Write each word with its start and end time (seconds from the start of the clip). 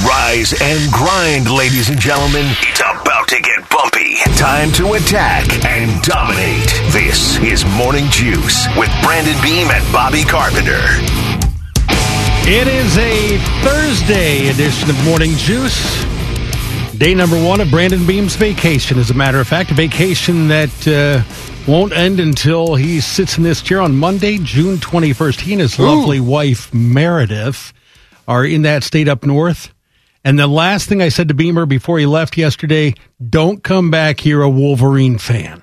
Rise 0.00 0.54
and 0.58 0.90
grind, 0.90 1.50
ladies 1.50 1.90
and 1.90 2.00
gentlemen. 2.00 2.46
It's 2.62 2.80
about 2.80 3.28
to 3.28 3.38
get 3.42 3.68
bumpy. 3.68 4.16
Time 4.38 4.72
to 4.72 4.94
attack 4.94 5.44
and 5.66 6.02
dominate. 6.02 6.66
This 6.92 7.36
is 7.40 7.62
Morning 7.76 8.06
Juice 8.08 8.66
with 8.78 8.90
Brandon 9.02 9.36
Beam 9.42 9.68
and 9.68 9.92
Bobby 9.92 10.24
Carpenter. 10.24 10.80
It 12.48 12.66
is 12.68 12.96
a 12.96 13.36
Thursday 13.62 14.48
edition 14.48 14.88
of 14.88 15.04
Morning 15.04 15.32
Juice. 15.36 16.06
Day 16.96 17.14
number 17.14 17.36
one 17.36 17.60
of 17.60 17.70
Brandon 17.70 18.06
Beam's 18.06 18.34
vacation. 18.34 18.98
As 18.98 19.10
a 19.10 19.14
matter 19.14 19.40
of 19.40 19.46
fact, 19.46 19.72
a 19.72 19.74
vacation 19.74 20.48
that 20.48 20.88
uh, 20.88 21.22
won't 21.70 21.92
end 21.92 22.18
until 22.18 22.76
he 22.76 23.02
sits 23.02 23.36
in 23.36 23.44
this 23.44 23.60
chair 23.60 23.82
on 23.82 23.94
Monday, 23.94 24.38
June 24.38 24.78
21st. 24.78 25.40
He 25.40 25.52
and 25.52 25.60
his 25.60 25.78
lovely 25.78 26.18
wife, 26.18 26.72
Meredith, 26.72 27.74
are 28.26 28.46
in 28.46 28.62
that 28.62 28.84
state 28.84 29.06
up 29.06 29.26
north. 29.26 29.71
And 30.24 30.38
the 30.38 30.46
last 30.46 30.88
thing 30.88 31.02
I 31.02 31.08
said 31.08 31.28
to 31.28 31.34
Beamer 31.34 31.66
before 31.66 31.98
he 31.98 32.06
left 32.06 32.36
yesterday 32.36 32.94
don't 33.28 33.62
come 33.62 33.90
back 33.90 34.20
here 34.20 34.42
a 34.42 34.48
Wolverine 34.48 35.18
fan. 35.18 35.62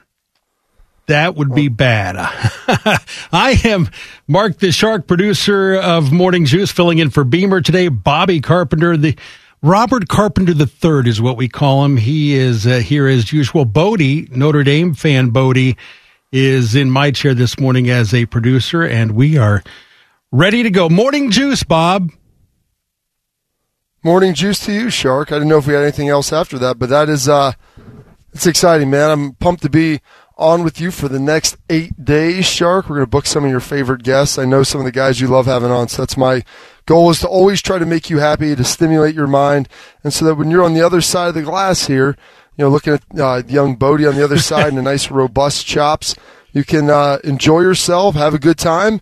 That 1.07 1.35
would 1.35 1.55
be 1.55 1.69
bad. 1.69 2.17
I 3.31 3.59
am 3.63 3.89
Mark 4.27 4.59
the 4.59 4.71
Shark, 4.71 5.07
producer 5.07 5.75
of 5.75 6.11
Morning 6.11 6.45
Juice, 6.45 6.71
filling 6.71 6.99
in 6.99 7.09
for 7.09 7.23
Beamer 7.23 7.61
today. 7.61 7.87
Bobby 7.87 8.41
Carpenter, 8.41 8.95
the 8.95 9.17
Robert 9.63 10.07
Carpenter 10.07 10.53
III 10.53 11.09
is 11.09 11.19
what 11.19 11.35
we 11.35 11.47
call 11.47 11.83
him. 11.83 11.97
He 11.97 12.35
is 12.35 12.67
uh, 12.67 12.77
here 12.77 13.07
as 13.07 13.33
usual. 13.33 13.65
Bodie, 13.65 14.27
Notre 14.31 14.63
Dame 14.63 14.93
fan 14.93 15.31
Bodie, 15.31 15.77
is 16.31 16.75
in 16.75 16.91
my 16.91 17.09
chair 17.09 17.33
this 17.33 17.59
morning 17.59 17.89
as 17.89 18.13
a 18.13 18.27
producer, 18.27 18.83
and 18.83 19.13
we 19.13 19.35
are 19.35 19.63
ready 20.31 20.61
to 20.61 20.69
go. 20.69 20.89
Morning 20.89 21.31
Juice, 21.31 21.63
Bob. 21.63 22.11
Morning 24.01 24.33
juice 24.33 24.65
to 24.65 24.71
you, 24.71 24.89
Shark. 24.89 25.29
I 25.29 25.35
didn't 25.35 25.49
know 25.49 25.57
if 25.57 25.67
we 25.67 25.73
had 25.73 25.83
anything 25.83 26.07
else 26.07 26.31
after 26.31 26.57
that, 26.59 26.79
but 26.79 26.87
that 26.87 27.09
is 27.09 27.27
uh 27.27 27.51
it's 28.31 28.47
exciting, 28.47 28.89
man. 28.89 29.11
I'm 29.11 29.33
pumped 29.33 29.61
to 29.63 29.69
be 29.69 29.99
on 30.37 30.63
with 30.63 30.79
you 30.79 30.89
for 30.89 31.09
the 31.09 31.19
next 31.19 31.57
eight 31.69 32.05
days, 32.05 32.45
Shark. 32.45 32.87
We're 32.87 32.95
gonna 32.95 33.07
book 33.07 33.25
some 33.25 33.43
of 33.43 33.51
your 33.51 33.59
favorite 33.59 34.03
guests. 34.03 34.37
I 34.37 34.45
know 34.45 34.63
some 34.63 34.79
of 34.79 34.85
the 34.85 34.93
guys 34.93 35.19
you 35.19 35.27
love 35.27 35.47
having 35.47 35.69
on, 35.69 35.89
so 35.89 36.01
that's 36.01 36.15
my 36.15 36.45
goal 36.85 37.09
is 37.09 37.19
to 37.19 37.27
always 37.27 37.61
try 37.61 37.77
to 37.77 37.85
make 37.85 38.09
you 38.09 38.19
happy, 38.19 38.55
to 38.55 38.63
stimulate 38.63 39.15
your 39.15 39.27
mind, 39.27 39.67
and 40.01 40.13
so 40.13 40.23
that 40.23 40.35
when 40.35 40.49
you're 40.49 40.63
on 40.63 40.75
the 40.75 40.85
other 40.85 41.01
side 41.01 41.27
of 41.27 41.35
the 41.35 41.41
glass 41.41 41.87
here, 41.87 42.15
you 42.55 42.63
know, 42.63 42.69
looking 42.69 42.93
at 42.93 43.03
uh, 43.19 43.43
young 43.49 43.75
Bodie 43.75 44.07
on 44.07 44.15
the 44.15 44.23
other 44.23 44.39
side 44.39 44.69
and 44.69 44.79
a 44.79 44.81
nice 44.81 45.11
robust 45.11 45.65
chops, 45.65 46.15
you 46.53 46.63
can 46.63 46.89
uh, 46.89 47.17
enjoy 47.25 47.59
yourself, 47.59 48.15
have 48.15 48.33
a 48.33 48.39
good 48.39 48.57
time. 48.57 48.93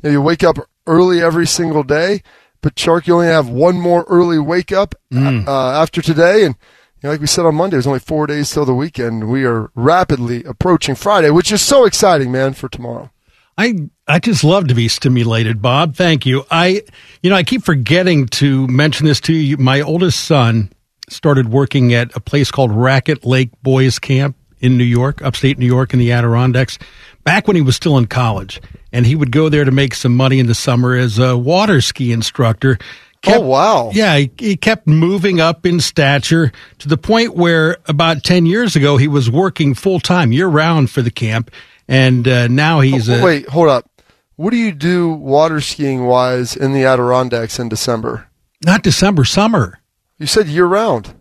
You, 0.00 0.04
know, 0.04 0.10
you 0.10 0.22
wake 0.22 0.44
up 0.44 0.58
early 0.86 1.20
every 1.20 1.48
single 1.48 1.82
day 1.82 2.22
but 2.64 2.78
Shark, 2.78 3.06
you 3.06 3.14
only 3.14 3.26
have 3.26 3.48
one 3.48 3.76
more 3.78 4.04
early 4.08 4.38
wake 4.38 4.72
up 4.72 4.94
Mm. 5.12 5.46
uh, 5.46 5.80
after 5.82 6.00
today, 6.02 6.44
and 6.44 6.56
you 7.00 7.04
know, 7.04 7.10
like 7.10 7.20
we 7.20 7.26
said 7.26 7.44
on 7.46 7.54
Monday, 7.54 7.74
there's 7.76 7.86
only 7.86 8.00
four 8.00 8.26
days 8.26 8.50
till 8.50 8.64
the 8.64 8.74
weekend. 8.74 9.28
We 9.28 9.44
are 9.44 9.70
rapidly 9.74 10.42
approaching 10.44 10.94
Friday, 10.94 11.30
which 11.30 11.52
is 11.52 11.60
so 11.62 11.84
exciting, 11.84 12.32
man, 12.32 12.54
for 12.54 12.68
tomorrow. 12.68 13.10
I 13.58 13.88
I 14.08 14.18
just 14.18 14.42
love 14.42 14.66
to 14.68 14.74
be 14.74 14.88
stimulated, 14.88 15.60
Bob. 15.62 15.94
Thank 15.94 16.24
you. 16.26 16.44
I 16.50 16.82
you 17.22 17.30
know 17.30 17.36
I 17.36 17.42
keep 17.42 17.62
forgetting 17.62 18.26
to 18.40 18.66
mention 18.66 19.06
this 19.06 19.20
to 19.20 19.32
you. 19.34 19.56
My 19.58 19.80
oldest 19.82 20.24
son 20.24 20.72
started 21.10 21.50
working 21.50 21.92
at 21.94 22.16
a 22.16 22.20
place 22.20 22.50
called 22.50 22.72
Raquette 22.72 23.24
Lake 23.26 23.50
Boys 23.62 23.98
Camp 23.98 24.36
in 24.58 24.78
New 24.78 24.84
York, 24.84 25.20
upstate 25.22 25.58
New 25.58 25.66
York, 25.66 25.92
in 25.92 25.98
the 25.98 26.10
Adirondacks. 26.10 26.78
Back 27.22 27.46
when 27.46 27.54
he 27.56 27.62
was 27.62 27.76
still 27.76 27.96
in 27.98 28.06
college, 28.06 28.60
and 28.94 29.04
he 29.04 29.14
would 29.14 29.30
go 29.30 29.50
there 29.50 29.64
to 29.64 29.70
make 29.70 29.94
some 29.94 30.16
money 30.16 30.38
in 30.38 30.46
the 30.46 30.54
summer 30.54 30.94
as 30.94 31.18
a 31.18 31.36
water 31.36 31.82
ski 31.82 32.12
instructor. 32.12 32.78
Kept- 33.20 33.38
oh 33.38 33.46
wow! 33.46 33.90
Yeah, 33.92 34.16
he, 34.16 34.30
he 34.38 34.56
kept 34.56 34.86
moving 34.86 35.40
up 35.40 35.66
in 35.66 35.80
stature 35.80 36.52
to 36.78 36.88
the 36.88 36.96
point 36.96 37.34
where 37.34 37.78
about 37.86 38.22
10 38.22 38.46
years 38.46 38.76
ago 38.76 38.96
he 38.96 39.08
was 39.08 39.30
working 39.30 39.74
full 39.74 39.98
time 40.00 40.30
year 40.32 40.46
round 40.48 40.90
for 40.90 41.02
the 41.02 41.10
camp. 41.10 41.50
And 41.88 42.26
uh, 42.28 42.48
now 42.48 42.80
he's 42.80 43.10
Oh, 43.10 43.20
a. 43.20 43.22
wait, 43.24 43.48
hold 43.48 43.68
up. 43.68 43.90
What 44.36 44.50
do 44.50 44.56
you 44.56 44.72
do 44.72 45.12
water 45.12 45.60
skiing 45.60 46.06
wise 46.06 46.56
in 46.56 46.72
the 46.72 46.84
Adirondacks 46.84 47.58
in 47.58 47.68
December? 47.68 48.26
Not 48.64 48.82
December, 48.82 49.24
summer. 49.24 49.80
You 50.18 50.26
said 50.26 50.46
year 50.48 50.66
round. 50.66 51.14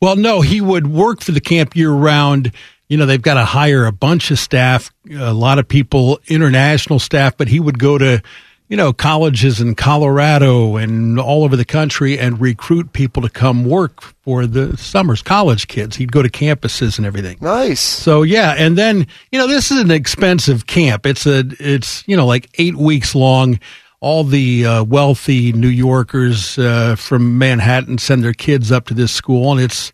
Well, 0.00 0.16
no, 0.16 0.40
he 0.40 0.60
would 0.60 0.86
work 0.86 1.20
for 1.20 1.32
the 1.32 1.40
camp 1.40 1.74
year 1.76 1.90
round. 1.90 2.52
You 2.90 2.96
know, 2.96 3.06
they've 3.06 3.22
got 3.22 3.34
to 3.34 3.44
hire 3.44 3.86
a 3.86 3.92
bunch 3.92 4.32
of 4.32 4.38
staff, 4.40 4.90
a 5.08 5.32
lot 5.32 5.60
of 5.60 5.68
people, 5.68 6.18
international 6.26 6.98
staff, 6.98 7.36
but 7.36 7.46
he 7.46 7.60
would 7.60 7.78
go 7.78 7.96
to, 7.96 8.20
you 8.68 8.76
know, 8.76 8.92
colleges 8.92 9.60
in 9.60 9.76
Colorado 9.76 10.76
and 10.76 11.20
all 11.20 11.44
over 11.44 11.54
the 11.54 11.64
country 11.64 12.18
and 12.18 12.40
recruit 12.40 12.92
people 12.92 13.22
to 13.22 13.30
come 13.30 13.64
work 13.64 14.02
for 14.24 14.44
the 14.44 14.76
summers, 14.76 15.22
college 15.22 15.68
kids. 15.68 15.94
He'd 15.94 16.10
go 16.10 16.20
to 16.20 16.28
campuses 16.28 16.98
and 16.98 17.06
everything. 17.06 17.38
Nice. 17.40 17.78
So 17.78 18.22
yeah, 18.22 18.54
and 18.58 18.76
then 18.76 19.06
you 19.30 19.38
know 19.38 19.46
this 19.46 19.70
is 19.70 19.80
an 19.80 19.92
expensive 19.92 20.66
camp. 20.66 21.06
It's 21.06 21.26
a 21.26 21.44
it's 21.60 22.02
you 22.08 22.16
know 22.16 22.26
like 22.26 22.50
eight 22.58 22.74
weeks 22.74 23.14
long. 23.14 23.60
All 24.00 24.24
the 24.24 24.66
uh, 24.66 24.82
wealthy 24.82 25.52
New 25.52 25.68
Yorkers 25.68 26.58
uh, 26.58 26.96
from 26.96 27.38
Manhattan 27.38 27.98
send 27.98 28.24
their 28.24 28.32
kids 28.32 28.72
up 28.72 28.86
to 28.86 28.94
this 28.94 29.12
school, 29.12 29.52
and 29.52 29.60
it's 29.60 29.92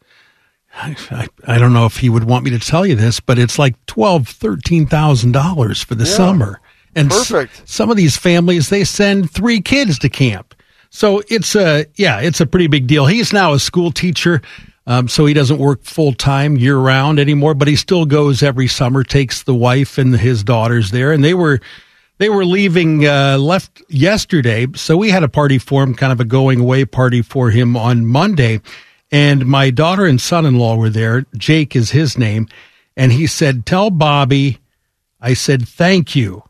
I, 0.78 1.26
I 1.46 1.58
don't 1.58 1.72
know 1.72 1.86
if 1.86 1.96
he 1.98 2.08
would 2.10 2.24
want 2.24 2.44
me 2.44 2.50
to 2.50 2.58
tell 2.58 2.84
you 2.86 2.94
this, 2.94 3.18
but 3.20 3.38
it's 3.38 3.58
like 3.58 3.74
twelve, 3.86 4.28
thirteen 4.28 4.86
thousand 4.86 5.32
dollars 5.32 5.82
for 5.82 5.94
the 5.94 6.04
Yeah. 6.04 6.10
summer. 6.10 6.60
And 6.94 7.12
s- 7.12 7.32
some 7.64 7.90
of 7.90 7.96
these 7.96 8.16
families 8.16 8.68
they 8.68 8.84
send 8.84 9.30
three 9.30 9.60
kids 9.60 9.98
to 10.00 10.08
camp. 10.08 10.54
So 10.90 11.22
it's 11.28 11.54
a 11.56 11.86
yeah, 11.96 12.20
it's 12.20 12.40
a 12.40 12.46
pretty 12.46 12.66
big 12.68 12.86
deal. 12.86 13.06
He's 13.06 13.32
now 13.32 13.52
a 13.54 13.58
school 13.58 13.90
teacher, 13.90 14.40
um, 14.86 15.08
so 15.08 15.26
he 15.26 15.34
doesn't 15.34 15.58
work 15.58 15.82
full 15.82 16.12
time 16.12 16.56
year 16.56 16.76
round 16.78 17.18
anymore, 17.18 17.54
but 17.54 17.68
he 17.68 17.76
still 17.76 18.04
goes 18.06 18.42
every 18.42 18.66
summer. 18.68 19.02
Takes 19.02 19.42
the 19.42 19.54
wife 19.54 19.98
and 19.98 20.14
his 20.18 20.42
daughters 20.44 20.90
there, 20.90 21.12
and 21.12 21.22
they 21.24 21.34
were 21.34 21.60
they 22.18 22.28
were 22.30 22.46
leaving 22.46 23.06
uh, 23.06 23.36
left 23.38 23.82
yesterday, 23.88 24.66
so 24.74 24.96
we 24.96 25.10
had 25.10 25.22
a 25.22 25.28
party 25.28 25.58
for 25.58 25.82
him, 25.82 25.94
kind 25.94 26.12
of 26.12 26.20
a 26.20 26.24
going 26.24 26.60
away 26.60 26.84
party 26.86 27.20
for 27.20 27.50
him 27.50 27.76
on 27.76 28.06
Monday. 28.06 28.60
And 29.10 29.46
my 29.46 29.70
daughter 29.70 30.04
and 30.04 30.20
son 30.20 30.46
in 30.46 30.58
law 30.58 30.76
were 30.76 30.90
there. 30.90 31.26
Jake 31.36 31.76
is 31.76 31.90
his 31.90 32.18
name, 32.18 32.48
and 32.96 33.12
he 33.12 33.26
said, 33.26 33.66
"Tell 33.66 33.90
Bobby." 33.90 34.58
I 35.20 35.34
said, 35.34 35.68
"Thank 35.68 36.16
you." 36.16 36.42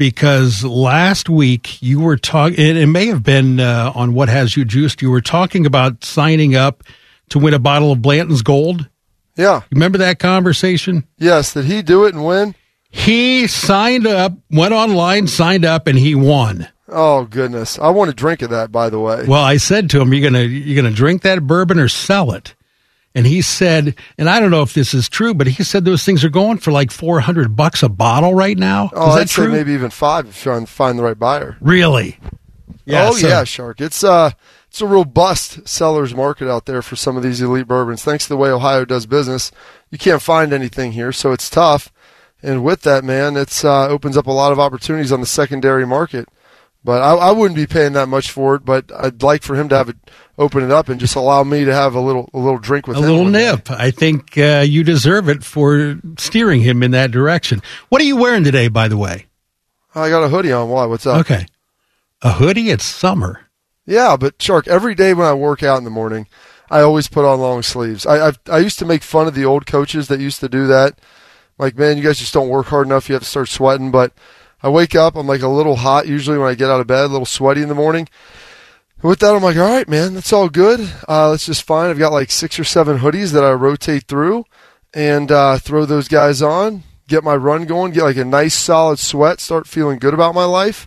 because 0.00 0.64
last 0.64 1.28
week 1.28 1.82
you 1.82 2.00
were 2.00 2.16
talking, 2.16 2.58
it, 2.58 2.78
it 2.78 2.86
may 2.86 3.08
have 3.08 3.22
been 3.22 3.60
uh, 3.60 3.92
on 3.94 4.14
What 4.14 4.30
Has 4.30 4.56
You 4.56 4.64
Juiced, 4.64 5.02
you 5.02 5.10
were 5.10 5.20
talking 5.20 5.66
about 5.66 6.02
signing 6.04 6.56
up 6.56 6.82
to 7.28 7.38
win 7.38 7.52
a 7.52 7.58
bottle 7.58 7.92
of 7.92 8.00
Blanton's 8.00 8.40
Gold. 8.40 8.88
Yeah. 9.36 9.56
You 9.56 9.74
remember 9.74 9.98
that 9.98 10.18
conversation? 10.18 11.06
Yes. 11.18 11.52
Did 11.52 11.66
he 11.66 11.82
do 11.82 12.06
it 12.06 12.14
and 12.14 12.24
win? 12.24 12.54
He 12.88 13.46
signed 13.46 14.06
up, 14.06 14.32
went 14.50 14.72
online, 14.72 15.26
signed 15.26 15.66
up, 15.66 15.86
and 15.86 15.98
he 15.98 16.14
won. 16.14 16.66
Oh 16.90 17.24
goodness! 17.24 17.78
I 17.78 17.90
want 17.90 18.10
to 18.10 18.14
drink 18.16 18.42
of 18.42 18.50
that. 18.50 18.72
By 18.72 18.90
the 18.90 18.98
way. 18.98 19.24
Well, 19.26 19.42
I 19.42 19.56
said 19.56 19.90
to 19.90 20.00
him, 20.00 20.12
"You're 20.12 20.30
gonna 20.30 20.44
you're 20.44 20.80
gonna 20.80 20.94
drink 20.94 21.22
that 21.22 21.46
bourbon 21.46 21.78
or 21.78 21.88
sell 21.88 22.32
it." 22.32 22.54
And 23.12 23.26
he 23.26 23.42
said, 23.42 23.96
and 24.18 24.30
I 24.30 24.38
don't 24.38 24.52
know 24.52 24.62
if 24.62 24.72
this 24.72 24.94
is 24.94 25.08
true, 25.08 25.34
but 25.34 25.48
he 25.48 25.64
said 25.64 25.84
those 25.84 26.04
things 26.04 26.24
are 26.24 26.28
going 26.28 26.58
for 26.58 26.70
like 26.70 26.92
four 26.92 27.18
hundred 27.20 27.56
bucks 27.56 27.82
a 27.82 27.88
bottle 27.88 28.34
right 28.34 28.56
now. 28.56 28.90
Oh, 28.92 29.08
is 29.08 29.14
that 29.14 29.20
I'd 29.22 29.30
say 29.30 29.42
true? 29.42 29.52
maybe 29.52 29.72
even 29.72 29.90
five 29.90 30.28
if 30.28 30.44
you're 30.44 30.54
trying 30.54 30.66
to 30.66 30.72
find 30.72 30.98
the 30.98 31.02
right 31.02 31.18
buyer. 31.18 31.56
Really? 31.60 32.18
Yeah, 32.84 33.08
oh 33.08 33.16
so- 33.16 33.26
yeah, 33.26 33.44
Shark. 33.44 33.80
It's 33.80 34.04
uh 34.04 34.30
it's 34.68 34.80
a 34.80 34.86
robust 34.86 35.66
seller's 35.66 36.14
market 36.14 36.48
out 36.48 36.66
there 36.66 36.82
for 36.82 36.94
some 36.94 37.16
of 37.16 37.24
these 37.24 37.40
elite 37.42 37.66
bourbons. 37.66 38.04
Thanks 38.04 38.24
to 38.24 38.28
the 38.28 38.36
way 38.36 38.50
Ohio 38.50 38.84
does 38.84 39.06
business, 39.06 39.50
you 39.90 39.98
can't 39.98 40.22
find 40.22 40.52
anything 40.52 40.92
here, 40.92 41.10
so 41.10 41.32
it's 41.32 41.50
tough. 41.50 41.92
And 42.42 42.62
with 42.62 42.82
that, 42.82 43.02
man, 43.02 43.36
it's 43.36 43.64
uh, 43.64 43.88
opens 43.88 44.16
up 44.16 44.28
a 44.28 44.32
lot 44.32 44.52
of 44.52 44.60
opportunities 44.60 45.10
on 45.10 45.20
the 45.20 45.26
secondary 45.26 45.84
market. 45.84 46.28
But 46.82 47.02
I, 47.02 47.14
I 47.14 47.30
wouldn't 47.32 47.56
be 47.56 47.66
paying 47.66 47.92
that 47.92 48.08
much 48.08 48.30
for 48.30 48.54
it. 48.54 48.64
But 48.64 48.90
I'd 48.96 49.22
like 49.22 49.42
for 49.42 49.54
him 49.54 49.68
to 49.68 49.76
have 49.76 49.88
it 49.88 49.96
open 50.38 50.64
it 50.64 50.70
up 50.70 50.88
and 50.88 50.98
just 50.98 51.14
allow 51.14 51.44
me 51.44 51.64
to 51.64 51.74
have 51.74 51.94
a 51.94 52.00
little 52.00 52.30
a 52.32 52.38
little 52.38 52.58
drink 52.58 52.86
with 52.86 52.96
a 52.96 53.00
him. 53.00 53.04
A 53.04 53.08
little 53.08 53.24
one 53.24 53.32
day. 53.32 53.50
nip. 53.50 53.70
I 53.70 53.90
think 53.90 54.38
uh, 54.38 54.64
you 54.66 54.82
deserve 54.82 55.28
it 55.28 55.44
for 55.44 56.00
steering 56.18 56.62
him 56.62 56.82
in 56.82 56.92
that 56.92 57.10
direction. 57.10 57.62
What 57.90 58.00
are 58.00 58.06
you 58.06 58.16
wearing 58.16 58.44
today, 58.44 58.68
by 58.68 58.88
the 58.88 58.96
way? 58.96 59.26
I 59.94 60.08
got 60.08 60.22
a 60.22 60.28
hoodie 60.28 60.52
on. 60.52 60.68
Why? 60.70 60.86
What's 60.86 61.06
up? 61.06 61.20
Okay, 61.20 61.46
a 62.22 62.32
hoodie. 62.32 62.70
It's 62.70 62.84
summer. 62.84 63.46
Yeah, 63.86 64.16
but 64.16 64.40
Shark, 64.40 64.68
every 64.68 64.94
day 64.94 65.14
when 65.14 65.26
I 65.26 65.34
work 65.34 65.62
out 65.62 65.78
in 65.78 65.84
the 65.84 65.90
morning, 65.90 66.28
I 66.70 66.80
always 66.80 67.08
put 67.08 67.24
on 67.24 67.40
long 67.40 67.62
sleeves. 67.62 68.06
I 68.06 68.28
I've, 68.28 68.38
I 68.50 68.58
used 68.58 68.78
to 68.78 68.86
make 68.86 69.02
fun 69.02 69.26
of 69.26 69.34
the 69.34 69.44
old 69.44 69.66
coaches 69.66 70.08
that 70.08 70.20
used 70.20 70.40
to 70.40 70.48
do 70.48 70.66
that. 70.68 70.98
Like, 71.58 71.76
man, 71.76 71.98
you 71.98 72.02
guys 72.02 72.18
just 72.18 72.32
don't 72.32 72.48
work 72.48 72.66
hard 72.66 72.86
enough. 72.86 73.08
You 73.08 73.14
have 73.14 73.22
to 73.22 73.28
start 73.28 73.48
sweating. 73.48 73.90
But 73.90 74.12
I 74.62 74.68
wake 74.68 74.94
up, 74.94 75.16
I'm 75.16 75.26
like 75.26 75.42
a 75.42 75.48
little 75.48 75.76
hot 75.76 76.06
usually 76.06 76.38
when 76.38 76.48
I 76.48 76.54
get 76.54 76.70
out 76.70 76.80
of 76.80 76.86
bed, 76.86 77.04
a 77.04 77.08
little 77.08 77.26
sweaty 77.26 77.62
in 77.62 77.68
the 77.68 77.74
morning. 77.74 78.08
With 79.02 79.20
that, 79.20 79.34
I'm 79.34 79.42
like, 79.42 79.56
all 79.56 79.70
right, 79.70 79.88
man, 79.88 80.12
that's 80.12 80.32
all 80.32 80.50
good. 80.50 80.80
Uh, 81.08 81.30
that's 81.30 81.46
just 81.46 81.62
fine. 81.62 81.88
I've 81.88 81.98
got 81.98 82.12
like 82.12 82.30
six 82.30 82.58
or 82.58 82.64
seven 82.64 82.98
hoodies 82.98 83.32
that 83.32 83.44
I 83.44 83.52
rotate 83.52 84.04
through 84.04 84.44
and 84.92 85.32
uh, 85.32 85.58
throw 85.58 85.86
those 85.86 86.06
guys 86.06 86.42
on, 86.42 86.82
get 87.08 87.24
my 87.24 87.34
run 87.34 87.64
going, 87.64 87.92
get 87.92 88.04
like 88.04 88.18
a 88.18 88.24
nice 88.24 88.54
solid 88.54 88.98
sweat, 88.98 89.40
start 89.40 89.66
feeling 89.66 89.98
good 89.98 90.12
about 90.12 90.34
my 90.34 90.44
life. 90.44 90.86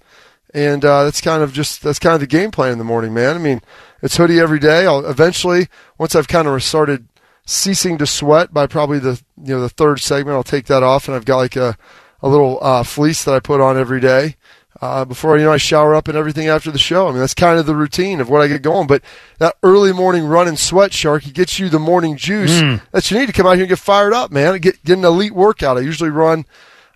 And 0.53 0.85
uh, 0.85 1.05
that's 1.05 1.21
kind 1.21 1.41
of 1.41 1.53
just 1.53 1.81
that's 1.81 1.97
kind 1.97 2.13
of 2.13 2.19
the 2.19 2.27
game 2.27 2.51
plan 2.51 2.73
in 2.73 2.77
the 2.77 2.83
morning, 2.83 3.15
man. 3.15 3.35
I 3.35 3.39
mean, 3.39 3.61
it's 4.03 4.17
hoodie 4.17 4.39
every 4.39 4.59
day. 4.59 4.85
I'll 4.85 5.03
eventually, 5.03 5.67
once 5.97 6.13
I've 6.13 6.27
kind 6.27 6.47
of 6.47 6.61
started 6.61 7.07
ceasing 7.47 7.97
to 7.97 8.05
sweat 8.05 8.53
by 8.53 8.67
probably 8.67 8.99
the 8.99 9.19
you 9.43 9.55
know 9.55 9.61
the 9.61 9.69
third 9.69 9.99
segment, 9.99 10.35
I'll 10.35 10.43
take 10.43 10.65
that 10.67 10.83
off, 10.83 11.07
and 11.07 11.15
I've 11.15 11.25
got 11.25 11.37
like 11.37 11.55
a 11.55 11.75
a 12.23 12.27
little 12.27 12.57
uh, 12.61 12.81
fleece 12.83 13.23
that 13.25 13.35
I 13.35 13.39
put 13.39 13.61
on 13.61 13.77
every 13.77 13.99
day. 13.99 14.35
Uh, 14.81 15.05
before 15.05 15.37
you 15.37 15.43
know, 15.45 15.51
I 15.53 15.57
shower 15.57 15.93
up 15.95 16.07
and 16.07 16.17
everything 16.17 16.47
after 16.47 16.71
the 16.71 16.79
show. 16.79 17.07
I 17.07 17.11
mean, 17.11 17.19
that's 17.19 17.35
kind 17.35 17.57
of 17.59 17.65
the 17.67 17.75
routine 17.75 18.19
of 18.19 18.29
what 18.29 18.41
I 18.41 18.47
get 18.47 18.63
going. 18.63 18.87
But 18.87 19.01
that 19.37 19.55
early 19.63 19.93
morning 19.93 20.25
run 20.25 20.47
and 20.47 20.57
sweat, 20.59 20.91
Shark, 20.91 21.25
it 21.27 21.33
gets 21.35 21.59
you 21.59 21.69
the 21.69 21.79
morning 21.79 22.17
juice 22.17 22.51
Mm. 22.59 22.81
that 22.91 23.09
you 23.11 23.17
need 23.19 23.27
to 23.27 23.33
come 23.33 23.45
out 23.45 23.53
here 23.53 23.61
and 23.63 23.69
get 23.69 23.79
fired 23.79 24.13
up, 24.13 24.31
man. 24.31 24.57
Get 24.59 24.83
get 24.83 24.97
an 24.97 25.05
elite 25.05 25.33
workout. 25.35 25.77
I 25.77 25.81
usually 25.81 26.09
run, 26.09 26.45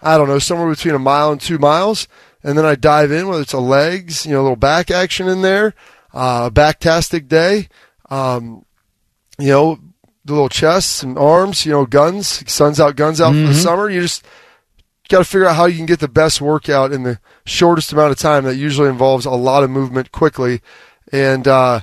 I 0.02 0.18
don't 0.18 0.28
know, 0.28 0.40
somewhere 0.40 0.70
between 0.70 0.96
a 0.96 1.00
mile 1.00 1.32
and 1.32 1.40
two 1.40 1.60
miles, 1.60 2.08
and 2.44 2.58
then 2.58 2.66
I 2.66 2.76
dive 2.76 3.12
in 3.12 3.28
whether 3.28 3.44
it's 3.44 3.54
a 3.54 3.60
legs, 3.60 4.26
you 4.26 4.34
know, 4.34 4.42
a 4.42 4.44
little 4.44 4.56
back 4.58 4.90
action 4.92 5.28
in 5.30 5.42
there, 5.42 5.74
uh, 6.14 6.50
backtastic 6.50 7.28
day, 7.30 7.70
um, 8.10 8.66
you 9.40 9.50
know, 9.50 9.80
the 10.26 10.34
little 10.34 10.50
chests 10.50 11.04
and 11.04 11.18
arms, 11.18 11.66
you 11.66 11.72
know, 11.72 11.86
guns, 11.86 12.44
sun's 12.52 12.82
out, 12.82 12.96
guns 12.98 13.22
out 13.22 13.34
for 13.34 13.40
the 13.48 13.54
summer. 13.54 13.90
You 13.90 14.02
just 14.02 14.26
got 15.08 15.20
to 15.20 15.24
figure 15.26 15.46
out 15.48 15.56
how 15.56 15.66
you 15.66 15.78
can 15.78 15.86
get 15.86 16.00
the 16.00 16.08
best 16.08 16.42
workout 16.42 16.92
in 16.92 17.04
the 17.04 17.20
shortest 17.46 17.92
amount 17.94 18.12
of 18.12 18.18
time. 18.18 18.44
That 18.44 18.56
usually 18.56 18.90
involves 18.90 19.26
a 19.26 19.32
lot 19.32 19.64
of 19.64 19.70
movement 19.70 20.12
quickly, 20.12 20.62
and 21.12 21.48
uh, 21.48 21.82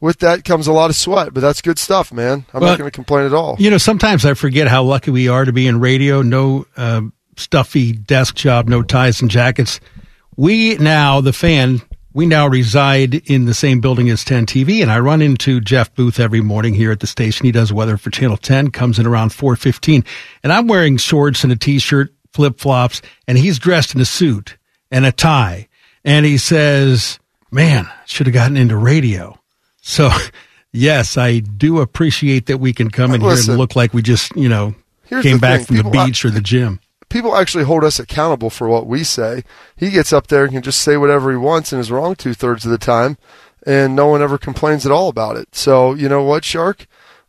with 0.00 0.18
that 0.18 0.44
comes 0.44 0.66
a 0.66 0.72
lot 0.72 0.90
of 0.90 0.96
sweat. 0.96 1.32
But 1.34 1.40
that's 1.40 1.62
good 1.62 1.78
stuff, 1.78 2.12
man. 2.12 2.46
I'm 2.52 2.60
Well, 2.60 2.70
not 2.72 2.78
going 2.78 2.90
to 2.90 2.94
complain 2.94 3.26
at 3.26 3.32
all. 3.34 3.56
You 3.58 3.70
know, 3.70 3.78
sometimes 3.78 4.24
I 4.24 4.34
forget 4.34 4.68
how 4.68 4.82
lucky 4.82 5.10
we 5.10 5.28
are 5.28 5.44
to 5.44 5.52
be 5.52 5.66
in 5.66 5.80
radio. 5.80 6.22
No 6.22 6.66
uh, 6.76 7.02
stuffy 7.36 7.92
desk 7.92 8.34
job, 8.34 8.68
no 8.68 8.82
ties 8.82 9.20
and 9.20 9.30
jackets. 9.30 9.80
We 10.36 10.76
now, 10.76 11.20
the 11.22 11.32
fan, 11.32 11.80
we 12.12 12.26
now 12.26 12.46
reside 12.46 13.14
in 13.30 13.44
the 13.46 13.54
same 13.54 13.80
building 13.80 14.10
as 14.10 14.24
10 14.24 14.46
TV, 14.46 14.82
and 14.82 14.90
I 14.90 14.98
run 15.00 15.22
into 15.22 15.60
Jeff 15.60 15.94
Booth 15.94 16.18
every 16.20 16.40
morning 16.40 16.74
here 16.74 16.90
at 16.90 17.00
the 17.00 17.06
station. 17.06 17.46
He 17.46 17.52
does 17.52 17.72
weather 17.72 17.96
for 17.96 18.10
Channel 18.10 18.36
10, 18.36 18.70
comes 18.70 18.98
in 18.98 19.06
around 19.06 19.30
4:15, 19.30 20.04
and 20.42 20.52
I'm 20.52 20.66
wearing 20.66 20.96
shorts 20.98 21.42
and 21.44 21.52
a 21.52 21.56
t-shirt, 21.56 22.12
flip 22.36 22.60
flops, 22.60 23.00
and 23.26 23.38
he's 23.38 23.58
dressed 23.58 23.94
in 23.94 24.00
a 24.00 24.04
suit 24.04 24.58
and 24.90 25.06
a 25.06 25.10
tie, 25.10 25.68
and 26.04 26.26
he 26.26 26.36
says, 26.36 27.18
"Man, 27.50 27.88
should 28.04 28.26
have 28.26 28.34
gotten 28.34 28.56
into 28.56 28.76
radio." 28.76 29.38
So, 29.80 30.10
yes, 30.72 31.16
I 31.16 31.38
do 31.38 31.80
appreciate 31.80 32.46
that 32.46 32.58
we 32.58 32.72
can 32.72 32.90
come 32.90 33.14
in 33.14 33.22
here 33.22 33.30
and 33.30 33.56
look 33.56 33.74
like 33.74 33.94
we 33.94 34.02
just, 34.02 34.36
you 34.36 34.48
know, 34.48 34.74
came 35.22 35.38
back 35.38 35.62
thing. 35.62 35.82
from 35.82 35.90
the 35.90 35.90
beach 35.90 36.24
or 36.24 36.30
the 36.30 36.40
gym. 36.40 36.80
People 37.08 37.36
actually 37.36 37.64
hold 37.64 37.84
us 37.84 37.98
accountable 37.98 38.50
for 38.50 38.68
what 38.68 38.86
we 38.86 39.02
say. 39.02 39.42
He 39.76 39.90
gets 39.90 40.12
up 40.12 40.26
there 40.26 40.44
and 40.44 40.52
can 40.52 40.62
just 40.62 40.80
say 40.80 40.96
whatever 40.96 41.30
he 41.30 41.36
wants 41.36 41.72
and 41.72 41.80
is 41.80 41.90
wrong 41.90 42.16
two 42.16 42.34
thirds 42.34 42.64
of 42.64 42.70
the 42.70 42.78
time, 42.78 43.16
and 43.64 43.96
no 43.96 44.08
one 44.08 44.20
ever 44.20 44.36
complains 44.36 44.84
at 44.84 44.92
all 44.92 45.08
about 45.08 45.36
it. 45.36 45.54
So 45.54 45.94
you 45.94 46.08
know 46.08 46.22
what, 46.22 46.44
Shark? 46.44 46.86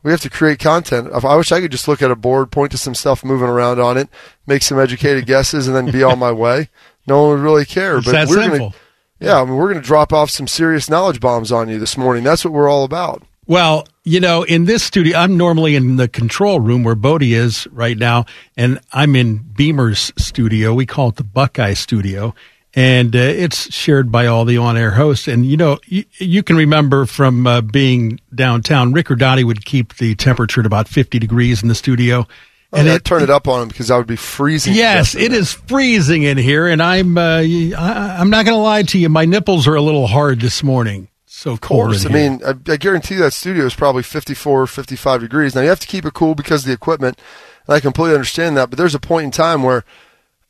We 0.07 0.13
have 0.13 0.21
to 0.21 0.30
create 0.30 0.59
content. 0.59 1.09
If- 1.13 1.25
I 1.25 1.36
wish 1.36 1.51
I 1.51 1.59
could 1.59 1.69
just 1.69 1.86
look 1.86 2.01
at 2.01 2.12
a 2.12 2.15
board, 2.15 2.50
point 2.50 2.71
to 2.71 2.77
some 2.77 2.95
stuff 2.95 3.25
moving 3.25 3.50
around 3.50 3.77
on 3.81 3.98
it, 3.98 4.07
make 4.45 4.62
some 4.62 4.80
educated 4.80 5.25
guesses, 5.25 5.68
and 5.68 5.75
then 5.75 5.92
be 5.92 6.01
on 6.01 6.18
my 6.18 6.31
way. 6.31 6.69
No 7.07 7.24
one 7.24 7.31
would 7.31 7.44
really 7.44 7.65
care. 7.65 7.98
It's 7.98 8.09
that 8.09 8.30
we're 8.30 8.42
simple. 8.42 8.57
Gonna, 8.69 8.74
yeah, 9.19 9.42
I 9.42 9.44
mean, 9.44 9.57
we're 9.57 9.68
going 9.68 9.81
to 9.81 9.86
drop 9.86 10.13
off 10.13 10.30
some 10.30 10.48
serious 10.48 10.89
knowledge 10.89 11.19
bombs 11.19 11.51
on 11.51 11.68
you 11.68 11.77
this 11.77 11.98
morning. 11.98 12.24
That's 12.24 12.45
what 12.45 12.54
we're 12.54 12.69
all 12.69 12.86
about. 12.86 13.24
Well, 13.48 13.86
you 14.06 14.21
know, 14.21 14.44
in 14.44 14.63
this 14.63 14.81
studio, 14.81 15.18
I'm 15.18 15.36
normally 15.36 15.75
in 15.75 15.98
the 15.98 16.07
control 16.07 16.62
room 16.62 16.86
where 16.86 16.95
Bodie 16.95 17.33
is 17.33 17.68
right 17.74 17.98
now, 17.98 18.27
and 18.56 18.80
I'm 18.94 19.13
in 19.13 19.39
Beamer's 19.39 20.13
studio. 20.18 20.74
We 20.74 20.86
call 20.86 21.10
it 21.10 21.18
the 21.18 21.25
Buckeye 21.25 21.74
Studio, 21.74 22.33
and 22.77 23.15
uh, 23.15 23.19
it's 23.19 23.74
shared 23.74 24.12
by 24.12 24.27
all 24.27 24.45
the 24.45 24.57
on-air 24.57 24.91
hosts. 24.91 25.27
And 25.27 25.44
you 25.44 25.57
know, 25.57 25.79
you, 25.85 26.06
you 26.19 26.44
can 26.44 26.56
remember 26.56 27.07
from 27.07 27.47
uh, 27.47 27.62
being 27.62 28.19
downtown, 28.33 28.94
Rick 28.94 29.07
Rodati 29.07 29.44
would 29.44 29.65
keep 29.65 29.95
the 29.95 30.13
temperature 30.13 30.62
at 30.62 30.68
about 30.68 30.88
50 30.88 31.18
degrees 31.18 31.63
in 31.63 31.69
the 31.69 31.75
studio. 31.75 32.27
And 32.71 32.88
I 32.88 33.00
turn 33.00 33.24
it 33.24 33.31
up 33.31 33.47
on 33.47 33.63
him 33.63 33.68
because 33.69 33.89
I 33.89 33.97
would 33.97 34.06
be 34.06 34.15
freezing. 34.15 34.75
Yes, 34.75 35.15
it 35.15 35.33
is 35.33 35.53
freezing 35.53 36.24
in 36.24 36.38
here, 36.38 36.68
and 36.68 36.83
I'm 36.83 37.18
uh, 37.18 37.39
I, 37.39 38.18
I'm 38.19 38.29
not 38.29 38.45
going 38.45 38.57
to 38.57 38.62
lie 38.62 38.83
to 38.83 39.00
you. 39.00 39.09
My 39.09 39.25
nipples 39.25 39.68
are 39.68 39.75
a 39.75 39.81
little 39.81 40.06
hard 40.06 40.41
this 40.41 40.62
morning. 40.62 41.07
So 41.25 41.53
Of 41.53 41.62
course. 41.62 42.06
I 42.06 42.09
cold. 42.09 42.15
in 42.15 42.21
here. 42.21 42.29
mean, 42.29 42.41
I, 42.68 42.74
I 42.74 42.77
guarantee 42.77 43.15
that 43.15 43.33
studio 43.33 43.65
is 43.65 43.74
probably 43.74 44.03
54 44.03 44.62
or 44.62 44.68
55 44.68 45.21
degrees. 45.21 45.56
Now, 45.56 45.62
you 45.62 45.69
have 45.69 45.79
to 45.79 45.88
keep 45.88 46.06
it 46.06 46.13
cool 46.13 46.35
because 46.35 46.63
of 46.63 46.68
the 46.68 46.74
equipment, 46.74 47.19
and 47.68 47.75
I 47.75 47.79
completely 47.79 48.13
understand 48.13 48.57
that. 48.57 48.69
But 48.69 48.77
there's 48.77 48.95
a 48.95 49.00
point 49.00 49.25
in 49.25 49.31
time 49.31 49.63
where 49.63 49.83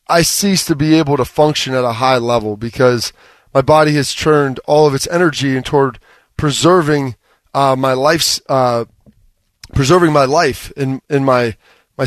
I 0.09 0.21
cease 0.21 0.65
to 0.65 0.75
be 0.75 0.95
able 0.95 1.17
to 1.17 1.25
function 1.25 1.73
at 1.73 1.83
a 1.83 1.93
high 1.93 2.17
level 2.17 2.57
because 2.57 3.11
my 3.53 3.61
body 3.61 3.93
has 3.95 4.13
turned 4.13 4.59
all 4.65 4.87
of 4.87 4.95
its 4.95 5.07
energy 5.07 5.59
toward 5.61 5.99
preserving 6.37 7.15
uh, 7.53 7.75
my 7.75 7.93
life's 7.93 8.39
uh, 8.47 8.85
preserving 9.73 10.13
my 10.13 10.25
life 10.25 10.71
in 10.77 11.01
in 11.09 11.25
my 11.25 11.57
my 11.97 12.05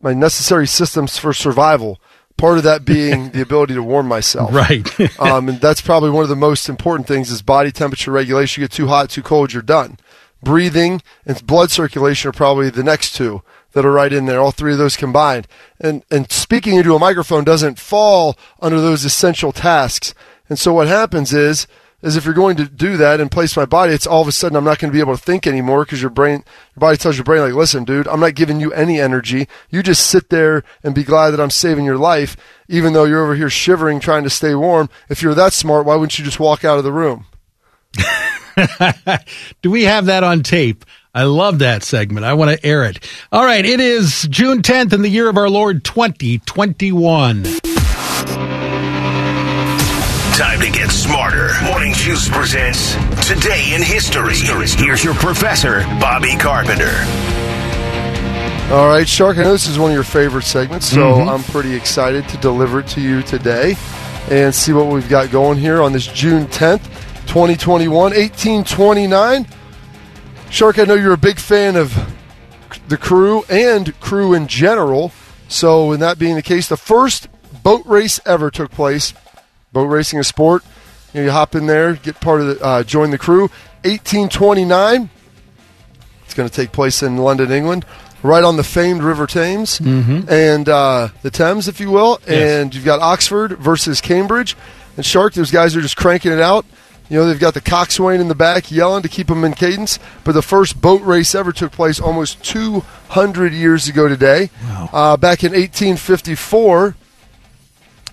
my 0.00 0.14
necessary 0.14 0.66
systems 0.66 1.18
for 1.18 1.32
survival. 1.32 2.00
Part 2.36 2.58
of 2.58 2.64
that 2.64 2.84
being 2.84 3.30
the 3.32 3.42
ability 3.42 3.74
to 3.74 3.82
warm 3.82 4.08
myself. 4.08 4.52
right. 4.52 4.88
um, 5.20 5.48
and 5.48 5.60
that's 5.60 5.80
probably 5.80 6.10
one 6.10 6.24
of 6.24 6.28
the 6.28 6.36
most 6.36 6.68
important 6.68 7.06
things 7.06 7.30
is 7.30 7.42
body 7.42 7.70
temperature 7.70 8.10
regulation. 8.10 8.60
You 8.62 8.68
get 8.68 8.74
too 8.74 8.88
hot, 8.88 9.10
too 9.10 9.22
cold, 9.22 9.52
you're 9.52 9.62
done. 9.62 9.98
Breathing 10.42 11.00
and 11.24 11.46
blood 11.46 11.70
circulation 11.70 12.28
are 12.28 12.32
probably 12.32 12.70
the 12.70 12.82
next 12.82 13.14
two 13.14 13.42
that 13.74 13.84
are 13.84 13.92
right 13.92 14.12
in 14.12 14.26
there. 14.26 14.40
All 14.40 14.50
three 14.50 14.72
of 14.72 14.78
those 14.78 14.96
combined. 14.96 15.46
And 15.78 16.02
and 16.10 16.30
speaking 16.30 16.74
into 16.76 16.94
a 16.94 16.98
microphone 16.98 17.44
doesn't 17.44 17.78
fall 17.78 18.36
under 18.60 18.80
those 18.80 19.04
essential 19.04 19.52
tasks. 19.52 20.14
And 20.48 20.58
so 20.58 20.72
what 20.72 20.88
happens 20.88 21.32
is 21.32 21.66
is 22.04 22.16
if 22.16 22.26
you're 22.26 22.34
going 22.34 22.56
to 22.56 22.66
do 22.66 22.98
that 22.98 23.18
and 23.18 23.30
place 23.30 23.56
my 23.56 23.64
body, 23.64 23.94
it's 23.94 24.06
all 24.06 24.20
of 24.20 24.28
a 24.28 24.32
sudden 24.32 24.56
I'm 24.56 24.64
not 24.64 24.78
going 24.78 24.90
to 24.90 24.94
be 24.94 25.00
able 25.00 25.16
to 25.16 25.22
think 25.22 25.46
anymore 25.46 25.84
because 25.84 26.02
your 26.02 26.10
brain, 26.10 26.44
your 26.76 26.80
body 26.80 26.98
tells 26.98 27.16
your 27.16 27.24
brain 27.24 27.40
like, 27.40 27.54
listen, 27.54 27.84
dude, 27.84 28.06
I'm 28.06 28.20
not 28.20 28.34
giving 28.34 28.60
you 28.60 28.70
any 28.74 29.00
energy. 29.00 29.48
You 29.70 29.82
just 29.82 30.06
sit 30.06 30.28
there 30.28 30.64
and 30.82 30.94
be 30.94 31.02
glad 31.02 31.30
that 31.30 31.40
I'm 31.40 31.50
saving 31.50 31.86
your 31.86 31.96
life, 31.96 32.36
even 32.68 32.92
though 32.92 33.04
you're 33.04 33.24
over 33.24 33.34
here 33.34 33.48
shivering 33.48 34.00
trying 34.00 34.22
to 34.24 34.30
stay 34.30 34.54
warm. 34.54 34.90
If 35.08 35.22
you're 35.22 35.34
that 35.34 35.54
smart, 35.54 35.86
why 35.86 35.94
wouldn't 35.94 36.18
you 36.18 36.26
just 36.26 36.38
walk 36.38 36.62
out 36.62 36.76
of 36.76 36.84
the 36.84 36.92
room? 36.92 37.24
Do 39.62 39.70
we 39.70 39.84
have 39.84 40.04
that 40.04 40.22
on 40.22 40.42
tape? 40.42 40.84
I 41.16 41.22
love 41.22 41.60
that 41.60 41.84
segment. 41.84 42.26
I 42.26 42.34
want 42.34 42.50
to 42.50 42.66
air 42.66 42.82
it. 42.82 42.98
All 43.30 43.44
right, 43.44 43.64
it 43.64 43.78
is 43.78 44.26
June 44.28 44.62
10th 44.62 44.92
in 44.92 45.02
the 45.02 45.08
year 45.08 45.28
of 45.28 45.36
our 45.36 45.48
Lord 45.48 45.84
2021. 45.84 47.44
Time 50.34 50.58
to 50.58 50.70
get 50.72 50.90
smarter. 50.90 51.50
Morning 51.62 51.92
Juice 51.94 52.28
presents 52.28 52.94
Today 53.28 53.74
in 53.76 53.82
History. 53.82 54.34
Here's 54.34 55.04
your 55.04 55.14
professor, 55.14 55.82
Bobby 56.00 56.36
Carpenter. 56.36 56.90
All 58.74 58.88
right, 58.88 59.08
Shark, 59.08 59.38
I 59.38 59.44
know 59.44 59.52
this 59.52 59.68
is 59.68 59.78
one 59.78 59.92
of 59.92 59.94
your 59.94 60.02
favorite 60.02 60.42
segments, 60.42 60.88
so 60.88 60.98
mm-hmm. 60.98 61.28
I'm 61.28 61.44
pretty 61.44 61.76
excited 61.76 62.28
to 62.30 62.36
deliver 62.38 62.80
it 62.80 62.88
to 62.88 63.00
you 63.00 63.22
today 63.22 63.76
and 64.30 64.52
see 64.52 64.72
what 64.72 64.88
we've 64.88 65.08
got 65.08 65.30
going 65.30 65.58
here 65.58 65.80
on 65.80 65.92
this 65.92 66.08
June 66.08 66.46
10th, 66.46 66.82
2021, 67.28 67.88
1829. 68.14 69.46
Shark, 70.54 70.78
I 70.78 70.84
know 70.84 70.94
you're 70.94 71.12
a 71.12 71.18
big 71.18 71.40
fan 71.40 71.74
of 71.74 71.92
the 72.86 72.96
crew 72.96 73.42
and 73.50 73.98
crew 73.98 74.34
in 74.34 74.46
general. 74.46 75.10
So, 75.48 75.90
in 75.90 75.98
that 75.98 76.16
being 76.16 76.36
the 76.36 76.42
case, 76.42 76.68
the 76.68 76.76
first 76.76 77.26
boat 77.64 77.84
race 77.84 78.20
ever 78.24 78.52
took 78.52 78.70
place. 78.70 79.14
Boat 79.72 79.86
racing 79.86 80.20
a 80.20 80.22
sport. 80.22 80.62
You, 81.12 81.22
know, 81.22 81.24
you 81.24 81.32
hop 81.32 81.56
in 81.56 81.66
there, 81.66 81.94
get 81.94 82.20
part 82.20 82.40
of 82.40 82.46
the, 82.46 82.64
uh, 82.64 82.82
join 82.84 83.10
the 83.10 83.18
crew. 83.18 83.48
1829. 83.82 85.10
It's 86.24 86.34
going 86.34 86.48
to 86.48 86.54
take 86.54 86.70
place 86.70 87.02
in 87.02 87.16
London, 87.16 87.50
England, 87.50 87.84
right 88.22 88.44
on 88.44 88.56
the 88.56 88.62
famed 88.62 89.02
River 89.02 89.26
Thames 89.26 89.80
and 90.28 90.68
uh, 90.68 91.08
the 91.22 91.32
Thames, 91.32 91.66
if 91.66 91.80
you 91.80 91.90
will. 91.90 92.20
And 92.28 92.72
you've 92.72 92.84
got 92.84 93.00
Oxford 93.00 93.58
versus 93.58 94.00
Cambridge. 94.00 94.56
And 94.96 95.04
Shark, 95.04 95.34
those 95.34 95.50
guys 95.50 95.74
are 95.74 95.80
just 95.80 95.96
cranking 95.96 96.30
it 96.30 96.38
out. 96.40 96.64
You 97.08 97.18
know, 97.18 97.26
they've 97.26 97.38
got 97.38 97.54
the 97.54 97.60
coxswain 97.60 98.20
in 98.20 98.28
the 98.28 98.34
back 98.34 98.70
yelling 98.70 99.02
to 99.02 99.08
keep 99.08 99.26
them 99.26 99.44
in 99.44 99.52
cadence. 99.52 99.98
But 100.24 100.32
the 100.32 100.42
first 100.42 100.80
boat 100.80 101.02
race 101.02 101.34
ever 101.34 101.52
took 101.52 101.72
place 101.72 102.00
almost 102.00 102.42
200 102.44 103.52
years 103.52 103.88
ago 103.88 104.08
today. 104.08 104.50
Uh, 104.92 105.16
back 105.16 105.44
in 105.44 105.52
1854, 105.52 106.96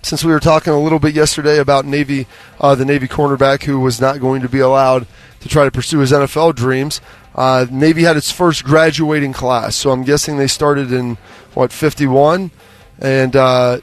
since 0.03 0.25
we 0.25 0.31
were 0.31 0.39
talking 0.39 0.73
a 0.73 0.79
little 0.79 0.99
bit 0.99 1.13
yesterday 1.15 1.59
about 1.59 1.85
Navy, 1.85 2.27
uh, 2.59 2.75
the 2.75 2.85
Navy 2.85 3.07
cornerback 3.07 3.63
who 3.63 3.79
was 3.79 4.01
not 4.01 4.19
going 4.19 4.41
to 4.41 4.49
be 4.49 4.59
allowed 4.59 5.07
to 5.39 5.49
try 5.49 5.63
to 5.63 5.71
pursue 5.71 5.99
his 5.99 6.11
NFL 6.11 6.55
dreams. 6.55 6.99
Uh, 7.33 7.65
Navy 7.71 8.03
had 8.03 8.17
its 8.17 8.31
first 8.31 8.63
graduating 8.63 9.31
class, 9.31 9.75
so 9.75 9.91
I'm 9.91 10.03
guessing 10.03 10.37
they 10.37 10.47
started 10.47 10.91
in 10.91 11.17
what 11.53 11.71
51, 11.71 12.51
and 12.99 13.35
uh, 13.35 13.79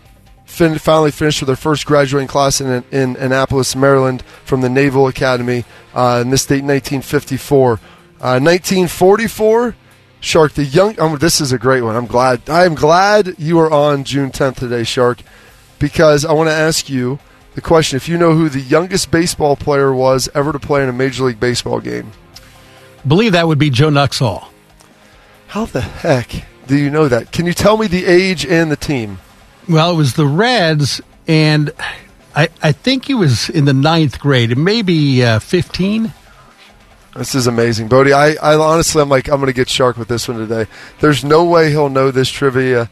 fin- 0.48 0.78
finally 0.78 1.10
finished 1.10 1.40
with 1.40 1.46
their 1.46 1.56
first 1.56 1.86
graduating 1.86 2.28
class 2.28 2.60
in, 2.60 2.82
in 2.90 3.16
Annapolis, 3.16 3.76
Maryland, 3.76 4.22
from 4.44 4.60
the 4.62 4.68
Naval 4.68 5.06
Academy. 5.06 5.64
Uh, 5.94 6.20
in 6.22 6.30
this 6.30 6.44
date, 6.46 6.64
1954, 6.64 7.78
1944. 8.18 9.68
Uh, 9.68 9.72
Shark, 10.20 10.52
the 10.54 10.64
young. 10.64 10.98
Um, 10.98 11.16
this 11.18 11.40
is 11.40 11.52
a 11.52 11.58
great 11.58 11.82
one. 11.82 11.94
I'm 11.94 12.06
glad. 12.06 12.50
I 12.50 12.64
am 12.64 12.74
glad 12.74 13.36
you 13.38 13.60
are 13.60 13.70
on 13.70 14.02
June 14.02 14.32
10th 14.32 14.56
today, 14.56 14.82
Shark, 14.82 15.22
because 15.78 16.24
I 16.24 16.32
want 16.32 16.48
to 16.48 16.54
ask 16.54 16.88
you 16.88 17.20
the 17.54 17.60
question: 17.60 17.96
If 17.96 18.08
you 18.08 18.18
know 18.18 18.34
who 18.34 18.48
the 18.48 18.60
youngest 18.60 19.12
baseball 19.12 19.54
player 19.54 19.94
was 19.94 20.28
ever 20.34 20.50
to 20.50 20.58
play 20.58 20.82
in 20.82 20.88
a 20.88 20.92
Major 20.92 21.22
League 21.22 21.38
Baseball 21.38 21.78
game, 21.78 22.10
believe 23.06 23.30
that 23.30 23.46
would 23.46 23.60
be 23.60 23.70
Joe 23.70 23.90
Nuxhall. 23.90 24.48
How 25.46 25.66
the 25.66 25.82
heck 25.82 26.44
do 26.66 26.76
you 26.76 26.90
know 26.90 27.06
that? 27.06 27.30
Can 27.30 27.46
you 27.46 27.52
tell 27.52 27.76
me 27.76 27.86
the 27.86 28.04
age 28.04 28.44
and 28.44 28.72
the 28.72 28.76
team? 28.76 29.20
Well, 29.68 29.92
it 29.92 29.96
was 29.96 30.14
the 30.14 30.26
Reds, 30.26 31.02
and 31.26 31.70
I, 32.34 32.48
I 32.62 32.72
think 32.72 33.04
he 33.04 33.12
was 33.14 33.50
in 33.50 33.66
the 33.66 33.74
ninth 33.74 34.18
grade, 34.18 34.56
maybe 34.56 35.22
uh, 35.22 35.40
15. 35.40 36.14
This 37.14 37.34
is 37.34 37.46
amazing, 37.46 37.88
Bodie. 37.88 38.14
I, 38.14 38.30
I 38.42 38.54
honestly, 38.54 39.02
I'm 39.02 39.10
like, 39.10 39.28
I'm 39.28 39.36
going 39.36 39.48
to 39.48 39.52
get 39.52 39.68
Shark 39.68 39.98
with 39.98 40.08
this 40.08 40.26
one 40.26 40.38
today. 40.38 40.70
There's 41.00 41.22
no 41.22 41.44
way 41.44 41.68
he'll 41.70 41.90
know 41.90 42.10
this 42.10 42.30
trivia. 42.30 42.88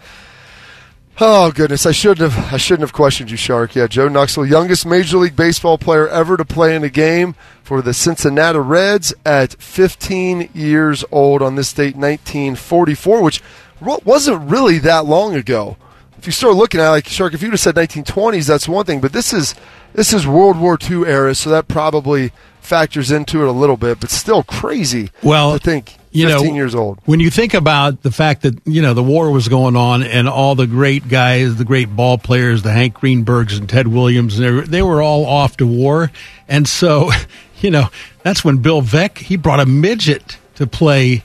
Oh 1.18 1.50
goodness, 1.50 1.86
I 1.86 1.92
shouldn't 1.92 2.30
have. 2.30 2.52
I 2.52 2.58
shouldn't 2.58 2.82
have 2.82 2.92
questioned 2.92 3.30
you, 3.30 3.38
Shark. 3.38 3.74
Yeah, 3.74 3.86
Joe 3.86 4.08
Nuxhall, 4.08 4.46
youngest 4.46 4.84
Major 4.84 5.16
League 5.16 5.34
Baseball 5.34 5.78
player 5.78 6.06
ever 6.08 6.36
to 6.36 6.44
play 6.44 6.76
in 6.76 6.84
a 6.84 6.90
game 6.90 7.34
for 7.62 7.80
the 7.80 7.94
Cincinnati 7.94 8.58
Reds 8.58 9.14
at 9.24 9.54
15 9.54 10.50
years 10.52 11.06
old 11.10 11.40
on 11.40 11.54
this 11.54 11.72
date, 11.72 11.96
1944, 11.96 13.22
which 13.22 13.42
wasn't 13.80 14.50
really 14.50 14.76
that 14.80 15.06
long 15.06 15.34
ago. 15.34 15.78
If 16.18 16.26
you 16.26 16.32
start 16.32 16.54
looking 16.54 16.80
at 16.80 16.88
it, 16.88 16.90
like 16.90 17.08
Shark, 17.08 17.34
if 17.34 17.42
you'd 17.42 17.50
have 17.50 17.60
said 17.60 17.74
1920s, 17.74 18.46
that's 18.46 18.68
one 18.68 18.84
thing. 18.84 19.00
But 19.00 19.12
this 19.12 19.32
is 19.32 19.54
this 19.92 20.12
is 20.12 20.26
World 20.26 20.58
War 20.58 20.78
II 20.80 21.04
era, 21.06 21.34
so 21.34 21.50
that 21.50 21.68
probably 21.68 22.32
factors 22.60 23.10
into 23.10 23.42
it 23.42 23.48
a 23.48 23.52
little 23.52 23.76
bit, 23.76 24.00
but 24.00 24.10
still 24.10 24.42
crazy. 24.42 25.10
Well, 25.22 25.52
I 25.52 25.58
think 25.58 25.96
you 26.10 26.26
know, 26.28 26.42
years 26.42 26.74
old. 26.74 26.98
When 27.04 27.20
you 27.20 27.30
think 27.30 27.54
about 27.54 28.02
the 28.02 28.10
fact 28.10 28.42
that 28.42 28.58
you 28.66 28.82
know 28.82 28.94
the 28.94 29.02
war 29.02 29.30
was 29.30 29.48
going 29.48 29.76
on 29.76 30.02
and 30.02 30.28
all 30.28 30.54
the 30.54 30.66
great 30.66 31.08
guys, 31.08 31.56
the 31.56 31.64
great 31.64 31.94
ball 31.94 32.18
players, 32.18 32.62
the 32.62 32.72
Hank 32.72 32.94
Greenbergs 32.94 33.58
and 33.58 33.68
Ted 33.68 33.86
Williams, 33.86 34.38
they 34.38 34.50
were, 34.50 34.62
they 34.62 34.82
were 34.82 35.02
all 35.02 35.26
off 35.26 35.56
to 35.58 35.66
war, 35.66 36.10
and 36.48 36.66
so 36.66 37.10
you 37.60 37.70
know 37.70 37.88
that's 38.22 38.44
when 38.44 38.58
Bill 38.58 38.82
Veeck 38.82 39.18
he 39.18 39.36
brought 39.36 39.60
a 39.60 39.66
midget 39.66 40.38
to 40.56 40.66
play 40.66 41.22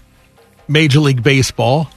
Major 0.67 0.99
League 0.99 1.23
Baseball 1.23 1.89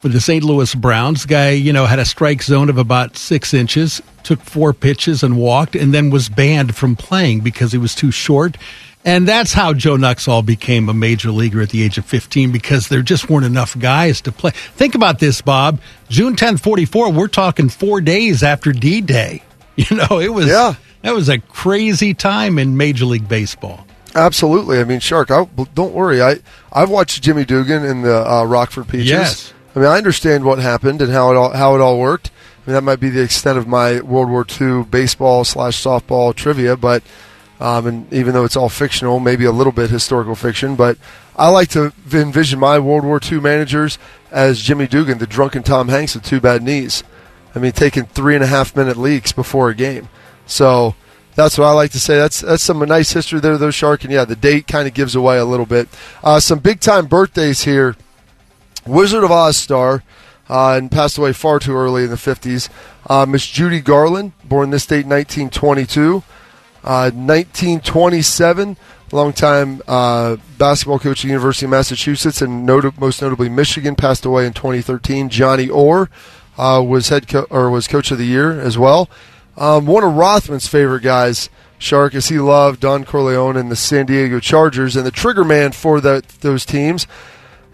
for 0.00 0.08
the 0.08 0.20
St. 0.20 0.42
Louis 0.42 0.74
Browns. 0.74 1.26
Guy, 1.26 1.50
you 1.50 1.72
know, 1.72 1.86
had 1.86 1.98
a 1.98 2.04
strike 2.04 2.42
zone 2.42 2.68
of 2.68 2.78
about 2.78 3.16
six 3.16 3.54
inches, 3.54 4.02
took 4.24 4.40
four 4.40 4.72
pitches 4.72 5.22
and 5.22 5.36
walked, 5.36 5.76
and 5.76 5.94
then 5.94 6.10
was 6.10 6.28
banned 6.28 6.74
from 6.74 6.96
playing 6.96 7.40
because 7.40 7.70
he 7.70 7.78
was 7.78 7.94
too 7.94 8.10
short. 8.10 8.56
And 9.04 9.26
that's 9.26 9.52
how 9.52 9.72
Joe 9.72 9.96
Nuxhall 9.96 10.44
became 10.44 10.88
a 10.88 10.94
major 10.94 11.30
leaguer 11.30 11.62
at 11.62 11.70
the 11.70 11.82
age 11.82 11.96
of 11.96 12.04
15 12.04 12.52
because 12.52 12.88
there 12.88 13.00
just 13.00 13.30
weren't 13.30 13.46
enough 13.46 13.78
guys 13.78 14.20
to 14.22 14.32
play. 14.32 14.50
Think 14.50 14.94
about 14.94 15.20
this, 15.20 15.40
Bob. 15.40 15.80
June 16.08 16.36
10, 16.36 16.58
44, 16.58 17.12
we're 17.12 17.28
talking 17.28 17.68
four 17.70 18.00
days 18.00 18.42
after 18.42 18.72
D 18.72 19.00
Day. 19.00 19.42
You 19.76 19.96
know, 19.96 20.18
it 20.18 20.28
was, 20.28 20.46
yeah. 20.46 20.74
that 21.00 21.14
was 21.14 21.30
a 21.30 21.38
crazy 21.38 22.12
time 22.12 22.58
in 22.58 22.76
Major 22.76 23.06
League 23.06 23.26
Baseball. 23.26 23.86
Absolutely. 24.14 24.78
I 24.78 24.84
mean, 24.84 25.00
Shark, 25.00 25.30
I, 25.30 25.46
don't 25.74 25.94
worry. 25.94 26.20
I, 26.20 26.36
I've 26.70 26.90
watched 26.90 27.22
Jimmy 27.22 27.46
Dugan 27.46 27.82
in 27.84 28.02
the 28.02 28.30
uh, 28.30 28.44
Rockford 28.44 28.88
Peaches. 28.88 29.08
Yes. 29.08 29.54
I 29.74 29.78
mean, 29.78 29.88
I 29.88 29.96
understand 29.98 30.44
what 30.44 30.58
happened 30.58 31.00
and 31.00 31.12
how 31.12 31.30
it 31.30 31.36
all, 31.36 31.50
how 31.50 31.74
it 31.74 31.80
all 31.80 31.98
worked. 31.98 32.30
I 32.30 32.70
mean, 32.70 32.74
that 32.74 32.82
might 32.82 33.00
be 33.00 33.10
the 33.10 33.22
extent 33.22 33.58
of 33.58 33.66
my 33.66 34.00
World 34.00 34.28
War 34.28 34.44
II 34.60 34.84
baseball 34.84 35.44
slash 35.44 35.82
softball 35.82 36.34
trivia, 36.34 36.76
but– 36.76 37.02
um, 37.60 37.86
and 37.86 38.12
even 38.12 38.32
though 38.32 38.44
it's 38.44 38.56
all 38.56 38.70
fictional, 38.70 39.20
maybe 39.20 39.44
a 39.44 39.52
little 39.52 39.72
bit 39.72 39.90
historical 39.90 40.34
fiction, 40.34 40.76
but 40.76 40.96
I 41.36 41.48
like 41.48 41.68
to 41.70 41.92
envision 42.10 42.58
my 42.58 42.78
World 42.78 43.04
War 43.04 43.20
II 43.22 43.40
managers 43.40 43.98
as 44.30 44.62
Jimmy 44.62 44.86
Dugan, 44.86 45.18
the 45.18 45.26
drunken 45.26 45.62
Tom 45.62 45.88
Hanks 45.88 46.14
with 46.14 46.24
two 46.24 46.40
bad 46.40 46.62
knees. 46.62 47.04
I 47.54 47.58
mean, 47.58 47.72
taking 47.72 48.06
three 48.06 48.34
and 48.34 48.42
a 48.42 48.46
half 48.46 48.74
minute 48.74 48.96
leaks 48.96 49.32
before 49.32 49.68
a 49.68 49.74
game. 49.74 50.08
So 50.46 50.94
that's 51.34 51.58
what 51.58 51.66
I 51.66 51.72
like 51.72 51.90
to 51.90 52.00
say. 52.00 52.16
That's 52.16 52.40
that's 52.40 52.62
some 52.62 52.78
nice 52.78 53.12
history 53.12 53.40
there, 53.40 53.58
though, 53.58 53.70
Shark. 53.70 54.04
And 54.04 54.12
yeah, 54.12 54.24
the 54.24 54.36
date 54.36 54.66
kind 54.66 54.88
of 54.88 54.94
gives 54.94 55.14
away 55.14 55.36
a 55.36 55.44
little 55.44 55.66
bit. 55.66 55.88
Uh, 56.24 56.40
some 56.40 56.60
big 56.60 56.80
time 56.80 57.06
birthdays 57.06 57.64
here. 57.64 57.94
Wizard 58.86 59.24
of 59.24 59.30
Oz 59.30 59.56
star. 59.56 60.02
Uh, 60.48 60.74
and 60.76 60.90
passed 60.90 61.16
away 61.16 61.32
far 61.32 61.60
too 61.60 61.76
early 61.76 62.02
in 62.02 62.10
the 62.10 62.16
50s. 62.16 62.68
Uh, 63.08 63.24
Miss 63.24 63.46
Judy 63.46 63.80
Garland, 63.80 64.32
born 64.42 64.70
this 64.70 64.84
date 64.84 65.06
1922. 65.06 66.24
1927, 66.82 68.70
uh, 68.70 68.74
longtime 69.16 69.80
uh, 69.86 70.36
basketball 70.58 70.98
coach 70.98 71.20
at 71.20 71.22
the 71.22 71.28
University 71.28 71.66
of 71.66 71.70
Massachusetts 71.70 72.42
and 72.42 72.66
not- 72.66 72.98
most 73.00 73.22
notably 73.22 73.48
Michigan, 73.48 73.94
passed 73.94 74.24
away 74.24 74.44
in 74.44 74.52
2013. 74.52 75.28
Johnny 75.28 75.68
Orr 75.68 76.10
uh, 76.58 76.82
was 76.84 77.10
head 77.10 77.28
co- 77.28 77.46
or 77.50 77.70
was 77.70 77.86
coach 77.86 78.10
of 78.10 78.18
the 78.18 78.26
year 78.26 78.60
as 78.60 78.76
well. 78.76 79.08
Um, 79.56 79.86
one 79.86 80.02
of 80.02 80.14
Rothman's 80.14 80.66
favorite 80.66 81.02
guys, 81.02 81.48
Shark, 81.78 82.12
is 82.14 82.28
he 82.28 82.38
loved 82.38 82.80
Don 82.80 83.04
Coryell 83.04 83.56
and 83.56 83.70
the 83.70 83.76
San 83.76 84.06
Diego 84.06 84.40
Chargers 84.40 84.96
and 84.96 85.06
the 85.06 85.10
trigger 85.10 85.44
man 85.44 85.72
for 85.72 86.00
the, 86.00 86.24
those 86.40 86.64
teams. 86.64 87.06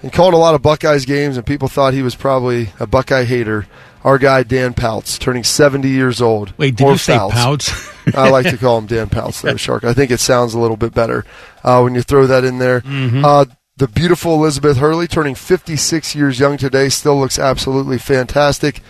And 0.02 0.12
called 0.12 0.34
a 0.34 0.38
lot 0.38 0.54
of 0.54 0.62
Buckeyes 0.62 1.06
games, 1.06 1.36
and 1.36 1.46
people 1.46 1.68
thought 1.68 1.94
he 1.94 2.02
was 2.02 2.14
probably 2.14 2.70
a 2.78 2.86
Buckeye 2.86 3.24
hater 3.24 3.66
our 4.06 4.18
guy 4.18 4.44
Dan 4.44 4.72
Pouts, 4.72 5.18
turning 5.18 5.42
70 5.42 5.88
years 5.88 6.22
old. 6.22 6.54
Wait, 6.56 6.76
did 6.76 6.86
you 6.86 6.96
say 6.96 7.18
Pouts? 7.18 7.90
I 8.14 8.30
like 8.30 8.48
to 8.48 8.56
call 8.56 8.78
him 8.78 8.86
Dan 8.86 9.08
Pouts, 9.08 9.42
though, 9.42 9.56
Shark. 9.56 9.82
I 9.82 9.94
think 9.94 10.12
it 10.12 10.20
sounds 10.20 10.54
a 10.54 10.60
little 10.60 10.76
bit 10.76 10.94
better 10.94 11.24
uh, 11.64 11.80
when 11.80 11.96
you 11.96 12.02
throw 12.02 12.24
that 12.28 12.44
in 12.44 12.58
there. 12.58 12.82
Mm-hmm. 12.82 13.24
Uh, 13.24 13.46
the 13.78 13.88
beautiful 13.88 14.34
Elizabeth 14.34 14.76
Hurley, 14.76 15.08
turning 15.08 15.34
56 15.34 16.14
years 16.14 16.38
young 16.38 16.56
today, 16.56 16.88
still 16.88 17.18
looks 17.18 17.36
absolutely 17.36 17.98
fantastic. 17.98 18.80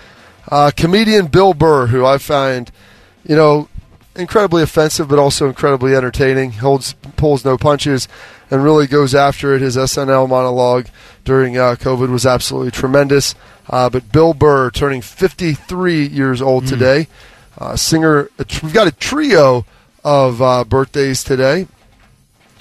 Uh, 0.49 0.71
comedian 0.77 1.29
Bill 1.29 1.55
Burr, 1.55 1.87
who 1.87 2.05
I 2.05 2.19
find, 2.19 2.71
you 3.25 3.35
know, 3.35 3.71
incredibly 4.15 4.63
offensive, 4.63 5.09
but 5.09 5.19
also 5.19 5.49
incredibly 5.49 5.97
entertaining. 5.97 6.53
Holds 6.53 6.93
pulls 7.17 7.43
no 7.43 7.57
punches, 7.57 8.07
and 8.51 8.63
really 8.63 8.87
goes 8.87 9.15
after 9.15 9.55
it. 9.55 9.63
His 9.63 9.77
SNL 9.77 10.29
monologue 10.29 10.87
during 11.25 11.57
uh, 11.57 11.77
COVID 11.79 12.11
was 12.11 12.27
absolutely 12.27 12.71
tremendous. 12.71 13.35
Uh, 13.69 13.91
but 13.91 14.13
Bill 14.13 14.35
Burr 14.35 14.71
turning 14.71 15.03
53 15.03 16.07
years 16.07 16.41
old 16.41 16.65
mm. 16.65 16.69
today. 16.69 17.09
Uh, 17.59 17.75
singer, 17.75 18.31
we've 18.63 18.75
got 18.75 18.87
a 18.87 18.93
trio 18.93 19.65
of 20.05 20.41
uh, 20.41 20.65
birthdays 20.65 21.25
today. 21.25 21.67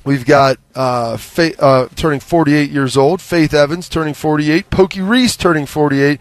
We've 0.03 0.25
got 0.25 0.57
uh, 0.75 1.17
Faith, 1.17 1.61
uh, 1.61 1.87
turning 1.95 2.19
48 2.19 2.69
years 2.69 2.95
old, 2.95 3.21
Faith 3.21 3.53
Evans 3.53 3.89
turning 3.89 4.13
48, 4.13 4.69
Pokey 4.69 5.01
Reese 5.01 5.35
turning 5.35 5.65
48, 5.65 6.19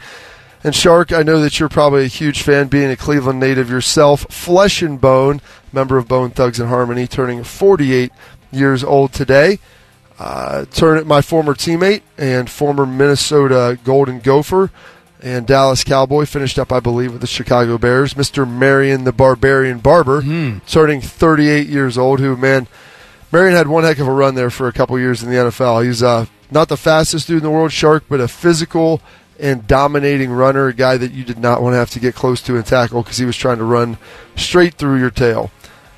and 0.64 0.74
Shark, 0.74 1.12
I 1.12 1.22
know 1.22 1.40
that 1.40 1.60
you're 1.60 1.68
probably 1.68 2.04
a 2.04 2.08
huge 2.08 2.40
fan, 2.40 2.68
being 2.68 2.90
a 2.90 2.96
Cleveland 2.96 3.38
native 3.38 3.68
yourself. 3.68 4.22
Flesh 4.30 4.80
and 4.80 4.98
Bone, 4.98 5.42
member 5.74 5.98
of 5.98 6.08
Bone 6.08 6.30
Thugs 6.30 6.58
and 6.58 6.70
Harmony, 6.70 7.06
turning 7.06 7.44
48 7.44 8.10
years 8.54 8.82
old 8.84 9.12
today. 9.12 9.58
Uh, 10.18 10.64
turn 10.66 11.06
my 11.06 11.20
former 11.20 11.54
teammate 11.54 12.02
and 12.16 12.48
former 12.48 12.86
Minnesota 12.86 13.78
Golden 13.82 14.20
Gopher 14.20 14.70
and 15.24 15.46
Dallas 15.46 15.82
Cowboy 15.82 16.26
finished 16.26 16.58
up, 16.58 16.70
I 16.70 16.80
believe, 16.80 17.12
with 17.12 17.22
the 17.22 17.26
Chicago 17.26 17.78
Bears. 17.78 18.12
Mr. 18.14 18.48
Marion 18.48 19.04
the 19.04 19.12
Barbarian 19.12 19.78
Barber, 19.78 20.20
mm. 20.20 20.64
turning 20.66 21.00
38 21.00 21.66
years 21.66 21.96
old. 21.96 22.20
Who 22.20 22.36
man, 22.36 22.68
Marion 23.32 23.56
had 23.56 23.66
one 23.66 23.84
heck 23.84 23.98
of 23.98 24.06
a 24.06 24.12
run 24.12 24.34
there 24.34 24.50
for 24.50 24.68
a 24.68 24.72
couple 24.72 24.98
years 24.98 25.22
in 25.22 25.30
the 25.30 25.36
NFL. 25.36 25.84
He's 25.84 26.02
uh, 26.02 26.26
not 26.50 26.68
the 26.68 26.76
fastest 26.76 27.26
dude 27.26 27.38
in 27.38 27.42
the 27.42 27.50
world, 27.50 27.72
Shark, 27.72 28.04
but 28.08 28.20
a 28.20 28.28
physical 28.28 29.00
and 29.40 29.66
dominating 29.66 30.30
runner, 30.30 30.68
a 30.68 30.74
guy 30.74 30.96
that 30.98 31.12
you 31.12 31.24
did 31.24 31.38
not 31.38 31.62
want 31.62 31.72
to 31.72 31.78
have 31.78 31.90
to 31.90 32.00
get 32.00 32.14
close 32.14 32.40
to 32.42 32.56
and 32.56 32.64
tackle 32.64 33.02
because 33.02 33.16
he 33.16 33.24
was 33.24 33.36
trying 33.36 33.58
to 33.58 33.64
run 33.64 33.96
straight 34.36 34.74
through 34.74 34.98
your 34.98 35.10
tail. 35.10 35.50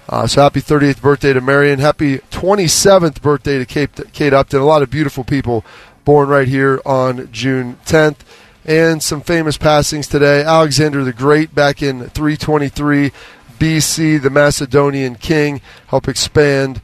Uh, 0.09 0.27
so 0.27 0.41
happy 0.41 0.61
38th 0.61 1.01
birthday 1.01 1.33
to 1.33 1.41
Marion. 1.41 1.81
Happy 1.81 2.19
27th 2.31 3.21
birthday 3.21 3.59
to 3.59 3.67
Kate, 3.67 4.13
Kate 4.13 4.33
Upton. 4.33 4.61
A 4.61 4.65
lot 4.65 4.83
of 4.83 4.91
beautiful 4.91 5.25
people 5.25 5.65
born 6.05 6.29
right 6.29 6.47
here 6.47 6.81
on 6.87 7.31
June 7.33 7.79
10th. 7.85 8.19
And 8.65 9.03
some 9.03 9.21
famous 9.21 9.57
passings 9.57 10.09
today. 10.09 10.43
Alexander 10.43 11.05
the 11.05 11.13
Great 11.13 11.55
back 11.55 11.83
in 11.83 12.09
323 12.09 13.13
BC, 13.59 14.21
the 14.21 14.31
Macedonian 14.31 15.15
king, 15.15 15.61
helped 15.89 16.09
expand 16.09 16.81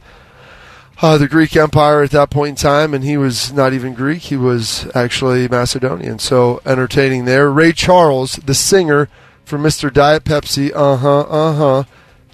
uh, 1.01 1.17
the 1.17 1.27
Greek 1.27 1.55
Empire 1.55 2.01
at 2.01 2.11
that 2.11 2.29
point 2.29 2.49
in 2.49 2.55
time, 2.55 2.93
and 2.93 3.03
he 3.03 3.17
was 3.17 3.51
not 3.51 3.73
even 3.73 3.93
Greek; 3.93 4.21
he 4.21 4.37
was 4.37 4.89
actually 4.95 5.47
Macedonian. 5.49 6.17
So 6.19 6.61
entertaining 6.65 7.25
there. 7.25 7.51
Ray 7.51 7.73
Charles, 7.73 8.37
the 8.37 8.53
singer, 8.53 9.09
for 9.43 9.59
Mr. 9.59 9.91
Diet 9.91 10.23
Pepsi. 10.23 10.71
Uh 10.73 10.95
huh, 10.95 11.19
uh 11.21 11.53
huh. 11.53 11.83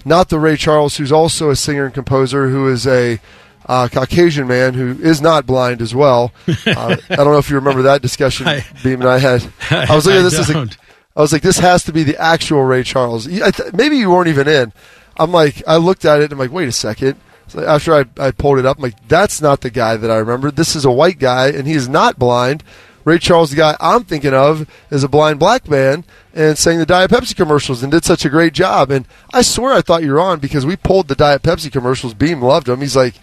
Not 0.04 0.28
the 0.28 0.38
Ray 0.38 0.56
Charles, 0.56 0.96
who's 0.96 1.12
also 1.12 1.50
a 1.50 1.56
singer 1.56 1.84
and 1.86 1.94
composer, 1.94 2.48
who 2.48 2.68
is 2.68 2.86
a 2.86 3.20
uh, 3.66 3.88
Caucasian 3.92 4.48
man 4.48 4.74
who 4.74 4.98
is 5.00 5.20
not 5.20 5.46
blind 5.46 5.80
as 5.82 5.94
well. 5.94 6.32
Uh, 6.66 6.96
I 7.08 7.16
don't 7.16 7.26
know 7.32 7.38
if 7.38 7.50
you 7.50 7.56
remember 7.56 7.82
that 7.82 8.02
discussion 8.02 8.46
I- 8.48 8.64
Beam 8.82 9.00
and 9.00 9.10
I 9.10 9.18
had. 9.18 9.46
I 9.70 9.94
was 9.94 10.06
looking 10.06 10.20
at 10.20 10.30
this 10.30 10.38
as 10.38 10.50
a. 10.50 10.68
I 11.16 11.20
was 11.20 11.32
like, 11.32 11.42
this 11.42 11.58
has 11.58 11.84
to 11.84 11.92
be 11.92 12.02
the 12.04 12.16
actual 12.16 12.62
Ray 12.62 12.82
Charles. 12.84 13.26
Th- 13.26 13.42
maybe 13.74 13.96
you 13.98 14.10
weren't 14.10 14.28
even 14.28 14.46
in. 14.48 14.72
I'm 15.16 15.32
like, 15.32 15.62
I 15.66 15.76
looked 15.76 16.04
at 16.04 16.20
it 16.20 16.24
and 16.24 16.32
I'm 16.34 16.38
like, 16.38 16.52
wait 16.52 16.68
a 16.68 16.72
second. 16.72 17.16
So 17.48 17.64
after 17.66 17.92
I, 17.94 18.04
I 18.16 18.30
pulled 18.30 18.58
it 18.60 18.66
up, 18.66 18.76
I'm 18.78 18.82
like, 18.84 19.08
that's 19.08 19.42
not 19.42 19.60
the 19.60 19.70
guy 19.70 19.96
that 19.96 20.10
I 20.10 20.16
remember. 20.18 20.50
This 20.52 20.76
is 20.76 20.84
a 20.84 20.90
white 20.90 21.18
guy 21.18 21.48
and 21.48 21.66
he 21.66 21.74
is 21.74 21.88
not 21.88 22.18
blind. 22.18 22.62
Ray 23.04 23.18
Charles, 23.18 23.50
the 23.50 23.56
guy 23.56 23.76
I'm 23.80 24.04
thinking 24.04 24.34
of, 24.34 24.68
is 24.90 25.02
a 25.02 25.08
blind 25.08 25.38
black 25.38 25.68
man 25.68 26.04
and 26.34 26.56
sang 26.58 26.78
the 26.78 26.86
Diet 26.86 27.10
Pepsi 27.10 27.34
commercials 27.34 27.82
and 27.82 27.90
did 27.90 28.04
such 28.04 28.24
a 28.24 28.30
great 28.30 28.52
job. 28.52 28.90
And 28.90 29.06
I 29.32 29.42
swear 29.42 29.72
I 29.72 29.80
thought 29.80 30.02
you 30.02 30.12
were 30.12 30.20
on 30.20 30.38
because 30.38 30.66
we 30.66 30.76
pulled 30.76 31.08
the 31.08 31.14
Diet 31.14 31.42
Pepsi 31.42 31.72
commercials. 31.72 32.14
Beam 32.14 32.42
loved 32.42 32.66
them. 32.66 32.80
He's 32.80 32.96
like, 32.96 33.14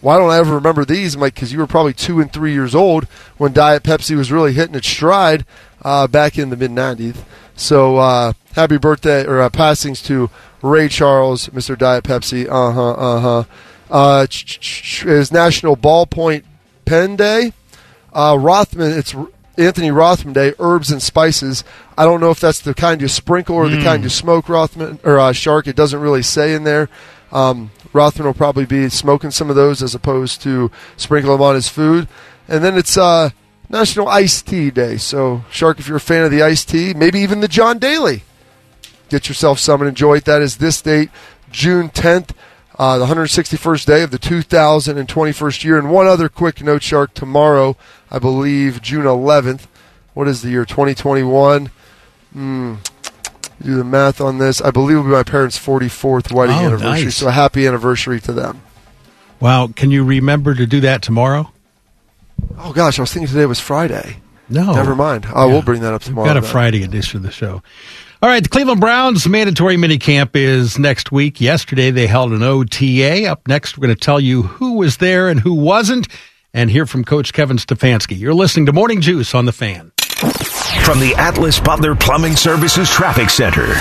why 0.00 0.18
don't 0.18 0.30
I 0.30 0.38
ever 0.38 0.54
remember 0.54 0.84
these? 0.84 1.14
I'm 1.14 1.20
like, 1.20 1.34
because 1.34 1.52
you 1.52 1.60
were 1.60 1.66
probably 1.66 1.92
two 1.92 2.20
and 2.20 2.32
three 2.32 2.52
years 2.52 2.74
old 2.74 3.04
when 3.38 3.52
Diet 3.52 3.84
Pepsi 3.84 4.16
was 4.16 4.32
really 4.32 4.52
hitting 4.52 4.74
its 4.74 4.88
stride 4.88 5.46
uh, 5.82 6.06
back 6.08 6.38
in 6.38 6.50
the 6.50 6.56
mid 6.56 6.72
90s. 6.72 7.16
So 7.54 7.98
uh, 7.98 8.32
happy 8.54 8.78
birthday 8.78 9.24
or 9.24 9.40
uh, 9.40 9.48
passings 9.48 10.02
to 10.02 10.28
Ray 10.60 10.88
Charles, 10.88 11.48
Mr. 11.48 11.78
Diet 11.78 12.04
Pepsi. 12.04 12.46
Uh 12.48 12.72
huh, 12.72 12.90
uh 12.92 13.20
huh. 13.20 13.44
Uh, 13.90 14.26
ch- 14.26 14.58
ch- 14.58 15.04
is 15.04 15.30
National 15.30 15.76
Ballpoint 15.76 16.44
Pen 16.84 17.14
Day. 17.14 17.52
Uh, 18.12 18.36
Rothman, 18.38 18.92
it's 18.92 19.14
Anthony 19.56 19.90
Rothman 19.90 20.34
Day, 20.34 20.54
herbs 20.58 20.90
and 20.90 21.02
spices. 21.02 21.64
I 21.96 22.04
don't 22.04 22.20
know 22.20 22.30
if 22.30 22.40
that's 22.40 22.60
the 22.60 22.74
kind 22.74 23.00
you 23.00 23.08
sprinkle 23.08 23.56
or 23.56 23.68
the 23.68 23.82
kind 23.82 24.02
you 24.02 24.08
smoke, 24.08 24.48
Rothman 24.48 24.98
or 25.04 25.18
uh, 25.18 25.32
Shark. 25.32 25.66
It 25.66 25.76
doesn't 25.76 26.00
really 26.00 26.22
say 26.22 26.54
in 26.54 26.64
there. 26.64 26.88
Um, 27.30 27.70
Rothman 27.92 28.26
will 28.26 28.34
probably 28.34 28.66
be 28.66 28.88
smoking 28.88 29.30
some 29.30 29.50
of 29.50 29.56
those 29.56 29.82
as 29.82 29.94
opposed 29.94 30.42
to 30.42 30.70
sprinkle 30.96 31.32
them 31.32 31.42
on 31.42 31.54
his 31.54 31.68
food. 31.68 32.08
And 32.48 32.62
then 32.62 32.76
it's 32.76 32.96
uh, 32.96 33.30
National 33.68 34.08
Iced 34.08 34.46
Tea 34.46 34.70
Day. 34.70 34.96
So, 34.98 35.44
Shark, 35.50 35.78
if 35.78 35.88
you're 35.88 35.96
a 35.96 36.00
fan 36.00 36.24
of 36.24 36.30
the 36.30 36.42
iced 36.42 36.68
tea, 36.68 36.92
maybe 36.94 37.20
even 37.20 37.40
the 37.40 37.48
John 37.48 37.78
Daly, 37.78 38.24
get 39.08 39.28
yourself 39.28 39.58
some 39.58 39.80
and 39.80 39.88
enjoy 39.88 40.16
it. 40.16 40.24
That 40.24 40.42
is 40.42 40.56
this 40.56 40.80
date, 40.82 41.10
June 41.50 41.88
10th, 41.88 42.30
uh, 42.78 42.98
the 42.98 43.06
161st 43.06 43.84
day 43.86 44.02
of 44.02 44.10
the 44.10 44.18
2021st 44.18 45.64
year. 45.64 45.78
And 45.78 45.90
one 45.90 46.06
other 46.06 46.28
quick 46.28 46.62
note, 46.62 46.82
Shark, 46.82 47.14
tomorrow, 47.14 47.76
I 48.10 48.18
believe, 48.18 48.80
June 48.82 49.04
11th. 49.04 49.66
What 50.14 50.28
is 50.28 50.42
the 50.42 50.50
year? 50.50 50.64
2021. 50.64 51.70
Hmm. 52.32 52.74
Do 53.62 53.76
the 53.76 53.84
math 53.84 54.20
on 54.20 54.38
this. 54.38 54.60
I 54.60 54.70
believe 54.70 54.96
it 54.96 55.00
will 55.00 55.06
be 55.06 55.12
my 55.12 55.22
parents' 55.22 55.58
44th 55.58 56.32
wedding 56.32 56.56
Oh, 56.56 56.66
anniversary. 56.66 57.04
nice. 57.04 57.16
So 57.16 57.28
a 57.28 57.30
happy 57.30 57.66
anniversary 57.66 58.20
to 58.22 58.32
them. 58.32 58.62
Wow, 59.38 59.68
can 59.74 59.90
you 59.90 60.02
remember 60.04 60.54
to 60.54 60.66
do 60.66 60.80
that 60.80 61.02
tomorrow? 61.02 61.52
Oh 62.58 62.72
gosh, 62.72 62.98
I 62.98 63.02
was 63.02 63.12
thinking 63.12 63.28
today 63.28 63.46
was 63.46 63.60
Friday. 63.60 64.16
No. 64.48 64.72
Never 64.74 64.94
mind. 64.96 65.26
I 65.32 65.46
Yeah. 65.46 65.52
will 65.52 65.62
bring 65.62 65.80
that 65.82 65.94
up 65.94 66.02
We've 66.02 66.08
tomorrow. 66.08 66.26
got 66.28 66.36
a 66.36 66.40
then. 66.40 66.50
Friday 66.50 66.82
edition 66.82 67.18
of 67.18 67.22
the 67.22 67.30
show. 67.30 67.62
All 68.22 68.28
right, 68.28 68.40
the 68.40 68.48
Cleveland 68.48 68.80
Browns 68.80 69.26
mandatory 69.26 69.76
minicamp 69.76 70.36
is 70.36 70.78
next 70.78 71.10
week. 71.10 71.40
Yesterday 71.40 71.90
they 71.90 72.06
held 72.06 72.30
an 72.30 72.44
OTA. 72.44 73.26
Up 73.26 73.48
next, 73.48 73.76
we're 73.76 73.88
going 73.88 73.96
to 73.96 74.00
tell 74.00 74.20
you 74.20 74.42
who 74.42 74.74
was 74.74 74.98
there 74.98 75.28
and 75.28 75.40
who 75.40 75.54
wasn't, 75.54 76.06
and 76.54 76.70
hear 76.70 76.86
from 76.86 77.04
Coach 77.04 77.32
Kevin 77.32 77.56
Stefanski. 77.56 78.16
You're 78.16 78.32
listening 78.32 78.66
to 78.66 78.72
Morning 78.72 79.00
Juice 79.00 79.34
on 79.34 79.44
the 79.46 79.52
Fan. 79.52 79.90
From 80.84 81.00
the 81.00 81.16
Atlas 81.18 81.58
Butler 81.58 81.96
Plumbing 81.96 82.36
Services 82.36 82.88
Traffic 82.88 83.28
Center. 83.28 83.74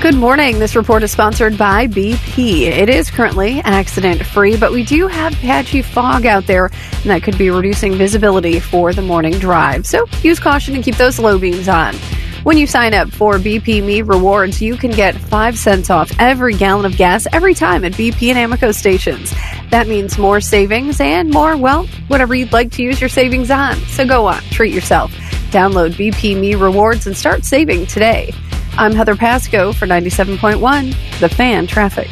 Good 0.00 0.14
morning. 0.14 0.60
This 0.60 0.76
report 0.76 1.02
is 1.02 1.10
sponsored 1.10 1.58
by 1.58 1.88
BP. 1.88 2.68
It 2.68 2.88
is 2.88 3.10
currently 3.10 3.58
accident 3.62 4.24
free, 4.24 4.56
but 4.56 4.70
we 4.70 4.84
do 4.84 5.08
have 5.08 5.32
patchy 5.32 5.82
fog 5.82 6.26
out 6.26 6.46
there, 6.46 6.66
and 6.66 7.10
that 7.10 7.24
could 7.24 7.36
be 7.36 7.50
reducing 7.50 7.94
visibility 7.96 8.60
for 8.60 8.92
the 8.92 9.02
morning 9.02 9.36
drive. 9.40 9.84
So 9.84 10.06
use 10.22 10.38
caution 10.38 10.76
and 10.76 10.84
keep 10.84 10.94
those 10.94 11.18
low 11.18 11.40
beams 11.40 11.68
on. 11.68 11.96
When 12.44 12.58
you 12.58 12.66
sign 12.66 12.92
up 12.92 13.10
for 13.10 13.36
BP 13.36 13.82
Me 13.82 14.02
Rewards, 14.02 14.60
you 14.60 14.76
can 14.76 14.90
get 14.90 15.14
5 15.14 15.58
cents 15.58 15.88
off 15.88 16.12
every 16.18 16.52
gallon 16.52 16.84
of 16.84 16.94
gas 16.98 17.26
every 17.32 17.54
time 17.54 17.86
at 17.86 17.92
BP 17.92 18.34
and 18.34 18.52
Amoco 18.52 18.74
stations. 18.74 19.32
That 19.70 19.88
means 19.88 20.18
more 20.18 20.42
savings 20.42 21.00
and 21.00 21.30
more, 21.30 21.56
well, 21.56 21.86
whatever 22.08 22.34
you'd 22.34 22.52
like 22.52 22.70
to 22.72 22.82
use 22.82 23.00
your 23.00 23.08
savings 23.08 23.50
on. 23.50 23.76
So 23.86 24.06
go 24.06 24.26
on, 24.26 24.42
treat 24.50 24.74
yourself. 24.74 25.10
Download 25.52 25.92
BP 25.92 26.38
Me 26.38 26.54
Rewards 26.54 27.06
and 27.06 27.16
start 27.16 27.46
saving 27.46 27.86
today. 27.86 28.30
I'm 28.76 28.92
Heather 28.92 29.16
Pasco 29.16 29.72
for 29.72 29.86
97.1, 29.86 31.20
The 31.20 31.30
Fan 31.30 31.66
Traffic. 31.66 32.10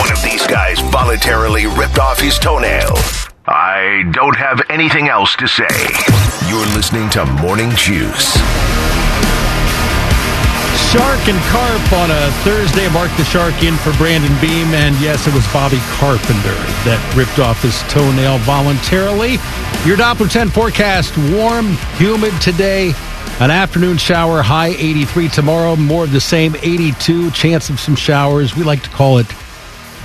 One 0.00 0.10
of 0.10 0.20
these 0.24 0.44
guys 0.48 0.80
voluntarily 0.90 1.66
ripped 1.66 2.00
off 2.00 2.18
his 2.18 2.40
toenail. 2.40 2.94
I 3.46 4.02
don't 4.12 4.36
have 4.36 4.62
anything 4.68 5.08
else 5.08 5.36
to 5.36 5.46
say. 5.46 5.68
You're 6.48 6.66
listening 6.74 7.08
to 7.10 7.24
Morning 7.24 7.70
Juice. 7.76 8.36
Shark 10.92 11.26
and 11.26 11.40
Carp 11.48 11.92
on 11.94 12.10
a 12.10 12.30
Thursday. 12.44 12.86
Mark 12.92 13.10
the 13.16 13.24
Shark 13.24 13.62
in 13.62 13.74
for 13.76 13.92
Brandon 13.96 14.32
Beam, 14.42 14.74
and 14.74 14.94
yes, 15.00 15.26
it 15.26 15.32
was 15.32 15.46
Bobby 15.50 15.78
Carpenter 15.96 16.52
that 16.84 17.00
ripped 17.16 17.38
off 17.38 17.62
his 17.62 17.80
toenail 17.88 18.36
voluntarily. 18.40 19.32
Your 19.88 19.96
Doppler 19.96 20.30
10 20.30 20.50
forecast 20.50 21.16
warm, 21.32 21.68
humid 21.96 22.38
today. 22.42 22.92
An 23.40 23.50
afternoon 23.50 23.96
shower, 23.96 24.42
high 24.42 24.68
83 24.68 25.28
tomorrow. 25.30 25.76
More 25.76 26.04
of 26.04 26.12
the 26.12 26.20
same, 26.20 26.54
82. 26.56 27.30
Chance 27.30 27.70
of 27.70 27.80
some 27.80 27.96
showers. 27.96 28.54
We 28.54 28.62
like 28.62 28.82
to 28.82 28.90
call 28.90 29.16
it 29.16 29.26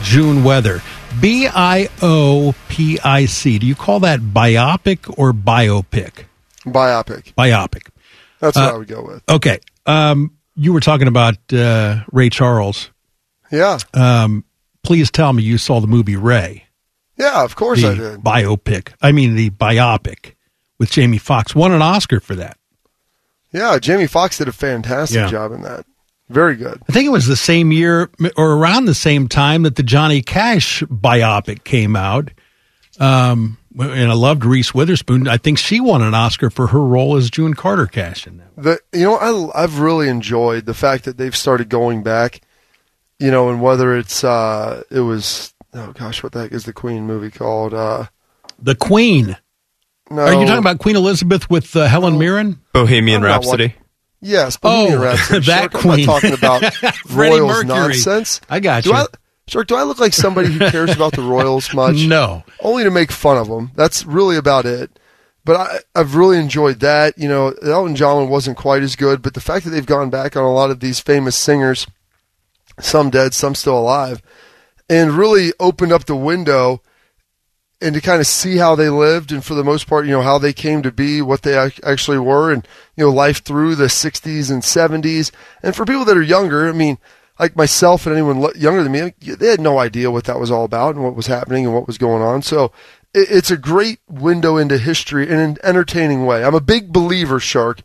June 0.03 0.41
weather. 0.45 0.81
B 1.19 1.47
I 1.53 1.89
O 2.01 2.55
P 2.69 2.97
I 3.03 3.25
C. 3.25 3.59
Do 3.59 3.67
you 3.67 3.75
call 3.75 3.99
that 4.01 4.21
biopic 4.21 5.13
or 5.19 5.33
biopic? 5.33 6.23
Biopic. 6.65 7.33
Biopic. 7.33 7.89
That's 8.39 8.55
what 8.55 8.65
Uh, 8.71 8.73
I 8.73 8.77
would 8.77 8.87
go 8.87 9.03
with. 9.03 9.23
Okay. 9.29 9.59
Um, 9.85 10.31
you 10.57 10.73
were 10.73 10.79
talking 10.81 11.07
about 11.07 11.35
uh, 11.53 12.03
Ray 12.11 12.29
Charles. 12.29 12.91
Yeah. 13.51 13.77
Um, 13.93 14.43
please 14.83 15.09
tell 15.11 15.31
me 15.33 15.43
you 15.43 15.57
saw 15.57 15.79
the 15.79 15.87
movie 15.87 16.15
Ray, 16.17 16.65
Yeah, 17.17 17.43
of 17.43 17.55
course 17.55 17.83
I 17.83 17.93
did. 17.95 18.19
biopic. 18.21 18.93
I 19.01 19.11
mean, 19.11 19.35
the 19.35 19.49
biopic 19.51 20.33
with 20.79 20.91
Jamie 20.91 21.17
Foxx. 21.17 21.55
Won 21.55 21.71
an 21.71 21.81
Oscar 21.81 22.19
for 22.19 22.35
that. 22.35 22.57
Yeah, 23.53 23.79
Jamie 23.79 24.07
Foxx 24.07 24.37
did 24.39 24.47
a 24.47 24.51
fantastic 24.51 25.15
Yeah. 25.17 25.29
job 25.29 25.51
in 25.53 25.61
that. 25.61 25.85
Very 26.29 26.57
good. 26.57 26.81
I 26.89 26.91
think 26.91 27.05
it 27.05 27.11
was 27.11 27.25
the 27.27 27.37
same 27.37 27.71
year 27.71 28.09
or 28.35 28.51
around 28.57 28.85
the 28.85 28.93
same 28.93 29.29
time 29.29 29.63
that 29.63 29.77
the 29.77 29.83
Johnny 29.83 30.21
Cash 30.21 30.83
biopic 30.83 31.63
came 31.63 31.95
out. 31.95 32.31
Um, 32.99 33.57
and 33.79 34.11
I 34.11 34.13
loved 34.13 34.43
Reese 34.45 34.73
Witherspoon. 34.73 35.27
I 35.27 35.37
think 35.37 35.57
she 35.57 35.79
won 35.79 36.01
an 36.01 36.13
Oscar 36.13 36.49
for 36.49 36.67
her 36.67 36.79
role 36.81 37.15
as 37.15 37.29
June 37.29 37.53
Carter 37.53 37.85
Cash 37.87 38.25
in 38.27 38.37
that. 38.37 38.55
The 38.57 38.79
you 38.97 39.03
know 39.05 39.15
I 39.53 39.63
I've 39.63 39.79
really 39.79 40.09
enjoyed 40.09 40.65
the 40.65 40.73
fact 40.73 41.05
that 41.05 41.17
they've 41.17 41.35
started 41.35 41.69
going 41.69 42.03
back, 42.03 42.41
you 43.19 43.31
know, 43.31 43.49
and 43.49 43.61
whether 43.61 43.95
it's 43.95 44.23
uh 44.23 44.83
it 44.89 45.01
was 45.01 45.53
oh 45.73 45.91
gosh 45.93 46.23
what 46.23 46.31
the 46.31 46.41
heck 46.41 46.51
is 46.51 46.65
the 46.65 46.73
Queen 46.73 47.05
movie 47.05 47.31
called? 47.31 47.73
Uh, 47.73 48.05
The 48.59 48.75
Queen. 48.75 49.37
no, 50.09 50.21
Are 50.23 50.33
you 50.33 50.45
talking 50.45 50.57
about 50.59 50.79
Queen 50.79 50.95
Elizabeth 50.95 51.49
with 51.49 51.75
uh, 51.75 51.85
Helen 51.87 52.17
Mirren? 52.17 52.59
Bohemian 52.73 53.17
I'm 53.21 53.25
Rhapsody. 53.25 53.75
Yes, 54.21 54.57
Bohemian 54.57 54.97
Oh, 54.99 55.01
Rhapsody. 55.03 55.45
that 55.45 55.71
Shark, 55.71 55.85
I'm 55.85 55.97
not 55.97 56.05
talking 56.05 56.33
about 56.33 56.73
Freddie 57.05 57.39
Royals 57.39 57.65
Mercury. 57.65 57.67
nonsense. 57.67 58.41
I 58.49 58.59
got 58.59 58.83
do 58.83 58.89
you. 58.89 58.95
I, 58.95 59.05
Shark, 59.47 59.67
do 59.67 59.75
I 59.75 59.83
look 59.83 59.99
like 59.99 60.13
somebody 60.13 60.51
who 60.51 60.59
cares 60.69 60.93
about 60.93 61.13
the 61.13 61.21
Royals 61.21 61.73
much? 61.73 62.05
No. 62.05 62.43
only 62.61 62.83
to 62.83 62.91
make 62.91 63.11
fun 63.11 63.37
of 63.37 63.47
them. 63.47 63.71
That's 63.75 64.05
really 64.05 64.35
about 64.37 64.65
it. 64.65 64.99
But 65.45 65.55
I, 65.55 65.79
I've 65.99 66.15
really 66.15 66.37
enjoyed 66.37 66.81
that. 66.81 67.17
You 67.17 67.29
know, 67.29 67.53
Elton 67.63 67.95
John 67.95 68.27
wasn't 68.27 68.57
quite 68.57 68.83
as 68.83 68.97
good, 68.97 69.21
but 69.21 69.33
the 69.33 69.39
fact 69.39 69.63
that 69.63 69.71
they've 69.71 69.85
gone 69.85 70.09
back 70.09 70.35
on 70.35 70.43
a 70.43 70.51
lot 70.53 70.71
of 70.71 70.81
these 70.81 70.99
famous 70.99 71.37
singers, 71.37 71.87
some 72.81 73.09
dead, 73.09 73.33
some 73.33 73.55
still 73.55 73.79
alive, 73.79 74.21
and 74.89 75.11
really 75.11 75.53
opened 75.59 75.93
up 75.93 76.05
the 76.05 76.15
window 76.17 76.81
and 77.79 77.93
to 77.95 78.01
kind 78.01 78.19
of 78.19 78.27
see 78.27 78.57
how 78.57 78.75
they 78.75 78.89
lived 78.89 79.31
and 79.31 79.45
for 79.45 79.53
the 79.53 79.63
most 79.63 79.87
part, 79.87 80.05
you 80.05 80.11
know, 80.11 80.21
how 80.23 80.37
they 80.37 80.51
came 80.51 80.81
to 80.81 80.91
be, 80.91 81.21
what 81.21 81.43
they 81.43 81.57
ac- 81.57 81.81
actually 81.85 82.17
were 82.17 82.51
and, 82.51 82.67
you 82.97 83.05
know, 83.05 83.11
life 83.11 83.43
through 83.43 83.75
the 83.75 83.85
60s 83.85 84.51
and 84.51 84.63
70s. 84.63 85.31
And 85.63 85.75
for 85.75 85.85
people 85.85 86.03
that 86.05 86.17
are 86.17 86.21
younger, 86.23 86.67
I 86.67 86.71
mean, 86.73 86.97
like 87.39 87.55
myself 87.55 88.05
and 88.05 88.15
anyone 88.15 88.41
younger 88.55 88.83
than 88.83 88.91
me, 88.91 89.13
they 89.19 89.47
had 89.47 89.61
no 89.61 89.79
idea 89.79 90.11
what 90.11 90.25
that 90.25 90.39
was 90.39 90.51
all 90.51 90.63
about 90.63 90.95
and 90.95 91.03
what 91.03 91.15
was 91.15 91.27
happening 91.27 91.65
and 91.65 91.73
what 91.73 91.87
was 91.87 91.97
going 91.97 92.21
on. 92.23 92.41
So 92.41 92.71
it's 93.13 93.51
a 93.51 93.57
great 93.57 93.99
window 94.07 94.57
into 94.57 94.77
history 94.77 95.27
in 95.27 95.39
an 95.39 95.57
entertaining 95.63 96.25
way. 96.25 96.43
I'm 96.43 96.55
a 96.55 96.61
big 96.61 96.91
believer, 96.91 97.39
Shark, 97.39 97.81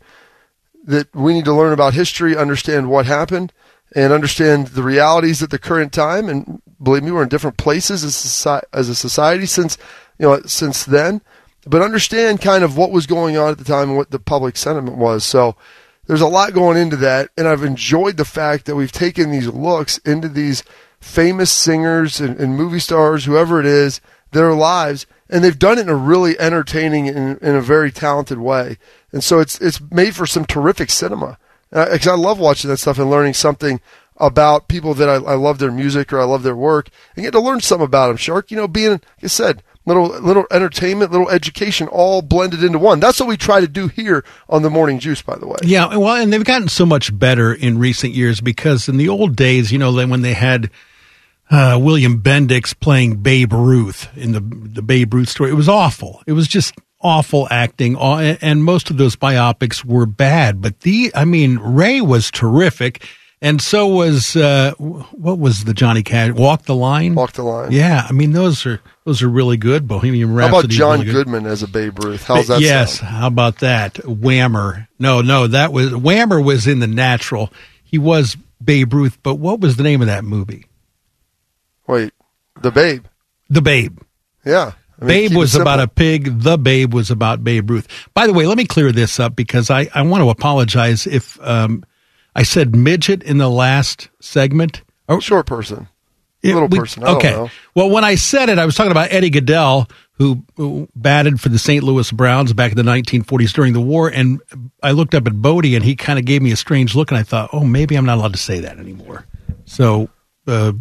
that 0.83 1.13
we 1.15 1.33
need 1.33 1.45
to 1.45 1.53
learn 1.53 1.73
about 1.73 1.93
history, 1.93 2.35
understand 2.35 2.89
what 2.89 3.05
happened, 3.05 3.53
and 3.95 4.11
understand 4.11 4.67
the 4.67 4.83
realities 4.83 5.41
at 5.41 5.49
the 5.49 5.59
current 5.59 5.93
time. 5.93 6.27
And 6.27 6.61
believe 6.81 7.03
me, 7.03 7.11
we're 7.11 7.23
in 7.23 7.29
different 7.29 7.57
places 7.57 8.03
as, 8.03 8.89
a 8.89 8.95
society 8.95 9.45
since 9.45 9.77
you 10.19 10.27
know 10.27 10.41
since 10.45 10.83
then. 10.83 11.21
But 11.65 11.81
understand 11.81 12.41
kind 12.41 12.63
of 12.63 12.75
what 12.75 12.91
was 12.91 13.07
going 13.07 13.37
on 13.37 13.51
at 13.51 13.57
the 13.57 13.63
time 13.63 13.89
and 13.89 13.97
what 13.97 14.11
the 14.11 14.19
public 14.19 14.57
sentiment 14.57 14.97
was. 14.97 15.23
So 15.23 15.55
there's 16.07 16.21
a 16.21 16.27
lot 16.27 16.53
going 16.53 16.77
into 16.77 16.97
that, 16.97 17.29
and 17.37 17.47
I've 17.47 17.63
enjoyed 17.63 18.17
the 18.17 18.25
fact 18.25 18.65
that 18.65 18.75
we've 18.75 18.91
taken 18.91 19.31
these 19.31 19.47
looks 19.47 19.97
into 19.99 20.27
these 20.27 20.63
famous 20.99 21.51
singers 21.51 22.19
and, 22.19 22.37
and 22.39 22.55
movie 22.55 22.79
stars, 22.79 23.25
whoever 23.25 23.59
it 23.59 23.65
is, 23.65 24.01
their 24.31 24.53
lives, 24.53 25.05
and 25.29 25.43
they've 25.43 25.57
done 25.57 25.77
it 25.77 25.81
in 25.81 25.89
a 25.89 25.95
really 25.95 26.39
entertaining 26.39 27.07
and 27.07 27.37
in 27.39 27.55
a 27.55 27.61
very 27.61 27.91
talented 27.91 28.39
way. 28.39 28.77
And 29.11 29.23
so 29.23 29.39
it's 29.39 29.59
it's 29.61 29.79
made 29.91 30.15
for 30.15 30.25
some 30.25 30.45
terrific 30.45 30.89
cinema. 30.89 31.37
Because 31.69 32.07
I, 32.07 32.13
I 32.13 32.17
love 32.17 32.39
watching 32.39 32.69
that 32.69 32.77
stuff 32.77 32.99
and 32.99 33.09
learning 33.09 33.33
something 33.33 33.81
about 34.17 34.67
people 34.67 34.93
that 34.93 35.09
I, 35.09 35.15
I 35.15 35.35
love 35.35 35.57
their 35.57 35.71
music 35.71 36.13
or 36.13 36.19
I 36.19 36.23
love 36.23 36.43
their 36.43 36.55
work 36.55 36.89
and 37.15 37.25
get 37.25 37.31
to 37.31 37.39
learn 37.39 37.61
something 37.61 37.85
about 37.85 38.07
them. 38.07 38.17
Shark, 38.17 38.51
you 38.51 38.57
know, 38.57 38.67
being 38.67 38.91
like 38.91 39.23
I 39.23 39.27
said, 39.27 39.63
little 39.85 40.07
little 40.07 40.45
entertainment, 40.51 41.11
little 41.11 41.29
education, 41.29 41.87
all 41.87 42.21
blended 42.21 42.63
into 42.63 42.79
one. 42.79 42.99
That's 42.99 43.19
what 43.19 43.29
we 43.29 43.37
try 43.37 43.61
to 43.61 43.67
do 43.67 43.87
here 43.87 44.23
on 44.49 44.61
the 44.61 44.69
Morning 44.69 44.99
Juice. 44.99 45.21
By 45.21 45.35
the 45.35 45.47
way, 45.47 45.57
Yeah, 45.63 45.95
well, 45.95 46.15
and 46.15 46.31
they've 46.31 46.43
gotten 46.43 46.69
so 46.69 46.85
much 46.85 47.17
better 47.17 47.53
in 47.53 47.77
recent 47.77 48.13
years 48.13 48.41
because 48.41 48.87
in 48.87 48.97
the 48.97 49.09
old 49.09 49.35
days, 49.35 49.71
you 49.71 49.79
know, 49.79 49.93
when 50.07 50.21
they 50.21 50.33
had 50.33 50.69
uh, 51.49 51.79
William 51.81 52.21
Bendix 52.21 52.77
playing 52.79 53.17
Babe 53.17 53.53
Ruth 53.53 54.09
in 54.15 54.31
the 54.31 54.39
the 54.39 54.81
Babe 54.81 55.13
Ruth 55.13 55.29
story, 55.29 55.51
it 55.51 55.55
was 55.55 55.69
awful. 55.69 56.21
It 56.25 56.33
was 56.33 56.47
just 56.47 56.75
awful 57.01 57.47
acting, 57.51 57.97
and 57.97 58.63
most 58.63 58.89
of 58.89 58.97
those 58.97 59.15
biopics 59.15 59.83
were 59.83 60.05
bad. 60.05 60.61
But 60.61 60.79
the, 60.81 61.11
I 61.13 61.25
mean, 61.25 61.57
Ray 61.57 61.99
was 62.01 62.31
terrific. 62.31 63.05
And 63.43 63.61
so 63.61 63.87
was 63.87 64.37
uh, 64.37 64.71
what 64.77 65.37
was 65.37 65.65
the 65.65 65.73
Johnny 65.73 66.01
Cash 66.01 66.31
Walk 66.31 66.63
the 66.63 66.73
Line? 66.73 67.13
Walk 67.13 67.33
the 67.33 67.43
Line. 67.43 67.73
Yeah, 67.73 68.07
I 68.07 68.13
mean 68.13 68.31
those 68.31 68.65
are 68.65 68.79
those 69.03 69.21
are 69.21 69.27
really 69.27 69.57
good. 69.57 69.85
Bohemian 69.85 70.33
Rhapsody. 70.33 70.53
How 70.53 70.59
about 70.59 70.69
John 70.69 70.99
really. 71.01 71.11
Goodman 71.11 71.45
as 71.45 71.61
a 71.61 71.67
Babe 71.67 72.01
Ruth? 72.01 72.23
How's 72.23 72.47
that 72.47 72.61
yes, 72.61 72.99
sound? 72.99 73.11
how 73.11 73.27
about 73.27 73.59
that? 73.59 73.95
Whammer. 73.95 74.87
No, 74.97 75.19
no, 75.21 75.47
that 75.47 75.73
was 75.73 75.89
Whammer 75.89 76.41
was 76.41 76.67
in 76.67 76.79
the 76.79 76.87
natural. 76.87 77.51
He 77.83 77.97
was 77.97 78.37
Babe 78.63 78.93
Ruth, 78.93 79.21
but 79.21 79.35
what 79.35 79.59
was 79.59 79.75
the 79.75 79.83
name 79.83 79.99
of 79.99 80.07
that 80.07 80.23
movie? 80.23 80.65
Wait, 81.85 82.13
the 82.61 82.71
Babe. 82.71 83.05
The 83.49 83.61
Babe. 83.61 83.99
Yeah. 84.45 84.71
I 85.01 85.05
mean, 85.05 85.07
Babe 85.29 85.37
was 85.37 85.53
about 85.55 85.81
a 85.81 85.89
pig. 85.89 86.39
The 86.39 86.57
Babe 86.57 86.93
was 86.93 87.11
about 87.11 87.43
Babe 87.43 87.69
Ruth. 87.69 87.89
By 88.13 88.25
the 88.25 88.31
way, 88.31 88.47
let 88.47 88.57
me 88.57 88.63
clear 88.65 88.93
this 88.93 89.19
up 89.19 89.35
because 89.35 89.69
I, 89.69 89.89
I 89.93 90.03
want 90.03 90.23
to 90.23 90.29
apologize 90.29 91.05
if 91.05 91.37
um, 91.41 91.83
I 92.35 92.43
said 92.43 92.75
midget 92.75 93.23
in 93.23 93.37
the 93.37 93.49
last 93.49 94.09
segment. 94.19 94.81
Oh, 95.09 95.19
short 95.19 95.45
person. 95.45 95.87
It- 96.41 96.53
Little 96.53 96.67
we- 96.67 96.79
person. 96.79 97.03
I 97.03 97.11
okay. 97.15 97.49
Well, 97.75 97.89
when 97.89 98.03
I 98.03 98.15
said 98.15 98.49
it, 98.49 98.57
I 98.59 98.65
was 98.65 98.75
talking 98.75 98.91
about 98.91 99.11
Eddie 99.13 99.29
Gaedel, 99.31 99.89
who, 100.17 100.43
who 100.57 100.87
batted 100.95 101.39
for 101.39 101.49
the 101.49 101.57
St. 101.59 101.83
Louis 101.83 102.11
Browns 102.11 102.51
back 102.53 102.71
in 102.71 102.77
the 102.77 102.83
1940s 102.83 103.53
during 103.53 103.73
the 103.73 103.81
war. 103.81 104.09
And 104.09 104.41
I 104.81 104.91
looked 104.91 105.15
up 105.15 105.25
at 105.27 105.41
Bodie, 105.41 105.75
and 105.75 105.83
he 105.85 105.95
kind 105.95 106.19
of 106.19 106.25
gave 106.25 106.41
me 106.41 106.51
a 106.51 106.55
strange 106.55 106.95
look, 106.95 107.11
and 107.11 107.17
I 107.17 107.23
thought, 107.23 107.49
oh, 107.53 107.63
maybe 107.63 107.95
I'm 107.95 108.05
not 108.05 108.17
allowed 108.17 108.33
to 108.33 108.39
say 108.39 108.59
that 108.59 108.77
anymore. 108.77 109.25
So, 109.65 110.09
uh, 110.47 110.73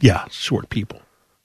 yeah, 0.00 0.26
short 0.30 0.68
people. 0.70 1.00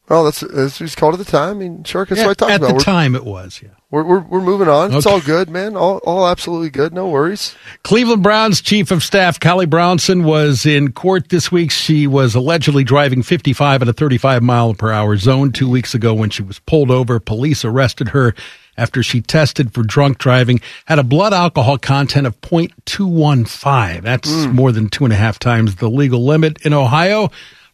Well, 0.10 0.24
that's 0.26 0.42
that's 0.42 0.80
what 0.80 0.86
he's 0.86 0.96
called 0.96 1.14
at 1.14 1.20
the 1.20 1.26
time. 1.32 1.50
I 1.50 1.54
mean, 1.60 1.84
Shark. 1.86 2.10
That's 2.10 2.20
Yeah, 2.20 2.28
what 2.28 2.32
I 2.32 2.34
talked 2.34 2.52
at 2.52 2.56
about. 2.58 2.68
the 2.68 2.74
We're- 2.74 2.84
time, 2.84 3.16
it 3.16 3.24
was, 3.24 3.62
yeah. 3.64 3.70
We're, 3.92 4.04
we're, 4.04 4.20
we're 4.22 4.42
moving 4.42 4.70
on. 4.70 4.94
It's 4.94 5.06
all 5.06 5.20
good, 5.20 5.50
man. 5.50 5.76
All, 5.76 5.98
all 5.98 6.26
absolutely 6.26 6.70
good. 6.70 6.94
No 6.94 7.10
worries. 7.10 7.56
Cleveland 7.84 8.24
Browns 8.24 8.62
chief 8.62 8.90
of 8.90 9.04
staff 9.04 9.38
Callie 9.38 9.66
Brownson 9.66 10.24
was 10.24 10.66
in 10.66 10.94
court 10.94 11.28
this 11.28 11.52
week. 11.52 11.72
She 11.72 12.08
was 12.08 12.34
allegedly 12.34 12.86
driving 12.86 13.22
55 13.22 13.82
at 13.82 13.90
a 13.90 13.94
35 13.94 14.44
mile 14.44 14.74
per 14.74 14.94
hour 14.94 15.18
zone 15.18 15.52
two 15.52 15.70
weeks 15.70 15.94
ago 15.94 16.14
when 16.14 16.30
she 16.30 16.42
was 16.42 16.58
pulled 16.60 16.90
over. 16.90 17.20
Police 17.20 17.66
arrested 17.66 18.08
her 18.10 18.34
after 18.78 19.04
she 19.04 19.22
tested 19.22 19.74
for 19.74 19.84
drunk 19.84 20.18
driving, 20.18 20.62
had 20.86 20.98
a 20.98 21.04
blood 21.04 21.34
alcohol 21.34 21.78
content 21.78 22.26
of 22.26 22.40
0.215. 22.42 24.02
That's 24.02 24.30
mm. 24.30 24.54
more 24.54 24.72
than 24.72 24.90
two 24.90 25.04
and 25.04 25.12
a 25.12 25.18
half 25.18 25.38
times 25.38 25.76
the 25.76 25.90
legal 25.90 26.26
limit 26.26 26.66
in 26.66 26.74
Ohio. 26.74 27.30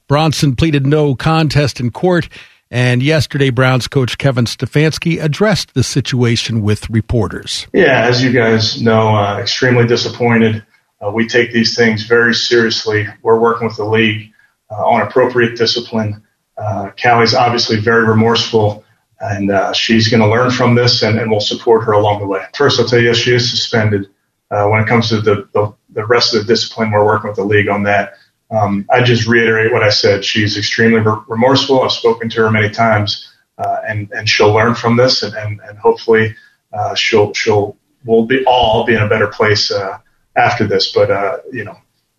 Brownson 0.08 0.56
pleaded 0.56 0.88
no 0.88 1.16
contest 1.16 1.80
in 1.80 1.92
court. 1.92 2.28
And 2.70 3.02
yesterday, 3.02 3.50
Browns 3.50 3.88
coach 3.88 4.18
Kevin 4.18 4.46
Stefanski 4.46 5.24
addressed 5.24 5.74
the 5.74 5.84
situation 5.84 6.62
with 6.62 6.90
reporters. 6.90 7.66
Yeah, 7.74 8.06
as 8.06 8.24
you 8.24 8.32
guys 8.32 8.82
know, 8.82 9.16
uh, 9.16 9.40
extremely 9.40 9.88
disappointed. 9.88 10.66
Uh, 11.02 11.12
we 11.12 11.28
take 11.28 11.54
these 11.54 11.76
things 11.76 12.04
very 12.04 12.34
seriously. 12.34 13.08
We're 13.22 13.40
working 13.40 13.68
with 13.68 13.78
the 13.78 13.86
league 13.86 14.34
uh, 14.70 14.86
on 14.86 15.02
appropriate 15.02 15.58
discipline. 15.58 16.24
Uh, 16.58 16.92
Callie's 17.02 17.36
obviously 17.36 17.80
very 17.80 18.06
remorseful, 18.06 18.84
and 19.20 19.52
uh, 19.52 19.72
she's 19.74 20.10
going 20.10 20.22
to 20.22 20.28
learn 20.28 20.52
from 20.52 20.76
this, 20.76 21.04
and, 21.04 21.20
and 21.20 21.30
we'll 21.30 21.40
support 21.40 21.84
her 21.86 21.94
along 21.94 22.20
the 22.20 22.28
way. 22.28 22.44
First, 22.56 22.80
I'll 22.80 22.88
tell 22.88 23.00
you, 23.00 23.14
she 23.14 23.34
is 23.34 23.50
suspended. 23.50 24.08
Uh, 24.50 24.68
when 24.68 24.82
it 24.82 24.88
comes 24.88 25.10
to 25.10 25.22
the, 25.22 25.48
the, 25.54 25.74
the 25.90 26.06
rest 26.06 26.34
of 26.34 26.42
the 26.42 26.54
discipline, 26.54 26.92
we're 26.92 27.06
working 27.06 27.28
with 27.30 27.38
the 27.38 27.44
league 27.44 27.70
on 27.70 27.84
that. 27.84 28.14
Um, 28.50 28.86
I 28.90 29.04
just 29.04 29.28
reiterate 29.28 29.74
what 29.74 29.84
I 29.84 29.90
said. 29.90 30.24
She's 30.24 30.58
extremely 30.58 31.02
re- 31.02 31.20
remorseful. 31.28 31.82
I've 31.82 31.92
spoken 31.92 32.30
to 32.30 32.42
her 32.42 32.52
many 32.52 32.70
times, 32.70 33.30
uh, 33.58 33.78
and 33.88 34.10
and 34.12 34.30
she'll 34.30 34.54
learn 34.54 34.76
from 34.76 34.96
this, 34.96 35.24
and 35.24 35.36
and, 35.36 35.60
and 35.68 35.78
hopefully 35.78 36.36
uh, 36.74 36.96
she'll 36.96 37.34
she'll 37.34 37.78
we'll 38.06 38.26
be 38.26 38.44
all 38.46 38.86
be 38.86 38.94
in 38.94 39.02
a 39.02 39.10
better 39.10 39.28
place 39.28 39.70
uh, 39.70 39.98
after 40.36 40.66
this. 40.66 40.94
But 40.94 41.12
uh, 41.12 41.38
you 41.52 41.66
know, 41.66 41.78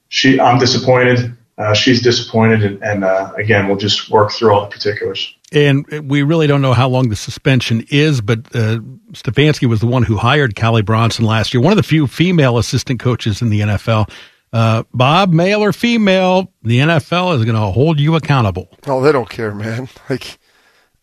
she 0.08 0.38
I'm 0.38 0.58
disappointed. 0.58 1.34
Uh, 1.56 1.74
she's 1.74 2.00
disappointed, 2.02 2.62
and, 2.62 2.82
and 2.84 3.04
uh, 3.04 3.32
again, 3.36 3.66
we'll 3.66 3.76
just 3.76 4.10
work 4.10 4.30
through 4.30 4.52
all 4.52 4.60
the 4.60 4.70
particulars. 4.70 5.34
And 5.50 5.86
we 6.08 6.22
really 6.22 6.46
don't 6.46 6.60
know 6.60 6.74
how 6.74 6.88
long 6.88 7.08
the 7.08 7.16
suspension 7.16 7.84
is, 7.90 8.20
but 8.20 8.40
uh, 8.54 8.78
Stefanski 9.12 9.66
was 9.66 9.80
the 9.80 9.86
one 9.86 10.04
who 10.04 10.16
hired 10.18 10.54
Callie 10.54 10.82
Brownson 10.82 11.24
last 11.24 11.52
year, 11.52 11.60
one 11.60 11.72
of 11.72 11.76
the 11.76 11.82
few 11.82 12.06
female 12.06 12.58
assistant 12.58 13.00
coaches 13.00 13.42
in 13.42 13.48
the 13.48 13.60
NFL. 13.60 14.08
Uh, 14.52 14.82
Bob, 14.94 15.32
male 15.32 15.62
or 15.62 15.72
female, 15.72 16.52
the 16.62 16.78
NFL 16.78 17.36
is 17.36 17.44
going 17.44 17.54
to 17.56 17.70
hold 17.72 18.00
you 18.00 18.14
accountable. 18.16 18.68
Oh, 18.86 19.02
they 19.02 19.12
don't 19.12 19.28
care, 19.28 19.54
man. 19.54 19.88
Like, 20.08 20.38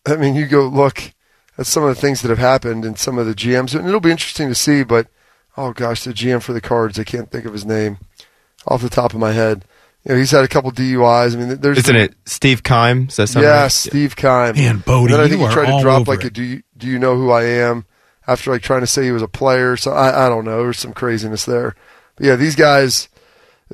I 0.08 0.16
mean, 0.16 0.36
you 0.36 0.48
go 0.48 0.68
look 0.68 1.14
at 1.58 1.66
some 1.68 1.84
of 1.84 1.90
the 1.94 2.02
things 2.02 2.22
that 2.22 2.30
have 2.30 2.38
happened 2.40 2.86
and 2.86 2.98
some 2.98 3.18
of 3.18 3.26
the 3.28 3.34
GMs, 3.34 3.78
and 3.78 3.88
it'll 3.88 4.00
be 4.00 4.12
interesting 4.12 4.50
to 4.50 4.56
see. 4.56 4.84
But 4.84 5.08
oh 5.58 5.74
gosh, 5.74 6.04
the 6.04 6.12
GM 6.14 6.42
for 6.42 6.54
the 6.54 6.62
Cards, 6.62 7.00
I 7.00 7.04
can't 7.04 7.32
think 7.32 7.46
of 7.46 7.54
his 7.54 7.66
name 7.66 7.98
off 8.68 8.82
the 8.82 8.90
top 8.90 9.14
of 9.14 9.20
my 9.20 9.32
head. 9.32 9.66
You 10.04 10.12
know, 10.12 10.18
he's 10.20 10.32
had 10.32 10.44
a 10.44 10.48
couple 10.48 10.72
DUIs. 10.72 11.34
I 11.34 11.38
mean, 11.38 11.62
there's 11.62 11.80
Isn't 11.80 11.96
it 11.96 12.14
Steve 12.26 12.62
Keim? 12.62 13.08
Is 13.08 13.16
that 13.16 13.28
something? 13.28 13.48
Yeah, 13.50 13.64
right? 13.64 13.72
Steve 13.72 14.16
Keim. 14.16 14.56
Man, 14.56 14.78
Bodie, 14.86 15.14
And 15.14 15.14
then 15.14 15.20
I 15.20 15.28
think 15.30 15.42
you 15.42 15.48
he 15.48 15.54
tried 15.54 15.76
to 15.76 15.82
drop 15.82 16.08
like 16.08 16.20
it. 16.20 16.28
a 16.28 16.30
do 16.30 16.44
you, 16.44 16.64
do 16.78 16.88
you 16.88 17.00
know 17.00 17.16
who 17.16 17.32
I 17.32 17.44
am 17.44 17.86
after 18.28 18.52
like 18.52 18.62
trying 18.62 18.82
to 18.82 18.88
say 18.88 19.04
he 19.04 19.12
was 19.12 19.24
a 19.24 19.28
player. 19.28 19.78
So 19.78 19.92
I, 19.92 20.26
I 20.26 20.30
don't 20.30 20.46
know. 20.46 20.62
There's 20.64 20.80
some 20.80 20.94
craziness 20.94 21.46
there. 21.46 21.76
But 22.16 22.26
yeah, 22.28 22.36
these 22.36 22.56
guys, 22.56 23.10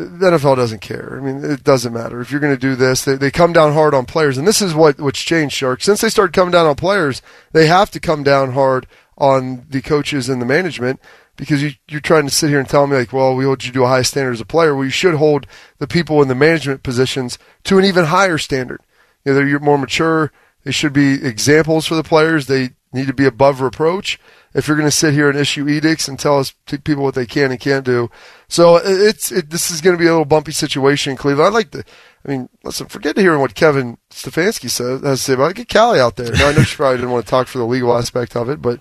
the 0.05 0.31
NFL 0.31 0.55
doesn't 0.55 0.81
care. 0.81 1.17
I 1.17 1.23
mean, 1.23 1.43
it 1.43 1.63
doesn't 1.63 1.93
matter 1.93 2.21
if 2.21 2.31
you're 2.31 2.39
going 2.39 2.53
to 2.53 2.59
do 2.59 2.75
this. 2.75 3.05
They 3.05 3.15
they 3.15 3.31
come 3.31 3.53
down 3.53 3.73
hard 3.73 3.93
on 3.93 4.05
players, 4.05 4.37
and 4.37 4.47
this 4.47 4.61
is 4.61 4.73
what 4.73 4.99
what's 4.99 5.21
changed, 5.21 5.55
Shark. 5.55 5.81
Since 5.81 6.01
they 6.01 6.09
started 6.09 6.33
coming 6.33 6.51
down 6.51 6.65
on 6.65 6.75
players, 6.75 7.21
they 7.51 7.67
have 7.67 7.91
to 7.91 7.99
come 7.99 8.23
down 8.23 8.53
hard 8.53 8.87
on 9.17 9.65
the 9.69 9.81
coaches 9.81 10.29
and 10.29 10.41
the 10.41 10.45
management 10.45 10.99
because 11.35 11.63
you, 11.63 11.71
you're 11.87 12.01
trying 12.01 12.25
to 12.25 12.33
sit 12.33 12.49
here 12.49 12.59
and 12.59 12.67
tell 12.67 12.87
me 12.87 12.97
like, 12.97 13.13
well, 13.13 13.35
we 13.35 13.45
hold 13.45 13.63
you 13.63 13.71
to 13.71 13.83
a 13.83 13.87
high 13.87 14.01
standard 14.01 14.33
as 14.33 14.41
a 14.41 14.45
player. 14.45 14.75
Well, 14.75 14.85
you 14.85 14.91
should 14.91 15.15
hold 15.15 15.47
the 15.79 15.87
people 15.87 16.21
in 16.21 16.27
the 16.27 16.35
management 16.35 16.83
positions 16.83 17.37
to 17.63 17.77
an 17.77 17.85
even 17.85 18.05
higher 18.05 18.37
standard. 18.37 18.81
You 19.25 19.33
know, 19.33 19.39
they're 19.39 19.59
more 19.59 19.77
mature. 19.77 20.31
They 20.63 20.71
should 20.71 20.93
be 20.93 21.13
examples 21.25 21.87
for 21.87 21.95
the 21.95 22.03
players. 22.03 22.47
They 22.47 22.71
need 22.93 23.07
to 23.07 23.13
be 23.13 23.25
above 23.25 23.61
reproach. 23.61 24.19
If 24.53 24.67
you're 24.67 24.77
going 24.77 24.87
to 24.87 24.95
sit 24.95 25.13
here 25.13 25.29
and 25.29 25.39
issue 25.39 25.67
edicts 25.67 26.07
and 26.07 26.19
tell 26.19 26.39
us 26.39 26.53
to 26.65 26.79
people 26.79 27.03
what 27.03 27.15
they 27.15 27.25
can 27.25 27.51
and 27.51 27.59
can't 27.59 27.85
do, 27.85 28.09
so 28.49 28.79
it's 28.83 29.31
it, 29.31 29.49
this 29.49 29.71
is 29.71 29.81
going 29.81 29.95
to 29.95 30.01
be 30.01 30.07
a 30.07 30.11
little 30.11 30.25
bumpy 30.25 30.51
situation 30.51 31.11
in 31.11 31.17
Cleveland. 31.17 31.47
I'd 31.47 31.53
like 31.53 31.71
to. 31.71 31.83
I 32.25 32.29
mean, 32.29 32.49
listen, 32.63 32.87
forget 32.87 33.15
to 33.15 33.21
hearing 33.21 33.39
what 33.39 33.55
Kevin 33.55 33.97
Stefanski 34.11 34.69
says 34.69 35.01
has 35.01 35.19
to 35.19 35.23
say 35.23 35.33
about 35.33 35.51
it. 35.51 35.57
Get 35.57 35.69
Callie 35.69 35.99
out 35.99 36.17
there. 36.17 36.31
Now, 36.33 36.49
I 36.49 36.53
know 36.53 36.63
she 36.63 36.75
probably 36.75 36.97
didn't 36.97 37.11
want 37.11 37.25
to 37.25 37.29
talk 37.29 37.47
for 37.47 37.57
the 37.57 37.65
legal 37.65 37.97
aspect 37.97 38.35
of 38.35 38.49
it, 38.49 38.61
but 38.61 38.79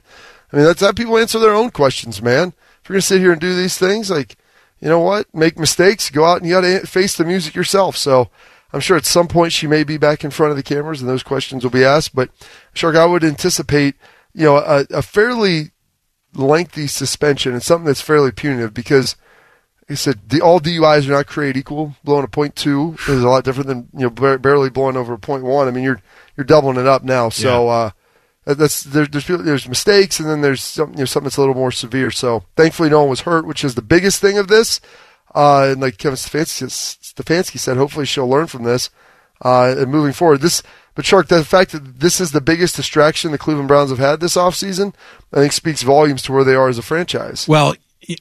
I 0.52 0.56
mean, 0.56 0.64
that's 0.64 0.80
that 0.80 0.96
people 0.96 1.16
answer 1.16 1.38
their 1.38 1.54
own 1.54 1.70
questions, 1.70 2.20
man. 2.20 2.48
If 2.82 2.88
you're 2.88 2.94
going 2.94 3.00
to 3.00 3.06
sit 3.06 3.20
here 3.20 3.32
and 3.32 3.40
do 3.40 3.54
these 3.54 3.78
things, 3.78 4.10
like, 4.10 4.36
you 4.80 4.88
know 4.88 5.00
what? 5.00 5.32
Make 5.34 5.58
mistakes, 5.58 6.10
go 6.10 6.24
out 6.24 6.38
and 6.38 6.48
you 6.48 6.54
got 6.54 6.62
to 6.62 6.86
face 6.86 7.16
the 7.16 7.24
music 7.24 7.54
yourself. 7.54 7.96
So 7.96 8.30
I'm 8.72 8.80
sure 8.80 8.96
at 8.96 9.04
some 9.04 9.28
point 9.28 9.52
she 9.52 9.66
may 9.66 9.84
be 9.84 9.96
back 9.96 10.24
in 10.24 10.30
front 10.30 10.50
of 10.50 10.56
the 10.56 10.62
cameras 10.62 11.00
and 11.00 11.08
those 11.08 11.22
questions 11.22 11.62
will 11.62 11.70
be 11.70 11.84
asked. 11.84 12.14
But 12.14 12.30
Shark, 12.72 12.96
I 12.96 13.06
would 13.06 13.24
anticipate, 13.24 13.94
you 14.34 14.44
know, 14.44 14.56
a, 14.56 14.86
a 14.90 15.02
fairly 15.02 15.70
lengthy 16.34 16.86
suspension 16.86 17.52
and 17.52 17.62
something 17.62 17.86
that's 17.86 18.00
fairly 18.00 18.30
punitive 18.30 18.72
because 18.72 19.16
he 19.88 19.96
said 19.96 20.20
the, 20.28 20.40
all 20.40 20.60
DUIs 20.60 21.08
are 21.08 21.12
not 21.12 21.26
created 21.26 21.58
equal. 21.58 21.96
Blowing 22.04 22.24
a 22.24 22.28
point 22.28 22.54
two 22.54 22.96
is 23.08 23.22
a 23.22 23.28
lot 23.28 23.44
different 23.44 23.66
than 23.66 23.88
you 23.92 24.02
know 24.02 24.10
bar- 24.10 24.38
barely 24.38 24.70
blowing 24.70 24.96
over 24.96 25.14
a 25.14 25.18
point 25.18 25.42
one. 25.42 25.66
I 25.66 25.72
mean, 25.72 25.82
you're 25.82 26.00
you're 26.36 26.44
doubling 26.44 26.76
it 26.76 26.86
up 26.86 27.02
now. 27.02 27.28
So 27.28 27.68
uh, 27.68 27.90
that's 28.44 28.84
there, 28.84 29.06
there's 29.06 29.26
there's 29.26 29.68
mistakes, 29.68 30.20
and 30.20 30.28
then 30.28 30.42
there's 30.42 30.62
some, 30.62 30.92
you 30.92 30.98
know 30.98 31.04
something 31.06 31.24
that's 31.24 31.36
a 31.38 31.40
little 31.40 31.56
more 31.56 31.72
severe. 31.72 32.12
So 32.12 32.44
thankfully, 32.54 32.88
no 32.88 33.00
one 33.00 33.10
was 33.10 33.22
hurt, 33.22 33.46
which 33.46 33.64
is 33.64 33.74
the 33.74 33.82
biggest 33.82 34.20
thing 34.20 34.38
of 34.38 34.46
this. 34.46 34.80
Uh, 35.34 35.70
and 35.72 35.80
like 35.80 35.98
Kevin 35.98 36.16
Stefanski, 36.16 36.66
Stefanski 36.66 37.58
said, 37.58 37.76
hopefully 37.76 38.04
she'll 38.06 38.28
learn 38.28 38.48
from 38.48 38.64
this 38.64 38.90
uh, 39.44 39.74
and 39.78 39.90
moving 39.90 40.12
forward. 40.12 40.40
This, 40.40 40.62
but 40.94 41.04
Shark, 41.04 41.28
the 41.28 41.44
fact 41.44 41.72
that 41.72 42.00
this 42.00 42.20
is 42.20 42.32
the 42.32 42.40
biggest 42.40 42.76
distraction 42.76 43.30
the 43.32 43.38
Cleveland 43.38 43.68
Browns 43.68 43.90
have 43.90 43.98
had 43.98 44.20
this 44.20 44.36
offseason, 44.36 44.94
I 45.32 45.36
think 45.36 45.52
speaks 45.52 45.82
volumes 45.82 46.22
to 46.22 46.32
where 46.32 46.44
they 46.44 46.54
are 46.54 46.68
as 46.68 46.78
a 46.78 46.82
franchise. 46.82 47.46
Well, 47.48 47.74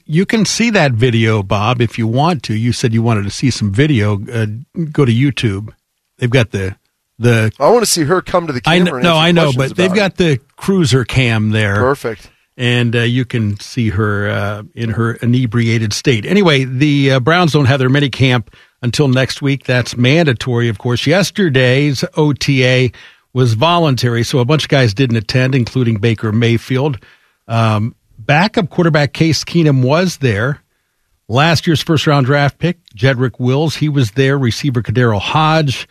you 0.06 0.26
can 0.26 0.44
see 0.44 0.70
that 0.70 0.92
video, 0.92 1.42
Bob, 1.42 1.80
if 1.80 1.98
you 1.98 2.06
want 2.06 2.42
to. 2.44 2.54
You 2.54 2.72
said 2.72 2.92
you 2.92 3.02
wanted 3.02 3.24
to 3.24 3.30
see 3.30 3.50
some 3.50 3.72
video. 3.72 4.14
Uh, 4.30 4.46
go 4.92 5.04
to 5.04 5.12
YouTube. 5.12 5.72
They've 6.18 6.30
got 6.30 6.50
the 6.52 6.76
the. 7.18 7.50
I 7.58 7.70
want 7.70 7.84
to 7.84 7.90
see 7.90 8.04
her 8.04 8.20
come 8.22 8.46
to 8.46 8.52
the 8.52 8.60
I 8.66 8.78
camera. 8.78 8.90
know, 8.92 8.96
and 8.96 9.04
no, 9.04 9.16
I 9.16 9.32
know, 9.32 9.52
but 9.56 9.76
they've 9.76 9.86
about 9.86 9.96
got 9.96 10.16
the 10.16 10.38
cruiser 10.56 11.04
cam 11.04 11.50
there. 11.50 11.76
Perfect. 11.76 12.30
and 12.56 12.94
uh, 12.94 13.00
you 13.00 13.24
can 13.24 13.58
see 13.58 13.88
her 13.90 14.28
uh, 14.28 14.62
in 14.74 14.90
her 14.90 15.14
inebriated 15.14 15.92
state. 15.92 16.24
Anyway, 16.26 16.64
the 16.64 17.12
uh, 17.12 17.20
Browns 17.20 17.52
don't 17.52 17.64
have 17.64 17.78
their 17.78 17.88
mini 17.88 18.10
camp 18.10 18.54
until 18.82 19.08
next 19.08 19.42
week. 19.42 19.64
That's 19.64 19.96
mandatory, 19.96 20.68
of 20.68 20.78
course. 20.78 21.06
Yesterday's 21.06 22.04
OTA 22.16 22.90
was 23.32 23.54
voluntary, 23.54 24.24
so 24.24 24.38
a 24.38 24.44
bunch 24.44 24.64
of 24.64 24.68
guys 24.68 24.94
didn't 24.94 25.16
attend, 25.16 25.54
including 25.54 25.98
Baker 25.98 26.32
Mayfield. 26.32 26.98
Um, 27.46 27.94
backup 28.18 28.70
quarterback 28.70 29.12
Case 29.12 29.44
Keenum 29.44 29.82
was 29.82 30.18
there. 30.18 30.62
Last 31.28 31.66
year's 31.66 31.82
first 31.82 32.06
round 32.06 32.26
draft 32.26 32.58
pick, 32.58 32.84
Jedrick 32.96 33.38
Wills, 33.38 33.76
he 33.76 33.88
was 33.88 34.12
there. 34.12 34.36
Receiver 34.36 34.82
KhaDarel 34.82 35.20
Hodge. 35.20 35.88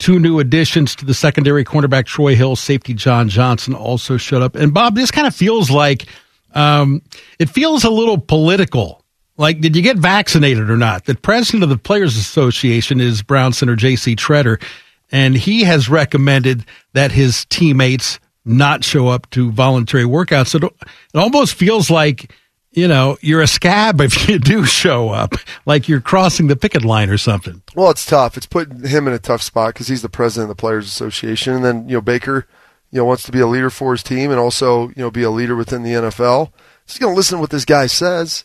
Two 0.00 0.18
new 0.18 0.40
additions 0.40 0.96
to 0.96 1.04
the 1.04 1.12
secondary 1.14 1.62
cornerback 1.62 2.06
Troy 2.06 2.34
Hill, 2.34 2.56
safety 2.56 2.94
John 2.94 3.28
Johnson 3.28 3.74
also 3.74 4.16
showed 4.16 4.42
up. 4.42 4.56
And 4.56 4.72
Bob, 4.72 4.94
this 4.94 5.10
kind 5.10 5.26
of 5.26 5.36
feels 5.36 5.70
like 5.70 6.06
um, 6.54 7.02
it 7.38 7.50
feels 7.50 7.84
a 7.84 7.90
little 7.90 8.18
political. 8.18 8.99
Like, 9.40 9.62
did 9.62 9.74
you 9.74 9.80
get 9.80 9.96
vaccinated 9.96 10.68
or 10.68 10.76
not? 10.76 11.06
The 11.06 11.14
president 11.14 11.62
of 11.62 11.70
the 11.70 11.78
Players 11.78 12.18
Association 12.18 13.00
is 13.00 13.22
Brown 13.22 13.54
Center 13.54 13.74
J.C. 13.74 14.14
Tretter, 14.14 14.62
and 15.10 15.34
he 15.34 15.62
has 15.62 15.88
recommended 15.88 16.66
that 16.92 17.10
his 17.10 17.46
teammates 17.46 18.20
not 18.44 18.84
show 18.84 19.08
up 19.08 19.30
to 19.30 19.50
voluntary 19.50 20.04
workouts. 20.04 20.48
So 20.48 20.58
it 20.58 20.72
almost 21.14 21.54
feels 21.54 21.90
like 21.90 22.34
you 22.72 22.86
know, 22.86 23.16
you're 23.22 23.40
a 23.40 23.46
scab 23.46 24.02
if 24.02 24.28
you 24.28 24.38
do 24.38 24.64
show 24.66 25.08
up, 25.08 25.34
like 25.64 25.88
you're 25.88 26.02
crossing 26.02 26.48
the 26.48 26.54
picket 26.54 26.84
line 26.84 27.08
or 27.08 27.18
something. 27.18 27.62
Well, 27.74 27.90
it's 27.90 28.04
tough. 28.04 28.36
It's 28.36 28.46
putting 28.46 28.84
him 28.84 29.08
in 29.08 29.14
a 29.14 29.18
tough 29.18 29.40
spot 29.40 29.72
because 29.72 29.88
he's 29.88 30.02
the 30.02 30.10
president 30.10 30.50
of 30.50 30.56
the 30.56 30.60
Players 30.60 30.86
Association, 30.86 31.54
and 31.54 31.64
then 31.64 31.88
you 31.88 31.94
know 31.94 32.02
Baker, 32.02 32.46
you 32.90 32.98
know, 32.98 33.06
wants 33.06 33.22
to 33.22 33.32
be 33.32 33.40
a 33.40 33.46
leader 33.46 33.70
for 33.70 33.92
his 33.92 34.02
team 34.02 34.30
and 34.30 34.38
also 34.38 34.88
you 34.88 34.96
know 34.98 35.10
be 35.10 35.22
a 35.22 35.30
leader 35.30 35.56
within 35.56 35.82
the 35.82 35.92
NFL. 35.92 36.52
He's 36.86 36.98
going 36.98 37.14
to 37.14 37.16
listen 37.16 37.38
to 37.38 37.40
what 37.40 37.50
this 37.50 37.64
guy 37.64 37.86
says. 37.86 38.44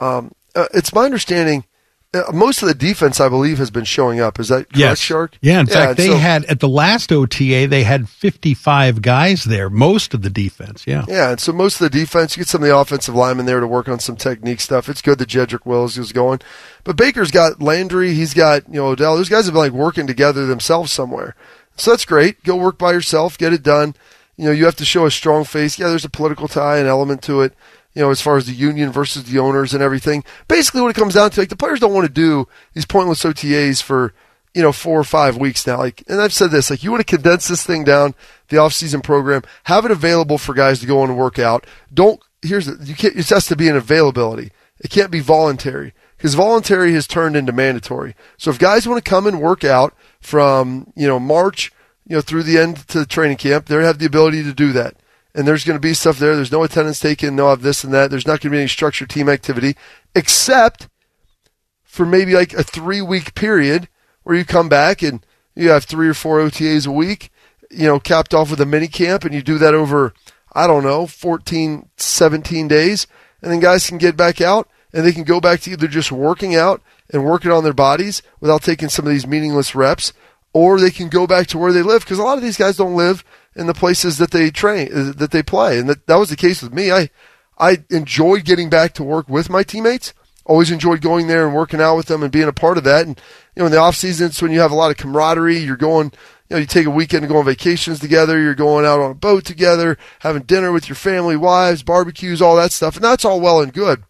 Um, 0.00 0.32
uh, 0.54 0.66
it's 0.74 0.92
my 0.94 1.04
understanding. 1.04 1.64
Uh, 2.14 2.22
most 2.32 2.62
of 2.62 2.68
the 2.68 2.74
defense, 2.74 3.20
I 3.20 3.28
believe, 3.28 3.58
has 3.58 3.70
been 3.70 3.84
showing 3.84 4.20
up. 4.20 4.38
Is 4.38 4.48
that 4.48 4.54
correct, 4.70 4.76
Yes. 4.76 4.98
Shark? 5.00 5.36
Yeah, 5.42 5.60
in 5.60 5.66
fact, 5.66 5.96
they 5.98 6.06
so- 6.06 6.16
had 6.16 6.44
at 6.46 6.60
the 6.60 6.68
last 6.68 7.12
OTA, 7.12 7.66
they 7.66 7.82
had 7.82 8.08
55 8.08 9.02
guys 9.02 9.44
there, 9.44 9.68
most 9.68 10.14
of 10.14 10.22
the 10.22 10.30
defense. 10.30 10.84
Yeah. 10.86 11.04
Yeah, 11.08 11.30
and 11.30 11.40
so 11.40 11.52
most 11.52 11.80
of 11.80 11.90
the 11.90 11.98
defense, 11.98 12.36
you 12.36 12.40
get 12.42 12.48
some 12.48 12.62
of 12.62 12.68
the 12.68 12.76
offensive 12.76 13.14
linemen 13.14 13.44
there 13.44 13.60
to 13.60 13.66
work 13.66 13.88
on 13.88 13.98
some 13.98 14.16
technique 14.16 14.60
stuff. 14.60 14.88
It's 14.88 15.02
good 15.02 15.18
that 15.18 15.28
Jedrick 15.28 15.66
Wills 15.66 15.98
is 15.98 16.12
going, 16.12 16.40
but 16.84 16.96
Baker's 16.96 17.30
got 17.32 17.60
Landry, 17.60 18.14
he's 18.14 18.32
got 18.34 18.62
you 18.68 18.76
know 18.80 18.86
Odell. 18.86 19.16
Those 19.16 19.28
guys 19.28 19.44
have 19.46 19.52
been 19.54 19.62
like 19.64 19.72
working 19.72 20.06
together 20.06 20.46
themselves 20.46 20.92
somewhere, 20.92 21.34
so 21.76 21.90
that's 21.90 22.04
great. 22.06 22.42
Go 22.44 22.56
work 22.56 22.78
by 22.78 22.92
yourself, 22.92 23.36
get 23.36 23.52
it 23.52 23.62
done. 23.64 23.94
You 24.38 24.46
know, 24.46 24.52
you 24.52 24.64
have 24.66 24.76
to 24.76 24.84
show 24.84 25.06
a 25.06 25.10
strong 25.10 25.44
face. 25.44 25.78
Yeah, 25.78 25.88
there's 25.88 26.04
a 26.04 26.10
political 26.10 26.46
tie 26.48 26.78
an 26.78 26.86
element 26.86 27.22
to 27.22 27.40
it. 27.40 27.52
You 27.96 28.02
know, 28.02 28.10
as 28.10 28.20
far 28.20 28.36
as 28.36 28.46
the 28.46 28.52
union 28.52 28.92
versus 28.92 29.24
the 29.24 29.38
owners 29.38 29.74
and 29.74 29.82
everything. 29.82 30.22
Basically, 30.46 30.82
what 30.82 30.90
it 30.90 31.00
comes 31.00 31.14
down 31.14 31.30
to, 31.30 31.40
like 31.40 31.48
the 31.48 31.56
players 31.56 31.80
don't 31.80 31.94
want 31.94 32.06
to 32.06 32.12
do 32.12 32.46
these 32.74 32.86
pointless 32.86 33.24
OTAs 33.24 33.82
for 33.82 34.12
you 34.56 34.62
know, 34.62 34.72
four 34.72 34.98
or 34.98 35.04
five 35.04 35.36
weeks 35.36 35.66
now. 35.66 35.76
Like, 35.76 36.02
and 36.08 36.18
I've 36.18 36.32
said 36.32 36.50
this, 36.50 36.70
like, 36.70 36.82
you 36.82 36.90
want 36.90 37.06
to 37.06 37.16
condense 37.16 37.46
this 37.46 37.62
thing 37.62 37.84
down, 37.84 38.14
the 38.48 38.56
off-season 38.56 39.02
program, 39.02 39.42
have 39.64 39.84
it 39.84 39.90
available 39.90 40.38
for 40.38 40.54
guys 40.54 40.80
to 40.80 40.86
go 40.86 41.04
and 41.04 41.18
work 41.18 41.38
out. 41.38 41.66
Don't, 41.92 42.22
here's 42.40 42.66
you 42.88 42.94
can't, 42.94 43.14
it 43.14 43.28
has 43.28 43.44
to 43.48 43.56
be 43.56 43.68
an 43.68 43.76
availability. 43.76 44.52
It 44.80 44.88
can't 44.88 45.10
be 45.10 45.20
voluntary 45.20 45.92
because 46.16 46.34
voluntary 46.34 46.94
has 46.94 47.06
turned 47.06 47.36
into 47.36 47.52
mandatory. 47.52 48.16
So 48.38 48.50
if 48.50 48.58
guys 48.58 48.88
want 48.88 49.04
to 49.04 49.08
come 49.08 49.26
and 49.26 49.42
work 49.42 49.62
out 49.62 49.94
from, 50.20 50.90
you 50.96 51.06
know, 51.06 51.20
March, 51.20 51.70
you 52.06 52.16
know, 52.16 52.22
through 52.22 52.44
the 52.44 52.56
end 52.56 52.88
to 52.88 53.00
the 53.00 53.06
training 53.06 53.36
camp, 53.36 53.66
they 53.66 53.76
have 53.84 53.98
the 53.98 54.06
ability 54.06 54.42
to 54.44 54.54
do 54.54 54.72
that. 54.72 54.96
And 55.36 55.46
there's 55.46 55.64
going 55.64 55.76
to 55.76 55.80
be 55.80 55.92
stuff 55.92 56.18
there. 56.18 56.34
There's 56.34 56.50
no 56.50 56.62
attendance 56.62 56.98
taken, 56.98 57.36
no 57.36 57.50
of 57.50 57.60
this 57.60 57.84
and 57.84 57.92
that. 57.92 58.10
There's 58.10 58.26
not 58.26 58.40
going 58.40 58.50
to 58.50 58.56
be 58.56 58.58
any 58.58 58.68
structured 58.68 59.10
team 59.10 59.28
activity 59.28 59.76
except 60.14 60.88
for 61.84 62.06
maybe 62.06 62.34
like 62.34 62.54
a 62.54 62.64
three 62.64 63.02
week 63.02 63.34
period 63.34 63.88
where 64.22 64.34
you 64.34 64.46
come 64.46 64.68
back 64.68 65.02
and 65.02 65.24
you 65.54 65.68
have 65.68 65.84
three 65.84 66.08
or 66.08 66.14
four 66.14 66.38
OTAs 66.38 66.86
a 66.86 66.90
week, 66.90 67.30
you 67.70 67.86
know, 67.86 68.00
capped 68.00 68.34
off 68.34 68.50
with 68.50 68.60
a 68.60 68.66
mini 68.66 68.88
camp 68.88 69.24
and 69.24 69.34
you 69.34 69.42
do 69.42 69.58
that 69.58 69.74
over, 69.74 70.14
I 70.54 70.66
don't 70.66 70.82
know, 70.82 71.06
14, 71.06 71.90
17 71.96 72.68
days. 72.68 73.06
And 73.42 73.52
then 73.52 73.60
guys 73.60 73.86
can 73.86 73.98
get 73.98 74.16
back 74.16 74.40
out 74.40 74.68
and 74.92 75.04
they 75.04 75.12
can 75.12 75.24
go 75.24 75.40
back 75.40 75.60
to 75.60 75.70
either 75.70 75.86
just 75.86 76.10
working 76.10 76.54
out 76.54 76.82
and 77.12 77.24
working 77.24 77.50
on 77.50 77.62
their 77.62 77.74
bodies 77.74 78.22
without 78.40 78.62
taking 78.62 78.88
some 78.88 79.06
of 79.06 79.12
these 79.12 79.26
meaningless 79.26 79.74
reps, 79.74 80.12
or 80.52 80.80
they 80.80 80.90
can 80.90 81.08
go 81.08 81.26
back 81.26 81.46
to 81.48 81.58
where 81.58 81.72
they 81.72 81.82
live 81.82 82.02
because 82.02 82.18
a 82.18 82.22
lot 82.22 82.38
of 82.38 82.42
these 82.42 82.56
guys 82.56 82.76
don't 82.76 82.96
live 82.96 83.22
in 83.56 83.66
the 83.66 83.74
places 83.74 84.18
that 84.18 84.30
they 84.30 84.50
train, 84.50 84.88
uh, 84.94 85.12
that 85.16 85.30
they 85.30 85.42
play. 85.42 85.78
And 85.78 85.88
that, 85.88 86.06
that 86.06 86.16
was 86.16 86.28
the 86.28 86.36
case 86.36 86.62
with 86.62 86.72
me. 86.72 86.92
I, 86.92 87.10
I 87.58 87.82
enjoyed 87.90 88.44
getting 88.44 88.68
back 88.68 88.92
to 88.94 89.04
work 89.04 89.28
with 89.28 89.48
my 89.48 89.62
teammates. 89.62 90.12
Always 90.44 90.70
enjoyed 90.70 91.00
going 91.00 91.26
there 91.26 91.46
and 91.46 91.56
working 91.56 91.80
out 91.80 91.96
with 91.96 92.06
them 92.06 92.22
and 92.22 92.30
being 92.30 92.46
a 92.46 92.52
part 92.52 92.78
of 92.78 92.84
that. 92.84 93.06
And 93.06 93.20
you 93.56 93.60
know, 93.60 93.66
in 93.66 93.72
the 93.72 93.78
off 93.78 93.96
season, 93.96 94.26
it's 94.26 94.40
when 94.40 94.52
you 94.52 94.60
have 94.60 94.70
a 94.70 94.76
lot 94.76 94.92
of 94.92 94.96
camaraderie. 94.96 95.58
You're 95.58 95.76
going, 95.76 96.12
you 96.48 96.54
know, 96.54 96.58
you 96.58 96.66
take 96.66 96.86
a 96.86 96.90
weekend 96.90 97.22
to 97.22 97.28
go 97.28 97.38
on 97.38 97.44
vacations 97.44 97.98
together. 97.98 98.40
You're 98.40 98.54
going 98.54 98.84
out 98.84 99.00
on 99.00 99.10
a 99.10 99.14
boat 99.14 99.44
together, 99.44 99.98
having 100.20 100.42
dinner 100.42 100.70
with 100.70 100.88
your 100.88 100.94
family, 100.94 101.36
wives, 101.36 101.82
barbecues, 101.82 102.40
all 102.40 102.54
that 102.56 102.70
stuff, 102.70 102.94
and 102.94 103.02
that's 103.02 103.24
all 103.24 103.40
well 103.40 103.60
and 103.60 103.72
good. 103.72 104.04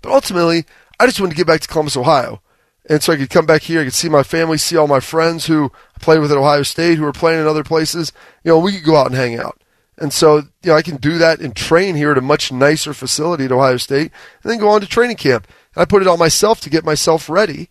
But 0.00 0.12
ultimately, 0.12 0.64
I 0.98 1.06
just 1.06 1.20
wanted 1.20 1.32
to 1.32 1.36
get 1.36 1.46
back 1.46 1.60
to 1.60 1.68
Columbus, 1.68 1.96
Ohio. 1.96 2.40
And 2.88 3.02
so 3.02 3.12
I 3.12 3.16
could 3.16 3.30
come 3.30 3.44
back 3.44 3.62
here, 3.62 3.80
I 3.80 3.84
could 3.84 3.92
see 3.92 4.08
my 4.08 4.22
family, 4.22 4.56
see 4.56 4.76
all 4.76 4.88
my 4.88 5.00
friends 5.00 5.46
who 5.46 5.70
I 5.94 5.98
played 6.00 6.20
with 6.20 6.32
at 6.32 6.38
Ohio 6.38 6.62
State, 6.62 6.96
who 6.96 7.04
are 7.04 7.12
playing 7.12 7.40
in 7.40 7.46
other 7.46 7.64
places. 7.64 8.12
You 8.42 8.52
know, 8.52 8.58
we 8.58 8.72
could 8.72 8.84
go 8.84 8.96
out 8.96 9.08
and 9.08 9.14
hang 9.14 9.38
out. 9.38 9.62
And 9.98 10.12
so, 10.12 10.36
you 10.62 10.70
know, 10.70 10.74
I 10.74 10.82
can 10.82 10.96
do 10.96 11.18
that 11.18 11.40
and 11.40 11.54
train 11.54 11.96
here 11.96 12.12
at 12.12 12.18
a 12.18 12.22
much 12.22 12.50
nicer 12.50 12.94
facility 12.94 13.44
at 13.44 13.52
Ohio 13.52 13.76
State 13.76 14.12
and 14.42 14.50
then 14.50 14.58
go 14.58 14.68
on 14.68 14.80
to 14.80 14.86
training 14.86 15.16
camp. 15.16 15.46
And 15.74 15.82
I 15.82 15.84
put 15.84 16.02
it 16.02 16.08
on 16.08 16.18
myself 16.18 16.60
to 16.62 16.70
get 16.70 16.84
myself 16.84 17.28
ready 17.28 17.68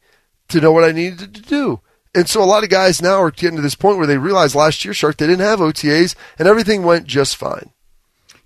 to 0.50 0.62
know 0.62 0.72
what 0.72 0.84
I 0.84 0.92
needed 0.92 1.34
to 1.34 1.42
do. 1.42 1.82
And 2.14 2.28
so 2.28 2.44
a 2.44 2.46
lot 2.46 2.64
of 2.64 2.70
guys 2.70 3.02
now 3.02 3.22
are 3.22 3.32
getting 3.32 3.56
to 3.56 3.62
this 3.62 3.76
point 3.76 3.98
where 3.98 4.08
they 4.08 4.18
realize 4.18 4.56
last 4.56 4.84
year, 4.84 4.94
Shark, 4.94 5.18
they 5.18 5.28
didn't 5.28 5.46
have 5.46 5.60
OTAs 5.60 6.16
and 6.38 6.48
everything 6.48 6.84
went 6.84 7.08
just 7.08 7.36
fine. 7.36 7.72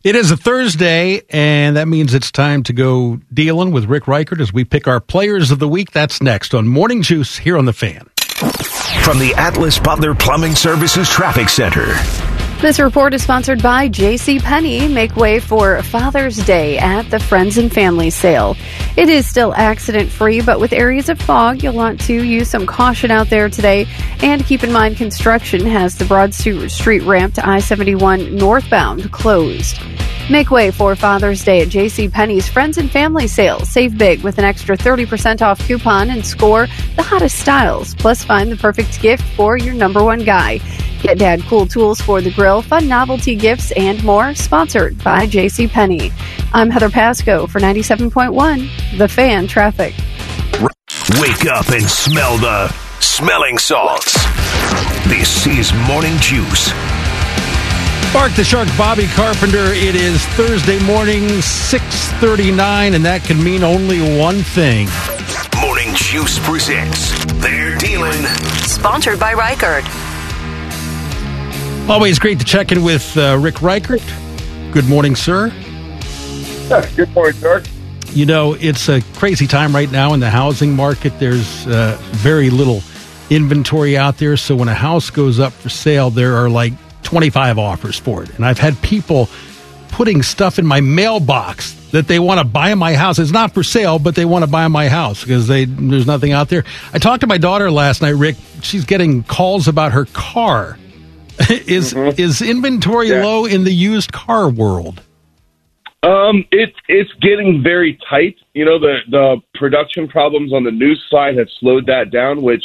It 0.04 0.16
is 0.16 0.32
a 0.32 0.38
Thursday, 0.38 1.22
and 1.30 1.78
that 1.78 1.88
means 1.88 2.16
it's 2.16 2.32
time 2.32 2.64
to 2.64 2.74
go 2.74 3.20
dealing 3.32 3.72
with 3.72 3.86
Rick 3.86 4.06
Ricart 4.06 4.42
as 4.42 4.52
we 4.52 4.66
pick 4.66 4.88
our 4.88 5.00
players 5.00 5.52
of 5.52 5.60
the 5.60 5.68
week. 5.68 5.92
That's 5.92 6.24
next 6.24 6.56
on 6.56 6.68
Morning 6.68 7.04
Juice 7.04 7.38
here 7.38 7.56
on 7.56 7.66
The 7.66 7.74
Fan. 7.74 8.10
From 9.04 9.20
the 9.20 9.36
Atlas 9.38 9.78
Butler 9.78 10.16
Plumbing 10.16 10.56
Services 10.56 11.08
Traffic 11.08 11.50
Center. 11.50 11.86
This 12.62 12.80
report 12.80 13.16
is 13.16 13.24
sponsored 13.24 13.64
by 13.64 13.88
J.C. 13.88 14.38
Penney. 14.38 14.88
Make 14.88 15.16
way 15.16 15.40
for 15.40 15.82
Father's 15.82 16.38
Day 16.46 16.78
at 16.78 17.10
the 17.10 17.20
Friends 17.20 17.58
and 17.58 17.74
Family 17.74 18.12
Sale. 18.12 18.56
It 18.96 19.10
is 19.10 19.28
still 19.28 19.52
accident 19.56 20.12
free, 20.12 20.42
but 20.42 20.60
with 20.60 20.72
areas 20.72 21.10
of 21.10 21.20
fog, 21.20 21.64
you'll 21.64 21.74
want 21.74 22.00
to 22.02 22.24
use 22.24 22.50
some 22.50 22.68
caution 22.68 23.10
out 23.10 23.32
there 23.32 23.50
today. 23.50 23.88
And 24.22 24.46
keep 24.46 24.64
in 24.64 24.72
mind, 24.72 24.98
construction 24.98 25.66
has 25.66 25.98
the 25.98 26.06
Broad 26.06 26.36
Street 26.36 27.02
ramp 27.02 27.34
to 27.34 27.50
I 27.50 27.62
71 27.62 28.36
northbound 28.36 29.12
closed. 29.12 29.80
Make 30.30 30.52
way 30.52 30.70
for 30.70 30.96
Father's 30.96 31.44
Day 31.44 31.64
at 31.64 31.70
J.C. 31.70 32.10
Penney's 32.10 32.48
Friends 32.48 32.78
and 32.78 32.92
Family 32.92 33.26
Sale. 33.26 33.62
Save 33.62 33.98
big 33.98 34.22
with 34.22 34.38
an 34.38 34.46
extra 34.46 34.78
30% 34.78 35.42
off 35.42 35.60
coupon 35.66 36.12
and 36.12 36.24
score 36.24 36.68
the 36.96 37.02
hottest 37.02 37.40
styles. 37.40 37.96
Plus, 37.96 38.24
find 38.24 38.52
the 38.52 38.56
perfect 38.56 39.02
gift 39.02 39.24
for 39.36 39.58
your 39.58 39.74
number 39.74 40.04
one 40.04 40.24
guy. 40.24 40.60
Get 41.02 41.18
dad 41.18 41.42
cool 41.44 41.66
tools 41.66 42.00
for 42.00 42.22
the 42.22 42.32
grill, 42.32 42.62
fun 42.62 42.88
novelty 42.88 43.36
gifts, 43.36 43.72
and 43.72 44.04
more. 44.04 44.36
Sponsored 44.36 45.04
by 45.04 45.26
J.C. 45.26 45.68
Penney. 45.68 46.12
I'm 46.54 46.70
Heather 46.70 46.92
Pasco 46.92 47.48
for 47.48 47.60
97.1, 47.60 48.98
The 49.00 49.08
Fan 49.08 49.48
Traffic. 49.48 49.96
Wake 51.20 51.46
up 51.48 51.70
and 51.70 51.90
smell 51.90 52.38
the 52.38 52.68
smelling 53.00 53.58
salts. 53.58 54.14
This 55.08 55.48
is 55.48 55.74
Morning 55.88 56.16
Juice. 56.20 56.72
Bark 58.14 58.34
the 58.34 58.44
Shark, 58.44 58.68
Bobby 58.78 59.08
Carpenter. 59.08 59.74
It 59.74 59.96
is 59.96 60.24
Thursday 60.36 60.80
morning, 60.86 61.28
639, 61.42 62.94
and 62.94 63.04
that 63.06 63.24
can 63.24 63.44
mean 63.44 63.64
only 63.64 64.20
one 64.20 64.44
thing. 64.44 64.88
Morning 65.60 65.96
Juice 65.96 66.38
presents 66.40 67.26
They're 67.36 67.76
Dealing. 67.78 68.24
Sponsored 68.64 69.20
by 69.20 69.34
Ricart. 69.34 70.11
Always 71.92 72.20
great 72.20 72.40
to 72.40 72.46
check 72.46 72.72
in 72.72 72.86
with 72.86 73.18
uh, 73.18 73.38
Rick 73.38 73.56
Ricart. 73.56 74.02
Good 74.72 74.88
morning, 74.88 75.14
sir. 75.14 75.50
Good 76.96 77.14
morning, 77.14 77.34
sir. 77.34 77.62
You 78.14 78.26
know, 78.26 78.54
it's 78.54 78.88
a 78.88 79.02
crazy 79.16 79.46
time 79.46 79.76
right 79.76 79.92
now 79.92 80.14
in 80.14 80.22
the 80.22 80.30
housing 80.30 80.74
market. 80.74 81.20
There's 81.20 81.68
uh, 81.68 81.98
very 82.12 82.50
little 82.50 82.82
inventory 83.30 83.98
out 83.98 84.20
there. 84.20 84.38
So 84.38 84.56
when 84.56 84.70
a 84.70 84.74
house 84.74 85.10
goes 85.10 85.38
up 85.38 85.52
for 85.52 85.68
sale, 85.68 86.10
there 86.10 86.38
are 86.38 86.50
like 86.50 86.72
25 87.04 87.60
offers 87.60 88.00
for 88.00 88.24
it. 88.24 88.30
And 88.36 88.46
I've 88.46 88.58
had 88.58 88.82
people 88.82 89.28
putting 89.90 90.24
stuff 90.24 90.60
in 90.60 90.66
my 90.66 90.80
mailbox 90.80 91.74
that 91.92 92.08
they 92.08 92.20
want 92.20 92.40
to 92.40 92.46
buy 92.46 92.74
my 92.74 92.94
house. 92.94 93.20
It's 93.20 93.32
not 93.32 93.54
for 93.54 93.64
sale, 93.64 94.00
but 94.00 94.16
they 94.16 94.24
want 94.24 94.46
to 94.46 94.50
buy 94.50 94.70
my 94.70 94.88
house 94.88 95.26
because 95.26 95.46
they 95.50 95.66
there's 95.66 96.08
nothing 96.08 96.32
out 96.32 96.48
there. 96.48 96.64
I 96.94 97.00
talked 97.00 97.20
to 97.20 97.28
my 97.28 97.38
daughter 97.38 97.70
last 97.70 98.02
night, 98.02 98.12
Rick. 98.12 98.38
She's 98.62 98.86
getting 98.86 99.24
calls 99.24 99.68
about 99.68 99.92
her 99.92 100.06
car. 100.06 100.78
is 101.68 101.94
is 101.94 102.42
inventory 102.42 103.10
Yeah. 103.10 103.24
low 103.24 103.46
in 103.46 103.64
the 103.64 103.72
used 103.72 104.12
car 104.12 104.50
world? 104.50 105.02
Um, 106.04 106.46
it's 106.52 106.76
it's 106.88 107.12
getting 107.22 107.62
very 107.64 107.98
tight. 108.10 108.36
You 108.54 108.66
know, 108.66 108.80
the 108.80 108.98
the 109.10 109.38
production 109.56 110.08
problems 110.08 110.52
on 110.54 110.64
the 110.64 110.72
new 110.72 110.96
side 111.10 111.38
have 111.38 111.48
slowed 111.60 111.86
that 111.88 112.12
down. 112.12 112.42
Which, 112.42 112.64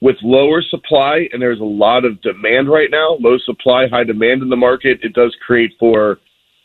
with 0.00 0.16
lower 0.22 0.60
supply 0.62 1.28
and 1.32 1.40
there's 1.40 1.60
a 1.60 1.64
lot 1.64 2.04
of 2.04 2.20
demand 2.20 2.68
right 2.68 2.90
now, 2.90 3.16
low 3.18 3.38
supply, 3.38 3.88
high 3.88 4.04
demand 4.04 4.42
in 4.42 4.50
the 4.50 4.56
market, 4.56 5.00
it 5.02 5.14
does 5.14 5.34
create 5.46 5.72
for 5.80 6.18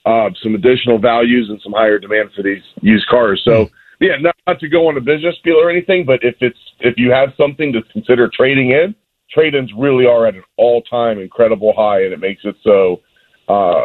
uh, 0.05 0.29
some 0.43 0.53
additional 0.55 0.99
values 0.99 1.47
and 1.49 1.61
some 1.61 1.71
higher 1.71 1.97
demand 1.97 2.31
for 2.35 2.43
these 2.43 2.63
used 2.81 3.07
cars. 3.07 3.41
So. 3.45 3.69
Yeah, 4.03 4.15
not, 4.19 4.35
not 4.47 4.59
to 4.61 4.67
go 4.67 4.87
on 4.87 4.97
a 4.97 4.99
business 4.99 5.35
spiel 5.37 5.57
or 5.57 5.69
anything, 5.69 6.05
but 6.07 6.21
if 6.23 6.33
it's 6.41 6.57
if 6.79 6.95
you 6.97 7.11
have 7.11 7.33
something 7.37 7.71
to 7.73 7.83
consider 7.93 8.31
trading 8.35 8.71
in, 8.71 8.95
trade-ins 9.33 9.71
really 9.77 10.05
are 10.05 10.25
at 10.27 10.35
an 10.35 10.43
all-time 10.57 11.19
incredible 11.19 11.73
high, 11.75 12.03
and 12.03 12.13
it 12.13 12.19
makes 12.19 12.41
it 12.43 12.55
so 12.63 13.01
uh, 13.47 13.83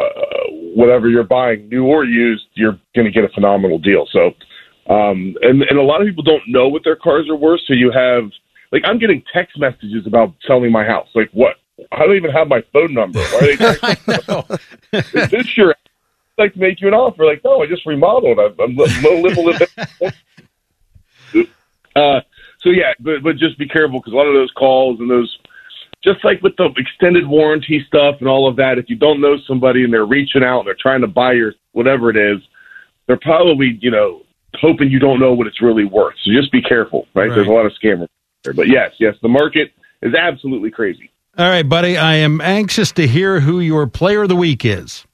whatever 0.75 1.09
you're 1.09 1.23
buying, 1.23 1.67
new 1.69 1.85
or 1.85 2.05
used, 2.05 2.45
you're 2.53 2.79
going 2.95 3.05
to 3.05 3.11
get 3.11 3.23
a 3.23 3.29
phenomenal 3.29 3.79
deal. 3.79 4.07
So, 4.11 4.27
um, 4.93 5.35
and 5.41 5.61
and 5.63 5.77
a 5.77 5.81
lot 5.81 6.01
of 6.01 6.07
people 6.07 6.23
don't 6.23 6.43
know 6.47 6.67
what 6.69 6.83
their 6.83 6.95
cars 6.95 7.27
are 7.29 7.35
worth. 7.35 7.61
So 7.67 7.73
you 7.73 7.91
have 7.91 8.23
like 8.71 8.83
I'm 8.85 8.99
getting 8.99 9.23
text 9.33 9.59
messages 9.59 10.05
about 10.05 10.33
selling 10.47 10.71
my 10.71 10.85
house. 10.85 11.07
Like 11.15 11.29
what? 11.33 11.55
I 11.91 11.99
don't 11.99 12.15
even 12.15 12.31
have 12.31 12.47
my 12.47 12.63
phone 12.73 12.93
number. 12.93 13.19
Why 13.19 13.37
are 13.37 13.45
they 13.45 13.55
texting? 13.57 14.59
Is 14.93 15.31
this 15.31 15.57
your? 15.57 15.71
I'd 15.71 16.43
like 16.43 16.53
to 16.53 16.59
make 16.59 16.79
you 16.79 16.87
an 16.87 16.93
offer. 16.93 17.25
Like 17.25 17.43
no, 17.43 17.61
I 17.61 17.67
just 17.67 17.85
remodeled. 17.85 18.39
I'm, 18.39 18.55
I'm 18.59 18.75
li- 18.77 18.95
li- 19.03 19.21
live 19.23 19.37
little 19.37 19.59
bit. 19.59 20.13
Uh, 21.95 22.21
so 22.67 22.71
yeah, 22.71 22.93
but 22.99 23.23
but 23.23 23.37
just 23.37 23.57
be 23.57 23.67
careful 23.67 23.99
because 23.99 24.11
a 24.11 24.15
lot 24.15 24.27
of 24.27 24.33
those 24.33 24.51
calls 24.51 24.99
and 24.99 25.09
those 25.09 25.37
just 26.03 26.23
like 26.23 26.41
with 26.41 26.55
the 26.57 26.69
extended 26.77 27.27
warranty 27.27 27.83
stuff 27.87 28.15
and 28.19 28.27
all 28.27 28.47
of 28.47 28.57
that, 28.57 28.77
if 28.77 28.89
you 28.89 28.95
don't 28.95 29.21
know 29.21 29.37
somebody 29.47 29.83
and 29.83 29.93
they're 29.93 30.05
reaching 30.05 30.43
out 30.43 30.59
and 30.59 30.67
they're 30.67 30.77
trying 30.79 31.01
to 31.01 31.07
buy 31.07 31.33
your 31.33 31.53
whatever 31.71 32.09
it 32.09 32.17
is, 32.17 32.41
they're 33.07 33.19
probably, 33.21 33.77
you 33.81 33.91
know, 33.91 34.21
hoping 34.55 34.89
you 34.89 34.99
don't 34.99 35.19
know 35.19 35.33
what 35.33 35.47
it's 35.47 35.61
really 35.61 35.85
worth. 35.85 36.15
So 36.23 36.31
just 36.31 36.51
be 36.51 36.61
careful, 36.61 37.07
right? 37.13 37.29
Right. 37.29 37.35
There's 37.35 37.47
a 37.47 37.51
lot 37.51 37.65
of 37.65 37.71
scammers 37.81 38.07
there. 38.43 38.53
But 38.53 38.67
yes, 38.67 38.91
yes, 38.99 39.15
the 39.21 39.29
market 39.29 39.71
is 40.01 40.13
absolutely 40.13 40.71
crazy. 40.71 41.09
All 41.37 41.47
right, 41.47 41.67
buddy. 41.67 41.97
I 41.97 42.15
am 42.15 42.41
anxious 42.41 42.91
to 42.93 43.07
hear 43.07 43.39
who 43.39 43.59
your 43.59 43.87
player 43.87 44.23
of 44.23 44.29
the 44.29 44.35
week 44.35 44.65
is. 44.65 45.05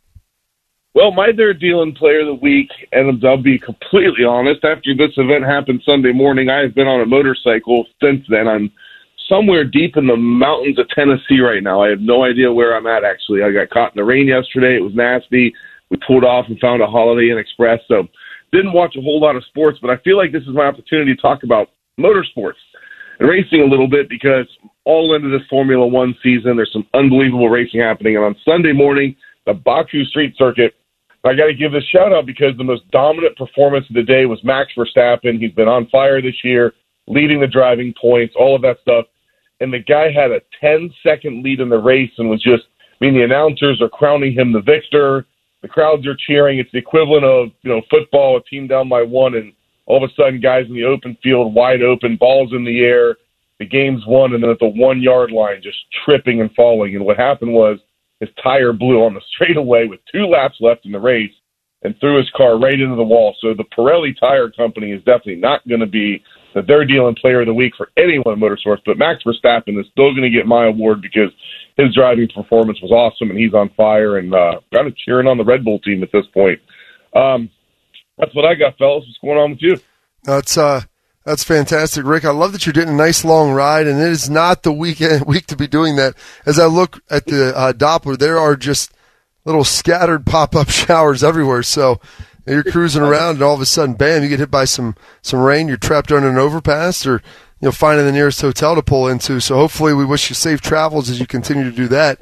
Well, 0.95 1.11
my 1.11 1.31
third 1.35 1.59
dealing 1.59 1.95
player 1.95 2.19
of 2.19 2.27
the 2.27 2.33
week, 2.35 2.69
and 2.91 3.25
I'll 3.25 3.41
be 3.41 3.57
completely 3.57 4.25
honest, 4.25 4.63
after 4.63 4.93
this 4.95 5.11
event 5.17 5.43
happened 5.43 5.81
Sunday 5.83 6.11
morning, 6.11 6.49
I 6.49 6.59
have 6.59 6.75
been 6.75 6.87
on 6.87 7.01
a 7.01 7.05
motorcycle 7.05 7.87
since 7.99 8.23
then. 8.29 8.47
I'm 8.47 8.71
somewhere 9.27 9.63
deep 9.63 9.97
in 9.97 10.05
the 10.05 10.15
mountains 10.15 10.77
of 10.77 10.87
Tennessee 10.89 11.39
right 11.39 11.63
now. 11.63 11.81
I 11.81 11.89
have 11.89 11.99
no 11.99 12.23
idea 12.23 12.53
where 12.53 12.77
I'm 12.77 12.85
at, 12.85 13.03
actually. 13.03 13.41
I 13.41 13.51
got 13.51 13.71
caught 13.71 13.95
in 13.95 13.99
the 13.99 14.03
rain 14.03 14.27
yesterday. 14.27 14.75
It 14.75 14.83
was 14.83 14.93
nasty. 14.93 15.51
We 15.89 15.97
pulled 16.05 16.23
off 16.23 16.45
and 16.47 16.59
found 16.59 16.83
a 16.83 16.87
Holiday 16.87 17.31
Inn 17.31 17.39
Express. 17.39 17.79
So 17.87 18.07
didn't 18.51 18.73
watch 18.73 18.95
a 18.95 19.01
whole 19.01 19.19
lot 19.19 19.35
of 19.35 19.43
sports, 19.45 19.79
but 19.81 19.89
I 19.89 19.97
feel 20.03 20.17
like 20.17 20.31
this 20.31 20.43
is 20.43 20.49
my 20.49 20.65
opportunity 20.65 21.15
to 21.15 21.21
talk 21.21 21.41
about 21.41 21.69
motorsports 21.99 22.61
and 23.19 23.27
racing 23.27 23.61
a 23.61 23.65
little 23.65 23.87
bit 23.87 24.09
because 24.09 24.45
all 24.85 25.15
into 25.15 25.29
this 25.29 25.47
Formula 25.49 25.87
One 25.87 26.15
season, 26.21 26.55
there's 26.55 26.71
some 26.71 26.85
unbelievable 26.93 27.49
racing 27.49 27.79
happening. 27.79 28.15
And 28.15 28.25
on 28.25 28.35
Sunday 28.45 28.73
morning, 28.73 29.15
the 29.47 29.55
Baku 29.55 30.05
Street 30.05 30.35
Circuit, 30.37 30.75
I 31.25 31.35
got 31.35 31.45
to 31.45 31.53
give 31.53 31.71
this 31.71 31.85
shout 31.85 32.11
out 32.11 32.25
because 32.25 32.57
the 32.57 32.65
most 32.65 32.89
dominant 32.91 33.37
performance 33.37 33.85
of 33.89 33.95
the 33.95 34.03
day 34.03 34.25
was 34.25 34.43
Max 34.43 34.73
Verstappen. 34.77 35.39
He's 35.39 35.53
been 35.53 35.69
on 35.69 35.87
fire 35.87 36.21
this 36.21 36.43
year, 36.43 36.73
leading 37.07 37.39
the 37.39 37.47
driving 37.47 37.93
points, 37.99 38.35
all 38.37 38.55
of 38.55 38.61
that 38.63 38.77
stuff. 38.81 39.05
And 39.61 39.71
the 39.71 39.79
guy 39.79 40.11
had 40.11 40.31
a 40.31 40.41
10 40.59 40.93
second 41.01 41.41
lead 41.41 41.61
in 41.61 41.69
the 41.69 41.77
race 41.77 42.11
and 42.17 42.29
was 42.29 42.43
just, 42.43 42.63
I 42.99 43.05
mean, 43.05 43.13
the 43.13 43.23
announcers 43.23 43.81
are 43.81 43.87
crowning 43.87 44.33
him 44.33 44.51
the 44.51 44.61
victor. 44.61 45.25
The 45.61 45.69
crowds 45.69 46.05
are 46.05 46.17
cheering. 46.27 46.59
It's 46.59 46.71
the 46.73 46.79
equivalent 46.79 47.23
of, 47.23 47.49
you 47.61 47.71
know, 47.71 47.81
football, 47.89 48.35
a 48.35 48.43
team 48.43 48.67
down 48.67 48.89
by 48.89 49.01
one, 49.01 49.35
and 49.35 49.53
all 49.85 50.03
of 50.03 50.09
a 50.09 50.13
sudden, 50.15 50.41
guys 50.41 50.65
in 50.67 50.73
the 50.73 50.83
open 50.83 51.17
field, 51.23 51.55
wide 51.55 51.81
open, 51.81 52.17
balls 52.17 52.51
in 52.51 52.65
the 52.65 52.81
air. 52.81 53.15
The 53.59 53.65
game's 53.65 54.05
won, 54.05 54.33
and 54.33 54.43
then 54.43 54.49
at 54.49 54.59
the 54.59 54.67
one 54.67 55.01
yard 55.01 55.31
line, 55.31 55.61
just 55.63 55.77
tripping 56.03 56.41
and 56.41 56.53
falling. 56.53 56.97
And 56.97 57.05
what 57.05 57.15
happened 57.15 57.53
was 57.53 57.79
his 58.25 58.35
tire 58.41 58.73
blew 58.73 59.03
on 59.03 59.13
the 59.13 59.21
straightaway 59.35 59.87
with 59.87 59.99
two 60.11 60.25
laps 60.25 60.55
left 60.59 60.85
in 60.85 60.91
the 60.91 60.99
race 60.99 61.31
and 61.83 61.95
threw 61.99 62.17
his 62.17 62.29
car 62.35 62.57
right 62.57 62.79
into 62.79 62.95
the 62.95 63.03
wall. 63.03 63.35
So 63.41 63.53
the 63.53 63.65
Pirelli 63.77 64.17
Tire 64.17 64.49
Company 64.49 64.91
is 64.91 65.03
definitely 65.03 65.35
not 65.35 65.67
going 65.67 65.81
to 65.81 65.87
be 65.87 66.23
the 66.53 66.61
they're 66.61 66.85
dealing 66.85 67.15
player 67.15 67.41
of 67.41 67.47
the 67.47 67.53
week 67.53 67.73
for 67.75 67.89
anyone 67.97 68.39
motorsports, 68.39 68.81
but 68.85 68.97
Max 68.97 69.23
Verstappen 69.23 69.79
is 69.79 69.87
still 69.91 70.13
going 70.13 70.21
to 70.21 70.29
get 70.29 70.45
my 70.45 70.67
award 70.67 71.01
because 71.01 71.31
his 71.77 71.93
driving 71.95 72.29
performance 72.33 72.79
was 72.81 72.91
awesome 72.91 73.29
and 73.29 73.39
he's 73.39 73.53
on 73.53 73.69
fire 73.75 74.17
and 74.17 74.33
uh, 74.33 74.59
kind 74.73 74.87
of 74.87 74.95
cheering 74.95 75.27
on 75.27 75.37
the 75.37 75.43
Red 75.43 75.65
Bull 75.65 75.79
team 75.79 76.03
at 76.03 76.11
this 76.13 76.25
point. 76.33 76.59
Um, 77.15 77.49
that's 78.17 78.33
what 78.35 78.45
I 78.45 78.53
got, 78.53 78.77
fellas. 78.77 79.03
What's 79.05 79.17
going 79.19 79.37
on 79.37 79.51
with 79.51 79.61
you? 79.61 79.77
That's 80.23 80.57
uh, 80.57 80.81
that's 81.25 81.43
fantastic, 81.43 82.05
Rick. 82.05 82.25
I 82.25 82.31
love 82.31 82.51
that 82.51 82.65
you're 82.65 82.73
getting 82.73 82.93
a 82.93 82.97
nice 82.97 83.23
long 83.23 83.51
ride, 83.51 83.87
and 83.87 83.99
it 83.99 84.09
is 84.09 84.29
not 84.29 84.63
the 84.63 84.73
weekend 84.73 85.25
week 85.27 85.47
to 85.47 85.55
be 85.55 85.67
doing 85.67 85.95
that. 85.95 86.15
As 86.45 86.59
I 86.59 86.65
look 86.65 87.01
at 87.09 87.25
the 87.25 87.55
uh, 87.57 87.73
Doppler, 87.73 88.17
there 88.17 88.37
are 88.37 88.55
just 88.55 88.93
little 89.45 89.63
scattered 89.63 90.25
pop 90.25 90.55
up 90.55 90.69
showers 90.69 91.23
everywhere. 91.23 91.63
So 91.63 92.01
you're 92.45 92.63
cruising 92.63 93.01
around, 93.01 93.35
and 93.35 93.43
all 93.43 93.55
of 93.55 93.61
a 93.61 93.65
sudden, 93.65 93.95
bam! 93.95 94.23
You 94.23 94.29
get 94.29 94.39
hit 94.39 94.51
by 94.51 94.65
some 94.65 94.95
some 95.21 95.39
rain. 95.39 95.67
You're 95.67 95.77
trapped 95.77 96.11
under 96.11 96.29
an 96.29 96.37
overpass, 96.37 97.05
or 97.05 97.21
you 97.61 97.67
know, 97.67 97.71
finding 97.71 98.05
the 98.05 98.11
nearest 98.11 98.41
hotel 98.41 98.75
to 98.75 98.83
pull 98.83 99.07
into. 99.07 99.39
So 99.39 99.55
hopefully, 99.55 99.93
we 99.93 100.03
wish 100.03 100.29
you 100.29 100.35
safe 100.35 100.59
travels 100.59 101.09
as 101.09 101.21
you 101.21 101.27
continue 101.27 101.63
to 101.63 101.75
do 101.75 101.87
that. 101.87 102.21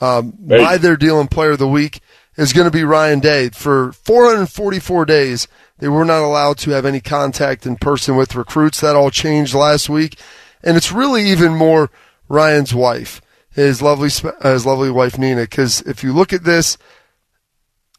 Um, 0.00 0.34
my 0.40 0.78
their 0.78 0.96
dealing 0.96 1.28
player 1.28 1.50
of 1.50 1.58
the 1.58 1.68
week 1.68 2.00
is 2.36 2.52
going 2.52 2.66
to 2.66 2.70
be 2.70 2.84
Ryan 2.84 3.20
Day. 3.20 3.50
For 3.50 3.92
444 3.92 5.04
days, 5.04 5.48
they 5.78 5.88
were 5.88 6.04
not 6.04 6.22
allowed 6.22 6.58
to 6.58 6.70
have 6.70 6.84
any 6.84 7.00
contact 7.00 7.66
in 7.66 7.76
person 7.76 8.16
with 8.16 8.34
recruits. 8.34 8.80
That 8.80 8.96
all 8.96 9.10
changed 9.10 9.54
last 9.54 9.88
week, 9.88 10.18
and 10.62 10.76
it's 10.76 10.92
really 10.92 11.24
even 11.24 11.54
more 11.54 11.90
Ryan's 12.28 12.74
wife, 12.74 13.20
his 13.50 13.80
lovely 13.80 14.10
uh, 14.24 14.52
his 14.52 14.66
lovely 14.66 14.90
wife 14.90 15.18
Nina. 15.18 15.42
Because 15.42 15.80
if 15.82 16.02
you 16.02 16.12
look 16.12 16.32
at 16.32 16.44
this, 16.44 16.78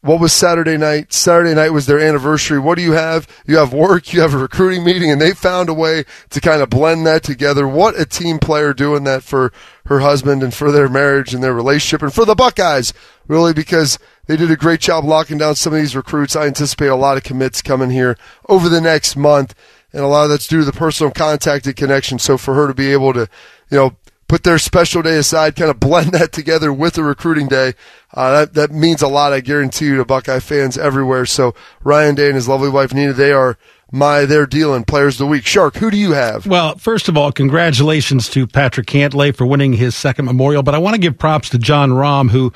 what 0.02 0.20
was 0.20 0.32
Saturday 0.32 0.78
night? 0.78 1.12
Saturday 1.12 1.54
night 1.54 1.70
was 1.70 1.84
their 1.84 2.00
anniversary. 2.00 2.58
What 2.58 2.76
do 2.76 2.82
you 2.82 2.92
have? 2.92 3.28
You 3.46 3.58
have 3.58 3.74
work, 3.74 4.14
you 4.14 4.22
have 4.22 4.32
a 4.32 4.38
recruiting 4.38 4.82
meeting, 4.82 5.10
and 5.10 5.20
they 5.20 5.32
found 5.32 5.68
a 5.68 5.74
way 5.74 6.04
to 6.30 6.40
kind 6.40 6.62
of 6.62 6.70
blend 6.70 7.06
that 7.06 7.22
together. 7.22 7.68
What 7.68 8.00
a 8.00 8.06
team 8.06 8.38
player 8.38 8.72
doing 8.72 9.04
that 9.04 9.22
for 9.22 9.52
her 9.86 10.00
husband 10.00 10.42
and 10.42 10.54
for 10.54 10.72
their 10.72 10.88
marriage 10.88 11.34
and 11.34 11.42
their 11.42 11.52
relationship 11.52 12.02
and 12.02 12.14
for 12.14 12.24
the 12.24 12.34
Buckeyes, 12.34 12.94
really, 13.28 13.52
because 13.52 13.98
they 14.30 14.36
did 14.36 14.52
a 14.52 14.56
great 14.56 14.78
job 14.78 15.04
locking 15.04 15.38
down 15.38 15.56
some 15.56 15.72
of 15.72 15.80
these 15.80 15.96
recruits. 15.96 16.36
I 16.36 16.46
anticipate 16.46 16.86
a 16.86 16.94
lot 16.94 17.16
of 17.16 17.24
commits 17.24 17.60
coming 17.62 17.90
here 17.90 18.16
over 18.48 18.68
the 18.68 18.80
next 18.80 19.16
month, 19.16 19.56
and 19.92 20.04
a 20.04 20.06
lot 20.06 20.22
of 20.22 20.30
that's 20.30 20.46
due 20.46 20.60
to 20.60 20.64
the 20.64 20.72
personal 20.72 21.10
contact 21.10 21.66
and 21.66 21.74
connection. 21.74 22.20
So 22.20 22.38
for 22.38 22.54
her 22.54 22.68
to 22.68 22.74
be 22.74 22.92
able 22.92 23.12
to, 23.14 23.28
you 23.70 23.76
know, 23.76 23.96
put 24.28 24.44
their 24.44 24.60
special 24.60 25.02
day 25.02 25.16
aside, 25.16 25.56
kind 25.56 25.68
of 25.68 25.80
blend 25.80 26.12
that 26.12 26.30
together 26.30 26.72
with 26.72 26.94
the 26.94 27.02
recruiting 27.02 27.48
day. 27.48 27.72
Uh, 28.14 28.30
that, 28.30 28.54
that 28.54 28.70
means 28.70 29.02
a 29.02 29.08
lot, 29.08 29.32
I 29.32 29.40
guarantee 29.40 29.86
you, 29.86 29.96
to 29.96 30.04
Buckeye 30.04 30.38
fans 30.38 30.78
everywhere. 30.78 31.26
So 31.26 31.52
Ryan 31.82 32.14
Day 32.14 32.26
and 32.26 32.36
his 32.36 32.46
lovely 32.46 32.68
wife 32.68 32.94
Nina, 32.94 33.12
they 33.12 33.32
are 33.32 33.58
my 33.90 34.26
their 34.26 34.46
dealing 34.46 34.84
players 34.84 35.14
of 35.14 35.26
the 35.26 35.26
week. 35.26 35.44
Shark, 35.44 35.74
who 35.74 35.90
do 35.90 35.96
you 35.96 36.12
have? 36.12 36.46
Well, 36.46 36.78
first 36.78 37.08
of 37.08 37.16
all, 37.16 37.32
congratulations 37.32 38.28
to 38.28 38.46
Patrick 38.46 38.86
Cantlay 38.86 39.34
for 39.34 39.44
winning 39.44 39.72
his 39.72 39.96
second 39.96 40.26
memorial. 40.26 40.62
But 40.62 40.76
I 40.76 40.78
want 40.78 40.94
to 40.94 41.00
give 41.00 41.18
props 41.18 41.48
to 41.48 41.58
Jon 41.58 41.90
Rahm, 41.90 42.30
who, 42.30 42.52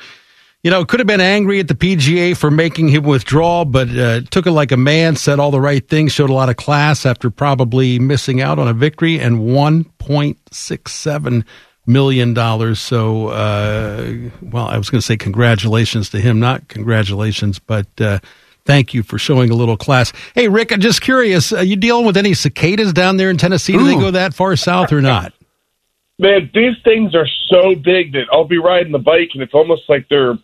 you 0.65 0.71
know, 0.71 0.83
could 0.83 0.99
have 0.99 1.05
been 1.05 1.21
angry 1.21 1.59
at 1.59 1.67
the 1.67 1.75
PGA 1.75 2.35
for 2.35 2.49
making 2.49 2.87
him 2.87 3.03
withdraw, 3.03 3.65
but 3.65 3.87
uh, 3.95 4.21
took 4.31 4.47
it 4.47 4.51
like 4.51 4.71
a 4.71 4.77
man, 4.77 5.15
said 5.15 5.39
all 5.39 5.51
the 5.51 5.61
right 5.61 5.87
things, 5.87 6.11
showed 6.11 6.31
a 6.31 6.33
lot 6.33 6.49
of 6.49 6.55
class 6.55 7.05
after 7.05 7.29
probably 7.29 7.99
missing 7.99 8.41
out 8.41 8.57
on 8.57 8.67
a 8.67 8.73
victory 8.73 9.19
and 9.19 9.41
1.67 9.41 11.45
million 11.85 12.33
dollars. 12.33 12.79
So, 12.79 13.27
uh, 13.27 14.11
well, 14.41 14.65
I 14.65 14.79
was 14.79 14.89
going 14.89 14.97
to 14.97 15.05
say 15.05 15.17
congratulations 15.17 16.09
to 16.09 16.19
him, 16.19 16.39
not 16.39 16.67
congratulations, 16.67 17.59
but 17.59 17.85
uh, 18.01 18.17
thank 18.65 18.95
you 18.95 19.03
for 19.03 19.19
showing 19.19 19.51
a 19.51 19.55
little 19.55 19.77
class. 19.77 20.13
Hey, 20.33 20.47
Rick, 20.47 20.71
I'm 20.71 20.81
just 20.81 20.99
curious. 20.99 21.53
Are 21.53 21.63
you 21.63 21.75
dealing 21.75 22.07
with 22.07 22.17
any 22.17 22.33
cicadas 22.33 22.91
down 22.91 23.17
there 23.17 23.29
in 23.29 23.37
Tennessee? 23.37 23.73
Do 23.73 23.85
they 23.85 23.93
go 23.93 24.09
that 24.09 24.33
far 24.33 24.55
south 24.55 24.91
or 24.91 25.03
not? 25.03 25.31
Man, 26.17 26.49
these 26.55 26.73
things 26.83 27.13
are 27.13 27.27
so 27.49 27.75
big 27.75 28.13
that 28.13 28.23
I'll 28.31 28.47
be 28.47 28.57
riding 28.57 28.93
the 28.93 28.97
bike 28.97 29.29
and 29.33 29.43
it's 29.43 29.53
almost 29.53 29.83
like 29.89 30.07
they're 30.09 30.39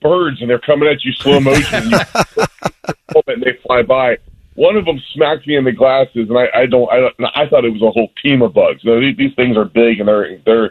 birds 0.00 0.40
and 0.40 0.50
they're 0.50 0.58
coming 0.58 0.88
at 0.88 1.04
you 1.04 1.12
slow 1.12 1.40
motion. 1.40 1.90
You 1.90 1.98
and 3.26 3.42
they 3.42 3.58
fly 3.66 3.82
by. 3.82 4.18
One 4.54 4.76
of 4.76 4.84
them 4.84 5.00
smacked 5.14 5.46
me 5.46 5.56
in 5.56 5.64
the 5.64 5.72
glasses, 5.72 6.28
and 6.28 6.36
I, 6.36 6.48
I 6.54 6.66
don't. 6.66 6.90
I, 6.92 6.96
don't- 7.00 7.14
I 7.34 7.48
thought 7.48 7.64
it 7.64 7.72
was 7.72 7.82
a 7.82 7.90
whole 7.90 8.10
team 8.22 8.42
of 8.42 8.52
bugs. 8.52 8.82
No, 8.84 9.00
these, 9.00 9.16
these 9.16 9.34
things 9.34 9.56
are 9.56 9.64
big 9.64 10.00
and 10.00 10.08
they're 10.08 10.38
they're 10.44 10.70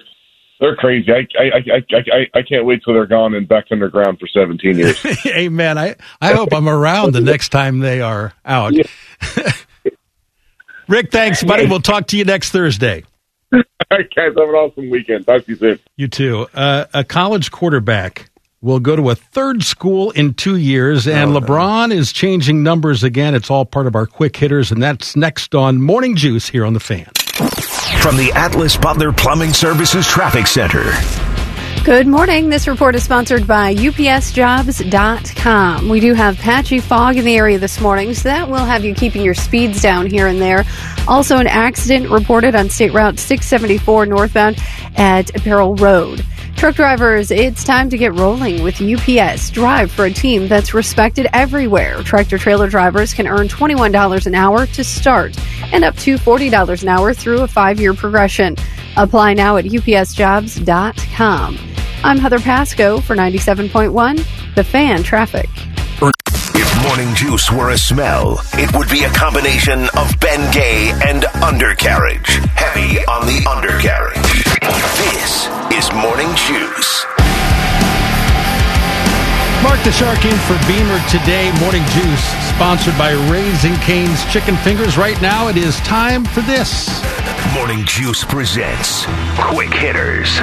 they're 0.60 0.76
crazy. 0.76 1.12
I 1.12 1.26
I, 1.40 1.58
I 1.58 1.84
I 2.12 2.40
I 2.40 2.42
can't 2.44 2.66
wait 2.66 2.82
till 2.84 2.94
they're 2.94 3.06
gone 3.08 3.34
and 3.34 3.48
back 3.48 3.66
underground 3.72 4.20
for 4.20 4.28
17 4.28 4.78
years. 4.78 5.04
Amen. 5.28 5.78
I 5.78 5.96
I 6.22 6.34
hope 6.34 6.54
I'm 6.54 6.68
around 6.68 7.14
the 7.14 7.22
next 7.22 7.50
time 7.50 7.80
they 7.80 8.02
are 8.02 8.34
out. 8.46 8.74
Rick, 10.88 11.12
thanks, 11.12 11.44
buddy. 11.44 11.68
We'll 11.68 11.82
talk 11.82 12.08
to 12.08 12.18
you 12.18 12.26
next 12.26 12.52
Thursday. 12.52 13.04
All 13.54 13.62
right, 13.92 14.10
guys, 14.16 14.28
have 14.28 14.38
an 14.38 14.56
awesome 14.56 14.90
weekend. 14.90 15.26
Talk 15.26 15.46
to 15.46 15.52
you 15.52 15.58
soon. 15.58 15.80
You 15.98 16.08
too. 16.08 16.48
Uh, 16.54 16.86
a 16.94 17.04
college 17.04 17.52
quarterback 17.52 18.30
will 18.62 18.80
go 18.80 18.95
to 18.95 19.10
a 19.10 19.16
third 19.16 19.64
school 19.64 20.12
in 20.12 20.34
two 20.34 20.55
years, 20.57 21.07
and 21.07 21.36
oh, 21.36 21.39
LeBron 21.39 21.89
no. 21.89 21.95
is 21.95 22.12
changing 22.12 22.62
numbers 22.64 23.03
again. 23.03 23.36
It's 23.36 23.49
all 23.49 23.66
part 23.66 23.88
of 23.88 23.95
our 23.95 24.05
quick 24.05 24.36
hitters, 24.36 24.72
and 24.72 24.84
that's 24.84 25.16
next 25.16 25.55
on 25.55 25.82
Morning 25.82 26.16
Juice 26.16 26.49
here 26.49 26.66
on 26.66 26.74
the 26.74 26.80
Fan. 26.80 27.10
From 28.01 28.18
the 28.18 28.32
Atlas 28.36 28.78
Butler 28.78 29.12
Plumbing 29.12 29.53
Services 29.53 30.07
Traffic 30.07 30.47
Center. 30.47 30.91
Good 31.86 32.07
morning. 32.07 32.49
This 32.49 32.68
report 32.68 32.95
is 32.95 33.03
sponsored 33.03 33.47
by 33.47 33.74
UPSJobs.com. 33.74 35.89
We 35.89 36.01
do 36.01 36.14
have 36.14 36.38
patchy 36.38 36.80
fog 36.80 37.18
in 37.18 37.26
the 37.26 37.38
area 37.38 37.57
this 37.57 37.80
morning, 37.80 38.14
so 38.14 38.30
that 38.30 38.49
will 38.49 38.66
have 38.66 38.84
you 38.84 38.93
keeping 38.93 39.24
your 39.24 39.34
speeds 39.34 39.82
down 39.82 40.05
here 40.05 40.28
and 40.28 40.41
there. 40.41 40.66
Also, 41.07 41.38
an 41.38 41.47
accident 41.47 42.10
reported 42.10 42.53
on 42.53 42.70
State 42.70 42.91
Route 42.93 43.18
674 43.18 44.05
northbound 44.05 44.57
at 44.97 45.34
Apparel 45.36 45.76
Road. 45.76 46.24
Truck 46.60 46.76
drivers, 46.76 47.32
it's 47.32 47.64
time 47.64 47.89
to 47.89 47.97
get 47.97 48.14
rolling 48.16 48.62
with 48.64 48.82
UPS. 48.82 49.49
Drive 49.49 49.89
for 49.89 50.03
a 50.03 50.12
team 50.12 50.49
that's 50.49 50.74
respected 50.74 51.26
everywhere. 51.32 52.03
Tractor 52.03 52.38
trailer 52.38 52.68
drivers 52.68 53.14
can 53.14 53.28
earn 53.28 53.47
$21 53.47 54.26
an 54.26 54.36
hour 54.36 54.66
to 54.66 54.84
start 54.84 55.38
and 55.72 55.86
up 55.86 55.95
to 55.95 56.18
$40 56.18 56.84
an 56.84 56.89
hour 56.89 57.14
through 57.14 57.43
a 57.43 57.47
five 57.47 57.80
year 57.80 57.93
progression. 57.93 58.57
Apply 58.97 59.36
now 59.36 59.55
at 59.55 59.64
upsjobs.com. 59.64 61.57
I'm 62.03 62.18
Heather 62.18 62.39
Pasco 62.39 62.99
for 62.99 63.16
97.1, 63.16 64.55
The 64.55 64.64
Fan 64.66 65.01
Traffic. 65.01 65.47
If 66.01 66.84
morning 66.84 67.16
juice 67.16 67.49
were 67.49 67.70
a 67.70 67.78
smell, 67.78 68.41
it 68.55 68.76
would 68.76 68.89
be 68.89 69.05
a 69.05 69.10
combination 69.12 69.88
of 69.97 70.14
Ben 70.20 70.51
Gay 70.51 70.91
and 71.07 71.24
undercarriage. 71.41 72.28
Heavy 72.55 72.99
on 73.05 73.26
the 73.28 73.47
undercarriage. 73.49 74.29
This 74.80 75.48
is 75.76 75.92
Morning 75.94 76.30
Juice. 76.36 77.06
Mark 79.62 79.84
the 79.84 79.92
Shark 79.92 80.24
in 80.24 80.38
for 80.48 80.58
Beamer 80.68 81.00
today. 81.10 81.52
Morning 81.60 81.84
Juice, 81.92 82.26
sponsored 82.56 82.98
by 82.98 83.12
Raising 83.30 83.76
Cane's 83.78 84.24
Chicken 84.32 84.56
Fingers. 84.58 84.98
Right 84.98 85.22
now, 85.22 85.50
it 85.50 85.58
is 85.58 85.76
time 85.82 86.24
for 86.24 86.40
this. 86.42 86.88
Morning 87.54 87.84
Juice 87.86 88.24
presents 88.24 89.06
Quick 89.38 89.74
Hitters. 89.74 90.40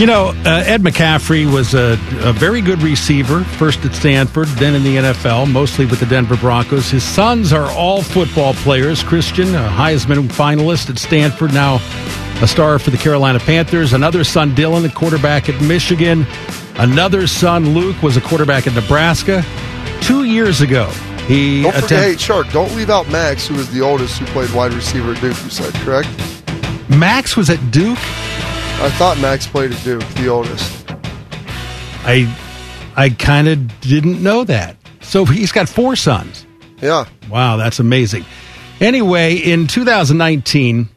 You 0.00 0.06
know, 0.06 0.32
uh, 0.44 0.64
Ed 0.66 0.82
McCaffrey 0.82 1.46
was 1.46 1.74
a, 1.74 1.92
a, 2.24 2.32
very 2.32 2.60
good 2.60 2.82
receiver, 2.82 3.44
first 3.44 3.84
at 3.84 3.94
Stanford, 3.94 4.48
then 4.48 4.74
in 4.74 4.82
the 4.82 4.96
NFL, 4.96 5.52
mostly 5.52 5.86
with 5.86 6.00
the 6.00 6.06
Denver 6.06 6.36
Broncos. 6.36 6.90
His 6.90 7.04
sons 7.04 7.52
are 7.52 7.70
all 7.70 8.02
football 8.02 8.54
players. 8.54 9.04
Christian, 9.04 9.54
a 9.54 9.68
Heisman 9.68 10.26
finalist 10.26 10.90
at 10.90 10.98
Stanford, 10.98 11.54
now 11.54 11.78
a 12.42 12.46
star 12.48 12.78
for 12.80 12.90
the 12.90 12.98
Carolina 12.98 13.38
Panthers. 13.38 13.92
Another 13.92 14.24
son, 14.24 14.54
Dylan, 14.54 14.84
a 14.84 14.92
quarterback 14.92 15.48
at 15.48 15.60
Michigan. 15.62 16.26
Another 16.74 17.28
son, 17.28 17.72
Luke, 17.72 18.02
was 18.02 18.16
a 18.16 18.20
quarterback 18.20 18.66
at 18.66 18.74
Nebraska. 18.74 19.44
Two 20.00 20.24
years 20.24 20.60
ago, 20.60 20.86
he 21.28 21.62
don't 21.62 21.72
forget, 21.74 21.90
hey, 21.90 22.16
Shark, 22.16 22.50
don't 22.50 22.74
leave 22.74 22.90
out 22.90 23.08
Max, 23.10 23.46
who 23.46 23.54
was 23.54 23.70
the 23.70 23.80
oldest 23.80 24.18
who 24.18 24.26
played 24.26 24.50
wide 24.52 24.74
receiver 24.74 25.12
at 25.12 25.20
Duke, 25.20 25.40
you 25.44 25.50
said, 25.50 25.72
correct? 25.84 26.08
Max 26.88 27.36
was 27.36 27.48
at 27.48 27.70
Duke? 27.70 27.98
I 27.98 28.90
thought 28.98 29.18
Max 29.20 29.46
played 29.46 29.70
at 29.70 29.82
Duke, 29.84 30.04
the 30.14 30.26
oldest. 30.26 30.84
I 32.04 32.28
I 32.96 33.10
kind 33.10 33.46
of 33.46 33.80
didn't 33.80 34.20
know 34.20 34.42
that. 34.44 34.76
So 35.00 35.24
he's 35.24 35.52
got 35.52 35.68
four 35.68 35.94
sons. 35.94 36.44
Yeah. 36.80 37.06
Wow, 37.30 37.56
that's 37.56 37.78
amazing. 37.78 38.24
Anyway, 38.80 39.36
in 39.36 39.68
2019, 39.68 40.88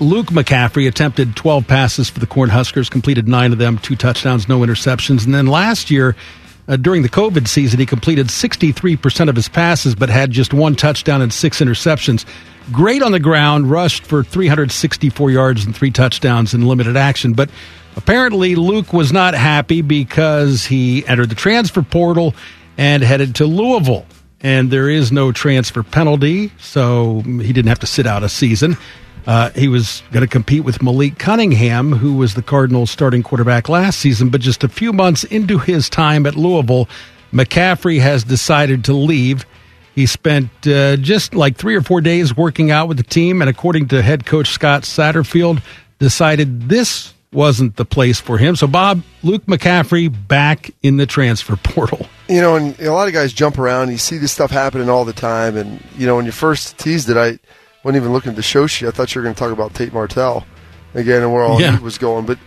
Luke 0.00 0.28
McCaffrey 0.28 0.88
attempted 0.88 1.36
12 1.36 1.66
passes 1.66 2.08
for 2.08 2.20
the 2.20 2.26
Cornhuskers, 2.26 2.90
completed 2.90 3.28
nine 3.28 3.52
of 3.52 3.58
them, 3.58 3.76
two 3.76 3.96
touchdowns, 3.96 4.48
no 4.48 4.60
interceptions. 4.60 5.26
And 5.26 5.34
then 5.34 5.46
last 5.46 5.90
year, 5.90 6.16
uh, 6.68 6.76
during 6.76 7.02
the 7.02 7.08
COVID 7.10 7.46
season, 7.46 7.78
he 7.80 7.84
completed 7.84 8.28
63% 8.28 9.28
of 9.28 9.36
his 9.36 9.48
passes, 9.48 9.94
but 9.94 10.08
had 10.08 10.30
just 10.30 10.54
one 10.54 10.74
touchdown 10.74 11.20
and 11.20 11.30
six 11.30 11.60
interceptions. 11.60 12.24
Great 12.72 13.02
on 13.02 13.12
the 13.12 13.20
ground, 13.20 13.70
rushed 13.70 14.04
for 14.04 14.22
364 14.24 15.30
yards 15.30 15.66
and 15.66 15.76
three 15.76 15.90
touchdowns 15.90 16.54
in 16.54 16.66
limited 16.66 16.96
action. 16.96 17.34
But 17.34 17.50
apparently, 17.94 18.54
Luke 18.54 18.94
was 18.94 19.12
not 19.12 19.34
happy 19.34 19.82
because 19.82 20.64
he 20.64 21.06
entered 21.06 21.28
the 21.28 21.34
transfer 21.34 21.82
portal 21.82 22.34
and 22.78 23.02
headed 23.02 23.34
to 23.34 23.44
Louisville. 23.44 24.06
And 24.40 24.70
there 24.70 24.88
is 24.88 25.12
no 25.12 25.32
transfer 25.32 25.82
penalty, 25.82 26.52
so 26.58 27.20
he 27.20 27.52
didn't 27.52 27.68
have 27.68 27.80
to 27.80 27.86
sit 27.86 28.06
out 28.06 28.22
a 28.22 28.28
season. 28.30 28.78
Uh, 29.26 29.50
he 29.50 29.68
was 29.68 30.02
going 30.12 30.22
to 30.22 30.30
compete 30.30 30.64
with 30.64 30.82
Malik 30.82 31.18
Cunningham, 31.18 31.92
who 31.92 32.14
was 32.14 32.34
the 32.34 32.42
Cardinals' 32.42 32.90
starting 32.90 33.22
quarterback 33.22 33.68
last 33.68 34.00
season. 34.00 34.28
But 34.28 34.40
just 34.40 34.64
a 34.64 34.68
few 34.68 34.92
months 34.92 35.24
into 35.24 35.58
his 35.58 35.88
time 35.88 36.26
at 36.26 36.36
Louisville, 36.36 36.88
McCaffrey 37.32 38.00
has 38.00 38.24
decided 38.24 38.84
to 38.84 38.92
leave. 38.92 39.46
He 39.94 40.06
spent 40.06 40.50
uh, 40.66 40.96
just 40.96 41.34
like 41.34 41.56
three 41.56 41.74
or 41.74 41.82
four 41.82 42.00
days 42.00 42.36
working 42.36 42.70
out 42.70 42.88
with 42.88 42.96
the 42.96 43.02
team, 43.02 43.40
and 43.40 43.50
according 43.50 43.88
to 43.88 44.02
head 44.02 44.24
coach 44.24 44.48
Scott 44.48 44.82
Satterfield, 44.82 45.62
decided 45.98 46.68
this 46.68 47.12
wasn't 47.32 47.76
the 47.76 47.84
place 47.84 48.20
for 48.20 48.38
him. 48.38 48.56
So, 48.56 48.66
Bob, 48.66 49.02
Luke 49.22 49.46
McCaffrey 49.46 50.12
back 50.28 50.70
in 50.82 50.96
the 50.96 51.06
transfer 51.06 51.56
portal. 51.62 52.06
You 52.28 52.40
know, 52.40 52.56
and 52.56 52.78
a 52.80 52.92
lot 52.92 53.08
of 53.08 53.14
guys 53.14 53.32
jump 53.32 53.58
around. 53.58 53.90
You 53.90 53.98
see 53.98 54.18
this 54.18 54.32
stuff 54.32 54.50
happening 54.50 54.88
all 54.88 55.04
the 55.04 55.12
time. 55.12 55.56
And, 55.56 55.82
you 55.96 56.06
know, 56.06 56.16
when 56.16 56.26
you 56.26 56.32
first 56.32 56.78
teased 56.78 57.10
it, 57.10 57.16
I 57.16 57.38
wasn't 57.82 58.02
even 58.02 58.12
looking 58.12 58.30
at 58.30 58.36
the 58.36 58.42
show 58.42 58.66
sheet. 58.66 58.88
I 58.88 58.90
thought 58.90 59.14
you 59.14 59.20
were 59.20 59.24
going 59.24 59.34
to 59.34 59.38
talk 59.38 59.52
about 59.52 59.74
Tate 59.74 59.92
Martell 59.92 60.46
again 60.94 61.22
and 61.22 61.32
where 61.32 61.42
all 61.42 61.60
yeah. 61.60 61.76
he 61.76 61.82
was 61.82 61.98
going. 61.98 62.26
But 62.26 62.38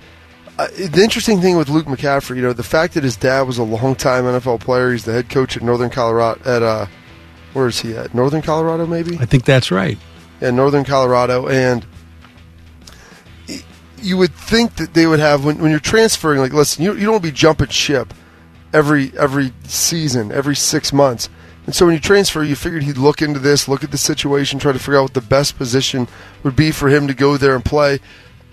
uh, 0.58 0.68
the 0.68 1.02
interesting 1.04 1.42
thing 1.42 1.58
with 1.58 1.70
Luke 1.70 1.88
McCaffrey, 1.88 2.36
you 2.36 2.42
know, 2.42 2.54
the 2.54 2.64
fact 2.64 2.94
that 2.94 3.04
his 3.04 3.16
dad 3.16 3.48
was 3.48 3.58
a 3.58 3.64
long-time 3.64 4.26
NFL 4.26 4.60
player, 4.60 4.92
he's 4.92 5.06
the 5.06 5.14
head 5.14 5.30
coach 5.30 5.58
at 5.58 5.64
Northern 5.64 5.90
Colorado. 5.90 6.40
At 6.46 6.62
uh, 6.62 6.86
where 7.54 7.68
is 7.68 7.80
he 7.80 7.96
at? 7.96 8.14
Northern 8.14 8.42
Colorado, 8.42 8.86
maybe. 8.86 9.18
I 9.20 9.26
think 9.26 9.46
that's 9.46 9.72
right. 9.72 9.98
Yeah, 10.42 10.52
Northern 10.52 10.84
Colorado, 10.84 11.48
and 11.48 11.86
you 13.98 14.18
would 14.18 14.34
think 14.34 14.76
that 14.76 14.94
they 14.94 15.08
would 15.08 15.20
have 15.20 15.46
when, 15.46 15.58
when 15.60 15.72
you're 15.72 15.80
transferring. 15.80 16.40
Like, 16.40 16.54
listen, 16.54 16.84
you, 16.84 16.94
you 16.94 17.06
don't 17.06 17.24
be 17.24 17.32
jumping 17.32 17.70
ship 17.70 18.14
every 18.74 19.12
every 19.18 19.54
season, 19.64 20.32
every 20.32 20.56
six 20.56 20.92
months. 20.92 21.30
And 21.66 21.74
so 21.74 21.86
when 21.86 21.94
you 21.96 22.02
transfer, 22.02 22.44
you 22.44 22.56
figured 22.56 22.84
he'd 22.84 22.98
look 22.98 23.22
into 23.22 23.40
this, 23.40 23.68
look 23.68 23.84
at 23.84 23.92
the 23.92 23.98
situation, 23.98 24.60
try 24.60 24.74
to 24.74 24.80
figure 24.80 24.98
out 24.98 25.04
what 25.04 25.14
the 25.14 25.22
best 25.22 25.58
position 25.58 26.08
would 26.44 26.56
be 26.56 26.72
for 26.72 26.90
him 26.90 27.08
to 27.08 27.14
go 27.14 27.38
there 27.38 27.56
and 27.56 27.64
play. 27.64 28.00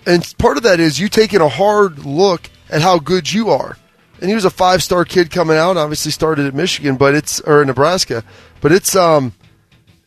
And 0.06 0.34
part 0.38 0.56
of 0.56 0.62
that 0.62 0.80
is 0.80 1.00
you 1.00 1.08
taking 1.08 1.40
a 1.40 1.48
hard 1.48 2.04
look 2.06 2.48
at 2.70 2.82
how 2.82 2.98
good 2.98 3.32
you 3.32 3.50
are. 3.50 3.76
And 4.20 4.28
he 4.28 4.34
was 4.34 4.44
a 4.44 4.50
five 4.50 4.82
star 4.82 5.04
kid 5.04 5.30
coming 5.30 5.56
out, 5.56 5.76
obviously 5.76 6.12
started 6.12 6.46
at 6.46 6.54
Michigan, 6.54 6.96
but 6.96 7.14
it's 7.14 7.40
or 7.40 7.64
Nebraska. 7.64 8.22
But 8.60 8.72
it's 8.72 8.94
um 8.94 9.32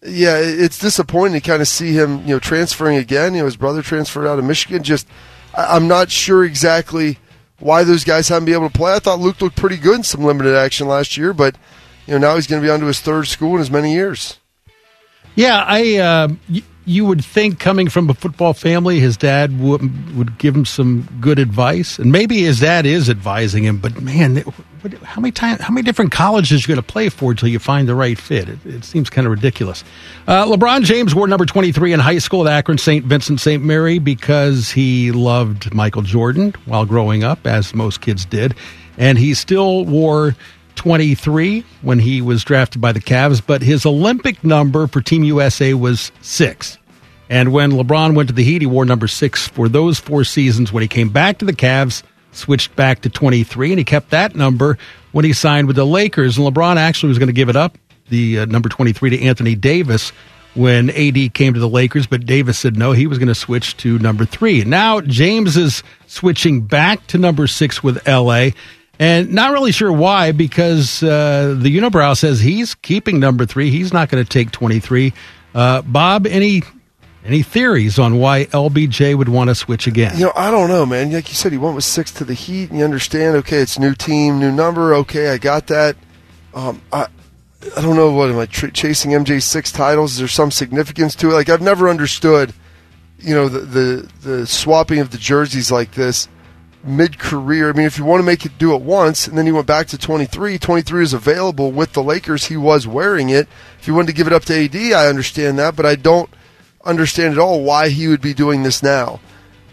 yeah, 0.06 0.38
it's 0.38 0.78
disappointing 0.78 1.40
to 1.40 1.48
kind 1.48 1.62
of 1.62 1.68
see 1.68 1.94
him, 1.94 2.22
you 2.22 2.36
know, 2.36 2.40
transferring 2.40 2.98
again. 2.98 3.34
You 3.34 3.40
know, 3.40 3.46
his 3.46 3.58
brother 3.58 3.82
transferred 3.82 4.28
out 4.28 4.40
of 4.40 4.46
Michigan. 4.46 4.84
Just 4.84 5.08
I'm 5.56 5.88
not 5.88 6.12
sure 6.12 6.44
exactly 6.44 7.18
why 7.60 7.84
those 7.84 8.04
guys 8.04 8.28
haven't 8.28 8.46
been 8.46 8.56
able 8.56 8.70
to 8.70 8.78
play. 8.78 8.94
I 8.94 9.00
thought 9.00 9.20
Luke 9.20 9.42
looked 9.42 9.56
pretty 9.56 9.78
good 9.78 9.98
in 9.98 10.04
some 10.04 10.24
limited 10.24 10.56
action 10.56 10.88
last 10.88 11.18
year, 11.18 11.34
but 11.34 11.56
you 12.08 12.14
know 12.14 12.18
now 12.30 12.36
he's 12.36 12.48
going 12.48 12.62
to 12.62 12.66
be 12.66 12.72
on 12.72 12.80
to 12.80 12.86
his 12.86 13.00
third 13.00 13.28
school 13.28 13.56
in 13.56 13.62
as 13.62 13.72
many 13.72 13.94
years. 13.94 14.40
Yeah, 15.36 15.64
I 15.66 15.98
uh, 15.98 16.28
y- 16.50 16.64
you 16.86 17.06
would 17.06 17.24
think 17.24 17.60
coming 17.60 17.88
from 17.90 18.10
a 18.10 18.14
football 18.14 18.54
family, 18.54 19.00
his 19.00 19.18
dad 19.18 19.60
would 19.60 20.16
would 20.16 20.38
give 20.38 20.56
him 20.56 20.66
some 20.66 21.08
good 21.22 21.40
advice, 21.40 21.98
and 21.98 22.12
maybe 22.12 22.42
his 22.42 22.60
dad 22.60 22.86
is 22.86 23.10
advising 23.10 23.64
him. 23.64 23.78
But 23.78 24.02
man, 24.02 24.44
how 25.04 25.22
many 25.22 25.32
times, 25.32 25.62
how 25.62 25.74
many 25.74 25.84
different 25.84 26.12
colleges 26.12 26.62
you 26.64 26.68
going 26.68 26.86
to 26.86 26.92
play 26.92 27.10
for 27.10 27.32
until 27.32 27.48
you 27.48 27.58
find 27.58 27.88
the 27.88 27.96
right 27.96 28.18
fit? 28.18 28.50
It, 28.50 28.66
it 28.66 28.84
seems 28.84 29.10
kind 29.10 29.26
of 29.26 29.32
ridiculous. 29.32 29.84
Uh, 30.28 30.46
LeBron 30.46 30.84
James 30.84 31.16
wore 31.16 31.28
number 31.28 31.46
twenty 31.46 31.72
three 31.72 31.94
in 31.94 32.00
high 32.00 32.20
school 32.20 32.48
at 32.48 32.54
Akron 32.54 32.78
St. 32.78 33.06
Vincent 33.06 33.40
St. 33.40 33.64
Mary 33.64 33.98
because 33.98 34.70
he 34.70 35.12
loved 35.12 35.74
Michael 35.74 36.02
Jordan 36.04 36.54
while 36.66 36.86
growing 36.86 37.24
up, 37.24 37.48
as 37.48 37.74
most 37.74 38.02
kids 38.02 38.26
did, 38.26 38.56
and 38.98 39.18
he 39.18 39.34
still 39.34 39.86
wore 39.86 40.36
23 40.76 41.64
when 41.82 42.00
he 42.00 42.22
was 42.22 42.44
drafted 42.44 42.82
by 42.82 42.92
the 42.92 43.00
Cavs, 43.00 43.42
but 43.46 43.62
his 43.62 43.86
Olympic 43.86 44.44
number 44.44 44.88
for 44.88 45.02
Team 45.02 45.24
USA 45.24 45.74
was 45.74 46.12
six. 46.22 46.78
And 47.30 47.52
when 47.52 47.72
LeBron 47.72 48.16
went 48.16 48.30
to 48.30 48.36
the 48.36 48.44
Heat, 48.44 48.62
he 48.62 48.68
wore 48.68 48.86
number 48.86 49.08
six 49.08 49.48
for 49.48 49.68
those 49.70 50.00
four 50.00 50.24
seasons. 50.24 50.72
When 50.72 50.82
he 50.82 50.88
came 50.88 51.10
back 51.10 51.40
to 51.40 51.46
the 51.46 51.54
Cavs, 51.54 52.04
switched 52.32 52.76
back 52.76 53.02
to 53.02 53.10
23, 53.10 53.72
and 53.72 53.80
he 53.80 53.86
kept 53.86 54.10
that 54.12 54.36
number 54.36 54.78
when 55.12 55.26
he 55.26 55.34
signed 55.34 55.68
with 55.68 55.76
the 55.76 55.86
Lakers. 55.86 56.38
And 56.38 56.48
LeBron 56.48 56.78
actually 56.78 57.10
was 57.10 57.20
going 57.20 57.28
to 57.28 57.34
give 57.34 57.50
it 57.50 57.56
up, 57.56 57.78
the 58.10 58.40
uh, 58.40 58.46
number 58.46 58.70
23, 58.70 59.12
to 59.12 59.22
Anthony 59.22 59.56
Davis 59.56 60.12
when 60.56 60.90
AD 60.92 61.34
came 61.34 61.54
to 61.54 61.60
the 61.60 61.70
Lakers, 61.70 62.08
but 62.08 62.26
Davis 62.26 62.60
said 62.60 62.78
no, 62.78 62.92
he 62.92 63.08
was 63.08 63.18
going 63.18 63.28
to 63.28 63.36
switch 63.36 63.76
to 63.78 63.98
number 64.00 64.26
three. 64.26 64.64
Now 64.64 65.02
James 65.02 65.58
is 65.58 65.84
switching 66.08 66.62
back 66.62 67.06
to 67.08 67.18
number 67.18 67.48
six 67.48 67.82
with 67.84 68.08
LA. 68.08 68.50
And 69.00 69.34
not 69.34 69.52
really 69.52 69.72
sure 69.72 69.92
why, 69.92 70.32
because 70.32 71.02
uh, 71.02 71.56
the 71.58 71.76
unibrow 71.76 72.16
says 72.16 72.40
he's 72.40 72.76
keeping 72.76 73.20
number 73.20 73.46
three. 73.46 73.72
He's 73.72 73.92
not 73.92 74.10
going 74.10 74.24
to 74.24 74.30
take 74.30 74.52
23. 74.52 75.14
Uh, 75.56 75.82
Bob, 75.82 76.28
any 76.28 76.62
any 77.26 77.42
theories 77.42 77.98
on 77.98 78.18
why 78.18 78.46
LBJ 78.46 79.18
would 79.18 79.30
want 79.30 79.50
to 79.50 79.56
switch 79.56 79.88
again? 79.88 80.16
You 80.18 80.26
know, 80.26 80.34
I 80.36 80.52
don't 80.52 80.68
know, 80.68 80.86
man. 80.86 81.12
Like 81.12 81.30
you 81.30 81.36
said, 81.36 81.52
he 81.52 81.58
went 81.58 81.76
with 81.76 81.86
six 81.86 82.12
to 82.14 82.26
the 82.26 82.34
Heat, 82.34 82.70
and 82.70 82.80
you 82.80 82.86
understand. 82.86 83.36
Okay, 83.38 83.58
it's 83.58 83.80
new 83.80 83.96
team, 83.96 84.40
new 84.40 84.52
number. 84.52 84.94
Okay, 84.96 85.30
I 85.30 85.38
got 85.38 85.68
that. 85.68 85.96
Um, 86.54 86.82
I 86.92 87.08
I 87.76 87.82
don't 87.82 87.96
know 87.96 88.12
what 88.12 88.30
am 88.30 88.38
I 88.38 88.46
chasing 88.46 89.12
MJ 89.12 89.42
six 89.42 89.72
titles? 89.72 90.14
Is 90.14 90.18
there 90.20 90.28
some 90.28 90.52
significance 90.52 91.16
to 91.16 91.32
it? 91.32 91.34
Like 91.34 91.50
I've 91.50 91.62
never 91.62 91.90
understood, 91.90 92.54
you 93.20 93.34
know, 93.34 93.48
the 93.48 93.60
the, 93.60 94.10
the 94.22 94.48
swapping 94.48 95.00
of 95.00 95.12
the 95.12 95.18
jerseys 95.18 95.72
like 95.72 95.94
this 95.94 96.28
mid 96.84 97.18
career. 97.18 97.70
I 97.70 97.74
mean, 97.74 97.86
if 97.86 97.98
you 97.98 98.06
want 98.06 98.20
to 98.20 98.26
make 98.26 98.46
it 98.46 98.58
do 98.58 98.76
it 98.76 98.82
once, 98.82 99.28
and 99.28 99.38
then 99.38 99.46
he 99.46 99.52
went 99.52 99.68
back 99.68 99.88
to 99.88 99.98
23, 99.98 100.58
23 100.58 101.04
is 101.04 101.14
available 101.14 101.72
with 101.72 101.94
the 101.94 102.04
Lakers. 102.04 102.46
He 102.46 102.58
was 102.58 102.86
wearing 102.88 103.30
it. 103.30 103.48
If 103.80 103.88
you 103.88 103.94
wanted 103.94 104.08
to 104.08 104.14
give 104.14 104.28
it 104.28 104.34
up 104.34 104.46
to 104.46 104.66
AD, 104.66 104.76
I 104.76 105.08
understand 105.08 105.58
that, 105.60 105.76
but 105.76 105.86
I 105.86 105.96
don't 105.96 106.30
understand 106.84 107.34
at 107.34 107.40
all 107.40 107.64
why 107.64 107.90
he 107.90 108.08
would 108.08 108.22
be 108.22 108.34
doing 108.34 108.64
this 108.64 108.84
now. 108.84 109.20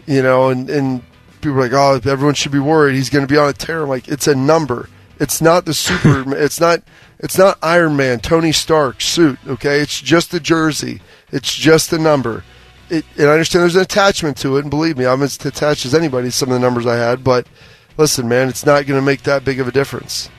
You 0.05 0.21
know, 0.21 0.49
and, 0.49 0.69
and 0.69 1.03
people 1.41 1.59
are 1.59 1.61
like, 1.61 1.73
oh, 1.73 2.09
everyone 2.09 2.35
should 2.35 2.51
be 2.51 2.59
worried. 2.59 2.95
He's 2.95 3.09
going 3.09 3.25
to 3.25 3.31
be 3.31 3.37
on 3.37 3.49
a 3.49 3.53
tear. 3.53 3.83
I'm 3.83 3.89
like, 3.89 4.07
it's 4.07 4.27
a 4.27 4.35
number. 4.35 4.89
It's 5.19 5.41
not 5.41 5.65
the 5.65 5.73
super. 5.73 6.35
it's 6.35 6.59
not. 6.59 6.81
It's 7.19 7.37
not 7.37 7.59
Iron 7.61 7.95
Man, 7.95 8.19
Tony 8.19 8.51
Stark 8.51 8.99
suit. 8.99 9.37
Okay, 9.45 9.79
it's 9.79 10.01
just 10.01 10.31
the 10.31 10.39
jersey. 10.39 11.01
It's 11.31 11.53
just 11.53 11.91
the 11.91 11.99
number. 11.99 12.43
It, 12.91 13.05
and 13.17 13.29
I 13.29 13.31
understand 13.31 13.63
there's 13.63 13.77
an 13.77 13.81
attachment 13.81 14.37
to 14.39 14.57
it, 14.57 14.61
and 14.61 14.69
believe 14.69 14.97
me, 14.97 15.05
I'm 15.05 15.23
as 15.23 15.43
attached 15.45 15.85
as 15.85 15.95
anybody 15.95 16.27
to 16.27 16.31
some 16.31 16.49
of 16.49 16.53
the 16.53 16.59
numbers 16.59 16.85
I 16.85 16.97
had. 16.97 17.23
But 17.23 17.47
listen, 17.97 18.27
man, 18.27 18.49
it's 18.49 18.65
not 18.65 18.85
going 18.85 18.99
to 18.99 19.05
make 19.05 19.23
that 19.23 19.45
big 19.45 19.61
of 19.61 19.67
a 19.67 19.71
difference. 19.71 20.29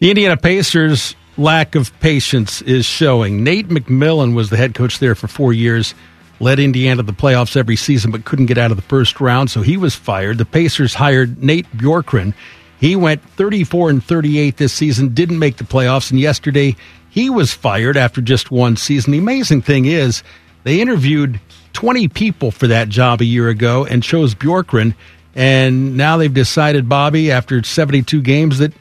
The 0.00 0.10
Indiana 0.10 0.36
Pacers 0.36 1.14
lack 1.36 1.76
of 1.76 1.98
patience 2.00 2.62
is 2.62 2.84
showing. 2.84 3.44
Nate 3.44 3.68
McMillan 3.68 4.34
was 4.34 4.50
the 4.50 4.56
head 4.56 4.74
coach 4.74 4.98
there 4.98 5.14
for 5.14 5.28
four 5.28 5.52
years, 5.52 5.94
led 6.40 6.58
Indiana 6.58 6.96
to 6.96 7.02
the 7.04 7.12
playoffs 7.12 7.56
every 7.56 7.76
season, 7.76 8.10
but 8.10 8.24
couldn't 8.24 8.46
get 8.46 8.58
out 8.58 8.72
of 8.72 8.76
the 8.76 8.82
first 8.82 9.20
round, 9.20 9.50
so 9.50 9.62
he 9.62 9.76
was 9.76 9.94
fired. 9.94 10.38
The 10.38 10.44
Pacers 10.44 10.94
hired 10.94 11.42
Nate 11.42 11.70
Bjorkgren. 11.76 12.34
He 12.80 12.96
went 12.96 13.22
34 13.30 13.90
and 13.90 14.04
38 14.04 14.56
this 14.56 14.72
season, 14.72 15.14
didn't 15.14 15.38
make 15.38 15.58
the 15.58 15.64
playoffs, 15.64 16.10
and 16.10 16.18
yesterday 16.18 16.74
he 17.08 17.30
was 17.30 17.52
fired 17.52 17.96
after 17.96 18.20
just 18.20 18.50
one 18.50 18.76
season. 18.76 19.12
The 19.12 19.18
amazing 19.18 19.62
thing 19.62 19.86
is, 19.86 20.24
they 20.64 20.80
interviewed 20.80 21.40
20 21.74 22.08
people 22.08 22.50
for 22.50 22.66
that 22.68 22.88
job 22.88 23.20
a 23.20 23.24
year 23.24 23.48
ago 23.48 23.84
and 23.84 24.02
chose 24.02 24.34
Bjorkgren, 24.34 24.94
and 25.34 25.96
now 25.96 26.16
they've 26.16 26.32
decided, 26.32 26.88
Bobby, 26.88 27.30
after 27.30 27.62
72 27.62 28.22
games, 28.22 28.58
that 28.58 28.72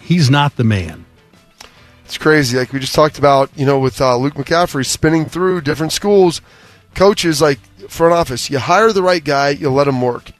he's 0.00 0.30
not 0.30 0.56
the 0.56 0.64
man. 0.64 1.04
It's 2.04 2.18
crazy. 2.18 2.56
Like 2.58 2.72
we 2.72 2.80
just 2.80 2.94
talked 2.94 3.18
about, 3.18 3.50
you 3.56 3.64
know, 3.64 3.78
with 3.78 4.00
uh, 4.00 4.16
Luke 4.16 4.34
McCaffrey 4.34 4.84
spinning 4.86 5.24
through 5.24 5.62
different 5.62 5.92
schools, 5.92 6.42
coaches 6.94 7.40
like 7.40 7.58
front 7.88 8.12
office. 8.12 8.50
You 8.50 8.58
hire 8.58 8.92
the 8.92 9.02
right 9.02 9.24
guy, 9.24 9.50
you 9.50 9.70
let 9.70 9.88
him 9.88 10.00
work. 10.00 10.30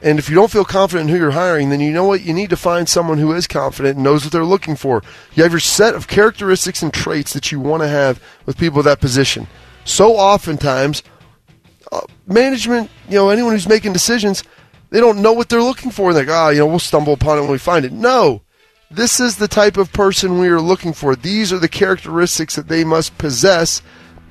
And 0.00 0.20
if 0.20 0.28
you 0.28 0.36
don't 0.36 0.50
feel 0.50 0.64
confident 0.64 1.10
in 1.10 1.14
who 1.14 1.20
you're 1.20 1.32
hiring, 1.32 1.70
then 1.70 1.80
you 1.80 1.92
know 1.92 2.04
what? 2.04 2.20
You 2.20 2.32
need 2.32 2.50
to 2.50 2.56
find 2.56 2.88
someone 2.88 3.18
who 3.18 3.32
is 3.32 3.48
confident 3.48 3.96
and 3.96 4.04
knows 4.04 4.22
what 4.22 4.32
they're 4.32 4.44
looking 4.44 4.76
for. 4.76 5.02
You 5.34 5.42
have 5.42 5.52
your 5.52 5.58
set 5.58 5.96
of 5.96 6.06
characteristics 6.06 6.82
and 6.82 6.94
traits 6.94 7.32
that 7.32 7.50
you 7.50 7.58
want 7.58 7.82
to 7.82 7.88
have 7.88 8.22
with 8.46 8.58
people 8.58 8.78
of 8.78 8.84
that 8.84 9.00
position. 9.00 9.48
So 9.84 10.14
oftentimes, 10.14 11.02
uh, 11.92 12.00
management, 12.26 12.90
you 13.08 13.14
know, 13.14 13.30
anyone 13.30 13.52
who's 13.52 13.68
making 13.68 13.92
decisions, 13.92 14.44
they 14.90 15.00
don't 15.00 15.22
know 15.22 15.32
what 15.32 15.48
they're 15.48 15.62
looking 15.62 15.90
for. 15.90 16.12
They're 16.12 16.24
like, 16.24 16.32
ah, 16.32 16.46
oh, 16.46 16.50
you 16.50 16.58
know, 16.58 16.66
we'll 16.66 16.78
stumble 16.78 17.12
upon 17.12 17.38
it 17.38 17.42
when 17.42 17.50
we 17.50 17.58
find 17.58 17.84
it. 17.84 17.92
No, 17.92 18.42
this 18.90 19.20
is 19.20 19.36
the 19.36 19.48
type 19.48 19.76
of 19.76 19.92
person 19.92 20.38
we 20.38 20.48
are 20.48 20.60
looking 20.60 20.92
for. 20.92 21.14
These 21.14 21.52
are 21.52 21.58
the 21.58 21.68
characteristics 21.68 22.56
that 22.56 22.68
they 22.68 22.84
must 22.84 23.18
possess 23.18 23.82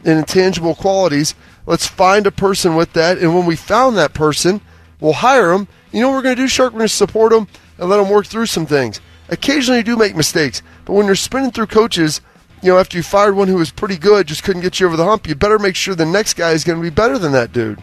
and 0.04 0.20
intangible 0.20 0.76
qualities. 0.76 1.36
Let's 1.66 1.86
find 1.86 2.26
a 2.26 2.32
person 2.32 2.76
with 2.76 2.94
that. 2.94 3.18
And 3.18 3.36
when 3.36 3.46
we 3.46 3.56
found 3.56 3.98
that 3.98 4.14
person, 4.14 4.62
we'll 5.00 5.14
hire 5.14 5.50
them. 5.50 5.68
You 5.92 6.02
know 6.02 6.10
what 6.10 6.16
we're 6.16 6.24
going 6.24 6.36
to 6.38 6.42
do, 6.42 6.48
Shark? 6.48 6.74
We're 6.74 6.80
going 6.80 6.88
to 6.88 6.94
support 6.94 7.32
them 7.32 7.48
and 7.78 7.90
let 7.90 7.98
them 7.98 8.10
work 8.10 8.26
through 8.26 8.48
some 8.48 8.66
things. 8.66 9.00
Occasionally, 9.30 9.80
you 9.80 9.84
do 9.84 9.98
make 9.98 10.16
mistakes. 10.16 10.62
But 10.86 10.94
when 10.94 11.06
you're 11.06 11.16
spinning 11.16 11.52
through 11.52 11.68
coaches, 11.68 12.22
you 12.62 12.72
know, 12.72 12.80
after 12.80 12.98
you 12.98 13.04
fired 13.04 13.36
one 13.36 13.48
who 13.48 13.56
was 13.56 13.72
pretty 13.72 13.98
good, 13.98 14.28
just 14.28 14.44
couldn't 14.44 14.62
get 14.62 14.80
you 14.80 14.88
over 14.88 14.98
the 14.98 15.06
hump, 15.06 15.28
you 15.28 15.36
better 15.36 15.60
make 15.60 15.76
sure 15.76 15.96
the 15.96 16.06
next 16.06 16.34
guy 16.36 16.52
is 16.52 16.64
going 16.64 16.78
to 16.78 16.84
be 16.84 16.90
better 16.90 17.18
than 17.18 17.32
that 17.34 17.54
dude. 17.54 17.82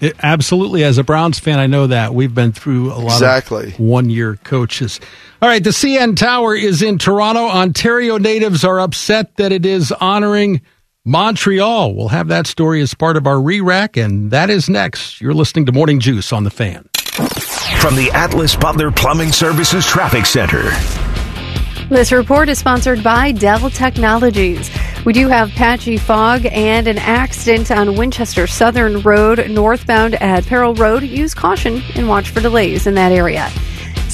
It, 0.00 0.16
absolutely. 0.22 0.84
As 0.84 0.98
a 0.98 1.04
Browns 1.04 1.38
fan, 1.38 1.58
I 1.58 1.66
know 1.66 1.86
that. 1.86 2.14
We've 2.14 2.34
been 2.34 2.52
through 2.52 2.92
a 2.92 2.98
lot 2.98 3.14
exactly. 3.14 3.68
of 3.68 3.80
one 3.80 4.10
year 4.10 4.36
coaches. 4.36 5.00
All 5.40 5.48
right, 5.48 5.62
the 5.62 5.70
CN 5.70 6.16
Tower 6.16 6.54
is 6.54 6.82
in 6.82 6.98
Toronto. 6.98 7.48
Ontario 7.48 8.18
natives 8.18 8.64
are 8.64 8.80
upset 8.80 9.36
that 9.36 9.52
it 9.52 9.64
is 9.64 9.92
honoring 9.92 10.60
Montreal. 11.04 11.94
We'll 11.94 12.08
have 12.08 12.28
that 12.28 12.46
story 12.46 12.80
as 12.82 12.92
part 12.92 13.16
of 13.16 13.26
our 13.26 13.40
re 13.40 13.60
rack, 13.60 13.96
and 13.96 14.30
that 14.30 14.50
is 14.50 14.68
next. 14.68 15.20
You're 15.20 15.34
listening 15.34 15.66
to 15.66 15.72
Morning 15.72 16.00
Juice 16.00 16.32
on 16.32 16.44
the 16.44 16.50
fan. 16.50 16.88
From 17.80 17.96
the 17.96 18.10
Atlas 18.12 18.56
Butler 18.56 18.90
Plumbing 18.90 19.32
Services 19.32 19.86
Traffic 19.86 20.26
Center. 20.26 20.70
This 21.90 22.12
report 22.12 22.48
is 22.48 22.58
sponsored 22.58 23.04
by 23.04 23.32
Dell 23.32 23.68
Technologies. 23.68 24.70
We 25.04 25.12
do 25.12 25.28
have 25.28 25.50
patchy 25.50 25.98
fog 25.98 26.46
and 26.46 26.88
an 26.88 26.96
accident 26.96 27.70
on 27.70 27.96
Winchester 27.96 28.46
Southern 28.46 29.02
Road, 29.02 29.50
northbound 29.50 30.14
at 30.14 30.46
Peril 30.46 30.74
Road. 30.74 31.02
Use 31.02 31.34
caution 31.34 31.82
and 31.94 32.08
watch 32.08 32.30
for 32.30 32.40
delays 32.40 32.86
in 32.86 32.94
that 32.94 33.12
area. 33.12 33.50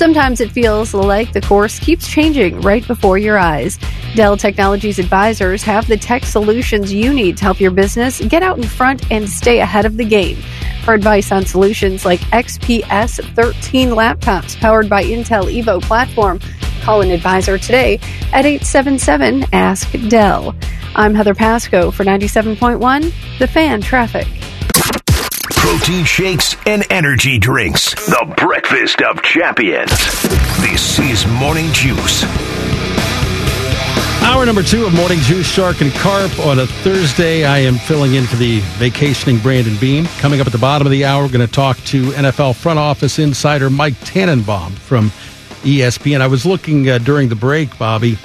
Sometimes 0.00 0.40
it 0.40 0.50
feels 0.50 0.94
like 0.94 1.34
the 1.34 1.42
course 1.42 1.78
keeps 1.78 2.08
changing 2.08 2.62
right 2.62 2.86
before 2.88 3.18
your 3.18 3.36
eyes. 3.36 3.78
Dell 4.14 4.34
Technologies 4.34 4.98
advisors 4.98 5.62
have 5.64 5.86
the 5.88 5.96
tech 5.98 6.24
solutions 6.24 6.90
you 6.90 7.12
need 7.12 7.36
to 7.36 7.44
help 7.44 7.60
your 7.60 7.70
business 7.70 8.18
get 8.18 8.42
out 8.42 8.56
in 8.56 8.64
front 8.64 9.12
and 9.12 9.28
stay 9.28 9.60
ahead 9.60 9.84
of 9.84 9.98
the 9.98 10.04
game. 10.06 10.38
For 10.86 10.94
advice 10.94 11.30
on 11.30 11.44
solutions 11.44 12.06
like 12.06 12.20
XPS 12.32 13.22
13 13.34 13.90
laptops 13.90 14.58
powered 14.58 14.88
by 14.88 15.04
Intel 15.04 15.52
Evo 15.54 15.82
platform, 15.82 16.40
call 16.80 17.02
an 17.02 17.10
advisor 17.10 17.58
today 17.58 17.96
at 18.32 18.46
877 18.46 19.44
Ask 19.52 19.92
Dell. 20.08 20.56
I'm 20.94 21.14
Heather 21.14 21.34
Pasco 21.34 21.90
for 21.90 22.04
97.1 22.04 23.38
The 23.38 23.46
Fan 23.46 23.82
Traffic. 23.82 24.26
Protein 25.60 26.04
shakes 26.06 26.56
and 26.66 26.84
energy 26.90 27.38
drinks. 27.38 27.94
The 28.06 28.34
breakfast 28.38 29.02
of 29.02 29.22
champions. 29.22 29.90
This 30.62 30.98
is 30.98 31.26
Morning 31.32 31.70
Juice. 31.72 32.24
Hour 34.22 34.46
number 34.46 34.62
two 34.62 34.86
of 34.86 34.94
Morning 34.94 35.18
Juice, 35.20 35.46
Shark 35.46 35.82
and 35.82 35.92
Carp 35.92 36.36
on 36.40 36.58
a 36.60 36.66
Thursday. 36.66 37.44
I 37.44 37.58
am 37.58 37.76
filling 37.76 38.14
in 38.14 38.24
for 38.24 38.36
the 38.36 38.60
vacationing 38.78 39.38
Brandon 39.38 39.76
Beam. 39.76 40.06
Coming 40.18 40.40
up 40.40 40.46
at 40.46 40.52
the 40.52 40.58
bottom 40.58 40.86
of 40.86 40.90
the 40.90 41.04
hour, 41.04 41.22
we're 41.24 41.32
going 41.32 41.46
to 41.46 41.52
talk 41.52 41.76
to 41.84 42.04
NFL 42.12 42.56
front 42.56 42.78
office 42.78 43.18
insider 43.18 43.68
Mike 43.68 44.00
Tannenbaum 44.00 44.72
from 44.72 45.10
ESPN. 45.62 46.22
I 46.22 46.26
was 46.26 46.46
looking 46.46 46.88
uh, 46.88 46.98
during 46.98 47.28
the 47.28 47.36
break, 47.36 47.78
Bobby. 47.78 48.16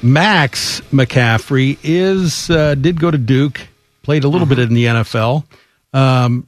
Max 0.00 0.80
McCaffrey 0.92 1.76
is 1.82 2.48
uh, 2.50 2.76
did 2.76 3.00
go 3.00 3.10
to 3.10 3.18
Duke, 3.18 3.60
played 4.02 4.22
a 4.22 4.28
little 4.28 4.46
bit 4.46 4.60
in 4.60 4.74
the 4.74 4.84
NFL. 4.84 5.44
Um, 5.92 6.46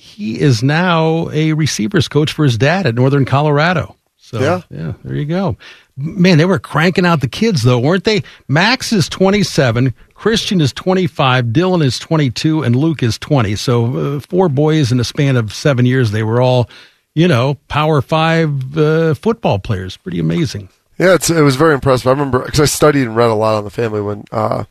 he 0.00 0.40
is 0.40 0.62
now 0.62 1.28
a 1.30 1.52
receivers 1.52 2.08
coach 2.08 2.32
for 2.32 2.44
his 2.44 2.56
dad 2.56 2.86
at 2.86 2.94
Northern 2.94 3.26
Colorado. 3.26 3.96
So 4.16 4.40
yeah, 4.40 4.62
yeah, 4.70 4.92
there 5.04 5.14
you 5.14 5.26
go. 5.26 5.56
Man, 5.96 6.38
they 6.38 6.46
were 6.46 6.58
cranking 6.58 7.04
out 7.04 7.20
the 7.20 7.28
kids 7.28 7.62
though, 7.62 7.78
weren't 7.78 8.04
they? 8.04 8.22
Max 8.48 8.92
is 8.92 9.08
27, 9.08 9.92
Christian 10.14 10.60
is 10.60 10.72
25, 10.72 11.46
Dylan 11.46 11.84
is 11.84 11.98
22, 11.98 12.62
and 12.62 12.74
Luke 12.76 13.02
is 13.02 13.18
20. 13.18 13.56
So 13.56 14.16
uh, 14.16 14.20
four 14.20 14.48
boys 14.48 14.90
in 14.90 15.00
a 15.00 15.04
span 15.04 15.36
of 15.36 15.52
seven 15.52 15.84
years. 15.84 16.12
They 16.12 16.22
were 16.22 16.40
all, 16.40 16.70
you 17.14 17.28
know, 17.28 17.54
Power 17.68 18.00
Five 18.00 18.78
uh, 18.78 19.14
football 19.14 19.58
players. 19.58 19.98
Pretty 19.98 20.18
amazing. 20.18 20.70
Yeah, 20.98 21.14
it 21.14 21.42
was 21.42 21.56
very 21.56 21.74
impressive. 21.74 22.06
I 22.06 22.10
remember 22.10 22.38
because 22.40 22.60
I 22.60 22.66
studied 22.66 23.06
and 23.06 23.16
read 23.16 23.30
a 23.30 23.34
lot 23.34 23.56
on 23.56 23.64
the 23.64 23.70
family 23.70 24.00
when 24.00 24.24
uh, 24.32 24.64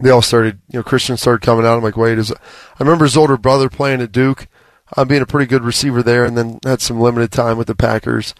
they 0.00 0.10
all 0.10 0.22
started. 0.22 0.60
You 0.68 0.78
know, 0.78 0.82
Christian 0.82 1.16
started 1.16 1.44
coming 1.44 1.66
out. 1.66 1.76
I'm 1.76 1.82
like, 1.82 1.96
wait, 1.96 2.18
is 2.18 2.32
I 2.32 2.36
remember 2.80 3.04
his 3.04 3.16
older 3.16 3.36
brother 3.36 3.68
playing 3.68 4.00
at 4.00 4.12
Duke, 4.12 4.46
uh, 4.96 5.04
being 5.04 5.22
a 5.22 5.26
pretty 5.26 5.46
good 5.46 5.64
receiver 5.64 6.02
there, 6.02 6.24
and 6.24 6.36
then 6.36 6.60
had 6.64 6.80
some 6.80 7.00
limited 7.00 7.32
time 7.32 7.58
with 7.58 7.66
the 7.66 7.74
Packers 7.74 8.34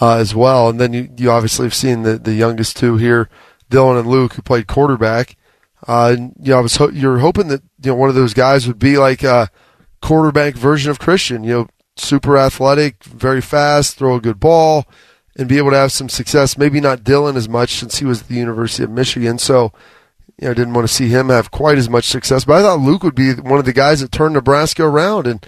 uh, 0.00 0.16
as 0.16 0.34
well. 0.34 0.68
And 0.68 0.80
then 0.80 0.92
you, 0.92 1.08
you 1.16 1.30
obviously 1.30 1.66
have 1.66 1.74
seen 1.74 2.02
the, 2.02 2.18
the 2.18 2.34
youngest 2.34 2.76
two 2.76 2.96
here, 2.96 3.28
Dylan 3.70 3.98
and 3.98 4.08
Luke, 4.08 4.34
who 4.34 4.42
played 4.42 4.66
quarterback. 4.66 5.36
Uh, 5.86 6.14
and, 6.16 6.34
you 6.38 6.52
know, 6.52 6.58
I 6.58 6.60
was 6.60 6.76
ho- 6.76 6.90
you're 6.90 7.18
hoping 7.18 7.48
that 7.48 7.62
you 7.82 7.90
know 7.90 7.96
one 7.96 8.08
of 8.08 8.14
those 8.14 8.34
guys 8.34 8.66
would 8.66 8.78
be 8.78 8.98
like 8.98 9.22
a 9.22 9.48
quarterback 10.02 10.54
version 10.54 10.90
of 10.90 10.98
Christian. 10.98 11.42
You 11.42 11.52
know, 11.52 11.68
super 11.96 12.36
athletic, 12.36 13.02
very 13.04 13.40
fast, 13.40 13.96
throw 13.96 14.16
a 14.16 14.20
good 14.20 14.38
ball, 14.38 14.86
and 15.36 15.48
be 15.48 15.58
able 15.58 15.70
to 15.70 15.76
have 15.76 15.92
some 15.92 16.08
success. 16.08 16.58
Maybe 16.58 16.80
not 16.80 17.02
Dylan 17.02 17.36
as 17.36 17.48
much 17.48 17.74
since 17.74 17.98
he 17.98 18.04
was 18.04 18.22
at 18.22 18.28
the 18.28 18.34
University 18.34 18.84
of 18.84 18.90
Michigan. 18.90 19.38
So, 19.38 19.72
you 20.40 20.48
know, 20.48 20.54
didn't 20.54 20.72
want 20.72 20.88
to 20.88 20.92
see 20.92 21.08
him 21.08 21.28
have 21.28 21.50
quite 21.50 21.76
as 21.76 21.90
much 21.90 22.06
success. 22.06 22.44
But 22.44 22.56
I 22.56 22.62
thought 22.62 22.80
Luke 22.80 23.02
would 23.02 23.14
be 23.14 23.34
one 23.34 23.58
of 23.58 23.66
the 23.66 23.74
guys 23.74 24.00
that 24.00 24.10
turned 24.10 24.34
Nebraska 24.34 24.82
around 24.82 25.26
and 25.26 25.46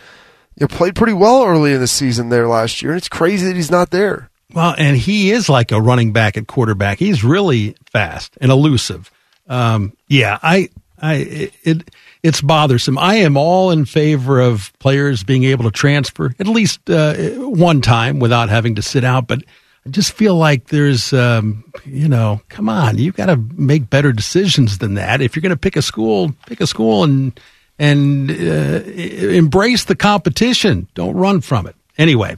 you 0.56 0.64
know, 0.64 0.68
played 0.68 0.94
pretty 0.94 1.14
well 1.14 1.44
early 1.44 1.72
in 1.72 1.80
the 1.80 1.86
season 1.86 2.28
there 2.28 2.46
last 2.46 2.82
year. 2.82 2.92
And 2.92 2.98
it's 2.98 3.08
crazy 3.08 3.46
that 3.46 3.56
he's 3.56 3.70
not 3.70 3.90
there. 3.90 4.28
Well, 4.52 4.74
and 4.76 4.96
he 4.96 5.30
is 5.30 5.48
like 5.48 5.72
a 5.72 5.80
running 5.80 6.12
back 6.12 6.36
at 6.36 6.46
quarterback. 6.46 6.98
He's 6.98 7.24
really 7.24 7.74
fast 7.90 8.36
and 8.38 8.52
elusive. 8.52 9.10
Um, 9.48 9.96
yeah, 10.08 10.38
I, 10.42 10.68
I, 11.00 11.50
it, 11.62 11.90
it's 12.22 12.42
bothersome. 12.42 12.98
I 12.98 13.16
am 13.16 13.38
all 13.38 13.70
in 13.70 13.86
favor 13.86 14.40
of 14.40 14.72
players 14.78 15.24
being 15.24 15.44
able 15.44 15.64
to 15.64 15.70
transfer 15.70 16.34
at 16.38 16.46
least 16.46 16.90
uh, 16.90 17.14
one 17.38 17.80
time 17.80 18.18
without 18.18 18.50
having 18.50 18.74
to 18.74 18.82
sit 18.82 19.04
out, 19.04 19.26
but 19.26 19.42
I 19.84 19.90
just 19.90 20.12
feel 20.12 20.36
like 20.36 20.68
there's, 20.68 21.12
um, 21.12 21.64
you 21.84 22.08
know, 22.08 22.40
come 22.48 22.68
on, 22.68 22.98
you've 22.98 23.16
got 23.16 23.26
to 23.26 23.36
make 23.36 23.90
better 23.90 24.12
decisions 24.12 24.78
than 24.78 24.94
that. 24.94 25.20
If 25.20 25.34
you're 25.34 25.40
going 25.40 25.50
to 25.50 25.56
pick 25.56 25.76
a 25.76 25.82
school, 25.82 26.34
pick 26.46 26.60
a 26.60 26.66
school 26.66 27.02
and 27.04 27.38
and 27.78 28.30
uh, 28.30 28.84
embrace 28.84 29.84
the 29.84 29.96
competition. 29.96 30.86
Don't 30.94 31.16
run 31.16 31.40
from 31.40 31.66
it. 31.66 31.74
Anyway, 31.98 32.36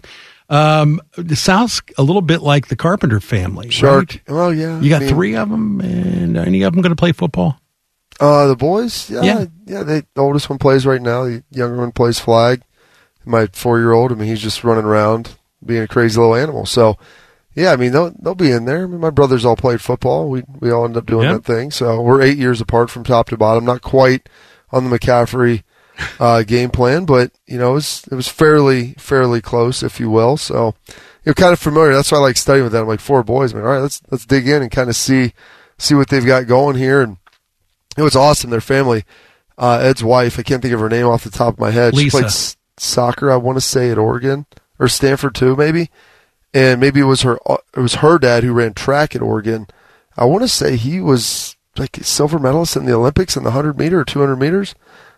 um, 0.48 1.00
it 1.18 1.36
sounds 1.36 1.82
a 1.98 2.02
little 2.02 2.22
bit 2.22 2.40
like 2.40 2.68
the 2.68 2.76
Carpenter 2.76 3.20
family. 3.20 3.68
Sure. 3.70 3.98
Right? 3.98 4.20
Well, 4.28 4.54
yeah. 4.54 4.80
You 4.80 4.88
got 4.88 5.02
I 5.02 5.06
mean, 5.06 5.14
three 5.14 5.36
of 5.36 5.50
them, 5.50 5.80
and 5.80 6.36
any 6.38 6.62
of 6.62 6.72
them 6.72 6.80
going 6.82 6.92
to 6.92 6.96
play 6.96 7.12
football? 7.12 7.60
Uh, 8.20 8.46
the 8.46 8.56
boys, 8.56 9.10
yeah, 9.10 9.22
Yeah. 9.22 9.44
yeah. 9.66 9.82
They, 9.82 10.02
the 10.14 10.20
oldest 10.22 10.48
one 10.48 10.58
plays 10.58 10.86
right 10.86 11.02
now. 11.02 11.24
The 11.24 11.42
younger 11.50 11.76
one 11.76 11.92
plays 11.92 12.20
flag. 12.20 12.62
My 13.26 13.46
four-year-old, 13.52 14.12
I 14.12 14.14
mean, 14.14 14.28
he's 14.28 14.42
just 14.42 14.64
running 14.64 14.84
around 14.84 15.36
being 15.64 15.82
a 15.82 15.88
crazy 15.88 16.18
little 16.20 16.36
animal. 16.36 16.66
So, 16.66 16.96
yeah, 17.54 17.72
I 17.72 17.76
mean, 17.76 17.92
they'll 17.92 18.10
they'll 18.20 18.34
be 18.34 18.50
in 18.50 18.64
there. 18.64 18.84
I 18.84 18.86
mean, 18.86 19.00
my 19.00 19.10
brothers 19.10 19.44
all 19.44 19.56
played 19.56 19.80
football. 19.80 20.28
We 20.28 20.42
we 20.60 20.70
all 20.70 20.84
end 20.84 20.96
up 20.96 21.06
doing 21.06 21.26
that 21.34 21.44
thing. 21.44 21.70
So 21.70 22.00
we're 22.00 22.22
eight 22.22 22.38
years 22.38 22.60
apart 22.60 22.90
from 22.90 23.04
top 23.04 23.28
to 23.28 23.36
bottom. 23.36 23.64
Not 23.64 23.82
quite 23.82 24.28
on 24.72 24.88
the 24.88 24.98
McCaffrey 24.98 25.62
uh, 26.18 26.42
game 26.46 26.70
plan, 26.70 27.04
but 27.04 27.30
you 27.46 27.58
know, 27.58 27.70
it 27.70 27.74
was 27.74 28.04
it 28.10 28.14
was 28.14 28.28
fairly 28.28 28.94
fairly 28.98 29.40
close, 29.40 29.82
if 29.82 30.00
you 30.00 30.10
will. 30.10 30.36
So 30.36 30.74
you're 31.24 31.34
kind 31.34 31.52
of 31.52 31.58
familiar. 31.60 31.94
That's 31.94 32.10
why 32.12 32.18
I 32.18 32.22
like 32.22 32.36
studying 32.36 32.64
with 32.64 32.72
them. 32.72 32.82
I'm 32.82 32.88
like 32.88 33.00
four 33.00 33.22
boys, 33.22 33.54
man. 33.54 33.62
All 33.64 33.70
right, 33.70 33.78
let's 33.80 34.02
let's 34.10 34.26
dig 34.26 34.48
in 34.48 34.60
and 34.62 34.70
kind 34.70 34.88
of 34.90 34.96
see 34.96 35.32
see 35.78 35.94
what 35.94 36.08
they've 36.08 36.26
got 36.26 36.46
going 36.46 36.76
here. 36.76 37.02
And 37.02 37.16
it 37.96 38.02
was 38.02 38.16
awesome. 38.16 38.50
Their 38.50 38.60
family, 38.60 39.04
uh, 39.56 39.78
Ed's 39.80 40.02
wife, 40.02 40.38
I 40.38 40.42
can't 40.42 40.60
think 40.60 40.74
of 40.74 40.80
her 40.80 40.88
name 40.88 41.06
off 41.06 41.22
the 41.24 41.30
top 41.30 41.54
of 41.54 41.60
my 41.60 41.70
head. 41.70 41.94
She 41.94 42.10
played 42.10 42.24
s- 42.26 42.56
soccer, 42.78 43.30
I 43.30 43.36
want 43.36 43.56
to 43.56 43.60
say, 43.60 43.90
at 43.90 43.98
Oregon 43.98 44.46
or 44.80 44.88
Stanford 44.88 45.34
too, 45.36 45.54
maybe. 45.54 45.90
And 46.54 46.80
maybe 46.80 47.00
it 47.00 47.04
was 47.04 47.22
her. 47.22 47.38
uh, 47.50 47.58
It 47.76 47.80
was 47.80 47.96
her 47.96 48.18
dad 48.18 48.44
who 48.44 48.52
ran 48.52 48.72
track 48.74 49.14
at 49.16 49.22
Oregon. 49.22 49.66
I 50.16 50.24
want 50.24 50.42
to 50.42 50.48
say 50.48 50.76
he 50.76 51.00
was 51.00 51.56
like 51.76 51.96
silver 52.02 52.38
medalist 52.38 52.76
in 52.76 52.84
the 52.86 52.94
Olympics 52.94 53.36
in 53.36 53.42
the 53.42 53.50
hundred 53.50 53.76
meter 53.76 53.98
or 54.00 54.04
two 54.04 54.20
hundred 54.20 54.36
meters. 54.36 54.74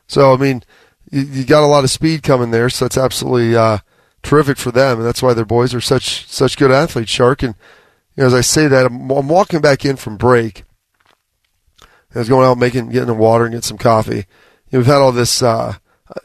So 0.09 0.33
I 0.33 0.39
mean, 0.39 0.63
you, 1.11 1.21
you 1.21 1.45
got 1.45 1.63
a 1.63 1.67
lot 1.67 1.85
of 1.85 1.91
speed 1.91 2.23
coming 2.23 2.51
there. 2.51 2.71
So 2.71 2.87
that's 2.87 2.97
absolutely 2.97 3.55
uh, 3.55 3.79
terrific 4.23 4.57
for 4.57 4.71
them, 4.73 4.99
and 4.99 5.07
that's 5.07 5.23
why 5.23 5.35
their 5.35 5.45
boys 5.45 5.75
are 5.75 5.81
such 5.83 6.27
such 6.27 6.57
good 6.57 6.71
athletes. 6.71 7.11
Shark 7.11 7.43
and 7.43 7.55
you 8.17 8.23
know, 8.23 8.29
as 8.29 8.35
I 8.35 8.41
say 8.41 8.67
that, 8.69 8.87
I'm, 8.87 9.11
I'm 9.11 9.29
walking 9.29 9.61
back 9.61 9.85
in 9.85 9.97
from 9.97 10.17
break. 10.17 10.65
I 12.15 12.21
was 12.21 12.31
going 12.31 12.47
out 12.47 12.57
making 12.57 12.89
getting 12.89 13.09
the 13.09 13.15
water 13.15 13.45
and 13.45 13.53
get 13.53 13.65
some 13.65 13.77
coffee. 13.77 14.25
You 14.71 14.73
know, 14.73 14.79
we've 14.79 14.87
had 14.87 15.03
all 15.03 15.13
this. 15.13 15.43
Uh, 15.43 15.75
uh, 16.09 16.21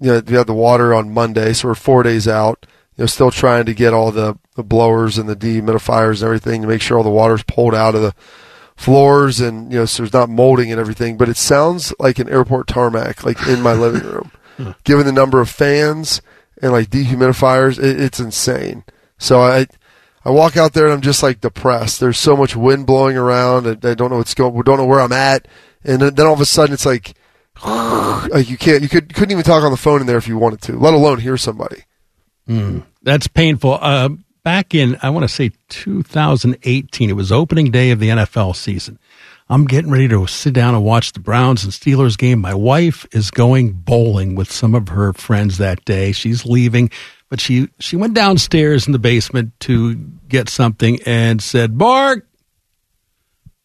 you 0.00 0.06
know, 0.10 0.22
we 0.26 0.34
had 0.34 0.46
the 0.46 0.54
water 0.54 0.94
on 0.94 1.12
Monday, 1.12 1.52
so 1.52 1.68
we're 1.68 1.74
four 1.74 2.02
days 2.02 2.26
out. 2.26 2.64
You 2.96 3.02
know, 3.02 3.06
still 3.06 3.30
trying 3.30 3.64
to 3.66 3.74
get 3.74 3.92
all 3.92 4.12
the, 4.12 4.38
the 4.54 4.62
blowers 4.62 5.18
and 5.18 5.28
the 5.28 5.36
dehumidifiers 5.36 6.20
and 6.20 6.24
everything 6.24 6.62
to 6.62 6.68
make 6.68 6.80
sure 6.80 6.96
all 6.96 7.04
the 7.04 7.10
water's 7.10 7.42
pulled 7.42 7.74
out 7.74 7.94
of 7.94 8.02
the 8.02 8.14
floors 8.76 9.40
and 9.40 9.72
you 9.72 9.78
know, 9.80 9.84
so 9.84 10.02
there's 10.02 10.12
not 10.12 10.28
molding 10.28 10.70
and 10.70 10.80
everything. 10.80 11.16
But 11.16 11.28
it 11.28 11.36
sounds 11.36 11.92
like 11.98 12.18
an 12.18 12.28
airport 12.28 12.68
tarmac, 12.68 13.24
like 13.24 13.44
in 13.48 13.62
my 13.62 13.72
living 13.72 14.02
room. 14.58 14.76
Given 14.84 15.06
the 15.06 15.12
number 15.12 15.40
of 15.40 15.50
fans 15.50 16.22
and 16.62 16.70
like 16.70 16.90
dehumidifiers, 16.90 17.78
it, 17.78 18.00
it's 18.00 18.20
insane. 18.20 18.84
So 19.18 19.40
I. 19.40 19.66
I 20.26 20.30
walk 20.30 20.56
out 20.56 20.72
there 20.72 20.86
and 20.86 20.94
I'm 20.94 21.02
just 21.02 21.22
like 21.22 21.42
depressed. 21.42 22.00
There's 22.00 22.18
so 22.18 22.34
much 22.34 22.56
wind 22.56 22.86
blowing 22.86 23.14
around, 23.14 23.66
and 23.66 23.84
I 23.84 23.92
don't 23.92 24.10
know 24.10 24.16
what's 24.16 24.32
going. 24.32 24.58
Don't 24.62 24.78
know 24.78 24.86
where 24.86 25.02
I'm 25.02 25.12
at, 25.12 25.46
and 25.84 26.00
then 26.00 26.14
then 26.14 26.24
all 26.24 26.32
of 26.32 26.40
a 26.40 26.46
sudden 26.46 26.72
it's 26.72 26.86
like, 26.86 27.12
like 27.66 28.48
you 28.48 28.56
can't. 28.56 28.82
You 28.82 28.88
could 28.88 29.12
couldn't 29.12 29.32
even 29.32 29.44
talk 29.44 29.64
on 29.64 29.70
the 29.70 29.76
phone 29.76 30.00
in 30.00 30.06
there 30.06 30.16
if 30.16 30.26
you 30.26 30.38
wanted 30.38 30.62
to, 30.62 30.78
let 30.78 30.94
alone 30.94 31.20
hear 31.20 31.36
somebody. 31.36 31.84
That's 33.02 33.26
painful. 33.26 33.78
Uh, 33.80 34.10
back 34.42 34.74
in, 34.74 34.98
I 35.02 35.10
want 35.10 35.24
to 35.24 35.28
say 35.28 35.52
2018, 35.68 37.10
it 37.10 37.14
was 37.14 37.32
opening 37.32 37.70
day 37.70 37.90
of 37.90 38.00
the 38.00 38.08
NFL 38.08 38.54
season. 38.56 38.98
I'm 39.48 39.66
getting 39.66 39.90
ready 39.90 40.08
to 40.08 40.26
sit 40.26 40.54
down 40.54 40.74
and 40.74 40.84
watch 40.84 41.12
the 41.12 41.20
Browns 41.20 41.64
and 41.64 41.72
Steelers 41.72 42.16
game. 42.16 42.40
My 42.40 42.54
wife 42.54 43.06
is 43.12 43.30
going 43.30 43.72
bowling 43.72 44.34
with 44.36 44.50
some 44.50 44.74
of 44.74 44.88
her 44.88 45.12
friends 45.12 45.58
that 45.58 45.84
day. 45.84 46.12
She's 46.12 46.46
leaving, 46.46 46.90
but 47.28 47.40
she, 47.40 47.68
she 47.78 47.96
went 47.96 48.14
downstairs 48.14 48.86
in 48.86 48.92
the 48.92 48.98
basement 48.98 49.52
to 49.60 49.96
get 50.28 50.48
something 50.48 50.98
and 51.04 51.42
said, 51.42 51.74
Mark, 51.74 52.26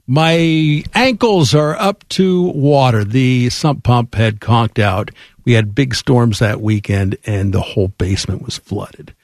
my 0.06 0.84
ankles 0.96 1.54
are 1.54 1.76
up 1.76 2.08
to 2.10 2.42
water. 2.44 3.06
The 3.06 3.50
sump 3.50 3.84
pump 3.84 4.16
had 4.16 4.42
conked 4.42 4.80
out. 4.80 5.12
We 5.50 5.56
had 5.56 5.74
big 5.74 5.96
storms 5.96 6.38
that 6.38 6.62
weekend, 6.62 7.18
and 7.26 7.52
the 7.52 7.62
whole 7.62 7.88
basement 7.88 8.44
was 8.44 8.60
flooded. 8.60 9.16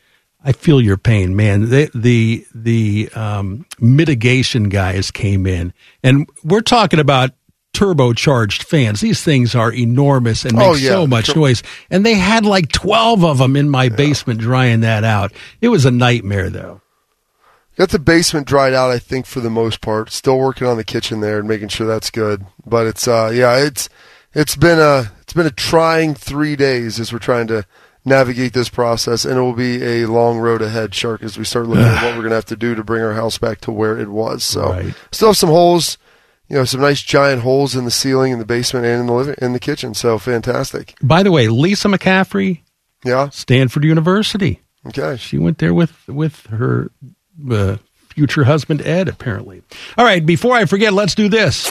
I 0.44 0.54
feel 0.54 0.82
your 0.82 0.98
pain, 0.98 1.36
man. 1.36 1.70
The 1.70 1.92
the 1.94 2.48
the 2.52 3.10
um, 3.14 3.68
mitigation 3.80 4.70
guys 4.70 5.12
came 5.12 5.46
in, 5.46 5.72
and 6.02 6.28
we're 6.44 6.62
talking 6.62 7.00
about 7.00 7.30
turbocharged 7.76 8.64
fans. 8.64 9.02
These 9.02 9.22
things 9.22 9.54
are 9.54 9.72
enormous 9.72 10.46
and 10.46 10.58
make 10.58 10.66
Oh, 10.68 10.74
yeah. 10.74 10.90
so 10.90 11.06
much 11.06 11.28
Tur- 11.28 11.36
noise. 11.36 11.62
And 11.92 12.04
they 12.04 12.16
had 12.16 12.44
like 12.44 12.72
twelve 12.72 13.24
of 13.24 13.38
them 13.38 13.56
in 13.56 13.70
my 13.70 13.90
basement 13.90 14.40
drying 14.40 14.80
that 14.80 15.04
out. 15.04 15.32
It 15.62 15.68
was 15.68 15.86
a 15.86 15.92
nightmare, 15.92 16.50
though. 16.50 16.82
Got 17.78 17.90
the 17.90 18.00
basement 18.00 18.48
dried 18.48 18.74
out, 18.74 18.90
I 18.90 18.98
think, 18.98 19.28
for 19.28 19.42
the 19.42 19.52
most 19.52 19.80
part. 19.80 20.10
Still 20.10 20.40
working 20.40 20.66
on 20.66 20.78
the 20.78 20.84
kitchen 20.84 21.20
there 21.22 21.38
and 21.38 21.48
making 21.48 21.68
sure 21.68 21.86
that's 21.86 22.10
good. 22.10 22.48
But 22.66 22.88
it's 22.88 23.08
uh 23.08 23.32
yeah, 23.32 23.58
it's 23.64 23.90
it's 24.34 24.56
been 24.56 24.80
a 24.80 25.12
been 25.36 25.46
a 25.46 25.52
trying 25.52 26.16
three 26.16 26.56
days 26.56 27.00
as 27.00 27.14
we're 27.14 27.20
trying 27.20 27.48
to 27.48 27.66
navigate 28.04 28.54
this 28.54 28.70
process 28.70 29.26
and 29.26 29.38
it 29.38 29.42
will 29.42 29.54
be 29.54 29.84
a 29.84 30.06
long 30.06 30.38
road 30.40 30.62
ahead, 30.62 30.94
Shark, 30.94 31.24
as 31.24 31.38
we 31.38 31.44
start 31.44 31.68
looking 31.68 31.84
at 31.86 32.04
what 32.04 32.16
we're 32.16 32.24
gonna 32.24 32.36
have 32.36 32.46
to 32.46 32.56
do 32.56 32.76
to 32.76 32.84
bring 32.84 33.02
our 33.04 33.14
house 33.14 33.38
back 33.38 33.62
to 33.62 33.72
where 33.72 33.98
it 34.00 34.10
was. 34.10 34.44
So 34.44 34.70
Right. 34.72 34.94
still 35.12 35.30
have 35.30 35.38
some 35.38 35.50
holes, 35.50 35.98
you 36.48 36.56
know, 36.56 36.66
some 36.66 36.82
nice 36.82 37.02
giant 37.02 37.42
holes 37.42 37.76
in 37.76 37.84
the 37.86 37.92
ceiling 37.92 38.32
in 38.32 38.38
the 38.40 38.46
basement 38.46 38.86
and 38.86 39.02
in 39.02 39.08
the 39.08 39.14
living 39.14 39.36
in 39.42 39.54
the 39.54 39.60
kitchen. 39.60 39.94
So 39.96 40.20
fantastic. 40.20 40.94
By 41.02 41.24
the 41.24 41.32
way, 41.32 41.48
Lisa 41.48 41.88
McCaffrey, 41.88 42.62
Yeah. 43.04 43.30
Stanford 43.30 43.84
University. 43.84 44.62
Okay. 44.88 45.18
She 45.18 45.40
went 45.40 45.58
there 45.58 45.74
with 45.74 45.94
with 46.08 46.46
her 46.48 46.92
uh, 47.52 47.78
future 48.16 48.46
husband 48.46 48.82
Ed. 48.82 49.10
Apparently. 49.10 49.62
All 49.98 50.06
right. 50.06 50.26
Before 50.26 50.56
I 50.56 50.66
forget, 50.66 50.94
let's 50.94 51.16
do 51.16 51.30
this. 51.30 51.70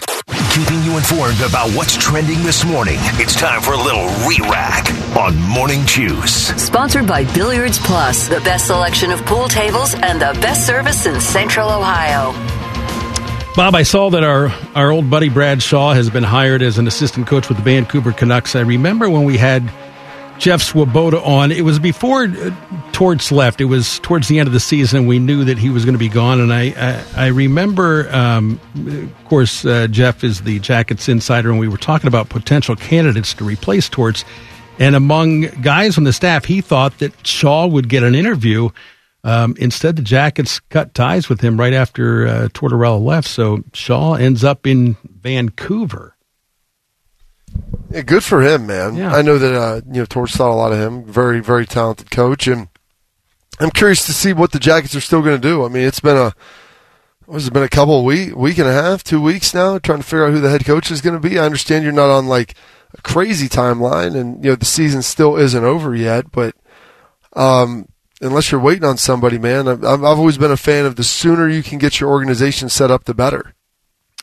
Keeping 0.52 0.82
you 0.84 0.96
informed 0.96 1.40
about 1.40 1.70
what's 1.72 1.96
trending 1.96 2.40
this 2.44 2.64
morning. 2.64 2.96
It's 3.14 3.34
time 3.34 3.60
for 3.60 3.72
a 3.72 3.76
little 3.76 4.06
re-rack 4.28 4.88
on 5.16 5.36
Morning 5.42 5.84
Juice. 5.84 6.48
Sponsored 6.62 7.08
by 7.08 7.24
Billiards 7.34 7.78
Plus, 7.80 8.28
the 8.28 8.40
best 8.40 8.68
selection 8.68 9.10
of 9.10 9.24
pool 9.26 9.48
tables 9.48 9.94
and 9.94 10.20
the 10.20 10.38
best 10.40 10.66
service 10.66 11.06
in 11.06 11.20
Central 11.20 11.68
Ohio. 11.70 12.32
Bob, 13.56 13.74
I 13.74 13.82
saw 13.82 14.10
that 14.10 14.22
our 14.22 14.52
our 14.74 14.90
old 14.90 15.10
buddy 15.10 15.28
Brad 15.28 15.62
Shaw 15.62 15.92
has 15.92 16.10
been 16.10 16.24
hired 16.24 16.62
as 16.62 16.78
an 16.78 16.86
assistant 16.86 17.26
coach 17.26 17.48
with 17.48 17.58
the 17.58 17.64
Vancouver 17.64 18.12
Canucks. 18.12 18.54
I 18.54 18.60
remember 18.60 19.08
when 19.08 19.24
we 19.24 19.36
had 19.36 19.68
Jeff 20.38 20.62
Svoboda 20.62 21.24
on. 21.26 21.52
It 21.52 21.62
was 21.62 21.78
before 21.78 22.24
uh, 22.24 22.50
Torts 22.92 23.32
left. 23.32 23.60
It 23.60 23.66
was 23.66 23.98
towards 24.00 24.28
the 24.28 24.38
end 24.38 24.46
of 24.46 24.52
the 24.52 24.60
season. 24.60 25.06
We 25.06 25.18
knew 25.18 25.44
that 25.44 25.58
he 25.58 25.70
was 25.70 25.84
going 25.84 25.94
to 25.94 25.98
be 25.98 26.08
gone, 26.08 26.40
and 26.40 26.52
I 26.52 26.74
I, 27.16 27.24
I 27.24 27.26
remember. 27.28 28.08
Um, 28.14 28.60
of 28.86 29.24
course, 29.26 29.64
uh, 29.64 29.86
Jeff 29.88 30.24
is 30.24 30.42
the 30.42 30.58
Jackets 30.58 31.08
insider, 31.08 31.50
and 31.50 31.58
we 31.58 31.68
were 31.68 31.76
talking 31.76 32.08
about 32.08 32.28
potential 32.28 32.76
candidates 32.76 33.34
to 33.34 33.44
replace 33.44 33.88
Torts. 33.88 34.24
And 34.78 34.96
among 34.96 35.42
guys 35.62 35.96
on 35.98 36.04
the 36.04 36.12
staff, 36.12 36.44
he 36.44 36.60
thought 36.60 36.98
that 36.98 37.26
Shaw 37.26 37.66
would 37.66 37.88
get 37.88 38.02
an 38.02 38.14
interview. 38.14 38.70
Um, 39.22 39.54
instead, 39.58 39.96
the 39.96 40.02
Jackets 40.02 40.60
cut 40.60 40.94
ties 40.94 41.28
with 41.28 41.40
him 41.40 41.58
right 41.58 41.72
after 41.72 42.26
uh, 42.26 42.48
Tortorella 42.48 43.02
left. 43.02 43.28
So 43.28 43.62
Shaw 43.72 44.14
ends 44.14 44.44
up 44.44 44.66
in 44.66 44.96
Vancouver. 45.04 46.13
Yeah, 47.90 48.02
good 48.02 48.24
for 48.24 48.42
him, 48.42 48.66
man. 48.66 48.96
Yeah. 48.96 49.14
I 49.14 49.22
know 49.22 49.38
that 49.38 49.54
uh, 49.54 49.80
you 49.86 50.00
know 50.00 50.04
Torts 50.04 50.36
thought 50.36 50.50
a 50.50 50.54
lot 50.54 50.72
of 50.72 50.78
him. 50.78 51.04
Very, 51.04 51.40
very 51.40 51.66
talented 51.66 52.10
coach, 52.10 52.46
and 52.48 52.68
I'm 53.60 53.70
curious 53.70 54.04
to 54.06 54.12
see 54.12 54.32
what 54.32 54.52
the 54.52 54.58
Jackets 54.58 54.96
are 54.96 55.00
still 55.00 55.22
going 55.22 55.40
to 55.40 55.48
do. 55.48 55.64
I 55.64 55.68
mean, 55.68 55.86
it's 55.86 56.00
been 56.00 56.16
a 56.16 56.34
has 57.32 57.46
it 57.46 57.52
been 57.52 57.62
a 57.62 57.68
couple 57.68 57.98
of 57.98 58.04
week, 58.04 58.34
week 58.36 58.58
and 58.58 58.68
a 58.68 58.72
half, 58.72 59.02
two 59.02 59.20
weeks 59.20 59.54
now, 59.54 59.78
trying 59.78 59.98
to 59.98 60.04
figure 60.04 60.26
out 60.26 60.32
who 60.32 60.40
the 60.40 60.50
head 60.50 60.64
coach 60.64 60.90
is 60.90 61.00
going 61.00 61.20
to 61.20 61.28
be. 61.28 61.38
I 61.38 61.44
understand 61.44 61.84
you're 61.84 61.92
not 61.92 62.10
on 62.10 62.26
like 62.26 62.54
a 62.92 63.02
crazy 63.02 63.48
timeline, 63.48 64.14
and 64.14 64.44
you 64.44 64.50
know 64.50 64.56
the 64.56 64.64
season 64.64 65.02
still 65.02 65.36
isn't 65.36 65.64
over 65.64 65.94
yet, 65.94 66.30
but 66.32 66.54
um, 67.34 67.88
unless 68.20 68.50
you're 68.50 68.60
waiting 68.60 68.84
on 68.84 68.96
somebody, 68.96 69.38
man, 69.38 69.68
I've, 69.68 69.84
I've 69.84 70.02
always 70.02 70.38
been 70.38 70.50
a 70.52 70.56
fan 70.56 70.84
of 70.84 70.96
the 70.96 71.04
sooner 71.04 71.48
you 71.48 71.62
can 71.62 71.78
get 71.78 72.00
your 72.00 72.10
organization 72.10 72.68
set 72.68 72.90
up, 72.90 73.04
the 73.04 73.14
better. 73.14 73.54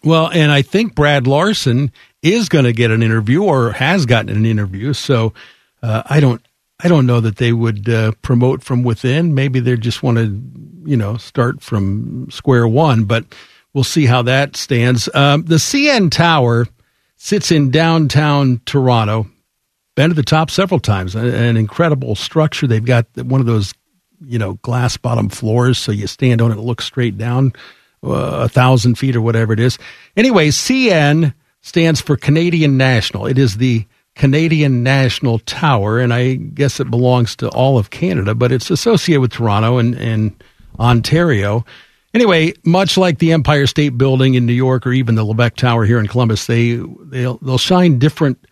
Well, 0.03 0.29
and 0.29 0.51
I 0.51 0.61
think 0.61 0.95
Brad 0.95 1.27
Larsen 1.27 1.91
is 2.21 2.49
going 2.49 2.65
to 2.65 2.73
get 2.73 2.91
an 2.91 3.01
interview 3.03 3.43
or 3.43 3.71
has 3.71 4.05
gotten 4.05 4.35
an 4.35 4.45
interview. 4.45 4.93
So 4.93 5.33
uh, 5.81 6.03
I 6.05 6.19
don't 6.19 6.41
I 6.83 6.87
don't 6.87 7.05
know 7.05 7.19
that 7.19 7.37
they 7.37 7.53
would 7.53 7.87
uh, 7.89 8.13
promote 8.21 8.63
from 8.63 8.83
within. 8.83 9.35
Maybe 9.35 9.59
they 9.59 9.77
just 9.77 10.03
want 10.03 10.17
to 10.17 10.41
you 10.89 10.97
know 10.97 11.17
start 11.17 11.61
from 11.61 12.29
square 12.31 12.67
one. 12.67 13.05
But 13.05 13.25
we'll 13.73 13.83
see 13.83 14.05
how 14.05 14.21
that 14.23 14.55
stands. 14.55 15.09
Um, 15.13 15.43
the 15.43 15.55
CN 15.55 16.11
Tower 16.11 16.67
sits 17.17 17.51
in 17.51 17.71
downtown 17.71 18.61
Toronto. 18.65 19.27
Been 19.95 20.09
to 20.09 20.15
the 20.15 20.23
top 20.23 20.49
several 20.49 20.79
times. 20.79 21.15
An 21.15 21.57
incredible 21.57 22.15
structure. 22.15 22.65
They've 22.65 22.83
got 22.83 23.05
one 23.17 23.41
of 23.41 23.47
those 23.47 23.73
you 24.25 24.39
know 24.39 24.53
glass 24.61 24.97
bottom 24.97 25.29
floors, 25.29 25.77
so 25.77 25.91
you 25.91 26.07
stand 26.07 26.41
on 26.41 26.51
it, 26.51 26.57
looks 26.57 26.85
straight 26.85 27.17
down 27.17 27.53
uh, 28.03 28.43
a 28.43 28.49
thousand 28.49 28.95
feet 28.95 29.15
or 29.15 29.21
whatever 29.21 29.53
it 29.53 29.59
is. 29.59 29.77
Anyway, 30.15 30.49
CN 30.49 31.33
stands 31.61 32.01
for 32.01 32.17
Canadian 32.17 32.77
National. 32.77 33.25
It 33.25 33.37
is 33.37 33.57
the 33.57 33.85
Canadian 34.15 34.83
National 34.83 35.39
Tower, 35.39 35.99
and 35.99 36.13
I 36.13 36.35
guess 36.35 36.79
it 36.79 36.89
belongs 36.91 37.35
to 37.37 37.49
all 37.49 37.77
of 37.77 37.89
Canada, 37.89 38.35
but 38.35 38.51
it's 38.51 38.69
associated 38.69 39.21
with 39.21 39.31
Toronto 39.31 39.77
and, 39.77 39.95
and 39.95 40.43
Ontario. 40.79 41.65
Anyway, 42.13 42.53
much 42.65 42.97
like 42.97 43.19
the 43.19 43.31
Empire 43.31 43.67
State 43.67 43.97
Building 43.97 44.33
in 44.33 44.45
New 44.45 44.53
York 44.53 44.85
or 44.85 44.91
even 44.91 45.15
the 45.15 45.23
LeVeque 45.23 45.55
Tower 45.55 45.85
here 45.85 45.99
in 45.99 46.07
Columbus, 46.07 46.45
they 46.45 46.75
they'll, 47.05 47.37
they'll 47.37 47.57
shine 47.57 47.99
different 47.99 48.45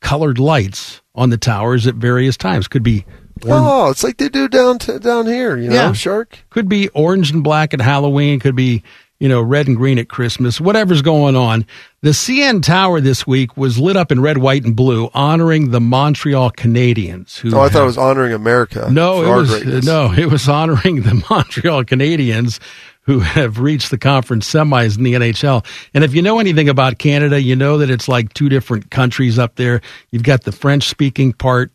colored 0.00 0.38
lights 0.38 1.00
on 1.14 1.30
the 1.30 1.38
towers 1.38 1.86
at 1.86 1.94
various 1.94 2.36
times. 2.36 2.66
Could 2.66 2.82
be 2.82 3.04
oh, 3.44 3.90
it's 3.90 4.02
like 4.02 4.16
they 4.16 4.28
do 4.28 4.48
down 4.48 4.78
to, 4.80 4.98
down 4.98 5.26
here, 5.26 5.56
you 5.56 5.68
know, 5.68 5.74
Yeah. 5.74 5.92
Shark. 5.92 6.38
could 6.50 6.68
be 6.68 6.88
orange 6.90 7.30
and 7.30 7.44
black 7.44 7.74
at 7.74 7.80
Halloween, 7.80 8.40
could 8.40 8.56
be, 8.56 8.82
you 9.18 9.28
know, 9.28 9.40
red 9.40 9.66
and 9.66 9.76
green 9.76 9.98
at 9.98 10.08
Christmas, 10.08 10.60
whatever's 10.60 11.02
going 11.02 11.36
on. 11.36 11.64
The 12.02 12.10
CN 12.10 12.62
Tower 12.62 13.00
this 13.00 13.26
week 13.26 13.56
was 13.56 13.78
lit 13.78 13.96
up 13.96 14.12
in 14.12 14.20
red, 14.20 14.38
white, 14.38 14.64
and 14.64 14.76
blue, 14.76 15.10
honoring 15.14 15.70
the 15.70 15.80
Montreal 15.80 16.50
Canadiens. 16.52 17.38
Who 17.38 17.54
Oh, 17.56 17.60
I 17.60 17.68
thought 17.68 17.82
it 17.82 17.86
was 17.86 17.98
honoring 17.98 18.32
America. 18.32 18.88
no, 18.90 19.22
it 19.24 19.34
was 19.36 19.50
greatness. 19.50 19.86
no, 19.86 20.12
it 20.12 20.26
was 20.26 20.48
honoring 20.48 21.02
the 21.02 21.14
Montreal 21.30 21.84
Canadiens 21.84 22.60
who 23.02 23.20
have 23.20 23.60
reached 23.60 23.90
the 23.92 23.98
conference 23.98 24.52
semis 24.52 24.98
in 24.98 25.04
the 25.04 25.14
NHL. 25.14 25.64
And 25.94 26.02
if 26.02 26.12
you 26.12 26.22
know 26.22 26.40
anything 26.40 26.68
about 26.68 26.98
Canada, 26.98 27.40
you 27.40 27.54
know 27.54 27.78
that 27.78 27.88
it's 27.88 28.08
like 28.08 28.34
two 28.34 28.48
different 28.48 28.90
countries 28.90 29.38
up 29.38 29.54
there. 29.54 29.80
You've 30.10 30.24
got 30.24 30.42
the 30.42 30.50
French 30.50 30.88
speaking 30.88 31.32
part, 31.32 31.70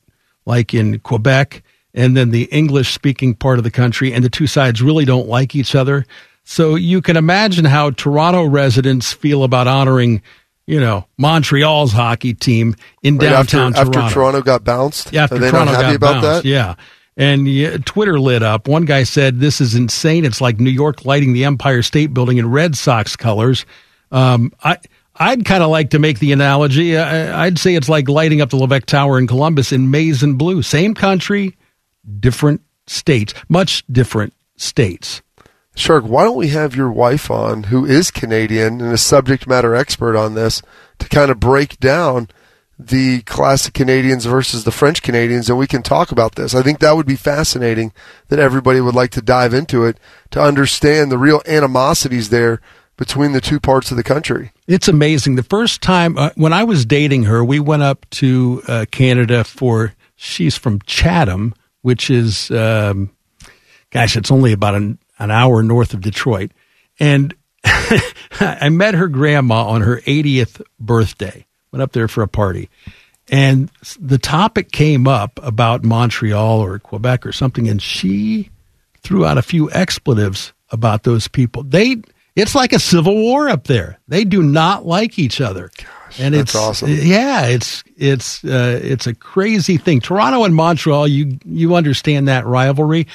like 0.46 0.74
in 0.74 1.00
Quebec, 1.00 1.64
and 1.94 2.18
then 2.18 2.32
the 2.32 2.44
English 2.46 2.94
speaking 2.94 3.34
part 3.34 3.58
of 3.60 3.64
the 3.64 3.72
country, 3.72 4.12
and 4.14 4.26
the 4.26 4.30
two 4.30 4.46
sides 4.46 4.82
really 4.82 5.06
don't 5.06 5.28
like 5.30 5.56
each 5.56 5.74
other. 5.74 6.06
So 6.52 6.76
you 6.76 7.02
can 7.02 7.16
imagine 7.16 7.64
how 7.64 7.92
Toronto 7.92 8.44
residents 8.44 9.14
feel 9.14 9.46
about 9.46 9.68
honoring, 9.68 10.22
you 10.68 10.82
know, 10.82 11.08
Montreal's 11.18 11.94
hockey 11.94 12.34
team 12.34 12.76
in 13.02 13.18
Right 13.18 13.30
downtown 13.30 13.74
after, 13.74 13.86
Toronto. 13.86 14.00
after 14.02 14.14
Toronto 14.14 14.42
got 14.42 14.64
bounced. 14.66 15.14
Yeah, 15.14 15.24
after 15.24 15.38
Toronto 15.38 15.72
not 15.72 15.76
happy 15.76 15.84
got 15.84 15.96
about 15.96 16.22
bounced. 16.22 16.44
that? 16.44 16.50
Yeah. 16.50 16.76
And 17.16 17.48
yeah, 17.48 17.78
Twitter 17.78 18.20
lit 18.20 18.44
up. 18.44 18.68
One 18.68 18.84
guy 18.84 19.04
said, 19.04 19.40
This 19.40 19.62
is 19.62 19.76
insane. 19.76 20.26
It's 20.26 20.42
like 20.42 20.60
New 20.60 20.70
York 20.70 21.06
lighting 21.06 21.32
the 21.32 21.46
Empire 21.46 21.82
State 21.84 22.14
Building 22.14 22.38
in 22.38 22.52
Red 22.52 22.76
Sox 22.76 23.16
colors. 23.16 23.66
Um, 24.12 24.52
I, 24.62 24.78
I'd 25.16 25.46
kind 25.46 25.64
of 25.64 25.70
like 25.70 25.92
to 25.92 26.00
make 26.00 26.20
the 26.20 26.34
analogy. 26.34 26.98
I, 26.98 27.46
I'd 27.46 27.60
say 27.60 27.76
it's 27.76 27.88
like 27.88 28.10
lighting 28.10 28.42
up 28.42 28.50
the 28.50 28.58
LeVeque 28.58 28.88
Tower 28.88 29.18
in 29.20 29.26
Columbus 29.26 29.72
in 29.72 29.90
maize 29.90 30.22
and 30.22 30.38
blue. 30.38 30.64
Same 30.64 30.96
country, 30.96 31.56
different 32.20 32.60
states, 32.88 33.34
much 33.48 33.86
different 33.88 34.34
states. 34.58 35.22
Shark, 35.76 36.04
why 36.04 36.24
don't 36.24 36.36
we 36.36 36.50
have 36.50 36.76
your 36.76 36.92
wife 36.92 37.32
on, 37.32 37.64
who 37.64 37.86
is 37.86 38.12
Canadian 38.12 38.82
and 38.82 38.94
a 38.94 38.98
subject 38.98 39.48
matter 39.48 39.74
expert 39.74 40.18
on 40.18 40.34
this, 40.34 40.62
to 41.00 41.08
kind 41.08 41.32
of 41.32 41.40
break 41.40 41.80
down 41.80 42.28
the 42.78 43.22
classic 43.22 43.74
Canadians 43.74 44.26
versus 44.26 44.64
the 44.64 44.72
French 44.72 45.02
Canadians, 45.02 45.50
and 45.50 45.58
we 45.58 45.68
can 45.68 45.84
talk 45.84 46.12
about 46.12 46.36
this. 46.36 46.56
I 46.56 46.62
think 46.62 46.80
that 46.80 46.96
would 46.96 47.06
be 47.06 47.16
fascinating. 47.16 47.94
That 48.30 48.40
everybody 48.40 48.82
would 48.82 48.96
like 48.96 49.12
to 49.12 49.22
dive 49.22 49.54
into 49.54 49.86
it 49.86 49.98
to 50.32 50.42
understand 50.42 51.12
the 51.12 51.18
real 51.18 51.42
animosities 51.46 52.30
there 52.30 52.60
between 52.98 53.32
the 53.32 53.42
two 53.42 53.60
parts 53.60 53.92
of 53.92 53.98
the 53.98 54.04
country. 54.04 54.52
It's 54.68 54.88
amazing. 54.88 55.36
The 55.36 55.44
first 55.44 55.82
time 55.82 56.18
uh, 56.18 56.32
when 56.36 56.54
I 56.54 56.64
was 56.64 56.86
dating 56.86 57.24
her, 57.24 57.44
we 57.44 57.60
went 57.60 57.84
up 57.84 58.10
to 58.12 58.62
uh, 58.68 58.86
Canada 58.92 59.44
for. 59.44 59.94
She's 60.16 60.56
from 60.56 60.80
Chatham, 60.86 61.56
which 61.82 62.12
is, 62.12 62.52
um, 62.52 63.10
gosh, 63.90 64.16
it's 64.16 64.30
only 64.30 64.52
about 64.52 64.76
an, 64.76 65.00
an 65.22 65.32
hour 65.32 65.64
north 65.64 65.94
of 65.94 66.02
Detroit, 66.02 66.52
and 67.00 67.34
I 67.64 68.70
met 68.70 68.96
her 68.96 69.08
grandma 69.08 69.68
on 69.68 69.82
her 69.82 69.98
80th 70.02 70.62
birthday. 70.80 71.46
Went 71.72 71.84
up 71.84 71.94
there 71.94 72.08
for 72.08 72.22
a 72.24 72.28
party, 72.28 72.70
and 73.30 73.72
the 74.00 74.18
topic 74.18 74.72
came 74.72 75.08
up 75.08 75.40
about 75.42 75.86
Montreal 75.86 76.60
or 76.60 76.80
Quebec 76.80 77.26
or 77.26 77.32
something, 77.32 77.70
and 77.70 77.82
she 77.82 78.50
threw 79.02 79.26
out 79.26 79.38
a 79.38 79.42
few 79.42 79.72
expletives 79.72 80.54
about 80.72 81.04
those 81.04 81.28
people. 81.28 81.64
They 81.64 82.02
it's 82.36 82.56
like 82.56 82.74
a 82.74 82.80
civil 82.80 83.16
war 83.16 83.50
up 83.50 83.66
there. 83.66 84.00
They 84.08 84.24
do 84.24 84.42
not 84.42 84.86
like 84.86 85.20
each 85.20 85.42
other. 85.42 85.70
and 86.18 86.34
that's 86.34 86.54
it's 86.54 86.56
awesome. 86.56 86.90
Yeah, 86.90 87.46
it's 87.46 87.84
it's 87.96 88.44
uh, 88.44 88.80
it's 88.82 89.08
a 89.08 89.14
crazy 89.14 89.78
thing. 89.78 90.00
Toronto 90.00 90.44
and 90.44 90.56
Montreal, 90.56 91.08
you 91.08 91.40
you 91.46 91.76
understand 91.76 92.28
that 92.28 92.46
rivalry. 92.46 93.08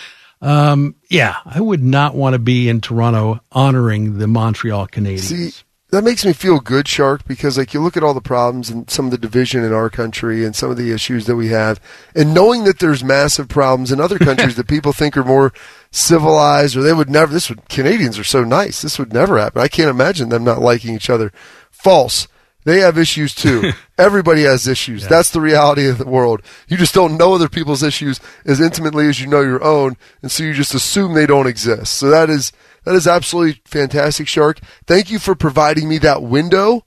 Um, 0.42 0.96
yeah, 1.08 1.36
I 1.44 1.60
would 1.60 1.82
not 1.82 2.14
want 2.14 2.34
to 2.34 2.38
be 2.38 2.68
in 2.68 2.80
Toronto 2.80 3.40
honoring 3.52 4.18
the 4.18 4.26
Montreal 4.26 4.86
Canadiens. 4.88 5.20
See, 5.52 5.62
that 5.90 6.04
makes 6.04 6.24
me 6.26 6.32
feel 6.32 6.60
good, 6.60 6.88
Shark, 6.88 7.24
because 7.26 7.56
like 7.56 7.72
you 7.72 7.80
look 7.80 7.96
at 7.96 8.02
all 8.02 8.12
the 8.12 8.20
problems 8.20 8.68
and 8.70 8.90
some 8.90 9.06
of 9.06 9.12
the 9.12 9.18
division 9.18 9.64
in 9.64 9.72
our 9.72 9.88
country 9.88 10.44
and 10.44 10.54
some 10.54 10.70
of 10.70 10.76
the 10.76 10.92
issues 10.92 11.26
that 11.26 11.36
we 11.36 11.48
have, 11.48 11.80
and 12.14 12.34
knowing 12.34 12.64
that 12.64 12.80
there's 12.80 13.04
massive 13.04 13.48
problems 13.48 13.92
in 13.92 14.00
other 14.00 14.18
countries 14.18 14.56
that 14.56 14.68
people 14.68 14.92
think 14.92 15.16
are 15.16 15.24
more 15.24 15.52
civilized 15.90 16.76
or 16.76 16.82
they 16.82 16.92
would 16.92 17.08
never. 17.08 17.32
This 17.32 17.48
would 17.48 17.68
Canadians 17.68 18.18
are 18.18 18.24
so 18.24 18.44
nice. 18.44 18.82
This 18.82 18.98
would 18.98 19.12
never 19.12 19.38
happen. 19.38 19.62
I 19.62 19.68
can't 19.68 19.88
imagine 19.88 20.28
them 20.28 20.44
not 20.44 20.60
liking 20.60 20.94
each 20.94 21.08
other. 21.08 21.32
False. 21.70 22.28
They 22.66 22.80
have 22.80 22.98
issues 22.98 23.32
too. 23.32 23.70
Everybody 23.96 24.42
has 24.42 24.66
issues. 24.66 25.06
That's 25.06 25.30
the 25.30 25.40
reality 25.40 25.88
of 25.88 25.98
the 25.98 26.04
world. 26.04 26.42
You 26.66 26.76
just 26.76 26.94
don't 26.94 27.16
know 27.16 27.32
other 27.32 27.48
people's 27.48 27.84
issues 27.84 28.18
as 28.44 28.60
intimately 28.60 29.06
as 29.08 29.20
you 29.20 29.28
know 29.28 29.40
your 29.40 29.62
own, 29.62 29.96
and 30.20 30.32
so 30.32 30.42
you 30.42 30.52
just 30.52 30.74
assume 30.74 31.14
they 31.14 31.26
don't 31.26 31.46
exist. 31.46 31.94
So 31.94 32.10
that 32.10 32.28
is 32.28 32.50
that 32.84 32.96
is 32.96 33.06
absolutely 33.06 33.62
fantastic, 33.66 34.26
Shark. 34.26 34.58
Thank 34.84 35.12
you 35.12 35.20
for 35.20 35.36
providing 35.36 35.88
me 35.88 35.98
that 35.98 36.22
window 36.24 36.84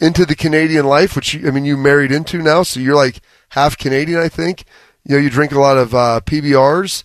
into 0.00 0.24
the 0.24 0.34
Canadian 0.34 0.86
life, 0.86 1.14
which 1.14 1.34
you, 1.34 1.46
I 1.46 1.50
mean 1.50 1.66
you 1.66 1.76
married 1.76 2.10
into 2.10 2.38
now, 2.38 2.62
so 2.62 2.80
you're 2.80 2.96
like 2.96 3.20
half 3.50 3.76
Canadian, 3.76 4.18
I 4.18 4.30
think. 4.30 4.64
You 5.04 5.16
know, 5.16 5.20
you 5.22 5.28
drink 5.28 5.52
a 5.52 5.60
lot 5.60 5.76
of 5.76 5.94
uh, 5.94 6.20
PBRs 6.24 7.04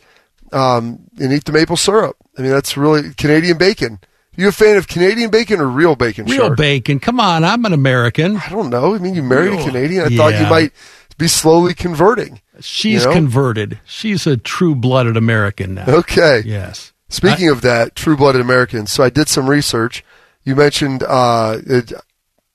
um, 0.53 1.09
and 1.19 1.33
eat 1.33 1.43
the 1.43 1.51
maple 1.51 1.75
syrup. 1.75 2.15
I 2.37 2.41
mean, 2.41 2.51
that's 2.51 2.77
really 2.77 3.13
Canadian 3.15 3.57
bacon. 3.57 3.99
You 4.37 4.47
a 4.47 4.51
fan 4.51 4.77
of 4.77 4.87
Canadian 4.87 5.29
bacon 5.31 5.59
or 5.59 5.67
real 5.67 5.95
bacon? 5.95 6.25
Real 6.25 6.55
bacon. 6.55 6.99
Come 6.99 7.19
on, 7.19 7.43
I'm 7.43 7.65
an 7.65 7.73
American. 7.73 8.37
I 8.37 8.49
don't 8.49 8.69
know. 8.69 8.93
I 8.95 8.99
mean, 8.99 9.15
you 9.15 9.23
married 9.23 9.49
Real- 9.51 9.61
a 9.61 9.65
Canadian. 9.65 10.05
I 10.05 10.15
thought 10.15 10.39
you 10.39 10.45
might 10.47 10.71
be 11.17 11.27
slowly 11.27 11.73
converting. 11.73 12.39
She's 12.59 13.01
You 13.03 13.07
know? 13.09 13.13
converted. 13.13 13.79
She's 13.85 14.27
a 14.27 14.37
true-blooded 14.37 15.17
American 15.17 15.73
now. 15.73 15.85
Okay. 15.87 16.43
Yes. 16.45 16.93
Speaking 17.09 17.49
of 17.49 17.61
that, 17.61 17.95
true 17.95 18.15
blooded 18.17 18.41
Americans. 18.41 18.91
So 18.91 19.03
I 19.03 19.09
did 19.09 19.27
some 19.27 19.49
research. 19.49 20.03
You 20.43 20.55
mentioned 20.55 21.03
uh, 21.07 21.57
it, 21.65 21.93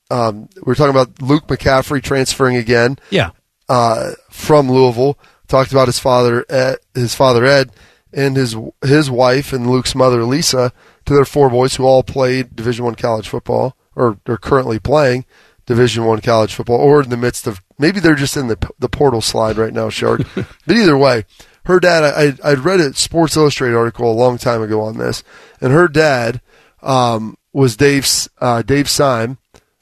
um, 0.09 0.47
we 0.55 0.61
were 0.63 0.75
talking 0.75 0.91
about 0.91 1.21
Luke 1.21 1.47
McCaffrey 1.47 2.01
transferring 2.01 2.55
again 2.55 2.97
Yeah. 3.09 3.31
uh, 3.67 4.11
from 4.29 4.71
Louisville. 4.71 5.17
Talked 5.47 5.71
about 5.71 5.87
his 5.87 5.99
father, 5.99 6.45
Ed, 6.49 6.77
his 6.95 7.13
father 7.15 7.43
Ed, 7.45 7.71
and 8.13 8.35
his 8.37 8.55
his 8.83 9.11
wife 9.11 9.51
and 9.53 9.69
Luke's 9.69 9.93
mother 9.95 10.23
Lisa 10.23 10.71
to 11.05 11.13
their 11.13 11.25
four 11.25 11.49
boys 11.49 11.75
who 11.75 11.85
all 11.85 12.03
played 12.03 12.55
Division 12.55 12.85
One 12.85 12.95
college 12.95 13.27
football 13.27 13.75
or 13.95 14.17
are 14.27 14.37
currently 14.37 14.79
playing 14.79 15.25
Division 15.65 16.05
One 16.05 16.21
college 16.21 16.53
football, 16.53 16.77
or 16.77 17.01
in 17.01 17.09
the 17.09 17.17
midst 17.17 17.47
of 17.47 17.61
maybe 17.79 17.99
they're 17.99 18.15
just 18.15 18.37
in 18.37 18.47
the 18.47 18.73
the 18.79 18.89
portal 18.89 19.21
slide 19.21 19.57
right 19.57 19.73
now, 19.73 19.89
Shark. 19.89 20.21
but 20.35 20.75
either 20.75 20.97
way, 20.97 21.25
her 21.65 21.79
dad. 21.79 22.03
I 22.03 22.51
I'd 22.51 22.59
read 22.59 22.79
a 22.79 22.93
Sports 22.93 23.37
Illustrated 23.37 23.77
article 23.77 24.11
a 24.11 24.13
long 24.13 24.37
time 24.37 24.61
ago 24.61 24.81
on 24.81 24.97
this, 24.97 25.23
and 25.61 25.71
her 25.71 25.87
dad 25.87 26.41
um, 26.81 27.37
was 27.53 27.77
Dave 27.77 28.03
S- 28.03 28.29
uh, 28.39 28.61
Dave 28.61 28.89
Sime. 28.89 29.37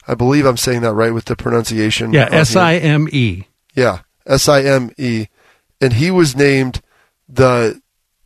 I 0.06 0.14
believe 0.14 0.46
I'm 0.46 0.56
saying 0.56 0.82
that 0.82 0.94
right 0.94 1.14
with 1.14 1.26
the 1.26 1.36
pronunciation. 1.36 2.12
Yeah. 2.12 2.28
S 2.30 2.56
I 2.56 2.74
M 2.74 3.08
E. 3.10 3.44
Yeah, 3.74 4.00
S 4.26 4.48
I 4.48 4.62
M 4.62 4.92
E, 4.98 5.26
and 5.80 5.94
he 5.94 6.10
was 6.10 6.36
named 6.36 6.80
the 7.28 7.80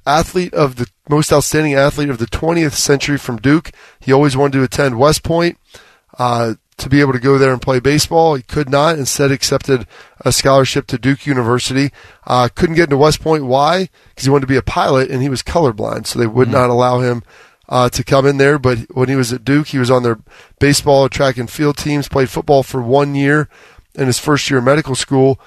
athlete 0.06 0.52
of 0.52 0.76
the 0.76 0.88
most 1.08 1.32
outstanding 1.32 1.74
athlete 1.74 2.08
of 2.08 2.18
the 2.18 2.26
20th 2.26 2.72
century 2.72 3.18
from 3.18 3.36
Duke. 3.36 3.70
He 4.00 4.12
always 4.12 4.36
wanted 4.36 4.58
to 4.58 4.64
attend 4.64 4.98
West 4.98 5.22
Point 5.22 5.58
uh, 6.18 6.54
to 6.78 6.88
be 6.88 7.00
able 7.00 7.12
to 7.12 7.18
go 7.18 7.38
there 7.38 7.52
and 7.52 7.62
play 7.62 7.80
baseball. 7.80 8.34
He 8.34 8.42
could 8.42 8.68
not. 8.68 8.98
Instead, 8.98 9.30
accepted 9.30 9.86
a 10.20 10.32
scholarship 10.32 10.86
to 10.88 10.98
Duke 10.98 11.26
University. 11.26 11.90
Uh, 12.26 12.48
couldn't 12.54 12.76
get 12.76 12.84
into 12.84 12.96
West 12.96 13.20
Point. 13.20 13.46
Why? 13.46 13.88
Because 14.08 14.24
he 14.24 14.30
wanted 14.30 14.42
to 14.42 14.46
be 14.52 14.56
a 14.56 14.62
pilot, 14.62 15.10
and 15.10 15.22
he 15.22 15.28
was 15.28 15.42
colorblind, 15.42 16.06
so 16.06 16.18
they 16.18 16.26
would 16.26 16.48
not 16.48 16.70
allow 16.70 17.00
him 17.00 17.22
uh, 17.68 17.88
to 17.90 18.04
come 18.04 18.26
in 18.26 18.36
there. 18.36 18.58
But 18.58 18.78
when 18.94 19.08
he 19.08 19.16
was 19.16 19.32
at 19.32 19.44
Duke, 19.44 19.68
he 19.68 19.78
was 19.78 19.90
on 19.90 20.02
their 20.02 20.18
baseball, 20.58 21.08
track 21.08 21.36
and 21.36 21.50
field 21.50 21.76
teams. 21.76 22.08
Played 22.08 22.30
football 22.30 22.62
for 22.62 22.82
one 22.82 23.14
year 23.14 23.48
in 23.94 24.06
his 24.06 24.18
first 24.18 24.50
year 24.50 24.58
of 24.58 24.64
medical 24.64 24.94
school, 24.94 25.40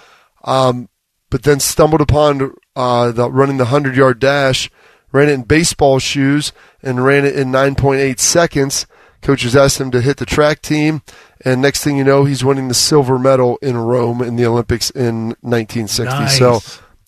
um, 0.44 0.90
but 1.30 1.44
then 1.44 1.60
stumbled 1.60 2.02
upon 2.02 2.56
uh, 2.76 3.12
the, 3.12 3.30
running 3.30 3.58
the 3.58 3.66
hundred 3.66 3.96
yard 3.96 4.20
dash. 4.20 4.70
Ran 5.12 5.30
it 5.30 5.34
in 5.34 5.44
baseball 5.44 6.00
shoes 6.00 6.52
and 6.82 7.04
ran 7.04 7.26
it 7.26 7.36
in 7.36 7.50
9.8 7.50 8.20
seconds. 8.20 8.86
Coaches 9.22 9.56
asked 9.56 9.82
him 9.82 9.92
to 9.92 10.02
hit 10.02 10.18
the 10.18 10.26
track 10.26 10.62
team, 10.62 11.02
and 11.44 11.62
next 11.62 11.84
thing 11.84 11.98
you 11.98 12.06
know, 12.06 12.24
he's 12.24 12.44
winning 12.44 12.70
the 12.70 12.74
silver 12.74 13.20
medal 13.20 13.58
in 13.62 13.76
Rome 13.76 14.22
in 14.22 14.38
the 14.38 14.46
Olympics 14.46 14.90
in 14.92 15.36
1960. 15.42 16.06
Nice. 16.06 16.38
So, 16.38 16.62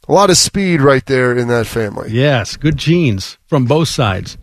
a 0.08 0.12
lot 0.12 0.30
of 0.30 0.36
speed 0.36 0.82
right 0.82 1.06
there 1.06 1.38
in 1.38 1.48
that 1.48 1.68
family. 1.68 2.12
Yes, 2.12 2.58
good 2.58 2.76
genes 2.76 3.38
from 3.48 3.66
both 3.66 3.88
sides. 3.88 4.38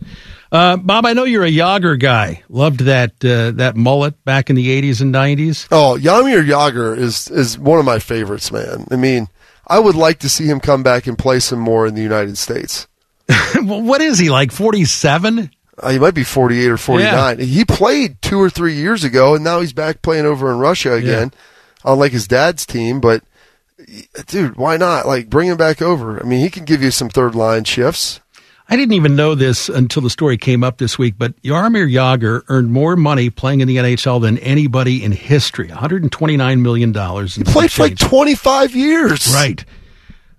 Uh, 0.50 0.78
Bob, 0.78 1.04
I 1.04 1.12
know 1.12 1.24
you're 1.24 1.44
a 1.44 1.50
Jagr 1.50 2.00
guy. 2.00 2.42
Loved 2.48 2.80
that 2.80 3.22
uh, 3.22 3.50
that 3.52 3.76
mullet 3.76 4.24
back 4.24 4.48
in 4.48 4.56
the 4.56 4.80
80s 4.80 5.02
and 5.02 5.14
90s. 5.14 5.68
Oh, 5.70 5.98
Jaromir 6.00 6.46
Jagr 6.46 6.96
is 6.96 7.28
is 7.30 7.58
one 7.58 7.78
of 7.78 7.84
my 7.84 7.98
favorites, 7.98 8.50
man. 8.50 8.86
I 8.90 8.96
mean, 8.96 9.28
I 9.66 9.78
would 9.78 9.94
like 9.94 10.20
to 10.20 10.28
see 10.28 10.46
him 10.46 10.60
come 10.60 10.82
back 10.82 11.06
and 11.06 11.18
play 11.18 11.40
some 11.40 11.58
more 11.58 11.86
in 11.86 11.94
the 11.94 12.02
United 12.02 12.38
States. 12.38 12.86
what 13.56 14.00
is 14.00 14.18
he 14.18 14.30
like? 14.30 14.52
47? 14.52 15.50
Uh, 15.80 15.90
he 15.90 15.98
might 15.98 16.14
be 16.14 16.24
48 16.24 16.68
or 16.68 16.76
49. 16.76 17.38
He 17.38 17.64
played 17.64 18.20
two 18.20 18.40
or 18.40 18.50
three 18.50 18.74
years 18.74 19.04
ago, 19.04 19.34
and 19.34 19.44
now 19.44 19.60
he's 19.60 19.72
back 19.72 20.02
playing 20.02 20.26
over 20.26 20.50
in 20.50 20.58
Russia 20.58 20.94
again, 20.94 21.32
on 21.84 21.98
like 21.98 22.12
his 22.12 22.26
dad's 22.26 22.66
team. 22.66 23.00
But, 23.00 23.22
dude, 24.26 24.56
why 24.56 24.76
not? 24.76 25.06
Like, 25.06 25.30
bring 25.30 25.48
him 25.48 25.56
back 25.56 25.80
over. 25.80 26.20
I 26.20 26.24
mean, 26.26 26.40
he 26.40 26.50
can 26.50 26.64
give 26.64 26.82
you 26.82 26.90
some 26.90 27.08
third 27.08 27.34
line 27.34 27.64
shifts. 27.64 28.20
I 28.70 28.76
didn't 28.76 28.92
even 28.94 29.16
know 29.16 29.34
this 29.34 29.70
until 29.70 30.02
the 30.02 30.10
story 30.10 30.36
came 30.36 30.62
up 30.62 30.76
this 30.76 30.98
week, 30.98 31.14
but 31.16 31.40
Jaromir 31.42 31.90
Jagr 31.90 32.42
earned 32.48 32.70
more 32.70 32.96
money 32.96 33.30
playing 33.30 33.62
in 33.62 33.68
the 33.68 33.76
NHL 33.76 34.20
than 34.20 34.36
anybody 34.38 35.02
in 35.02 35.12
history. 35.12 35.68
$129 35.68 36.60
million. 36.60 36.92
He 37.28 37.44
played 37.44 37.72
for 37.72 37.82
like 37.84 37.96
25 37.96 38.76
years. 38.76 39.32
Right. 39.34 39.64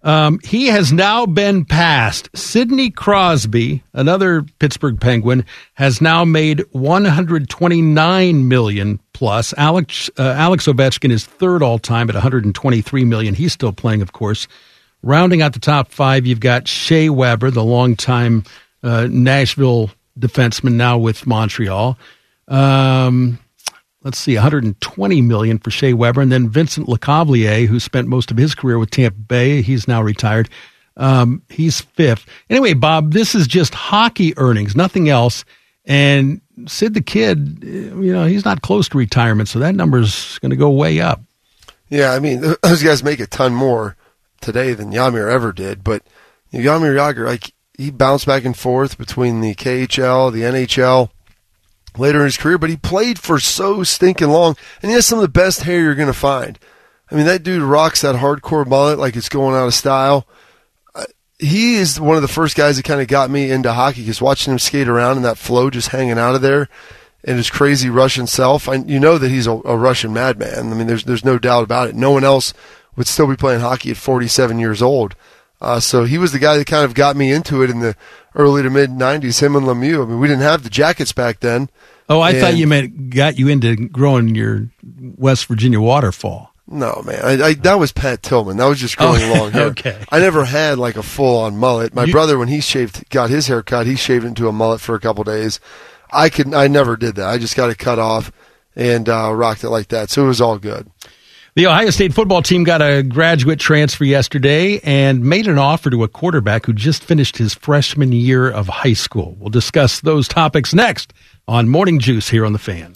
Um, 0.01 0.39
he 0.43 0.67
has 0.67 0.93
now 0.93 1.25
been 1.25 1.65
passed. 1.65 2.29
Sidney 2.33 2.89
Crosby, 2.89 3.83
another 3.93 4.43
Pittsburgh 4.59 4.99
Penguin, 4.99 5.45
has 5.73 6.01
now 6.01 6.23
made 6.23 6.63
129 6.71 8.47
million 8.47 8.99
plus. 9.13 9.53
Alex 9.57 10.09
uh, 10.17 10.23
Alex 10.37 10.67
Ovechkin 10.67 11.11
is 11.11 11.25
third 11.25 11.61
all 11.61 11.79
time 11.79 12.09
at 12.09 12.15
123 12.15 13.03
million. 13.03 13.33
He's 13.33 13.53
still 13.53 13.73
playing, 13.73 14.01
of 14.01 14.13
course. 14.13 14.47
Rounding 15.01 15.41
out 15.41 15.53
the 15.53 15.59
top 15.59 15.91
five, 15.91 16.25
you've 16.25 16.39
got 16.41 16.67
Shea 16.67 17.09
Weber, 17.09 17.51
the 17.51 17.63
longtime 17.63 18.43
uh, 18.83 19.07
Nashville 19.09 19.91
defenseman, 20.17 20.73
now 20.73 20.97
with 20.97 21.25
Montreal. 21.25 21.97
Um, 22.47 23.39
let's 24.03 24.17
see, 24.17 24.35
120 24.35 25.21
million 25.21 25.59
for 25.59 25.71
Shea 25.71 25.93
Weber, 25.93 26.21
and 26.21 26.31
then 26.31 26.49
Vincent 26.49 26.87
Lecavalier, 26.87 27.67
who 27.67 27.79
spent 27.79 28.07
most 28.07 28.31
of 28.31 28.37
his 28.37 28.55
career 28.55 28.79
with 28.79 28.91
Tampa 28.91 29.17
Bay. 29.17 29.61
He's 29.61 29.87
now 29.87 30.01
retired. 30.01 30.49
Um, 30.97 31.41
he's 31.49 31.81
fifth. 31.81 32.25
Anyway, 32.49 32.73
Bob, 32.73 33.13
this 33.13 33.35
is 33.35 33.47
just 33.47 33.73
hockey 33.73 34.37
earnings, 34.37 34.75
nothing 34.75 35.09
else. 35.09 35.45
And 35.85 36.41
Sid 36.67 36.93
the 36.93 37.01
Kid, 37.01 37.59
you 37.63 38.13
know, 38.13 38.25
he's 38.25 38.45
not 38.45 38.61
close 38.61 38.89
to 38.89 38.97
retirement, 38.97 39.49
so 39.49 39.59
that 39.59 39.75
number's 39.75 40.37
going 40.39 40.51
to 40.51 40.57
go 40.57 40.69
way 40.69 40.99
up. 40.99 41.21
Yeah, 41.89 42.11
I 42.11 42.19
mean, 42.19 42.41
those 42.63 42.83
guys 42.83 43.03
make 43.03 43.19
a 43.19 43.27
ton 43.27 43.53
more 43.53 43.95
today 44.41 44.73
than 44.73 44.91
Jaromir 44.91 45.31
ever 45.31 45.51
did. 45.51 45.83
But 45.83 46.03
Jaromir 46.53 46.95
Jagr, 46.95 47.25
like 47.25 47.53
he 47.77 47.91
bounced 47.91 48.25
back 48.25 48.45
and 48.45 48.57
forth 48.57 48.97
between 48.97 49.41
the 49.41 49.55
KHL, 49.55 50.31
the 50.31 50.41
NHL 50.41 51.09
later 51.99 52.19
in 52.19 52.25
his 52.25 52.37
career, 52.37 52.57
but 52.57 52.69
he 52.69 52.77
played 52.77 53.19
for 53.19 53.39
so 53.39 53.83
stinking 53.83 54.29
long, 54.29 54.55
and 54.81 54.89
he 54.89 54.95
has 54.95 55.05
some 55.05 55.19
of 55.19 55.23
the 55.23 55.27
best 55.27 55.63
hair 55.63 55.81
you're 55.81 55.95
going 55.95 56.07
to 56.07 56.13
find. 56.13 56.57
I 57.11 57.15
mean, 57.15 57.25
that 57.25 57.43
dude 57.43 57.61
rocks 57.61 58.01
that 58.01 58.15
hardcore 58.15 58.67
mullet 58.67 58.99
like 58.99 59.15
it's 59.15 59.29
going 59.29 59.55
out 59.55 59.67
of 59.67 59.73
style. 59.73 60.27
Uh, 60.93 61.05
he 61.39 61.75
is 61.75 61.99
one 61.99 62.15
of 62.15 62.21
the 62.21 62.27
first 62.27 62.55
guys 62.55 62.77
that 62.77 62.83
kind 62.83 63.01
of 63.01 63.07
got 63.07 63.29
me 63.29 63.51
into 63.51 63.73
hockey 63.73 64.01
because 64.01 64.21
watching 64.21 64.53
him 64.53 64.59
skate 64.59 64.87
around 64.87 65.17
in 65.17 65.23
that 65.23 65.37
flow, 65.37 65.69
just 65.69 65.89
hanging 65.89 66.19
out 66.19 66.35
of 66.35 66.41
there, 66.41 66.69
and 67.23 67.37
his 67.37 67.49
crazy 67.49 67.89
Russian 67.89 68.27
self. 68.27 68.69
I, 68.69 68.75
you 68.75 68.99
know 68.99 69.17
that 69.17 69.29
he's 69.29 69.47
a, 69.47 69.51
a 69.51 69.75
Russian 69.75 70.13
madman. 70.13 70.71
I 70.71 70.75
mean, 70.75 70.87
there's 70.87 71.03
there's 71.03 71.25
no 71.25 71.39
doubt 71.39 71.63
about 71.63 71.89
it. 71.89 71.95
No 71.95 72.11
one 72.11 72.23
else 72.23 72.53
would 72.95 73.07
still 73.07 73.27
be 73.27 73.35
playing 73.35 73.61
hockey 73.61 73.91
at 73.91 73.97
47 73.97 74.59
years 74.59 74.81
old. 74.81 75.15
Uh, 75.61 75.79
so 75.79 76.05
he 76.05 76.17
was 76.17 76.31
the 76.31 76.39
guy 76.39 76.57
that 76.57 76.67
kind 76.67 76.85
of 76.85 76.93
got 76.93 77.15
me 77.15 77.31
into 77.31 77.61
it 77.63 77.69
in 77.69 77.79
the 77.79 77.95
early 78.39 78.63
to 78.63 78.69
mid 78.71 78.89
90s. 78.89 79.41
Him 79.43 79.55
and 79.55 79.65
Lemieux. 79.67 80.01
I 80.03 80.05
mean, 80.09 80.19
we 80.19 80.27
didn't 80.27 80.41
have 80.43 80.63
the 80.63 80.69
jackets 80.69 81.11
back 81.13 81.41
then. 81.41 81.69
Oh, 82.09 82.21
I 82.21 82.31
And- 82.31 82.39
thought 82.39 82.57
you 82.57 82.65
meant 82.65 83.11
got 83.11 83.37
you 83.37 83.47
into 83.49 83.75
growing 83.75 84.33
your 84.33 84.69
West 85.17 85.45
Virginia 85.45 85.79
waterfall. 85.79 86.51
No, 86.71 87.01
man. 87.05 87.19
I, 87.23 87.45
I, 87.47 87.53
that 87.55 87.79
was 87.79 87.91
Pat 87.91 88.21
Tillman. 88.23 88.57
That 88.57 88.65
was 88.65 88.79
just 88.79 88.95
growing 88.97 89.21
Oh, 89.23 89.33
long 89.39 89.51
hair. 89.53 89.63
okay. 89.67 90.03
I 90.11 90.19
never 90.19 90.45
had 90.45 90.77
like 90.77 90.95
a 90.97 91.03
full 91.03 91.39
on 91.39 91.57
mullet. 91.57 91.93
My 91.93 92.05
You- 92.05 92.11
brother, 92.11 92.37
when 92.37 92.47
he 92.47 92.61
shaved, 92.61 93.09
got 93.09 93.29
his 93.29 93.47
hair 93.47 93.61
cut, 93.63 93.85
he 93.87 93.95
shaved 93.95 94.23
into 94.25 94.47
a 94.47 94.51
mullet 94.51 94.79
for 94.81 94.95
a 94.95 94.99
couple 94.99 95.23
days. 95.23 95.59
I 96.11 96.29
could, 96.29 96.53
I 96.53 96.67
never 96.67 96.95
did 96.95 97.15
that. 97.15 97.27
I 97.27 97.37
just 97.37 97.55
got 97.55 97.69
it 97.69 97.77
cut 97.77 97.99
off 97.99 98.31
and 98.75 99.09
uh, 99.09 99.33
rocked 99.33 99.63
it 99.63 99.69
like 99.69 99.89
that. 99.89 100.09
So 100.09 100.23
it 100.23 100.27
was 100.27 100.41
all 100.41 100.57
good. 100.59 100.89
The 101.59 101.67
Ohio 101.67 101.89
State 101.89 102.13
football 102.13 102.41
team 102.41 102.63
got 102.63 102.81
a 102.81 103.03
graduate 103.03 103.59
transfer 103.59 104.05
yesterday 104.05 104.79
and 104.79 105.21
made 105.21 105.45
an 105.45 105.57
offer 105.57 105.89
to 105.89 106.03
a 106.03 106.07
quarterback 106.07 106.65
who 106.65 106.71
just 106.71 107.03
finished 107.03 107.35
his 107.35 107.53
freshman 107.53 108.13
year 108.13 108.49
of 108.49 108.69
high 108.69 108.93
school. 108.93 109.35
We'll 109.37 109.49
discuss 109.49 109.99
those 109.99 110.29
topics 110.29 110.73
next 110.73 111.11
on 111.49 111.67
Morning 111.67 111.99
Juice 111.99 112.29
here 112.29 112.45
on 112.45 112.53
the 112.53 112.59
Fan. 112.59 112.93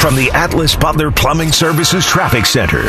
From 0.00 0.16
the 0.16 0.28
Atlas 0.34 0.74
Butler 0.74 1.12
Plumbing 1.12 1.52
Services 1.52 2.04
Traffic 2.04 2.46
Center. 2.46 2.82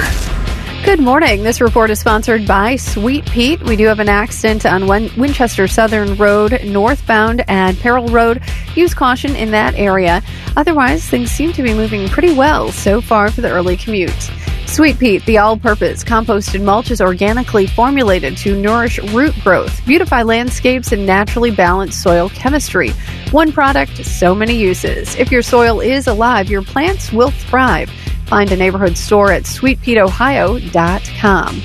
Good 0.84 1.00
morning. 1.00 1.44
This 1.44 1.62
report 1.62 1.92
is 1.92 2.00
sponsored 2.00 2.48
by 2.48 2.76
Sweet 2.78 3.28
Peet. 3.28 3.62
We 3.62 3.76
do 3.76 3.86
have 3.86 4.00
an 4.00 4.10
accident 4.10 4.66
on 4.66 4.88
Win- 4.88 5.12
Winchester 5.16 5.68
Southern 5.68 6.16
Road, 6.16 6.62
northbound 6.66 7.48
at 7.48 7.78
Peril 7.78 8.08
Road. 8.08 8.42
Use 8.74 8.96
caution 8.96 9.36
in 9.36 9.52
that 9.52 9.76
area. 9.76 10.24
Otherwise, 10.58 11.08
things 11.08 11.30
seem 11.30 11.54
to 11.54 11.62
be 11.62 11.76
moving 11.76 12.10
pretty 12.10 12.34
well 12.34 12.72
so 12.72 13.02
far 13.02 13.30
for 13.30 13.42
the 13.42 13.52
early 13.52 13.78
commute. 13.78 14.32
Sweet 14.70 14.99
Peet, 14.99 15.26
the 15.26 15.39
all 15.39 15.57
purpose 15.57 16.03
composted 16.03 16.63
mulch, 16.63 16.91
is 16.91 17.01
organically 17.01 17.65
formulated 17.65 18.38
to 18.38 18.55
nourish 18.55 18.99
root 19.11 19.34
growth, 19.41 19.84
beautify 19.86 20.22
landscapes, 20.22 20.91
and 20.91 21.07
naturally 21.07 21.49
balance 21.49 21.97
soil 21.97 22.30
chemistry. 22.30 22.91
One 23.32 23.51
product, 23.51 24.05
so 24.05 24.36
many 24.36 24.55
uses. 24.55 25.15
If 25.15 25.32
your 25.32 25.41
soil 25.41 25.82
is 25.82 26.05
alive, 26.05 26.49
your 26.49 26.61
plants 26.61 27.11
will 27.11 27.32
thrive. 27.32 27.89
Find 28.28 28.51
a 28.51 28.55
neighborhood 28.55 28.95
store 28.95 29.32
at 29.32 29.43
sweetpeetohio.com. 29.43 31.61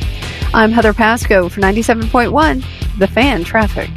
I'm 0.54 0.72
Heather 0.72 0.94
Pasco 0.94 1.50
for 1.50 1.60
97.1, 1.60 2.98
The 2.98 3.06
Fan 3.06 3.44
Traffic. 3.44 3.90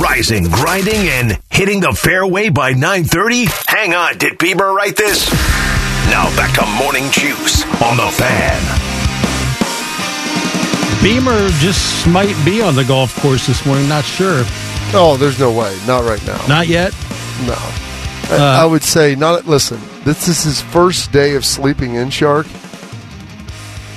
Rising, 0.00 0.44
grinding, 0.44 1.06
and 1.06 1.38
hitting 1.50 1.80
the 1.80 1.92
fairway 1.92 2.48
by 2.48 2.72
9.30? 2.72 3.68
Hang 3.68 3.92
on, 3.94 4.16
did 4.16 4.38
Bieber 4.38 4.74
write 4.74 4.96
this? 4.96 5.61
Now 6.10 6.34
back 6.36 6.54
to 6.54 6.66
Morning 6.82 7.10
Juice 7.10 7.64
on 7.82 7.96
the 7.96 8.08
Fan. 8.12 8.62
Beamer 11.02 11.48
just 11.58 12.06
might 12.06 12.36
be 12.44 12.62
on 12.62 12.74
the 12.76 12.84
golf 12.84 13.14
course 13.20 13.46
this 13.46 13.64
morning. 13.66 13.88
Not 13.88 14.04
sure. 14.04 14.44
Oh, 14.94 15.16
there's 15.18 15.38
no 15.38 15.50
way. 15.50 15.76
Not 15.86 16.04
right 16.04 16.24
now. 16.26 16.44
Not 16.46 16.68
yet. 16.68 16.92
No. 17.46 17.54
I, 17.56 18.36
uh, 18.38 18.62
I 18.62 18.66
would 18.66 18.82
say 18.82 19.14
not. 19.14 19.46
Listen, 19.46 19.80
this 20.04 20.28
is 20.28 20.44
his 20.44 20.60
first 20.60 21.10
day 21.12 21.34
of 21.34 21.44
sleeping 21.44 21.94
in 21.94 22.10
Shark. 22.10 22.46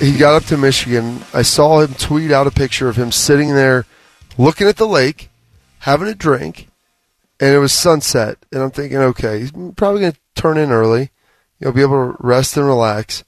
He 0.00 0.16
got 0.16 0.34
up 0.34 0.44
to 0.46 0.56
Michigan. 0.56 1.20
I 1.32 1.42
saw 1.42 1.80
him 1.80 1.94
tweet 1.94 2.32
out 2.32 2.46
a 2.46 2.50
picture 2.50 2.88
of 2.88 2.96
him 2.96 3.12
sitting 3.12 3.54
there, 3.54 3.86
looking 4.36 4.66
at 4.66 4.76
the 4.76 4.86
lake, 4.86 5.30
having 5.80 6.08
a 6.08 6.14
drink, 6.14 6.68
and 7.40 7.54
it 7.54 7.58
was 7.58 7.72
sunset. 7.72 8.38
And 8.52 8.62
I'm 8.62 8.70
thinking, 8.70 8.98
okay, 8.98 9.40
he's 9.40 9.52
probably 9.52 10.00
going 10.00 10.12
to 10.12 10.18
turn 10.34 10.58
in 10.58 10.70
early. 10.72 11.10
You'll 11.58 11.72
be 11.72 11.82
able 11.82 12.12
to 12.12 12.16
rest 12.20 12.56
and 12.56 12.66
relax. 12.66 13.24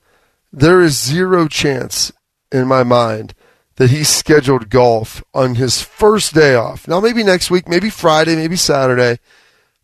There 0.53 0.81
is 0.81 0.99
zero 0.99 1.49
chance 1.49 2.13
in 2.53 2.67
my 2.67 2.83
mind 2.83 3.35
that 3.77 3.91
he 3.91 4.03
scheduled 4.03 4.71
golf 4.71 5.23
on 5.33 5.55
his 5.55 5.81
first 5.81 6.35
day 6.35 6.55
off. 6.55 6.89
Now, 6.89 7.01
maybe 7.01 7.23
next 7.23 7.51
week, 7.51 7.69
maybe 7.69 7.91
Friday, 7.91 8.35
maybe 8.35 8.57
Saturday. 8.57 9.21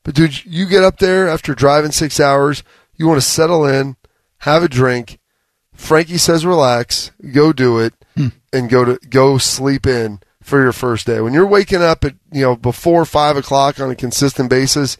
But 0.03 0.15
dude, 0.15 0.45
you 0.45 0.67
get 0.67 0.83
up 0.83 0.99
there 0.99 1.29
after 1.29 1.55
driving 1.55 1.93
six 1.93 2.19
hours, 2.19 2.63
you 2.97 3.07
want 3.07 3.21
to 3.21 3.27
settle 3.27 3.65
in, 3.65 3.97
have 4.39 4.63
a 4.63 4.69
drink. 4.69 5.19
Frankie 5.73 6.19
says 6.19 6.45
relax, 6.45 7.11
go 7.33 7.53
do 7.53 7.79
it, 7.79 7.95
hmm. 8.17 8.29
and 8.53 8.69
go 8.69 8.85
to 8.85 8.99
go 9.09 9.39
sleep 9.39 9.87
in 9.87 10.21
for 10.43 10.63
your 10.63 10.73
first 10.73 11.07
day. 11.07 11.21
When 11.21 11.33
you're 11.33 11.47
waking 11.47 11.83
up 11.83 12.05
at 12.05 12.15
you 12.31 12.43
know 12.43 12.55
before 12.55 13.05
five 13.05 13.37
o'clock 13.37 13.81
on 13.81 13.91
a 13.91 13.97
consistent 13.97 14.51
basis, 14.51 14.97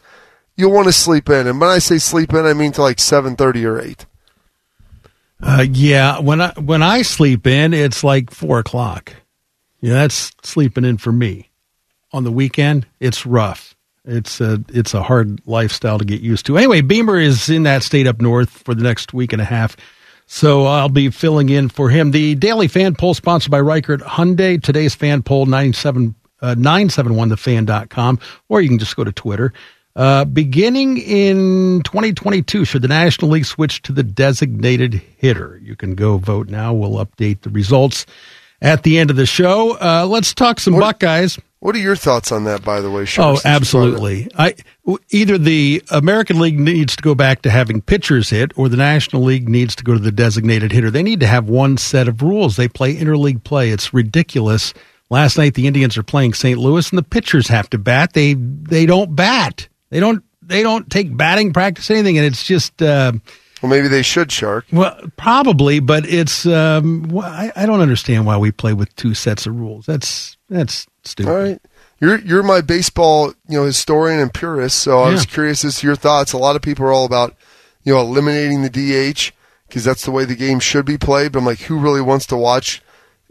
you'll 0.55 0.71
want 0.71 0.87
to 0.87 0.93
sleep 0.93 1.29
in. 1.29 1.47
And 1.47 1.59
when 1.59 1.69
I 1.69 1.79
say 1.79 1.97
sleep 1.97 2.33
in, 2.33 2.45
I 2.45 2.53
mean 2.53 2.71
to 2.73 2.81
like 2.81 2.99
seven 2.99 3.35
thirty 3.35 3.65
or 3.65 3.79
eight. 3.79 4.05
Uh, 5.41 5.65
yeah, 5.69 6.19
when 6.19 6.41
I 6.41 6.53
when 6.59 6.81
I 6.81 7.01
sleep 7.01 7.45
in, 7.45 7.73
it's 7.73 8.03
like 8.03 8.31
four 8.31 8.59
o'clock. 8.59 9.13
Yeah, 9.81 9.93
that's 9.93 10.31
sleeping 10.43 10.85
in 10.85 10.97
for 10.97 11.11
me. 11.11 11.49
On 12.13 12.23
the 12.23 12.31
weekend, 12.31 12.87
it's 12.99 13.25
rough. 13.25 13.75
It's 14.05 14.39
a 14.39 14.63
it's 14.69 14.93
a 14.93 15.03
hard 15.03 15.41
lifestyle 15.45 15.97
to 15.99 16.05
get 16.05 16.21
used 16.21 16.45
to. 16.45 16.57
Anyway, 16.57 16.81
Beamer 16.81 17.19
is 17.19 17.49
in 17.49 17.63
that 17.63 17.83
state 17.83 18.07
up 18.07 18.21
north 18.21 18.49
for 18.49 18.73
the 18.73 18.83
next 18.83 19.13
week 19.13 19.33
and 19.33 19.41
a 19.41 19.45
half. 19.45 19.75
So 20.27 20.65
I'll 20.65 20.89
be 20.89 21.09
filling 21.09 21.49
in 21.49 21.69
for 21.69 21.89
him. 21.89 22.11
The 22.11 22.35
daily 22.35 22.67
fan 22.67 22.95
poll 22.95 23.13
sponsored 23.13 23.51
by 23.51 23.59
Ricart 23.59 24.01
Hyundai. 24.01 24.61
Today's 24.61 24.95
fan 24.95 25.21
poll 25.21 25.45
97, 25.45 26.15
uh, 26.41 26.55
971thefan.com, 26.55 28.19
or 28.49 28.61
you 28.61 28.69
can 28.69 28.79
just 28.79 28.95
go 28.95 29.03
to 29.03 29.11
Twitter. 29.11 29.53
Uh, 29.95 30.25
beginning 30.25 30.97
in 30.97 31.81
2022, 31.83 32.65
should 32.65 32.81
the 32.81 32.87
National 32.87 33.31
League 33.31 33.45
switch 33.45 33.81
to 33.83 33.93
the 33.93 34.03
designated 34.03 35.01
hitter? 35.17 35.59
You 35.63 35.75
can 35.77 35.95
go 35.95 36.17
vote 36.17 36.49
now. 36.49 36.73
We'll 36.73 37.05
update 37.05 37.41
the 37.41 37.49
results 37.49 38.05
at 38.61 38.83
the 38.83 38.97
end 38.97 39.09
of 39.09 39.15
the 39.15 39.25
show. 39.25 39.77
Uh, 39.79 40.05
let's 40.05 40.33
talk 40.33 40.59
some 40.59 40.73
what, 40.73 40.99
Buckeyes. 40.99 41.39
What 41.59 41.75
are 41.75 41.79
your 41.79 41.95
thoughts 41.95 42.31
on 42.31 42.43
that, 42.43 42.63
by 42.63 42.81
the 42.81 42.91
way? 42.91 43.07
oh, 43.17 43.39
absolutely. 43.45 44.27
I 44.37 44.55
either 45.09 45.37
the 45.37 45.81
American 45.89 46.39
League 46.39 46.59
needs 46.59 46.97
to 46.97 47.01
go 47.01 47.15
back 47.15 47.41
to 47.43 47.49
having 47.49 47.81
pitchers 47.81 48.29
hit, 48.29 48.51
or 48.57 48.67
the 48.67 48.77
National 48.77 49.23
League 49.23 49.47
needs 49.47 49.75
to 49.77 49.83
go 49.83 49.93
to 49.93 49.99
the 49.99 50.11
designated 50.11 50.73
hitter. 50.73 50.91
They 50.91 51.03
need 51.03 51.21
to 51.21 51.27
have 51.27 51.47
one 51.47 51.77
set 51.77 52.09
of 52.09 52.21
rules. 52.21 52.57
They 52.57 52.67
play 52.67 52.95
interleague 52.95 53.43
play. 53.45 53.71
It's 53.71 53.93
ridiculous. 53.93 54.73
Last 55.09 55.37
night 55.37 55.53
the 55.53 55.67
Indians 55.67 55.97
are 55.97 56.03
playing 56.03 56.33
St. 56.33 56.59
Louis, 56.59 56.89
and 56.89 56.97
the 56.97 57.03
pitchers 57.03 57.47
have 57.47 57.69
to 57.69 57.77
bat. 57.77 58.13
They 58.13 58.33
they 58.33 58.85
don't 58.85 59.15
bat. 59.15 59.69
They 59.95 60.01
don't 60.01 60.25
they 60.41 60.61
don't 60.61 60.89
take 60.91 61.15
batting 61.15 61.53
practice 61.53 61.89
anything, 61.89 62.17
and 62.17 62.27
it's 62.27 62.43
just. 62.43 62.81
Uh, 62.81 63.13
well, 63.61 63.69
maybe 63.69 63.87
they 63.87 64.01
should, 64.01 64.29
Shark. 64.29 64.65
Well, 64.73 64.99
probably, 65.15 65.79
but 65.79 66.05
it's. 66.05 66.45
Um, 66.45 67.17
I, 67.17 67.53
I 67.55 67.65
don't 67.65 67.79
understand 67.79 68.25
why 68.25 68.35
we 68.35 68.51
play 68.51 68.73
with 68.73 68.93
two 68.97 69.13
sets 69.13 69.45
of 69.45 69.55
rules. 69.55 69.85
That's 69.85 70.35
that's 70.49 70.85
stupid. 71.05 71.31
All 71.31 71.37
right. 71.37 71.61
You're 72.01 72.19
you're 72.19 72.43
my 72.43 72.59
baseball 72.59 73.29
you 73.47 73.57
know 73.57 73.63
historian 73.63 74.19
and 74.19 74.33
purist, 74.33 74.79
so 74.79 74.99
I 74.99 75.11
was 75.11 75.25
curious 75.25 75.63
as 75.63 75.79
to 75.79 75.87
your 75.87 75.95
thoughts. 75.95 76.33
A 76.33 76.37
lot 76.37 76.57
of 76.57 76.61
people 76.61 76.85
are 76.85 76.91
all 76.91 77.05
about 77.05 77.33
you 77.85 77.93
know 77.93 78.01
eliminating 78.01 78.63
the 78.63 78.69
DH 78.69 79.31
because 79.69 79.85
that's 79.85 80.03
the 80.03 80.11
way 80.11 80.25
the 80.25 80.35
game 80.35 80.59
should 80.59 80.85
be 80.85 80.97
played. 80.97 81.31
But 81.31 81.39
I'm 81.39 81.45
like, 81.45 81.59
who 81.59 81.79
really 81.79 82.01
wants 82.01 82.25
to 82.27 82.35
watch 82.35 82.81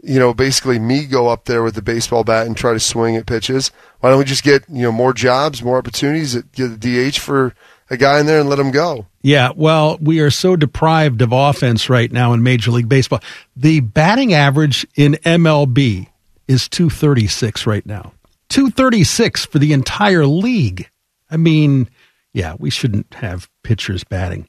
you 0.05 0.19
know, 0.19 0.33
basically 0.33 0.77
me 0.77 1.05
go 1.05 1.27
up 1.29 1.45
there 1.45 1.63
with 1.63 1.73
the 1.73 1.81
baseball 1.81 2.23
bat 2.23 2.45
and 2.45 2.55
try 2.55 2.73
to 2.73 2.79
swing 2.79 3.15
at 3.15 3.25
pitches. 3.25 3.71
Why 3.99 4.09
don't 4.09 4.19
we 4.19 4.25
just 4.25 4.43
get, 4.43 4.63
you 4.69 4.83
know, 4.83 4.91
more 4.91 5.13
jobs, 5.13 5.63
more 5.63 5.77
opportunities, 5.77 6.35
get 6.53 6.79
the 6.79 7.11
DH 7.11 7.17
for 7.17 7.55
a 7.89 7.97
guy 7.97 8.19
in 8.19 8.27
there 8.27 8.39
and 8.39 8.49
let 8.49 8.59
him 8.59 8.71
go? 8.71 9.07
Yeah, 9.23 9.51
well, 9.55 9.97
we 9.99 10.19
are 10.19 10.29
so 10.29 10.55
deprived 10.55 11.23
of 11.23 11.31
offense 11.31 11.89
right 11.89 12.11
now 12.11 12.33
in 12.33 12.43
Major 12.43 12.69
League 12.71 12.87
Baseball. 12.87 13.19
The 13.55 13.79
batting 13.79 14.33
average 14.33 14.85
in 14.95 15.13
MLB 15.25 16.07
is 16.47 16.69
236 16.69 17.65
right 17.65 17.85
now. 17.85 18.13
236 18.49 19.45
for 19.45 19.57
the 19.57 19.73
entire 19.73 20.27
league. 20.27 20.89
I 21.31 21.37
mean, 21.37 21.89
yeah, 22.33 22.55
we 22.59 22.69
shouldn't 22.69 23.11
have 23.15 23.49
pitchers 23.63 24.03
batting. 24.03 24.47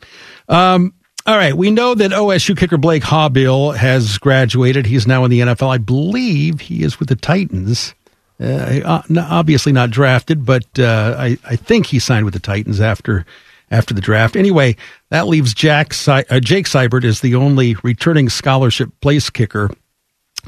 Um, 0.50 0.92
all 1.26 1.36
right. 1.36 1.54
We 1.56 1.70
know 1.70 1.94
that 1.94 2.12
OSU 2.12 2.56
kicker 2.56 2.78
Blake 2.78 3.02
Haubeil 3.02 3.76
has 3.76 4.16
graduated. 4.18 4.86
He's 4.86 5.06
now 5.06 5.24
in 5.24 5.30
the 5.30 5.40
NFL. 5.40 5.68
I 5.68 5.78
believe 5.78 6.60
he 6.60 6.82
is 6.82 7.00
with 7.00 7.08
the 7.08 7.16
Titans. 7.16 7.94
Uh, 8.38 9.02
obviously 9.18 9.72
not 9.72 9.90
drafted, 9.90 10.44
but 10.44 10.66
uh, 10.78 11.16
I, 11.18 11.38
I 11.44 11.56
think 11.56 11.86
he 11.86 11.98
signed 11.98 12.24
with 12.26 12.34
the 12.34 12.40
Titans 12.40 12.80
after 12.80 13.24
after 13.70 13.94
the 13.94 14.00
draft. 14.00 14.36
Anyway, 14.36 14.76
that 15.08 15.26
leaves 15.26 15.52
Jack 15.52 15.92
uh, 16.06 16.22
Jake 16.40 16.66
Seibert 16.66 17.04
as 17.04 17.20
the 17.20 17.34
only 17.34 17.74
returning 17.82 18.28
scholarship 18.28 18.90
place 19.00 19.28
kicker. 19.30 19.70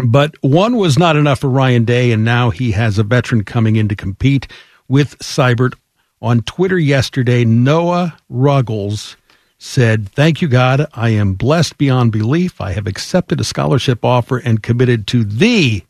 But 0.04 0.36
one 0.42 0.76
was 0.76 0.96
not 0.98 1.16
enough 1.16 1.40
for 1.40 1.50
Ryan 1.50 1.84
Day, 1.84 2.12
and 2.12 2.24
now 2.24 2.50
he 2.50 2.70
has 2.72 2.98
a 2.98 3.02
veteran 3.02 3.42
coming 3.42 3.74
in 3.74 3.88
to 3.88 3.96
compete 3.96 4.46
with 4.86 5.18
Seibert. 5.18 5.74
On 6.20 6.42
Twitter 6.42 6.78
yesterday, 6.78 7.44
Noah 7.44 8.16
Ruggles 8.28 9.16
said, 9.58 10.08
Thank 10.10 10.40
you, 10.40 10.48
God. 10.48 10.86
I 10.94 11.10
am 11.10 11.34
blessed 11.34 11.78
beyond 11.78 12.12
belief. 12.12 12.60
I 12.60 12.72
have 12.72 12.86
accepted 12.86 13.40
a 13.40 13.44
scholarship 13.44 14.04
offer 14.04 14.38
and 14.38 14.62
committed 14.62 15.06
to 15.08 15.24
the 15.24 15.82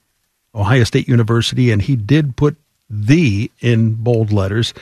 Ohio 0.55 0.85
State 0.85 1.09
University. 1.09 1.71
And 1.71 1.83
he 1.83 1.95
did 1.95 2.37
put 2.37 2.57
the 2.91 3.51
in 3.61 3.95
bold 3.95 4.33
letters. 4.33 4.73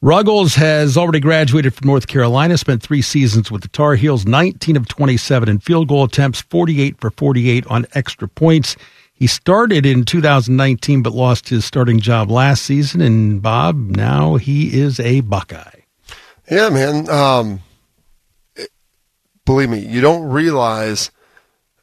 Ruggles 0.00 0.54
has 0.56 0.98
already 0.98 1.20
graduated 1.20 1.72
from 1.72 1.86
North 1.86 2.08
Carolina, 2.08 2.58
spent 2.58 2.82
three 2.82 3.00
seasons 3.00 3.50
with 3.50 3.62
the 3.62 3.68
Tar 3.68 3.94
Heels, 3.94 4.26
19 4.26 4.76
of 4.76 4.86
27 4.86 5.48
in 5.48 5.60
field 5.60 5.88
goal 5.88 6.04
attempts, 6.04 6.42
48 6.42 6.98
for 7.00 7.10
48 7.10 7.66
on 7.68 7.86
extra 7.94 8.28
points. 8.28 8.76
He 9.14 9.26
started 9.26 9.86
in 9.86 10.04
2019 10.04 11.02
but 11.02 11.14
lost 11.14 11.48
his 11.48 11.64
starting 11.64 12.00
job 12.00 12.30
last 12.30 12.64
season. 12.64 13.00
And 13.00 13.40
Bob, 13.40 13.76
now 13.76 14.34
he 14.34 14.78
is 14.78 15.00
a 15.00 15.22
Buckeye. 15.22 15.80
Yeah, 16.50 16.68
man. 16.68 17.08
Um, 17.08 17.60
believe 19.44 19.70
me, 19.70 19.78
you 19.78 20.00
don't 20.00 20.24
realize 20.24 21.10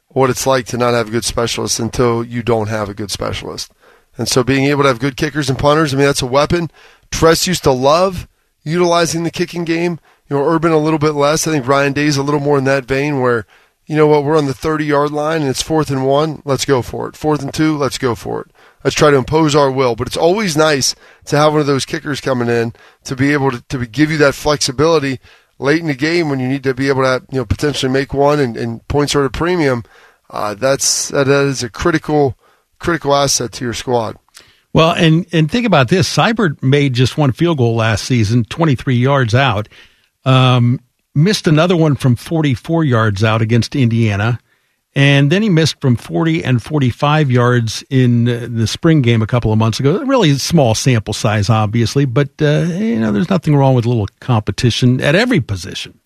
what 0.08 0.30
it's 0.30 0.46
like 0.46 0.66
to 0.66 0.76
not 0.76 0.94
have 0.94 1.08
a 1.08 1.12
good 1.12 1.24
specialist 1.24 1.78
until 1.78 2.22
you 2.22 2.42
don't 2.42 2.68
have 2.68 2.88
a 2.88 2.94
good 2.94 3.10
specialist. 3.10 3.72
And 4.18 4.28
so 4.28 4.44
being 4.44 4.64
able 4.64 4.82
to 4.82 4.88
have 4.88 4.98
good 4.98 5.16
kickers 5.16 5.48
and 5.48 5.58
punters, 5.58 5.94
I 5.94 5.96
mean, 5.96 6.06
that's 6.06 6.22
a 6.22 6.26
weapon. 6.26 6.70
Tress 7.10 7.46
used 7.46 7.64
to 7.64 7.72
love 7.72 8.28
utilizing 8.62 9.24
the 9.24 9.30
kicking 9.30 9.64
game. 9.64 9.98
You 10.28 10.36
know, 10.36 10.44
Urban 10.44 10.72
a 10.72 10.78
little 10.78 10.98
bit 10.98 11.12
less. 11.12 11.46
I 11.46 11.50
think 11.50 11.66
Ryan 11.66 11.92
Day's 11.92 12.16
a 12.16 12.22
little 12.22 12.40
more 12.40 12.58
in 12.58 12.64
that 12.64 12.84
vein 12.84 13.20
where, 13.20 13.46
you 13.86 13.96
know 13.96 14.06
what, 14.06 14.24
we're 14.24 14.38
on 14.38 14.46
the 14.46 14.54
30 14.54 14.84
yard 14.84 15.10
line 15.10 15.40
and 15.40 15.50
it's 15.50 15.62
fourth 15.62 15.90
and 15.90 16.06
one. 16.06 16.42
Let's 16.44 16.64
go 16.64 16.82
for 16.82 17.08
it. 17.08 17.16
Fourth 17.16 17.42
and 17.42 17.52
two. 17.52 17.76
Let's 17.76 17.98
go 17.98 18.14
for 18.14 18.42
it. 18.42 18.50
Let's 18.84 18.96
try 18.96 19.10
to 19.10 19.16
impose 19.16 19.54
our 19.54 19.70
will. 19.70 19.96
But 19.96 20.06
it's 20.06 20.16
always 20.16 20.56
nice 20.56 20.94
to 21.26 21.36
have 21.36 21.52
one 21.52 21.60
of 21.60 21.66
those 21.66 21.86
kickers 21.86 22.20
coming 22.20 22.48
in 22.48 22.74
to 23.04 23.16
be 23.16 23.32
able 23.32 23.50
to, 23.50 23.62
to 23.68 23.86
give 23.86 24.10
you 24.10 24.18
that 24.18 24.34
flexibility 24.34 25.20
late 25.58 25.80
in 25.80 25.86
the 25.86 25.94
game 25.94 26.28
when 26.28 26.40
you 26.40 26.48
need 26.48 26.64
to 26.64 26.74
be 26.74 26.88
able 26.88 27.02
to 27.02 27.24
you 27.30 27.38
know 27.38 27.44
potentially 27.44 27.92
make 27.92 28.12
one 28.12 28.40
and, 28.40 28.56
and 28.56 28.86
points 28.88 29.14
are 29.14 29.20
at 29.20 29.26
a 29.26 29.30
premium, 29.30 29.84
uh, 30.30 30.54
that's 30.54 31.08
that 31.08 31.28
is 31.28 31.62
a 31.62 31.70
critical 31.70 32.36
critical 32.78 33.14
asset 33.14 33.52
to 33.52 33.64
your 33.64 33.74
squad. 33.74 34.16
Well, 34.72 34.92
and 34.92 35.26
and 35.32 35.50
think 35.50 35.66
about 35.66 35.88
this: 35.88 36.14
Seibert 36.14 36.62
made 36.62 36.94
just 36.94 37.18
one 37.18 37.32
field 37.32 37.58
goal 37.58 37.76
last 37.76 38.04
season, 38.04 38.44
twenty 38.44 38.74
three 38.74 38.96
yards 38.96 39.34
out. 39.34 39.68
Um, 40.24 40.80
missed 41.14 41.46
another 41.46 41.76
one 41.76 41.94
from 41.94 42.16
forty 42.16 42.54
four 42.54 42.84
yards 42.84 43.22
out 43.22 43.42
against 43.42 43.76
Indiana. 43.76 44.40
And 44.94 45.32
then 45.32 45.42
he 45.42 45.48
missed 45.48 45.80
from 45.80 45.96
40 45.96 46.44
and 46.44 46.62
45 46.62 47.30
yards 47.30 47.82
in 47.88 48.24
the 48.24 48.66
spring 48.66 49.00
game 49.00 49.22
a 49.22 49.26
couple 49.26 49.50
of 49.50 49.58
months 49.58 49.80
ago. 49.80 50.04
Really 50.04 50.34
small 50.34 50.74
sample 50.74 51.14
size, 51.14 51.48
obviously, 51.48 52.04
but 52.04 52.30
uh, 52.42 52.66
you 52.68 53.00
know, 53.00 53.10
there's 53.10 53.30
nothing 53.30 53.56
wrong 53.56 53.74
with 53.74 53.86
a 53.86 53.88
little 53.88 54.08
competition 54.20 55.00
at 55.00 55.14
every 55.14 55.40
position. 55.40 55.98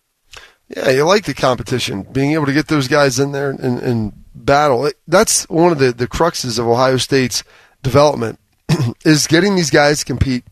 Yeah, 0.69 0.91
you 0.91 1.05
like 1.05 1.25
the 1.25 1.35
competition, 1.35 2.03
being 2.03 2.33
able 2.33 2.47
to 2.47 2.53
get 2.53 2.69
those 2.69 2.89
guys 2.89 3.19
in 3.19 3.33
there 3.33 3.51
and, 3.51 3.81
and 3.81 4.13
battle. 4.35 4.91
That's 5.07 5.49
one 5.49 5.73
of 5.73 5.79
the, 5.79 5.93
the 5.93 6.09
cruxes 6.09 6.59
of 6.59 6.67
Ohio 6.67 6.97
State's 6.97 7.43
development 7.83 8.39
is 9.05 9.27
getting 9.27 9.57
these 9.57 9.71
guys 9.71 10.01
to 10.01 10.05
compete 10.05 10.45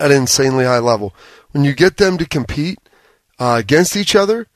at 0.00 0.10
an 0.10 0.18
insanely 0.18 0.64
high 0.64 0.78
level. 0.78 1.14
When 1.52 1.64
you 1.64 1.74
get 1.74 1.96
them 1.98 2.18
to 2.18 2.26
compete 2.26 2.78
uh, 3.38 3.56
against 3.58 3.96
each 3.96 4.14
other, 4.14 4.46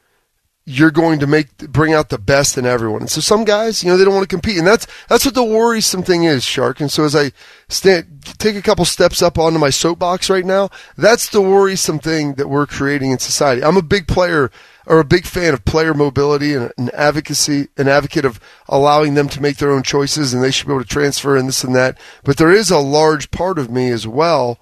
you're 0.69 0.91
going 0.91 1.21
to 1.21 1.29
make 1.29 1.57
bring 1.59 1.95
out 1.95 2.09
the 2.09 2.19
best 2.19 2.59
in 2.59 2.67
everyone. 2.67 3.03
And 3.03 3.11
so 3.11 3.21
some 3.21 3.45
guys, 3.45 3.85
you 3.85 3.89
know, 3.89 3.97
they 3.97 4.05
don't 4.05 4.15
want 4.15 4.29
to 4.29 4.37
compete, 4.37 4.59
and 4.59 4.67
that's 4.67 4.87
that's 5.09 5.25
what 5.25 5.37
the 5.37 5.45
worrisome 5.45 6.03
thing 6.03 6.25
is, 6.25 6.43
Shark. 6.43 6.81
And 6.81 6.91
so 6.91 7.05
as 7.05 7.15
I 7.15 7.31
stand, 7.69 8.25
take 8.39 8.57
a 8.57 8.63
couple 8.63 8.85
steps 8.85 9.23
up 9.23 9.39
onto 9.39 9.61
my 9.61 9.71
soapbox 9.71 10.29
right 10.29 10.45
now, 10.45 10.71
that's 10.97 11.29
the 11.29 11.41
worrisome 11.41 12.01
thing 12.01 12.35
that 12.35 12.49
we're 12.49 12.67
creating 12.67 13.13
in 13.13 13.21
society. 13.21 13.63
I'm 13.63 13.77
a 13.77 13.83
big 13.83 14.09
player 14.09 14.51
or 14.87 14.99
a 14.99 15.05
big 15.05 15.25
fan 15.25 15.55
of 15.55 15.65
player 15.65 15.95
mobility 15.95 16.55
and 16.55 16.73
an 16.77 16.91
advocacy, 16.95 17.69
an 17.77 17.87
advocate 17.87 18.25
of 18.25 18.41
allowing 18.69 19.15
them 19.15 19.29
to 19.29 19.41
make 19.41 19.59
their 19.59 19.71
own 19.71 19.85
choices, 19.85 20.35
and 20.35 20.43
they 20.43 20.51
should 20.51 20.67
be 20.67 20.73
able 20.73 20.83
to 20.83 20.89
transfer 20.89 21.37
and 21.37 21.47
this 21.47 21.63
and 21.63 21.77
that. 21.77 21.97
But 22.25 22.39
there 22.39 22.53
is 22.53 22.73
a 22.73 22.79
large 22.79 23.31
part 23.31 23.61
of 23.61 23.71
me 23.71 23.91
as 23.91 24.07
well 24.07 24.59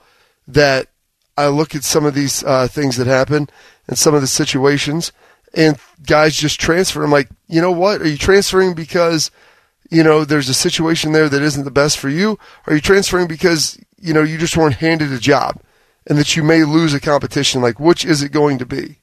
that 0.46 0.88
I 1.36 1.48
look 1.48 1.74
at 1.74 1.82
some 1.82 2.04
of 2.04 2.12
these 2.12 2.44
uh, 2.44 2.68
things 2.68 2.98
that 2.98 3.06
happen 3.06 3.48
and 3.88 3.96
some 3.98 4.14
of 4.14 4.20
the 4.20 4.26
situations 4.26 5.10
and 5.56 5.78
guys 6.06 6.36
just 6.36 6.60
transfer. 6.60 7.02
I'm 7.02 7.10
like, 7.10 7.28
you 7.48 7.60
know 7.60 7.72
what? 7.72 8.02
Are 8.02 8.08
you 8.08 8.18
transferring 8.18 8.74
because 8.74 9.30
you 9.90 10.02
know 10.02 10.24
there's 10.24 10.48
a 10.48 10.54
situation 10.54 11.12
there 11.12 11.28
that 11.28 11.42
isn't 11.42 11.64
the 11.64 11.70
best 11.70 11.98
for 11.98 12.08
you? 12.08 12.38
Are 12.66 12.74
you 12.74 12.80
transferring 12.80 13.28
because 13.28 13.78
you 13.98 14.12
know 14.12 14.22
you 14.22 14.38
just 14.38 14.56
weren't 14.56 14.76
handed 14.76 15.12
a 15.12 15.18
job 15.18 15.60
and 16.06 16.18
that 16.18 16.36
you 16.36 16.42
may 16.42 16.64
lose 16.64 16.94
a 16.94 17.00
competition? 17.00 17.62
Like, 17.62 17.80
which 17.80 18.04
is 18.04 18.22
it 18.22 18.32
going 18.32 18.58
to 18.58 18.66
be? 18.66 18.98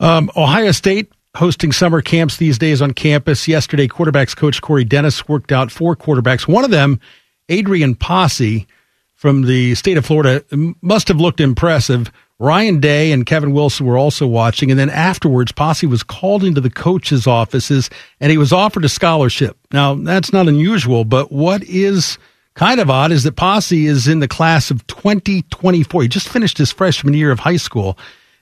Um, 0.00 0.30
Ohio 0.36 0.70
State 0.72 1.12
hosting 1.34 1.72
summer 1.72 2.02
camps 2.02 2.36
these 2.36 2.58
days 2.58 2.80
on 2.80 2.92
campus. 2.92 3.48
Yesterday, 3.48 3.88
quarterbacks 3.88 4.36
coach 4.36 4.60
Corey 4.60 4.84
Dennis 4.84 5.28
worked 5.28 5.52
out 5.52 5.70
four 5.70 5.96
quarterbacks. 5.96 6.46
One 6.46 6.64
of 6.64 6.70
them, 6.70 7.00
Adrian 7.48 7.94
Posse 7.94 8.66
from 9.14 9.42
the 9.42 9.74
state 9.74 9.96
of 9.96 10.06
Florida, 10.06 10.44
must 10.80 11.08
have 11.08 11.20
looked 11.20 11.40
impressive. 11.40 12.12
Ryan 12.40 12.78
Day 12.78 13.10
and 13.10 13.26
Kevin 13.26 13.52
Wilson 13.52 13.84
were 13.84 13.98
also 13.98 14.26
watching. 14.26 14.70
And 14.70 14.78
then 14.78 14.90
afterwards, 14.90 15.50
Posse 15.50 15.86
was 15.86 16.02
called 16.04 16.44
into 16.44 16.60
the 16.60 16.70
coach's 16.70 17.26
offices 17.26 17.90
and 18.20 18.30
he 18.30 18.38
was 18.38 18.52
offered 18.52 18.84
a 18.84 18.88
scholarship. 18.88 19.58
Now, 19.72 19.94
that's 19.94 20.32
not 20.32 20.46
unusual, 20.46 21.04
but 21.04 21.32
what 21.32 21.64
is 21.64 22.16
kind 22.54 22.80
of 22.80 22.90
odd 22.90 23.10
is 23.10 23.24
that 23.24 23.36
Posse 23.36 23.86
is 23.86 24.06
in 24.06 24.20
the 24.20 24.28
class 24.28 24.70
of 24.70 24.86
2024. 24.86 26.02
He 26.02 26.08
just 26.08 26.28
finished 26.28 26.58
his 26.58 26.70
freshman 26.70 27.14
year 27.14 27.32
of 27.32 27.40
high 27.40 27.56
school. 27.56 27.98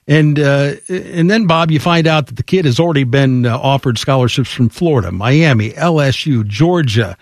And 0.07 0.39
uh, 0.39 0.75
and 0.87 1.29
then 1.29 1.47
Bob, 1.47 1.69
you 1.69 1.81
find 1.81 2.07
out 2.07 2.27
that 2.27 2.35
the 2.35 2.43
kid 2.43 2.63
has 2.63 2.79
already 2.79 3.03
been 3.03 3.45
uh, 3.45 3.57
offered 3.57 3.97
scholarships 3.97 4.51
from 4.51 4.69
Florida, 4.69 5.11
Miami, 5.11 5.71
LSU, 5.71 6.47
Georgia, 6.47 7.17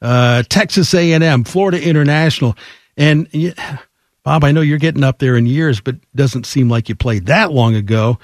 uh, 0.00 0.42
Texas 0.48 0.94
A&M, 0.94 1.44
Florida 1.44 1.82
International, 1.82 2.56
and 2.96 3.28
Bob, 4.22 4.44
I 4.44 4.52
know 4.52 4.60
you're 4.60 4.78
getting 4.78 5.04
up 5.04 5.18
there 5.18 5.36
in 5.36 5.46
years, 5.46 5.80
but 5.80 5.96
doesn't 6.14 6.46
seem 6.46 6.68
like 6.68 6.88
you 6.88 6.94
played 6.94 7.26
that 7.26 7.52
long 7.52 7.74
ago. 7.74 8.18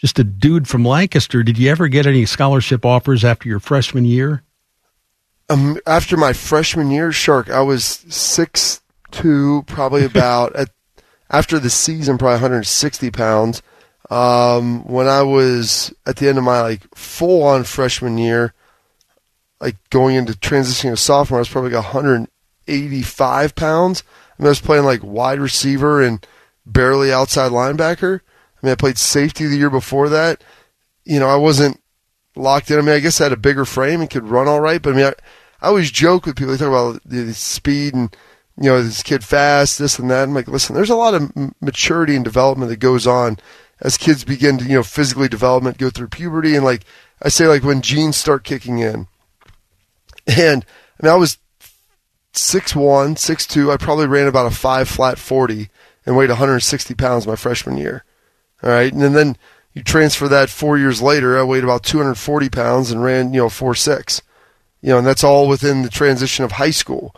Just 0.00 0.18
a 0.18 0.24
dude 0.24 0.68
from 0.68 0.84
Lancaster. 0.84 1.42
Did 1.42 1.58
you 1.58 1.70
ever 1.70 1.88
get 1.88 2.06
any 2.06 2.26
scholarship 2.26 2.84
offers 2.84 3.24
after 3.24 3.48
your 3.48 3.60
freshman 3.60 4.04
year? 4.04 4.42
Um, 5.48 5.78
after 5.86 6.16
my 6.16 6.32
freshman 6.32 6.90
year, 6.90 7.12
Shark, 7.12 7.48
I 7.50 7.62
was 7.62 7.84
six 7.84 8.80
two, 9.10 9.62
probably 9.66 10.04
about 10.12 10.54
at 10.56 10.70
after 11.30 11.58
the 11.58 11.70
season, 11.70 12.18
probably 12.18 12.34
160 12.34 13.10
pounds. 13.10 13.62
Um, 14.10 14.84
when 14.84 15.08
I 15.08 15.22
was 15.22 15.92
at 16.06 16.16
the 16.16 16.28
end 16.28 16.38
of 16.38 16.44
my 16.44 16.60
like 16.60 16.82
full 16.94 17.42
on 17.42 17.64
freshman 17.64 18.18
year, 18.18 18.54
like 19.60 19.76
going 19.90 20.14
into 20.14 20.34
transitioning 20.34 20.90
to 20.92 20.96
sophomore, 20.96 21.38
I 21.38 21.40
was 21.40 21.48
probably 21.48 21.70
like 21.70 21.84
185 21.84 23.54
pounds. 23.56 24.04
I, 24.38 24.44
I 24.44 24.48
was 24.48 24.60
playing 24.60 24.84
like 24.84 25.02
wide 25.02 25.40
receiver 25.40 26.02
and 26.02 26.26
barely 26.64 27.12
outside 27.12 27.52
linebacker. 27.52 28.20
I 28.20 28.66
mean, 28.66 28.72
I 28.72 28.76
played 28.76 28.98
safety 28.98 29.46
the 29.46 29.56
year 29.56 29.70
before 29.70 30.08
that. 30.08 30.42
You 31.04 31.20
know, 31.20 31.28
I 31.28 31.36
wasn't 31.36 31.80
locked 32.34 32.70
in. 32.70 32.78
I 32.78 32.82
mean, 32.82 32.94
I 32.94 33.00
guess 33.00 33.20
I 33.20 33.24
had 33.24 33.32
a 33.32 33.36
bigger 33.36 33.64
frame 33.64 34.00
and 34.00 34.10
could 34.10 34.28
run 34.28 34.48
all 34.48 34.60
right, 34.60 34.82
but 34.82 34.92
I 34.92 34.96
mean, 34.96 35.06
I, 35.06 35.14
I 35.60 35.68
always 35.68 35.90
joke 35.90 36.26
with 36.26 36.36
people. 36.36 36.52
They 36.52 36.58
talk 36.58 36.68
about 36.68 37.02
the 37.04 37.32
speed 37.32 37.94
and 37.94 38.14
you 38.58 38.70
know, 38.70 38.82
this 38.82 39.02
kid 39.02 39.22
fast, 39.22 39.78
this 39.78 39.98
and 39.98 40.10
that. 40.10 40.22
I'm 40.22 40.34
like, 40.34 40.48
listen, 40.48 40.74
there's 40.74 40.90
a 40.90 40.96
lot 40.96 41.14
of 41.14 41.30
maturity 41.60 42.16
and 42.16 42.24
development 42.24 42.70
that 42.70 42.78
goes 42.78 43.06
on 43.06 43.38
as 43.80 43.98
kids 43.98 44.24
begin 44.24 44.56
to, 44.58 44.64
you 44.64 44.74
know, 44.74 44.82
physically 44.82 45.28
development, 45.28 45.76
go 45.78 45.90
through 45.90 46.08
puberty. 46.08 46.56
And 46.56 46.64
like, 46.64 46.84
I 47.22 47.28
say, 47.28 47.46
like 47.46 47.62
when 47.62 47.82
genes 47.82 48.16
start 48.16 48.44
kicking 48.44 48.78
in. 48.78 49.08
And 50.26 50.64
I 51.00 51.06
mean, 51.06 51.12
I 51.12 51.16
was 51.16 51.38
6'1, 52.36 53.16
6'2. 53.16 53.72
I 53.72 53.76
probably 53.76 54.06
ran 54.06 54.26
about 54.26 54.46
a 54.46 54.54
5 54.54 54.88
flat 54.88 55.18
40 55.18 55.68
and 56.04 56.16
weighed 56.16 56.28
160 56.28 56.94
pounds 56.94 57.26
my 57.26 57.36
freshman 57.36 57.76
year. 57.76 58.04
All 58.62 58.70
right. 58.70 58.92
And 58.92 59.14
then 59.14 59.36
you 59.74 59.82
transfer 59.82 60.28
that 60.28 60.48
four 60.48 60.78
years 60.78 61.02
later, 61.02 61.38
I 61.38 61.42
weighed 61.42 61.64
about 61.64 61.82
240 61.82 62.48
pounds 62.48 62.90
and 62.90 63.02
ran, 63.02 63.34
you 63.34 63.42
know, 63.42 63.48
four 63.48 63.74
six. 63.74 64.22
You 64.80 64.90
know, 64.90 64.98
and 64.98 65.06
that's 65.06 65.24
all 65.24 65.48
within 65.48 65.82
the 65.82 65.90
transition 65.90 66.44
of 66.44 66.52
high 66.52 66.70
school. 66.70 67.14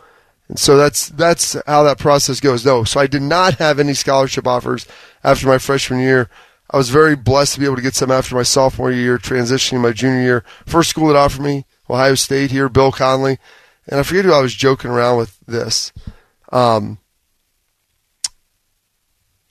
And 0.47 0.57
so 0.57 0.75
that's 0.75 1.09
that's 1.09 1.55
how 1.67 1.83
that 1.83 1.99
process 1.99 2.39
goes. 2.39 2.65
No, 2.65 2.83
so 2.83 2.99
I 2.99 3.07
did 3.07 3.21
not 3.21 3.55
have 3.55 3.79
any 3.79 3.93
scholarship 3.93 4.47
offers 4.47 4.87
after 5.23 5.47
my 5.47 5.57
freshman 5.57 5.99
year. 5.99 6.29
I 6.71 6.77
was 6.77 6.89
very 6.89 7.15
blessed 7.15 7.53
to 7.53 7.59
be 7.59 7.65
able 7.65 7.77
to 7.77 7.81
get 7.81 7.95
some 7.95 8.11
after 8.11 8.35
my 8.35 8.43
sophomore 8.43 8.91
year, 8.91 9.17
transitioning 9.17 9.81
my 9.81 9.91
junior 9.91 10.21
year. 10.21 10.43
First 10.65 10.89
school 10.89 11.07
that 11.07 11.15
offered 11.15 11.41
me, 11.41 11.65
Ohio 11.89 12.15
State 12.15 12.51
here, 12.51 12.69
Bill 12.69 12.91
Conley. 12.91 13.37
And 13.89 13.99
I 13.99 14.03
forget 14.03 14.25
who 14.25 14.33
I 14.33 14.41
was 14.41 14.53
joking 14.53 14.91
around 14.91 15.17
with 15.17 15.37
this. 15.47 15.91
Um, 16.51 16.99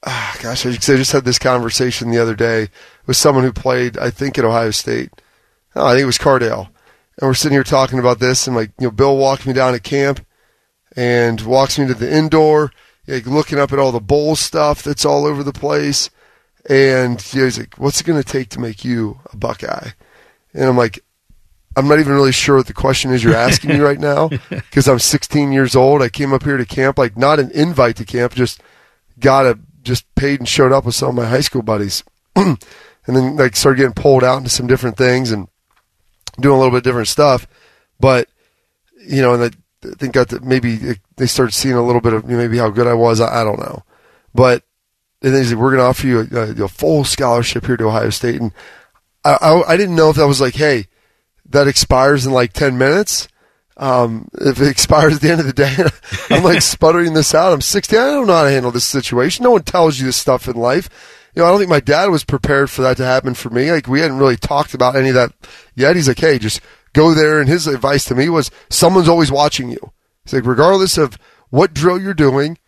ah, 0.04 0.36
gosh, 0.40 0.64
I 0.64 0.70
just 0.70 1.12
had 1.12 1.24
this 1.24 1.40
conversation 1.40 2.10
the 2.10 2.22
other 2.22 2.36
day 2.36 2.68
with 3.06 3.16
someone 3.16 3.42
who 3.42 3.52
played, 3.52 3.98
I 3.98 4.10
think, 4.10 4.38
at 4.38 4.44
Ohio 4.44 4.70
State. 4.70 5.10
Oh, 5.74 5.86
I 5.86 5.92
think 5.92 6.02
it 6.02 6.06
was 6.06 6.18
Cardale. 6.18 6.68
And 7.20 7.28
we're 7.28 7.34
sitting 7.34 7.56
here 7.56 7.64
talking 7.64 7.98
about 7.98 8.20
this, 8.20 8.46
and 8.46 8.54
like, 8.54 8.70
you 8.78 8.86
know, 8.86 8.92
Bill 8.92 9.16
walked 9.16 9.44
me 9.44 9.52
down 9.52 9.72
to 9.72 9.80
camp 9.80 10.24
and 10.96 11.40
walks 11.40 11.76
me 11.76 11.88
to 11.88 11.94
the 11.94 12.12
indoor, 12.12 12.70
like 13.08 13.26
looking 13.26 13.58
up 13.58 13.72
at 13.72 13.80
all 13.80 13.90
the 13.90 14.00
bowl 14.00 14.36
stuff 14.36 14.84
that's 14.84 15.04
all 15.04 15.26
over 15.26 15.42
the 15.42 15.52
place. 15.52 16.10
And 16.68 17.20
you 17.32 17.40
know, 17.40 17.44
he's 17.46 17.58
like, 17.58 17.76
"What's 17.76 18.00
it 18.00 18.06
going 18.06 18.22
to 18.22 18.28
take 18.28 18.50
to 18.50 18.60
make 18.60 18.84
you 18.84 19.20
a 19.32 19.36
Buckeye?" 19.36 19.90
And 20.52 20.64
I'm 20.64 20.76
like, 20.76 21.02
"I'm 21.78 21.88
not 21.88 22.00
even 22.00 22.12
really 22.12 22.32
sure 22.32 22.56
what 22.56 22.66
the 22.66 22.74
question 22.74 23.12
is 23.12 23.22
you're 23.22 23.34
asking 23.34 23.70
me 23.70 23.78
right 23.78 23.98
now 23.98 24.28
because 24.50 24.88
I'm 24.88 24.98
16 24.98 25.52
years 25.52 25.76
old. 25.76 26.02
I 26.02 26.08
came 26.08 26.32
up 26.32 26.42
here 26.42 26.56
to 26.56 26.66
camp, 26.66 26.98
like 26.98 27.16
not 27.16 27.38
an 27.38 27.50
invite 27.52 27.96
to 27.96 28.04
camp, 28.04 28.34
just 28.34 28.60
got 29.18 29.46
a 29.46 29.58
just 29.82 30.12
paid 30.14 30.40
and 30.40 30.48
showed 30.48 30.72
up 30.72 30.84
with 30.84 30.94
some 30.94 31.10
of 31.10 31.14
my 31.14 31.26
high 31.26 31.40
school 31.40 31.62
buddies, 31.62 32.04
and 32.36 32.58
then 33.06 33.36
like 33.36 33.56
started 33.56 33.78
getting 33.78 33.94
pulled 33.94 34.24
out 34.24 34.38
into 34.38 34.50
some 34.50 34.66
different 34.66 34.96
things 34.96 35.30
and 35.30 35.48
doing 36.40 36.54
a 36.54 36.58
little 36.58 36.76
bit 36.76 36.84
different 36.84 37.08
stuff. 37.08 37.46
But 38.00 38.28
you 39.06 39.22
know, 39.22 39.34
and 39.34 39.42
I 39.44 39.88
think 39.94 40.14
got 40.14 40.42
maybe 40.42 40.78
they 41.16 41.26
started 41.26 41.52
seeing 41.52 41.74
a 41.74 41.82
little 41.82 42.00
bit 42.00 42.12
of 42.12 42.26
maybe 42.26 42.58
how 42.58 42.70
good 42.70 42.86
I 42.86 42.94
was. 42.94 43.20
I, 43.20 43.40
I 43.40 43.44
don't 43.44 43.60
know, 43.60 43.84
but 44.34 44.64
and 45.22 45.32
then 45.32 45.42
he's 45.42 45.52
like, 45.52 45.60
"We're 45.60 45.70
going 45.70 45.80
to 45.80 45.86
offer 45.86 46.06
you 46.06 46.28
a, 46.30 46.64
a, 46.64 46.68
full 46.68 47.04
scholarship 47.04 47.66
here 47.66 47.76
to 47.76 47.88
Ohio 47.88 48.10
State," 48.10 48.40
and 48.40 48.52
I, 49.24 49.38
I, 49.40 49.72
I 49.72 49.76
didn't 49.76 49.96
know 49.96 50.10
if 50.10 50.16
that 50.16 50.26
was 50.26 50.40
like, 50.40 50.54
"Hey, 50.54 50.86
that 51.48 51.68
expires 51.68 52.26
in 52.26 52.32
like 52.32 52.52
ten 52.52 52.78
minutes." 52.78 53.28
Um, 53.76 54.28
if 54.40 54.60
it 54.60 54.66
expires 54.66 55.14
at 55.14 55.20
the 55.20 55.30
end 55.30 55.40
of 55.40 55.46
the 55.46 55.52
day, 55.52 55.76
I'm 56.30 56.42
like 56.42 56.62
sputtering 56.62 57.14
this 57.14 57.32
out. 57.32 57.52
I'm 57.52 57.60
60. 57.60 57.96
I 57.96 58.06
don't 58.06 58.26
know 58.26 58.32
how 58.32 58.42
to 58.42 58.50
handle 58.50 58.72
this 58.72 58.84
situation. 58.84 59.44
No 59.44 59.52
one 59.52 59.62
tells 59.62 60.00
you 60.00 60.06
this 60.06 60.16
stuff 60.16 60.48
in 60.48 60.56
life. 60.56 60.90
You 61.32 61.42
know, 61.42 61.46
I 61.46 61.50
don't 61.50 61.60
think 61.60 61.70
my 61.70 61.78
dad 61.78 62.06
was 62.06 62.24
prepared 62.24 62.70
for 62.70 62.82
that 62.82 62.96
to 62.96 63.04
happen 63.04 63.34
for 63.34 63.50
me. 63.50 63.70
Like 63.70 63.86
we 63.86 64.00
hadn't 64.00 64.18
really 64.18 64.36
talked 64.36 64.74
about 64.74 64.96
any 64.96 65.10
of 65.10 65.14
that 65.14 65.32
yet. 65.76 65.94
He's 65.94 66.08
like, 66.08 66.18
"Hey, 66.18 66.40
just 66.40 66.60
go 66.92 67.14
there. 67.14 67.40
And 67.40 67.48
his 67.48 67.66
advice 67.66 68.04
to 68.06 68.14
me 68.14 68.28
was 68.28 68.50
someone's 68.70 69.08
always 69.08 69.30
watching 69.30 69.70
you. 69.70 69.92
He's 70.24 70.34
like, 70.34 70.46
regardless 70.46 70.98
of 70.98 71.18
what 71.50 71.74
drill 71.74 72.00
you're 72.00 72.14
doing, 72.14 72.58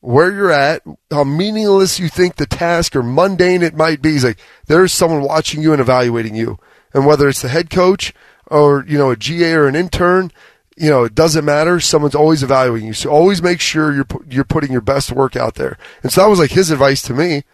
where 0.00 0.32
you're 0.32 0.50
at, 0.50 0.82
how 1.10 1.24
meaningless 1.24 2.00
you 2.00 2.08
think 2.08 2.36
the 2.36 2.46
task 2.46 2.96
or 2.96 3.02
mundane 3.02 3.62
it 3.62 3.74
might 3.74 4.02
be, 4.02 4.12
he's 4.12 4.24
like, 4.24 4.40
there's 4.66 4.92
someone 4.92 5.22
watching 5.22 5.62
you 5.62 5.72
and 5.72 5.80
evaluating 5.80 6.34
you. 6.34 6.58
And 6.94 7.06
whether 7.06 7.28
it's 7.28 7.42
the 7.42 7.48
head 7.48 7.70
coach 7.70 8.12
or, 8.46 8.84
you 8.86 8.98
know, 8.98 9.10
a 9.10 9.16
GA 9.16 9.54
or 9.54 9.66
an 9.66 9.76
intern, 9.76 10.30
you 10.76 10.90
know, 10.90 11.04
it 11.04 11.14
doesn't 11.14 11.44
matter. 11.44 11.80
Someone's 11.80 12.14
always 12.14 12.42
evaluating 12.42 12.88
you. 12.88 12.94
So 12.94 13.10
always 13.10 13.42
make 13.42 13.60
sure 13.60 13.94
you're, 13.94 14.06
you're 14.28 14.44
putting 14.44 14.72
your 14.72 14.80
best 14.80 15.12
work 15.12 15.36
out 15.36 15.54
there. 15.54 15.78
And 16.02 16.12
so 16.12 16.22
that 16.22 16.28
was 16.28 16.38
like 16.38 16.50
his 16.50 16.70
advice 16.70 17.02
to 17.02 17.14
me. 17.14 17.44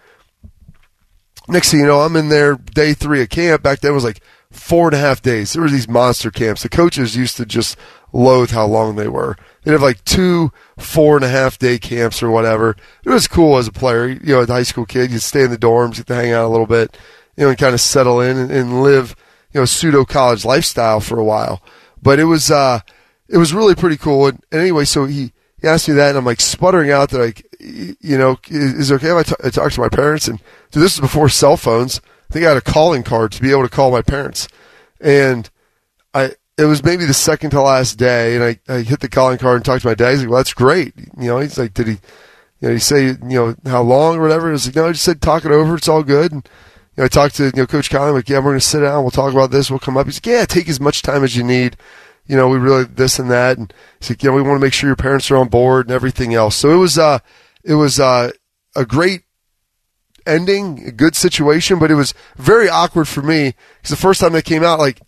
Next 1.48 1.70
thing 1.70 1.80
you 1.80 1.86
know, 1.86 2.00
I'm 2.00 2.16
in 2.16 2.28
there 2.28 2.56
day 2.56 2.94
three 2.94 3.22
of 3.22 3.30
camp. 3.30 3.62
Back 3.62 3.80
then 3.80 3.92
it 3.92 3.94
was 3.94 4.04
like 4.04 4.20
four 4.50 4.86
and 4.86 4.94
a 4.94 4.98
half 4.98 5.22
days. 5.22 5.52
There 5.52 5.62
were 5.62 5.70
these 5.70 5.88
monster 5.88 6.30
camps. 6.30 6.62
The 6.62 6.68
coaches 6.68 7.16
used 7.16 7.36
to 7.36 7.46
just 7.46 7.76
loathe 8.12 8.50
how 8.50 8.66
long 8.66 8.96
they 8.96 9.08
were. 9.08 9.36
They'd 9.62 9.72
have 9.72 9.82
like 9.82 10.04
two 10.04 10.52
four 10.78 11.16
and 11.16 11.24
a 11.24 11.28
half 11.28 11.58
day 11.58 11.78
camps 11.78 12.22
or 12.22 12.30
whatever. 12.30 12.76
It 13.04 13.10
was 13.10 13.28
cool 13.28 13.58
as 13.58 13.66
a 13.66 13.72
player. 13.72 14.08
You 14.08 14.34
know, 14.34 14.40
as 14.40 14.48
a 14.48 14.54
high 14.54 14.62
school 14.62 14.86
kid, 14.86 15.10
you'd 15.10 15.22
stay 15.22 15.42
in 15.42 15.50
the 15.50 15.58
dorms, 15.58 15.96
get 15.96 16.06
to 16.06 16.14
hang 16.14 16.32
out 16.32 16.46
a 16.46 16.48
little 16.48 16.66
bit, 16.66 16.96
you 17.36 17.44
know, 17.44 17.50
and 17.50 17.58
kind 17.58 17.74
of 17.74 17.80
settle 17.80 18.20
in 18.20 18.36
and, 18.36 18.50
and 18.50 18.82
live, 18.82 19.16
you 19.52 19.60
know, 19.60 19.64
pseudo 19.64 20.04
college 20.04 20.44
lifestyle 20.44 21.00
for 21.00 21.18
a 21.18 21.24
while. 21.24 21.62
But 22.00 22.18
it 22.18 22.24
was, 22.24 22.50
uh, 22.50 22.80
it 23.28 23.38
was 23.38 23.52
really 23.52 23.74
pretty 23.74 23.96
cool. 23.96 24.28
And, 24.28 24.44
anyway, 24.52 24.84
so 24.84 25.06
he, 25.06 25.32
he 25.60 25.68
asked 25.68 25.88
me 25.88 25.94
that, 25.94 26.10
and 26.10 26.18
I'm 26.18 26.24
like 26.24 26.40
sputtering 26.40 26.90
out 26.90 27.10
that 27.10 27.18
like, 27.18 27.46
you 27.60 28.16
know, 28.16 28.38
is, 28.48 28.90
it 28.90 28.94
okay 28.94 29.08
if 29.08 29.16
I, 29.16 29.22
t- 29.22 29.46
I 29.46 29.50
talk 29.50 29.72
to 29.72 29.80
my 29.80 29.88
parents? 29.88 30.28
And 30.28 30.40
so 30.70 30.80
this 30.80 30.94
is 30.94 31.00
before 31.00 31.28
cell 31.28 31.56
phones. 31.56 32.00
I 32.30 32.32
think 32.32 32.44
I 32.44 32.50
had 32.50 32.58
a 32.58 32.60
calling 32.60 33.02
card 33.02 33.32
to 33.32 33.42
be 33.42 33.50
able 33.50 33.62
to 33.62 33.68
call 33.68 33.90
my 33.90 34.02
parents. 34.02 34.48
And 35.00 35.48
I, 36.14 36.32
it 36.58 36.64
was 36.64 36.82
maybe 36.82 37.04
the 37.04 37.14
second 37.14 37.50
to 37.50 37.62
last 37.62 37.98
day, 37.98 38.34
and 38.34 38.44
I, 38.44 38.58
I 38.68 38.80
hit 38.80 39.00
the 39.00 39.08
calling 39.08 39.38
card 39.38 39.56
and 39.56 39.64
talked 39.64 39.82
to 39.82 39.88
my 39.88 39.94
dad. 39.94 40.10
He's 40.10 40.20
like, 40.20 40.28
"Well, 40.28 40.38
that's 40.38 40.52
great." 40.52 40.92
You 40.96 41.28
know, 41.28 41.38
he's 41.38 41.56
like, 41.56 41.72
"Did 41.72 41.86
he, 41.86 41.92
you 41.92 42.68
know, 42.68 42.72
he 42.72 42.80
say, 42.80 43.06
you 43.06 43.18
know, 43.22 43.54
how 43.64 43.82
long 43.82 44.16
or 44.16 44.22
whatever?" 44.22 44.48
I 44.48 44.52
was 44.52 44.66
like, 44.66 44.74
"No, 44.74 44.88
I 44.88 44.92
just 44.92 45.04
said 45.04 45.22
talk 45.22 45.44
it 45.44 45.52
over. 45.52 45.76
It's 45.76 45.88
all 45.88 46.02
good." 46.02 46.32
And 46.32 46.48
know, 46.98 47.04
I 47.04 47.08
talked 47.08 47.36
to 47.36 47.44
you 47.44 47.52
know 47.54 47.66
Coach 47.66 47.90
Conley. 47.90 48.12
Like, 48.12 48.28
yeah, 48.28 48.38
we're 48.38 48.50
going 48.50 48.60
to 48.60 48.66
sit 48.66 48.80
down. 48.80 49.02
We'll 49.02 49.10
talk 49.10 49.32
about 49.32 49.50
this. 49.50 49.70
We'll 49.70 49.78
come 49.78 49.96
up. 49.96 50.06
He's 50.06 50.16
like, 50.16 50.26
"Yeah, 50.26 50.44
take 50.44 50.68
as 50.68 50.80
much 50.80 51.02
time 51.02 51.24
as 51.24 51.36
you 51.36 51.42
need." 51.42 51.76
You 52.26 52.36
know, 52.36 52.48
we 52.48 52.58
really 52.58 52.84
this 52.84 53.18
and 53.18 53.30
that, 53.30 53.56
and 53.56 53.72
he's 54.00 54.10
like, 54.10 54.22
"Yeah, 54.22 54.30
we 54.30 54.42
want 54.42 54.56
to 54.56 54.64
make 54.64 54.72
sure 54.72 54.88
your 54.88 54.96
parents 54.96 55.30
are 55.30 55.36
on 55.36 55.48
board 55.48 55.86
and 55.86 55.94
everything 55.94 56.34
else." 56.34 56.56
So 56.56 56.70
it 56.70 56.76
was, 56.76 56.98
uh, 56.98 57.20
it 57.64 57.74
was 57.74 57.98
uh, 57.98 58.32
a 58.76 58.84
great 58.84 59.22
ending, 60.26 60.86
a 60.86 60.92
good 60.92 61.16
situation, 61.16 61.78
but 61.78 61.90
it 61.90 61.94
was 61.94 62.14
very 62.36 62.68
awkward 62.68 63.08
for 63.08 63.22
me 63.22 63.54
because 63.76 63.90
the 63.90 63.96
first 63.96 64.20
time 64.20 64.32
they 64.32 64.42
came 64.42 64.62
out, 64.62 64.78
like 64.78 65.00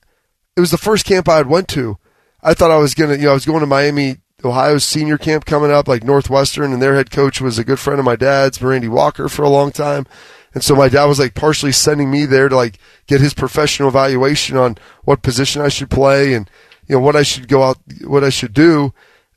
it 0.56 0.60
was 0.60 0.70
the 0.70 0.78
first 0.78 1.04
camp 1.04 1.28
I 1.28 1.36
had 1.36 1.46
went 1.46 1.68
to. 1.68 1.98
I 2.42 2.54
thought 2.54 2.70
I 2.70 2.78
was 2.78 2.94
gonna, 2.94 3.16
you 3.16 3.24
know, 3.24 3.30
I 3.32 3.34
was 3.34 3.46
going 3.46 3.60
to 3.60 3.66
Miami, 3.66 4.16
Ohio's 4.44 4.84
senior 4.84 5.18
camp 5.18 5.44
coming 5.44 5.70
up, 5.70 5.86
like 5.86 6.04
Northwestern, 6.04 6.72
and 6.72 6.80
their 6.80 6.94
head 6.94 7.10
coach 7.10 7.40
was 7.40 7.58
a 7.58 7.64
good 7.64 7.78
friend 7.78 7.98
of 7.98 8.06
my 8.06 8.16
dad's, 8.16 8.62
Randy 8.62 8.88
Walker, 8.88 9.28
for 9.28 9.42
a 9.42 9.50
long 9.50 9.72
time. 9.72 10.06
And 10.54 10.64
so 10.64 10.74
my 10.74 10.88
dad 10.88 11.04
was 11.04 11.18
like 11.18 11.34
partially 11.34 11.72
sending 11.72 12.10
me 12.10 12.26
there 12.26 12.48
to 12.48 12.56
like 12.56 12.78
get 13.06 13.20
his 13.20 13.34
professional 13.34 13.88
evaluation 13.88 14.56
on 14.56 14.76
what 15.04 15.22
position 15.22 15.62
I 15.62 15.68
should 15.68 15.90
play 15.90 16.34
and 16.34 16.50
you 16.88 16.96
know 16.96 17.00
what 17.00 17.16
I 17.16 17.22
should 17.22 17.46
go 17.48 17.62
out, 17.62 17.78
what 18.04 18.24
I 18.24 18.30
should 18.30 18.52
do, 18.52 18.92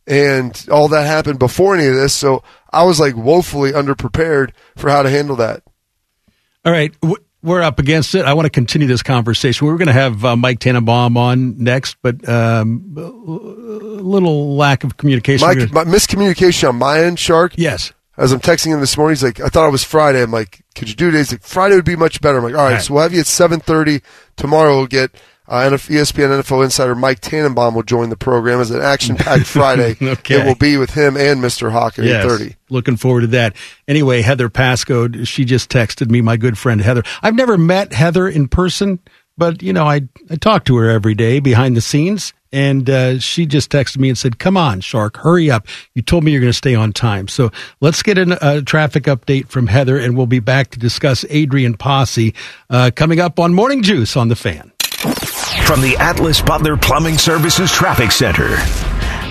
and 0.07 0.65
all 0.72 0.88
that 0.88 1.06
happened 1.06 1.40
before 1.40 1.76
any 1.76 1.88
of 1.88 1.95
this. 1.95 2.14
So 2.14 2.44
I 2.72 2.84
was 2.84 2.99
like 2.99 3.15
woefully 3.15 3.72
underprepared 3.72 4.52
for 4.76 4.90
how 4.90 5.03
to 5.03 5.10
handle 5.10 5.35
that. 5.35 5.64
All 6.65 6.72
right. 6.72 6.95
we're 7.44 7.61
up 7.61 7.77
against 7.77 8.15
it. 8.15 8.26
I 8.26 8.34
want 8.34 8.45
to 8.45 8.49
continue 8.49 8.88
this 8.88 9.03
conversation. 9.03 9.68
We 9.68 9.73
were 9.73 9.77
going 9.77 9.88
to 9.88 9.94
have 9.94 10.26
uh, 10.26 10.35
Mike 10.35 10.60
Tannenbaum 10.60 11.18
on 11.18 11.57
next, 11.57 11.98
but 12.02 12.27
um, 12.27 12.94
a 12.98 13.02
little 13.02 14.56
lack 14.56 14.84
of 14.84 14.98
communication. 14.98 15.48
Mike, 15.48 15.72
my 15.72 15.84
miscommunication 15.84 16.69
on 16.69 16.77
my 16.77 17.03
end, 17.03 17.19
Shark. 17.19 17.53
Yes. 17.57 17.91
As 18.18 18.31
I'm 18.31 18.40
texting 18.40 18.68
him 18.68 18.80
this 18.80 18.95
morning, 18.98 19.14
he's 19.14 19.23
like, 19.23 19.40
"I 19.41 19.48
thought 19.48 19.68
it 19.68 19.72
was 19.72 19.84
Friday." 19.84 20.22
I'm 20.22 20.31
like, 20.31 20.64
"Could 20.76 20.88
you 20.90 20.95
do 20.95 21.07
it?" 21.10 21.15
He's 21.15 21.31
like, 21.31 21.41
"Friday 21.44 21.76
would 21.76 21.85
be 21.85 21.95
much 21.95 22.22
better." 22.22 22.38
I'm 22.38 22.44
like, 22.44 22.53
"All 22.53 22.60
right, 22.60 22.65
All 22.68 22.72
right. 22.73 22.81
so 22.81 22.94
we'll 22.94 23.03
have 23.03 23.14
you 23.14 23.22
at 23.22 23.26
7:30 23.26 24.02
tomorrow. 24.38 24.77
We'll 24.77 24.85
get 24.88 25.11
uh, 25.48 25.69
ESPN 25.72 26.30
NFL 26.41 26.64
insider 26.64 26.95
Mike 26.95 27.19
Tannenbaum 27.19 27.73
will 27.76 27.84
join 27.84 28.10
the 28.10 28.15
program 28.15 28.61
as 28.61 28.72
an 28.72 28.81
action-packed 28.81 29.45
Friday. 29.45 29.98
Okay. 30.02 30.40
It 30.41 30.45
will 30.45 30.56
be 30.56 30.77
with 30.77 30.91
him 30.91 31.18
and 31.18 31.41
Mr. 31.44 31.69
Hawk 31.72 31.98
at 31.99 32.06
Yes. 32.06 32.23
8:30. 32.26 32.56
Looking 32.69 32.95
forward 32.98 33.22
to 33.22 33.27
that. 33.27 33.56
Anyway, 33.88 34.22
Heather 34.22 34.48
Pasco, 34.48 35.11
she 35.23 35.44
just 35.44 35.69
texted 35.69 36.10
me, 36.10 36.22
my 36.22 36.38
good 36.38 36.57
friend 36.57 36.81
Heather. 36.81 37.03
I've 37.23 37.35
never 37.35 37.57
met 37.57 37.94
Heather 37.94 38.27
in 38.27 38.48
person, 38.48 38.99
but 39.38 39.61
you 39.64 39.73
know, 39.73 39.85
I 39.85 40.02
I 40.30 40.35
talk 40.35 40.65
to 40.65 40.77
her 40.77 40.90
every 40.90 41.15
day 41.15 41.40
behind 41.40 41.76
the 41.76 41.81
scenes, 41.81 42.31
and 42.54 42.90
uh, 42.90 43.20
she 43.20 43.46
just 43.46 43.70
texted 43.70 43.98
me 43.98 44.08
and 44.08 44.18
said, 44.18 44.40
"Come 44.40 44.56
on, 44.56 44.80
Shark, 44.80 45.18
hurry 45.18 45.52
up! 45.52 45.68
You 45.94 46.02
told 46.02 46.24
me 46.24 46.32
you're 46.32 46.40
going 46.40 46.52
to 46.52 46.58
stay 46.58 46.76
on 46.76 46.94
time." 46.94 47.28
So 47.28 47.52
let's 47.82 48.02
get 48.04 48.18
an- 48.18 48.38
a 48.42 48.62
traffic 48.62 49.04
update 49.04 49.50
from 49.50 49.68
Heather, 49.68 49.98
and 49.98 50.16
we'll 50.16 50.28
be 50.28 50.40
back 50.40 50.70
to 50.70 50.80
discuss 50.80 51.26
Adrian 51.30 51.76
Posse 51.76 52.34
uh, 52.70 52.92
coming 52.96 53.20
up 53.20 53.40
on 53.40 53.54
Morning 53.54 53.82
Juice 53.82 54.16
on 54.16 54.30
the 54.30 54.36
Fan. 54.36 54.72
From 55.66 55.82
the 55.82 55.98
Atlas 56.00 56.42
Butler 56.42 56.78
Plumbing 56.78 57.18
Services 57.18 57.72
Traffic 57.72 58.12
Center. 58.12 58.56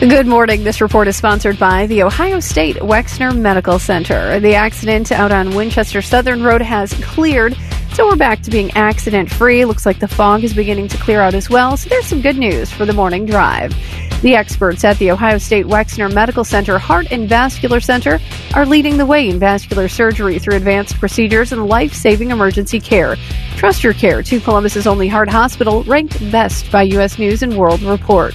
Good 0.01 0.27
morning. 0.27 0.65
This 0.65 0.81
report 0.81 1.07
is 1.07 1.17
sponsored 1.17 1.59
by 1.61 1.87
the 1.87 2.03
Ohio 2.03 2.41
State 2.41 2.77
Wexner 2.77 3.39
Medical 3.39 3.79
Center. 3.79 4.41
The 4.41 4.55
accident 4.57 5.13
out 5.13 5.31
on 5.31 5.55
Winchester 5.55 6.03
Southern 6.03 6.43
Road 6.43 6.61
has 6.61 6.93
cleared, 7.05 7.57
so 7.95 8.07
we're 8.07 8.17
back 8.17 8.41
to 8.43 8.51
being 8.51 8.71
accident 8.73 9.31
free. 9.31 9.65
Looks 9.65 9.85
like 9.85 9.99
the 9.99 10.09
fog 10.09 10.45
is 10.45 10.55
beginning 10.55 10.89
to 10.89 10.97
clear 10.97 11.21
out 11.21 11.35
as 11.35 11.51
well, 11.51 11.77
so 11.77 11.89
there's 11.89 12.07
some 12.07 12.23
good 12.23 12.39
news 12.39 12.71
for 12.71 12.87
the 12.87 12.93
morning 12.93 13.27
drive. 13.27 13.75
The 14.23 14.35
experts 14.35 14.85
at 14.85 14.99
the 14.99 15.11
Ohio 15.11 15.39
State 15.39 15.67
Wexner 15.67 16.13
Medical 16.13 16.45
Center 16.45 16.79
Heart 16.79 17.09
and 17.11 17.29
Vascular 17.29 17.81
Center 17.81 18.19
are 18.55 18.65
leading 18.65 18.97
the 18.97 19.05
way 19.05 19.29
in 19.29 19.39
vascular 19.39 19.89
surgery 19.89 20.39
through 20.39 20.57
advanced 20.57 20.99
procedures 20.99 21.53
and 21.53 21.67
life 21.67 21.93
saving 21.93 22.31
emergency 22.31 22.81
care. 22.81 23.17
Trust 23.57 23.85
your 23.85 23.95
care 23.95 24.23
to 24.23 24.41
Columbus's 24.41 24.87
only 24.87 25.09
heart 25.09 25.29
hospital, 25.29 25.83
ranked 25.85 26.19
best 26.31 26.71
by 26.73 26.83
U.S. 26.83 27.19
News 27.19 27.43
and 27.43 27.59
World 27.59 27.83
Report. 27.83 28.35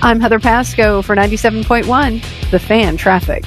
I'm 0.00 0.20
Heather 0.20 0.40
Pasco 0.40 1.02
for 1.02 1.16
97.1, 1.16 2.50
The 2.50 2.58
Fan 2.58 2.96
Traffic. 2.96 3.44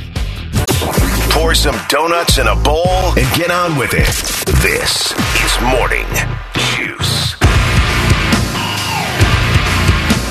Pour 1.38 1.54
some 1.54 1.80
donuts 1.88 2.40
in 2.40 2.48
a 2.48 2.56
bowl 2.56 3.14
and 3.16 3.36
get 3.38 3.52
on 3.52 3.78
with 3.78 3.94
it. 3.94 4.08
This 4.64 5.12
is 5.46 5.62
Morning 5.62 6.08
Juice. 6.74 7.36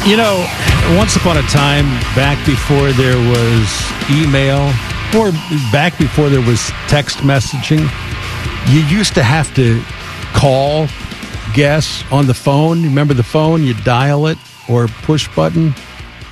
You 0.05 0.17
know, 0.17 0.45
once 0.99 1.15
upon 1.15 1.37
a 1.37 1.43
time, 1.43 1.85
back 2.17 2.45
before 2.45 2.91
there 2.91 3.17
was 3.31 3.93
email, 4.11 4.73
or 5.17 5.31
back 5.71 5.97
before 5.97 6.29
there 6.29 6.45
was 6.45 6.73
text 6.89 7.19
messaging, 7.19 7.89
you 8.69 8.81
used 8.81 9.15
to 9.15 9.23
have 9.23 9.55
to 9.55 9.81
call 10.35 10.89
guests 11.55 12.03
on 12.11 12.27
the 12.27 12.35
phone. 12.35 12.83
Remember 12.83 13.15
the 13.15 13.23
phone? 13.23 13.63
You 13.63 13.75
dial 13.75 14.27
it 14.27 14.39
or 14.69 14.89
push 14.89 15.29
button, 15.37 15.73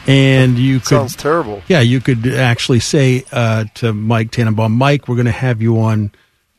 and 0.06 0.58
you 0.58 0.78
could. 0.80 0.88
Sounds 0.88 1.16
terrible. 1.16 1.62
Yeah, 1.68 1.80
you 1.80 2.00
could 2.00 2.26
actually 2.26 2.80
say 2.80 3.24
uh, 3.32 3.64
to 3.74 3.92
Mike 3.92 4.30
Tannenbaum, 4.30 4.72
Mike, 4.72 5.08
we're 5.08 5.16
going 5.16 5.26
to 5.26 5.32
have 5.32 5.62
you 5.62 5.80
on 5.80 6.12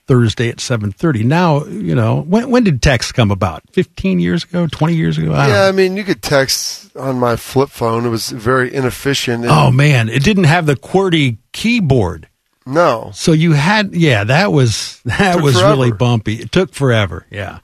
Thursday 0.08 0.50
at 0.50 0.60
seven 0.60 0.92
thirty. 0.92 1.24
Now, 1.24 1.66
you 1.66 1.96
know, 1.96 2.22
when 2.22 2.50
when 2.52 2.64
did 2.64 2.82
text 2.82 3.14
come 3.16 3.32
about? 3.32 3.64
Fifteen 3.72 4.20
years 4.20 4.44
ago? 4.44 4.68
Twenty 4.68 4.96
years 4.96 5.18
ago? 5.18 5.34
I 5.34 5.48
Yeah, 5.48 5.54
know. 5.54 5.68
I 5.70 5.72
mean, 5.72 5.98
you 5.98 6.04
could 6.04 6.22
text 6.22 6.96
on 6.96 7.18
my 7.20 7.36
flip 7.36 7.70
phone. 7.70 8.06
It 8.06 8.10
was 8.10 8.30
very 8.30 8.74
inefficient. 8.74 9.46
Oh 9.48 9.72
man, 9.72 10.10
it 10.10 10.24
didn't 10.24 10.44
have 10.44 10.68
the 10.68 10.76
QWERTY 10.76 11.38
keyboard. 11.54 12.28
no. 12.68 13.10
So 13.16 13.32
you 13.32 13.54
had 13.54 13.96
yeah, 13.96 14.24
that 14.26 14.52
was 14.52 15.02
that 15.06 15.42
was 15.42 15.56
forever. 15.56 15.72
really 15.72 15.92
bumpy. 15.92 16.36
It 16.36 16.52
took 16.52 16.74
forever. 16.74 17.26
Yeah. 17.32 17.60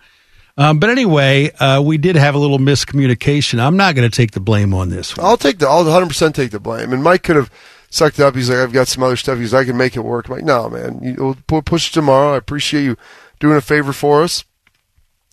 Um, 0.57 0.79
but 0.79 0.89
anyway, 0.89 1.51
uh, 1.59 1.81
we 1.81 1.97
did 1.97 2.15
have 2.15 2.35
a 2.35 2.37
little 2.37 2.59
miscommunication. 2.59 3.59
I'm 3.59 3.77
not 3.77 3.95
going 3.95 4.09
to 4.09 4.15
take 4.15 4.31
the 4.31 4.39
blame 4.39 4.73
on 4.73 4.89
this 4.89 5.15
one. 5.15 5.25
I'll 5.25 5.37
take 5.37 5.59
the. 5.59 5.67
I'll 5.67 5.83
100 5.83 6.07
percent 6.07 6.35
take 6.35 6.51
the 6.51 6.59
blame. 6.59 6.93
And 6.93 7.03
Mike 7.03 7.23
could 7.23 7.35
have 7.35 7.51
sucked 7.89 8.19
it 8.19 8.23
up. 8.23 8.35
He's 8.35 8.49
like, 8.49 8.59
I've 8.59 8.73
got 8.73 8.87
some 8.87 9.03
other 9.03 9.15
stuff. 9.15 9.37
He's 9.39 9.53
like, 9.53 9.63
I 9.63 9.69
can 9.69 9.77
make 9.77 9.95
it 9.95 10.01
work. 10.01 10.27
I'm 10.27 10.35
like, 10.35 10.43
no, 10.43 10.69
man. 10.69 10.99
You, 11.01 11.37
we'll 11.49 11.61
push 11.61 11.89
it 11.89 11.93
tomorrow. 11.93 12.33
I 12.33 12.37
appreciate 12.37 12.83
you 12.83 12.97
doing 13.39 13.57
a 13.57 13.61
favor 13.61 13.93
for 13.93 14.23
us. 14.23 14.43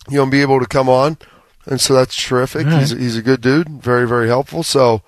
You'll 0.09 0.25
be 0.25 0.41
able 0.41 0.59
to 0.59 0.65
come 0.65 0.89
on, 0.89 1.17
and 1.65 1.79
so 1.79 1.93
that's 1.93 2.15
terrific. 2.15 2.65
Right. 2.65 2.79
He's 2.79 2.91
he's 2.91 3.17
a 3.17 3.21
good 3.21 3.41
dude. 3.41 3.69
Very 3.69 4.07
very 4.07 4.27
helpful. 4.27 4.63
So. 4.63 5.01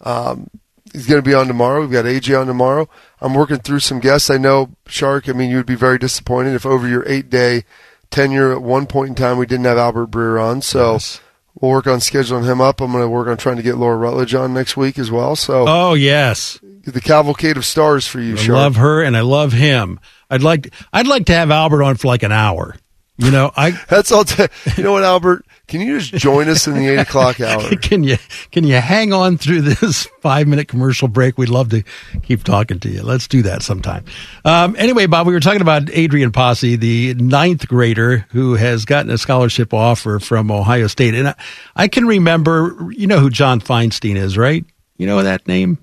Um, 0.00 0.48
He's 0.92 1.06
going 1.06 1.22
to 1.22 1.28
be 1.28 1.34
on 1.34 1.48
tomorrow. 1.48 1.82
We've 1.82 1.92
got 1.92 2.06
AJ 2.06 2.40
on 2.40 2.46
tomorrow. 2.46 2.88
I'm 3.20 3.34
working 3.34 3.58
through 3.58 3.80
some 3.80 4.00
guests. 4.00 4.30
I 4.30 4.38
know, 4.38 4.70
Shark, 4.86 5.28
I 5.28 5.32
mean, 5.32 5.50
you 5.50 5.56
would 5.58 5.66
be 5.66 5.74
very 5.74 5.98
disappointed 5.98 6.54
if 6.54 6.64
over 6.64 6.88
your 6.88 7.06
eight 7.06 7.28
day 7.28 7.64
tenure 8.10 8.52
at 8.52 8.62
one 8.62 8.86
point 8.86 9.10
in 9.10 9.14
time 9.14 9.38
we 9.38 9.46
didn't 9.46 9.64
have 9.66 9.78
Albert 9.78 10.10
Breer 10.10 10.42
on. 10.42 10.62
So 10.62 10.92
Yes. 10.94 11.20
we'll 11.60 11.70
work 11.70 11.86
on 11.86 11.98
scheduling 11.98 12.44
him 12.44 12.60
up. 12.60 12.80
I'm 12.80 12.92
going 12.92 13.02
to 13.04 13.08
work 13.08 13.28
on 13.28 13.36
trying 13.36 13.56
to 13.56 13.62
get 13.62 13.76
Laura 13.76 13.96
Rutledge 13.96 14.34
on 14.34 14.54
next 14.54 14.76
week 14.76 14.98
as 14.98 15.10
well. 15.10 15.36
So 15.36 15.64
Oh 15.68 15.94
yes, 15.94 16.58
the 16.84 17.00
cavalcade 17.00 17.56
of 17.56 17.64
stars 17.66 18.06
for 18.06 18.20
you, 18.20 18.34
I 18.34 18.36
Shark. 18.36 18.56
love 18.56 18.76
her 18.76 19.02
and 19.02 19.16
I 19.16 19.20
love 19.20 19.52
him. 19.52 20.00
I'd 20.30 20.42
like 20.42 20.72
I'd 20.92 21.06
like 21.06 21.26
to 21.26 21.34
have 21.34 21.50
Albert 21.50 21.82
on 21.82 21.96
for 21.96 22.08
like 22.08 22.22
an 22.22 22.32
hour. 22.32 22.74
You 23.16 23.30
know, 23.30 23.50
I 23.56 23.70
That's 23.88 24.12
all. 24.12 24.24
T- 24.24 24.46
you 24.76 24.84
know 24.84 24.92
what, 24.92 25.02
Albert? 25.02 25.44
Can 25.68 25.82
you 25.82 26.00
just 26.00 26.14
join 26.14 26.48
us 26.48 26.66
in 26.66 26.72
the 26.72 26.88
eight 26.88 26.98
o'clock 26.98 27.40
hour? 27.42 27.62
can 27.76 28.02
you 28.02 28.16
can 28.50 28.64
you 28.64 28.76
hang 28.76 29.12
on 29.12 29.36
through 29.36 29.60
this 29.60 30.06
five 30.22 30.48
minute 30.48 30.66
commercial 30.66 31.08
break? 31.08 31.36
We'd 31.36 31.50
love 31.50 31.68
to 31.70 31.82
keep 32.22 32.42
talking 32.42 32.80
to 32.80 32.88
you. 32.88 33.02
Let's 33.02 33.28
do 33.28 33.42
that 33.42 33.62
sometime. 33.62 34.06
Um, 34.46 34.74
anyway, 34.78 35.04
Bob, 35.04 35.26
we 35.26 35.34
were 35.34 35.40
talking 35.40 35.60
about 35.60 35.90
Adrian 35.92 36.32
Posse, 36.32 36.76
the 36.76 37.12
ninth 37.14 37.68
grader 37.68 38.26
who 38.30 38.54
has 38.54 38.86
gotten 38.86 39.10
a 39.10 39.18
scholarship 39.18 39.74
offer 39.74 40.18
from 40.18 40.50
Ohio 40.50 40.86
State, 40.86 41.14
and 41.14 41.28
I, 41.28 41.34
I 41.76 41.88
can 41.88 42.06
remember. 42.06 42.88
You 42.90 43.06
know 43.06 43.20
who 43.20 43.28
John 43.28 43.60
Feinstein 43.60 44.16
is, 44.16 44.38
right? 44.38 44.64
You 44.96 45.06
know 45.06 45.22
that 45.22 45.46
name. 45.46 45.78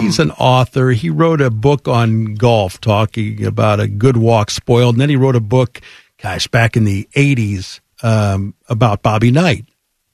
He's 0.00 0.18
an 0.18 0.30
author. 0.32 0.90
He 0.90 1.10
wrote 1.10 1.42
a 1.42 1.50
book 1.50 1.86
on 1.86 2.34
golf, 2.34 2.80
talking 2.80 3.44
about 3.44 3.78
a 3.78 3.88
good 3.88 4.16
walk 4.16 4.50
spoiled, 4.50 4.94
and 4.94 5.00
then 5.02 5.10
he 5.10 5.16
wrote 5.16 5.36
a 5.36 5.40
book, 5.40 5.82
gosh, 6.22 6.48
back 6.48 6.78
in 6.78 6.84
the 6.84 7.06
'80s 7.14 7.80
um, 8.02 8.54
about 8.68 9.02
Bobby 9.02 9.30
Knight, 9.30 9.66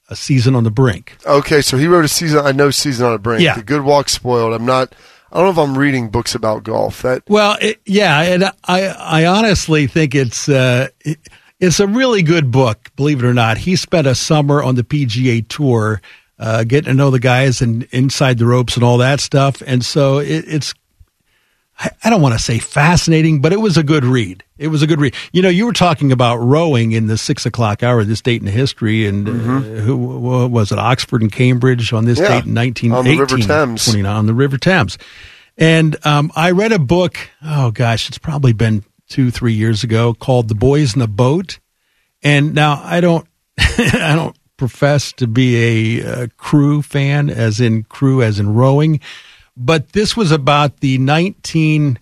a 0.08 0.16
season 0.16 0.54
on 0.54 0.64
the 0.64 0.70
brink. 0.70 1.16
Okay, 1.26 1.62
so 1.62 1.76
he 1.76 1.86
wrote 1.86 2.04
a 2.04 2.08
season. 2.08 2.44
I 2.44 2.52
know 2.52 2.70
season 2.70 3.06
on 3.06 3.14
a 3.14 3.18
brink. 3.18 3.42
Yeah. 3.42 3.54
The 3.54 3.62
Good 3.62 3.82
Walk 3.82 4.08
spoiled. 4.08 4.52
I'm 4.54 4.66
not. 4.66 4.94
I 5.32 5.36
don't 5.36 5.46
know 5.46 5.62
if 5.62 5.68
I'm 5.68 5.78
reading 5.78 6.10
books 6.10 6.34
about 6.34 6.62
golf. 6.62 7.02
That 7.02 7.22
Well, 7.28 7.56
it, 7.60 7.80
yeah, 7.86 8.20
and 8.20 8.44
I 8.64 8.88
I 8.88 9.26
honestly 9.26 9.86
think 9.86 10.14
it's 10.14 10.48
uh, 10.48 10.88
it, 11.00 11.18
it's 11.58 11.80
a 11.80 11.86
really 11.86 12.22
good 12.22 12.50
book. 12.50 12.90
Believe 12.96 13.24
it 13.24 13.26
or 13.26 13.32
not, 13.32 13.56
he 13.56 13.76
spent 13.76 14.06
a 14.06 14.14
summer 14.14 14.62
on 14.62 14.74
the 14.74 14.84
PGA 14.84 15.46
Tour, 15.48 16.02
uh, 16.38 16.64
getting 16.64 16.90
to 16.90 16.94
know 16.94 17.10
the 17.10 17.18
guys 17.18 17.62
and 17.62 17.84
inside 17.92 18.36
the 18.36 18.46
ropes 18.46 18.74
and 18.74 18.84
all 18.84 18.98
that 18.98 19.20
stuff, 19.20 19.62
and 19.66 19.84
so 19.84 20.18
it, 20.18 20.44
it's. 20.46 20.74
I 22.04 22.10
don't 22.10 22.22
want 22.22 22.34
to 22.34 22.38
say 22.38 22.58
fascinating, 22.58 23.40
but 23.40 23.52
it 23.52 23.60
was 23.60 23.76
a 23.76 23.82
good 23.82 24.04
read. 24.04 24.44
It 24.58 24.68
was 24.68 24.82
a 24.82 24.86
good 24.86 25.00
read. 25.00 25.14
You 25.32 25.42
know, 25.42 25.48
you 25.48 25.66
were 25.66 25.72
talking 25.72 26.12
about 26.12 26.36
rowing 26.36 26.92
in 26.92 27.06
the 27.08 27.18
six 27.18 27.46
o'clock 27.46 27.82
hour, 27.82 28.04
this 28.04 28.20
date 28.20 28.40
in 28.40 28.46
history, 28.48 29.06
and 29.06 29.28
uh, 29.28 29.32
who 29.32 29.96
what 29.96 30.50
was 30.50 30.72
it? 30.72 30.78
Oxford 30.78 31.22
and 31.22 31.32
Cambridge 31.32 31.92
on 31.92 32.04
this 32.04 32.18
Mm-hmm. 32.18 32.32
Yeah, 32.32 32.40
date 32.40 32.46
in 32.46 32.54
nineteen 32.54 32.92
on 32.92 33.04
the 33.04 33.18
River 33.18 33.38
Thames. 33.38 33.84
29 33.84 34.16
on 34.16 34.26
the 34.26 34.34
River 34.34 34.58
Thames. 34.58 34.98
And 35.58 35.96
um, 36.06 36.30
I 36.34 36.52
read 36.52 36.72
a 36.72 36.78
book, 36.78 37.16
oh 37.44 37.70
gosh, 37.70 38.08
it's 38.08 38.18
probably 38.18 38.52
been 38.52 38.84
two, 39.08 39.30
three 39.30 39.52
years 39.52 39.84
ago 39.84 40.14
called 40.14 40.48
The 40.48 40.54
Boys 40.54 40.94
in 40.94 41.00
the 41.00 41.08
Boat. 41.08 41.58
And 42.22 42.54
now 42.54 42.80
I 42.84 43.00
don't, 43.00 43.26
I 43.58 44.14
don't 44.14 44.36
profess 44.56 45.12
to 45.14 45.26
be 45.26 46.00
a, 46.00 46.06
uh 46.06 46.26
crew 46.36 46.80
fan, 46.82 47.28
as 47.28 47.60
in 47.60 47.82
crew, 47.84 48.22
as 48.22 48.38
in 48.38 48.54
rowing, 48.54 49.00
but 49.56 49.92
this 49.92 50.16
was 50.16 50.30
about 50.30 50.80
the 50.80 50.98
19, 50.98 51.98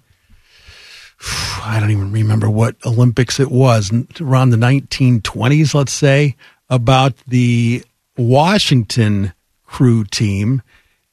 I 1.62 1.78
don't 1.80 1.90
even 1.90 2.12
remember 2.12 2.48
what 2.48 2.76
Olympics 2.84 3.40
it 3.40 3.50
was, 3.50 3.90
around 4.20 4.50
the 4.50 4.56
1920s, 4.56 5.74
let's 5.74 5.92
say, 5.92 6.36
about 6.68 7.14
the 7.26 7.84
Washington 8.16 9.32
crew 9.64 10.04
team. 10.04 10.62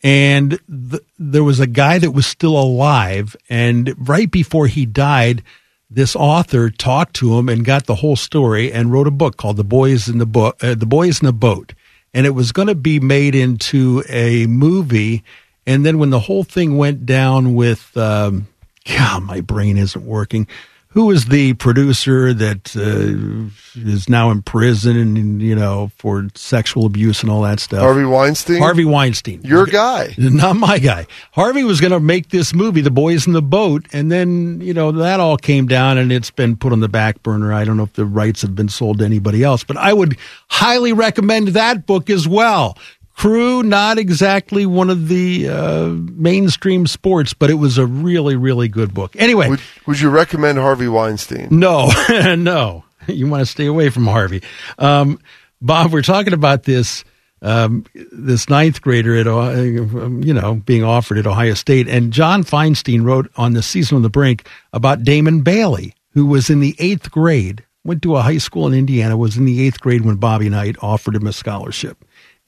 And 0.03 0.59
th- 0.91 1.03
there 1.17 1.43
was 1.43 1.59
a 1.59 1.67
guy 1.67 1.99
that 1.99 2.11
was 2.11 2.27
still 2.27 2.57
alive. 2.57 3.35
And 3.49 3.95
right 3.97 4.29
before 4.29 4.67
he 4.67 4.85
died, 4.85 5.43
this 5.89 6.15
author 6.15 6.69
talked 6.69 7.15
to 7.15 7.37
him 7.37 7.49
and 7.49 7.65
got 7.65 7.85
the 7.85 7.95
whole 7.95 8.15
story 8.15 8.71
and 8.71 8.91
wrote 8.91 9.07
a 9.07 9.11
book 9.11 9.37
called 9.37 9.57
"The 9.57 9.63
Boys 9.63 10.07
in 10.07 10.17
the 10.17 10.25
Book," 10.25 10.61
uh, 10.63 10.75
"The 10.75 10.85
Boys 10.85 11.21
in 11.21 11.25
the 11.25 11.33
Boat," 11.33 11.73
and 12.13 12.25
it 12.25 12.31
was 12.31 12.51
going 12.51 12.67
to 12.67 12.75
be 12.75 12.99
made 12.99 13.35
into 13.35 14.03
a 14.09 14.45
movie. 14.47 15.23
And 15.67 15.85
then 15.85 15.99
when 15.99 16.09
the 16.09 16.21
whole 16.21 16.43
thing 16.43 16.77
went 16.77 17.05
down 17.05 17.53
with, 17.53 17.95
um, 17.97 18.47
God, 18.85 19.23
my 19.23 19.41
brain 19.41 19.77
isn't 19.77 20.05
working. 20.05 20.47
Who 20.91 21.11
is 21.11 21.25
the 21.25 21.53
producer 21.53 22.33
that 22.33 22.75
uh, 22.75 23.51
is 23.77 24.09
now 24.09 24.31
in 24.31 24.41
prison 24.41 24.97
and 24.97 25.41
you 25.41 25.55
know 25.55 25.91
for 25.97 26.27
sexual 26.35 26.85
abuse 26.85 27.21
and 27.21 27.31
all 27.31 27.41
that 27.43 27.59
stuff. 27.59 27.81
Harvey 27.81 28.05
Weinstein. 28.05 28.57
Harvey 28.57 28.85
Weinstein, 28.85 29.41
your 29.43 29.65
guy, 29.65 30.15
not 30.17 30.55
my 30.55 30.79
guy. 30.79 31.05
Harvey 31.31 31.63
was 31.63 31.81
going 31.81 31.91
to 31.91 31.99
make 31.99 32.29
this 32.29 32.53
movie, 32.53 32.81
The 32.81 32.91
Boys 32.91 33.27
in 33.27 33.33
the 33.33 33.41
Boat, 33.41 33.85
and 33.93 34.11
then 34.11 34.61
you 34.61 34.73
know 34.73 34.91
that 34.91 35.19
all 35.19 35.37
came 35.37 35.67
down 35.67 35.97
and 35.97 36.11
it's 36.11 36.31
been 36.31 36.55
put 36.55 36.71
on 36.71 36.79
the 36.79 36.89
back 36.89 37.21
burner. 37.23 37.53
I 37.53 37.63
don't 37.63 37.77
know 37.77 37.83
if 37.83 37.93
the 37.93 38.05
rights 38.05 38.41
have 38.41 38.55
been 38.55 38.69
sold 38.69 38.99
to 38.99 39.05
anybody 39.05 39.43
else, 39.43 39.63
but 39.63 39.77
I 39.77 39.93
would 39.93 40.17
highly 40.49 40.93
recommend 40.93 41.49
that 41.49 41.85
book 41.85 42.09
as 42.09 42.27
well. 42.27 42.77
Crew, 43.17 43.63
not 43.63 43.97
exactly 43.97 44.67
one 44.67 44.91
of 44.91 45.07
the 45.07 45.49
uh, 45.49 45.87
mainstream 45.87 46.85
sports, 46.85 47.33
but 47.33 47.49
it 47.49 47.55
was 47.55 47.79
a 47.79 47.85
really, 47.85 48.35
really 48.35 48.67
good 48.67 48.93
book. 48.93 49.15
Anyway, 49.17 49.49
would, 49.49 49.61
would 49.87 49.99
you 49.99 50.11
recommend 50.11 50.59
Harvey 50.59 50.87
Weinstein? 50.87 51.47
No, 51.49 51.89
no. 52.37 52.85
You 53.07 53.27
want 53.27 53.41
to 53.41 53.47
stay 53.47 53.65
away 53.65 53.89
from 53.89 54.05
Harvey. 54.05 54.43
Um, 54.77 55.19
Bob, 55.59 55.93
we're 55.93 56.03
talking 56.03 56.33
about 56.33 56.63
this 56.63 57.03
um, 57.41 57.85
this 58.11 58.49
ninth 58.49 58.83
grader 58.83 59.15
at 59.17 59.25
uh, 59.25 59.61
you 59.61 60.33
know 60.33 60.61
being 60.63 60.83
offered 60.83 61.17
at 61.17 61.25
Ohio 61.25 61.55
State, 61.55 61.87
and 61.87 62.13
John 62.13 62.43
Feinstein 62.43 63.03
wrote 63.03 63.31
on 63.35 63.53
the 63.53 63.63
season 63.63 63.95
on 63.95 64.03
the 64.03 64.09
brink 64.11 64.47
about 64.73 65.03
Damon 65.03 65.41
Bailey, 65.41 65.95
who 66.11 66.27
was 66.27 66.51
in 66.51 66.59
the 66.59 66.75
eighth 66.77 67.09
grade, 67.09 67.65
went 67.83 68.03
to 68.03 68.15
a 68.15 68.21
high 68.21 68.37
school 68.37 68.67
in 68.67 68.75
Indiana, 68.75 69.17
was 69.17 69.37
in 69.37 69.45
the 69.45 69.65
eighth 69.65 69.79
grade 69.81 70.05
when 70.05 70.17
Bobby 70.17 70.49
Knight 70.49 70.75
offered 70.81 71.15
him 71.15 71.25
a 71.25 71.33
scholarship 71.33 71.97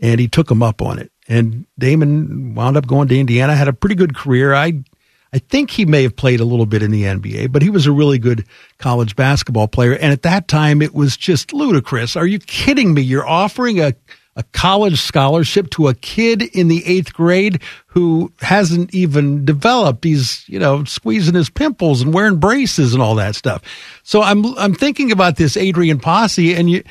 and 0.01 0.19
he 0.19 0.27
took 0.27 0.49
him 0.49 0.63
up 0.63 0.81
on 0.81 0.99
it. 0.99 1.11
And 1.27 1.65
Damon 1.77 2.55
wound 2.55 2.77
up 2.77 2.87
going 2.87 3.07
to 3.09 3.19
Indiana, 3.19 3.55
had 3.55 3.67
a 3.67 3.73
pretty 3.73 3.95
good 3.95 4.15
career. 4.15 4.53
I 4.53 4.83
I 5.31 5.39
think 5.39 5.69
he 5.69 5.85
may 5.85 6.03
have 6.03 6.15
played 6.15 6.39
a 6.39 6.45
little 6.45 6.65
bit 6.65 6.81
in 6.81 6.91
the 6.91 7.03
NBA, 7.03 7.51
but 7.51 7.61
he 7.61 7.69
was 7.69 7.85
a 7.85 7.91
really 7.91 8.17
good 8.17 8.45
college 8.79 9.15
basketball 9.15 9.67
player. 9.67 9.93
And 9.93 10.11
at 10.11 10.23
that 10.23 10.47
time, 10.47 10.81
it 10.81 10.93
was 10.93 11.15
just 11.15 11.53
ludicrous. 11.53 12.15
Are 12.15 12.25
you 12.25 12.39
kidding 12.39 12.95
me? 12.95 13.03
You're 13.03 13.27
offering 13.27 13.79
a, 13.79 13.93
a 14.35 14.41
college 14.53 14.99
scholarship 14.99 15.69
to 15.71 15.87
a 15.87 15.93
kid 15.93 16.41
in 16.41 16.67
the 16.67 16.83
eighth 16.83 17.13
grade 17.13 17.61
who 17.87 18.33
hasn't 18.39 18.93
even 18.95 19.45
developed. 19.45 20.03
He's, 20.03 20.49
you 20.49 20.57
know, 20.57 20.83
squeezing 20.85 21.35
his 21.35 21.51
pimples 21.51 22.01
and 22.01 22.11
wearing 22.11 22.37
braces 22.37 22.95
and 22.95 23.03
all 23.03 23.15
that 23.15 23.35
stuff. 23.35 23.61
So 24.01 24.23
I'm, 24.23 24.57
I'm 24.57 24.73
thinking 24.73 25.11
about 25.11 25.35
this 25.35 25.55
Adrian 25.57 25.99
Posse 25.99 26.55
and 26.55 26.71
you, 26.71 26.83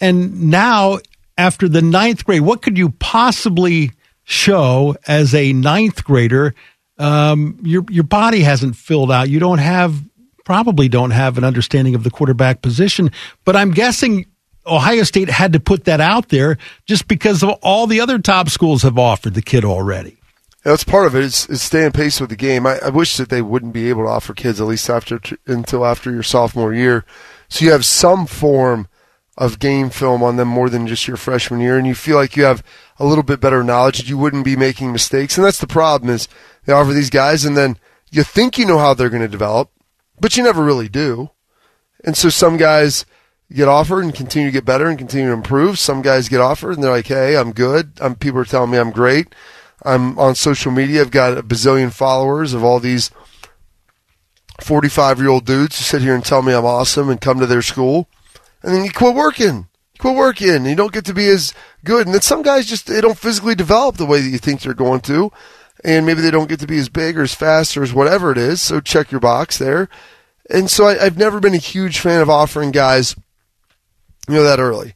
and 0.00 0.50
now 0.50 0.98
after 1.38 1.68
the 1.68 1.82
ninth 1.82 2.24
grade, 2.24 2.42
what 2.42 2.62
could 2.62 2.78
you 2.78 2.90
possibly 2.90 3.92
show 4.24 4.96
as 5.06 5.34
a 5.34 5.52
ninth 5.52 6.04
grader? 6.04 6.54
Um, 6.98 7.58
your 7.62 7.84
your 7.90 8.04
body 8.04 8.40
hasn't 8.40 8.76
filled 8.76 9.10
out. 9.10 9.28
You 9.28 9.40
don't 9.40 9.58
have 9.58 10.02
probably 10.44 10.88
don't 10.88 11.10
have 11.10 11.38
an 11.38 11.44
understanding 11.44 11.94
of 11.94 12.04
the 12.04 12.10
quarterback 12.10 12.62
position. 12.62 13.10
But 13.44 13.56
I'm 13.56 13.70
guessing 13.70 14.26
Ohio 14.66 15.02
State 15.04 15.28
had 15.28 15.52
to 15.52 15.60
put 15.60 15.84
that 15.84 16.00
out 16.00 16.28
there 16.28 16.58
just 16.86 17.08
because 17.08 17.42
of 17.42 17.50
all 17.62 17.86
the 17.86 18.00
other 18.00 18.18
top 18.18 18.48
schools 18.48 18.82
have 18.82 18.98
offered 18.98 19.34
the 19.34 19.42
kid 19.42 19.64
already. 19.64 20.16
That's 20.62 20.84
part 20.84 21.06
of 21.06 21.16
it. 21.16 21.24
It's, 21.24 21.48
it's 21.48 21.62
staying 21.62 21.92
pace 21.92 22.20
with 22.20 22.30
the 22.30 22.36
game. 22.36 22.66
I, 22.66 22.78
I, 22.78 22.88
wish 22.90 23.16
that 23.16 23.30
they 23.30 23.42
wouldn't 23.42 23.72
be 23.72 23.88
able 23.88 24.04
to 24.04 24.08
offer 24.08 24.32
kids 24.32 24.60
at 24.60 24.66
least 24.68 24.88
after 24.88 25.20
until 25.46 25.84
after 25.84 26.12
your 26.12 26.22
sophomore 26.22 26.72
year, 26.72 27.04
so 27.48 27.64
you 27.64 27.72
have 27.72 27.84
some 27.84 28.26
form 28.26 28.86
of 29.38 29.58
game 29.58 29.88
film 29.88 30.22
on 30.22 30.36
them 30.36 30.48
more 30.48 30.68
than 30.68 30.86
just 30.86 31.08
your 31.08 31.16
freshman 31.16 31.60
year, 31.60 31.78
and 31.78 31.86
you 31.86 31.94
feel 31.94 32.16
like 32.16 32.36
you 32.36 32.44
have 32.44 32.62
a 32.98 33.06
little 33.06 33.24
bit 33.24 33.40
better 33.40 33.64
knowledge. 33.64 34.08
You 34.08 34.18
wouldn't 34.18 34.44
be 34.44 34.56
making 34.56 34.92
mistakes, 34.92 35.36
and 35.36 35.44
that's 35.44 35.60
the 35.60 35.66
problem. 35.66 36.10
Is 36.10 36.28
they 36.64 36.72
offer 36.72 36.92
these 36.92 37.10
guys, 37.10 37.44
and 37.44 37.56
then 37.56 37.78
you 38.10 38.22
think 38.22 38.58
you 38.58 38.66
know 38.66 38.78
how 38.78 38.94
they're 38.94 39.08
going 39.08 39.22
to 39.22 39.28
develop, 39.28 39.70
but 40.20 40.36
you 40.36 40.42
never 40.42 40.62
really 40.62 40.88
do. 40.88 41.30
And 42.04 42.16
so 42.16 42.28
some 42.28 42.56
guys 42.56 43.06
get 43.52 43.68
offered 43.68 44.04
and 44.04 44.14
continue 44.14 44.48
to 44.48 44.52
get 44.52 44.64
better 44.64 44.86
and 44.86 44.98
continue 44.98 45.28
to 45.28 45.34
improve. 45.34 45.78
Some 45.78 46.02
guys 46.02 46.28
get 46.28 46.40
offered 46.40 46.74
and 46.74 46.84
they're 46.84 46.90
like, 46.90 47.06
"Hey, 47.06 47.36
I'm 47.36 47.52
good. 47.52 47.92
I'm, 48.00 48.16
people 48.16 48.40
are 48.40 48.44
telling 48.44 48.70
me 48.70 48.78
I'm 48.78 48.90
great. 48.90 49.34
I'm 49.84 50.18
on 50.18 50.34
social 50.34 50.72
media. 50.72 51.00
I've 51.00 51.10
got 51.10 51.38
a 51.38 51.42
bazillion 51.42 51.92
followers 51.92 52.52
of 52.52 52.62
all 52.62 52.80
these." 52.80 53.10
45 54.60 55.18
year 55.18 55.28
old 55.28 55.44
dudes 55.44 55.78
who 55.78 55.82
sit 55.82 56.02
here 56.02 56.14
and 56.14 56.24
tell 56.24 56.42
me 56.42 56.52
I'm 56.52 56.64
awesome 56.64 57.08
and 57.08 57.20
come 57.20 57.40
to 57.40 57.46
their 57.46 57.62
school 57.62 58.06
and 58.62 58.74
then 58.74 58.84
you 58.84 58.90
quit 58.90 59.14
working. 59.14 59.68
You 59.94 59.98
quit 59.98 60.14
working. 60.14 60.64
You 60.66 60.76
don't 60.76 60.92
get 60.92 61.04
to 61.06 61.14
be 61.14 61.28
as 61.28 61.54
good. 61.84 62.06
And 62.06 62.14
then 62.14 62.22
some 62.22 62.42
guys 62.42 62.66
just 62.66 62.86
they 62.86 63.00
don't 63.00 63.18
physically 63.18 63.54
develop 63.54 63.96
the 63.96 64.06
way 64.06 64.20
that 64.20 64.28
you 64.28 64.38
think 64.38 64.60
they're 64.60 64.74
going 64.74 65.00
to, 65.02 65.32
and 65.84 66.06
maybe 66.06 66.20
they 66.20 66.30
don't 66.30 66.48
get 66.48 66.60
to 66.60 66.66
be 66.66 66.78
as 66.78 66.88
big 66.88 67.18
or 67.18 67.22
as 67.22 67.34
fast 67.34 67.76
or 67.76 67.82
as 67.82 67.92
whatever 67.92 68.30
it 68.30 68.38
is. 68.38 68.62
So 68.62 68.80
check 68.80 69.10
your 69.10 69.20
box 69.20 69.58
there. 69.58 69.88
And 70.50 70.70
so 70.70 70.86
I, 70.86 71.04
I've 71.04 71.18
never 71.18 71.40
been 71.40 71.54
a 71.54 71.58
huge 71.58 71.98
fan 71.98 72.20
of 72.20 72.30
offering 72.30 72.70
guys, 72.70 73.16
you 74.28 74.34
know, 74.34 74.42
that 74.42 74.58
early. 74.58 74.94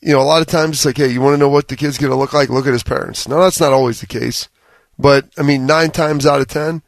You 0.00 0.12
know, 0.12 0.20
a 0.20 0.24
lot 0.24 0.42
of 0.42 0.48
times 0.48 0.78
it's 0.78 0.84
like, 0.84 0.96
hey, 0.96 1.08
you 1.08 1.20
want 1.20 1.34
to 1.34 1.38
know 1.38 1.48
what 1.48 1.68
the 1.68 1.76
kid's 1.76 1.98
going 1.98 2.10
to 2.10 2.16
look 2.16 2.32
like? 2.32 2.48
Look 2.48 2.66
at 2.66 2.72
his 2.72 2.82
parents. 2.82 3.28
No, 3.28 3.40
that's 3.40 3.60
not 3.60 3.72
always 3.72 4.00
the 4.00 4.06
case. 4.06 4.48
But 4.98 5.28
I 5.38 5.42
mean, 5.42 5.66
nine 5.66 5.90
times 5.90 6.26
out 6.26 6.40
of 6.40 6.48
ten, 6.48 6.82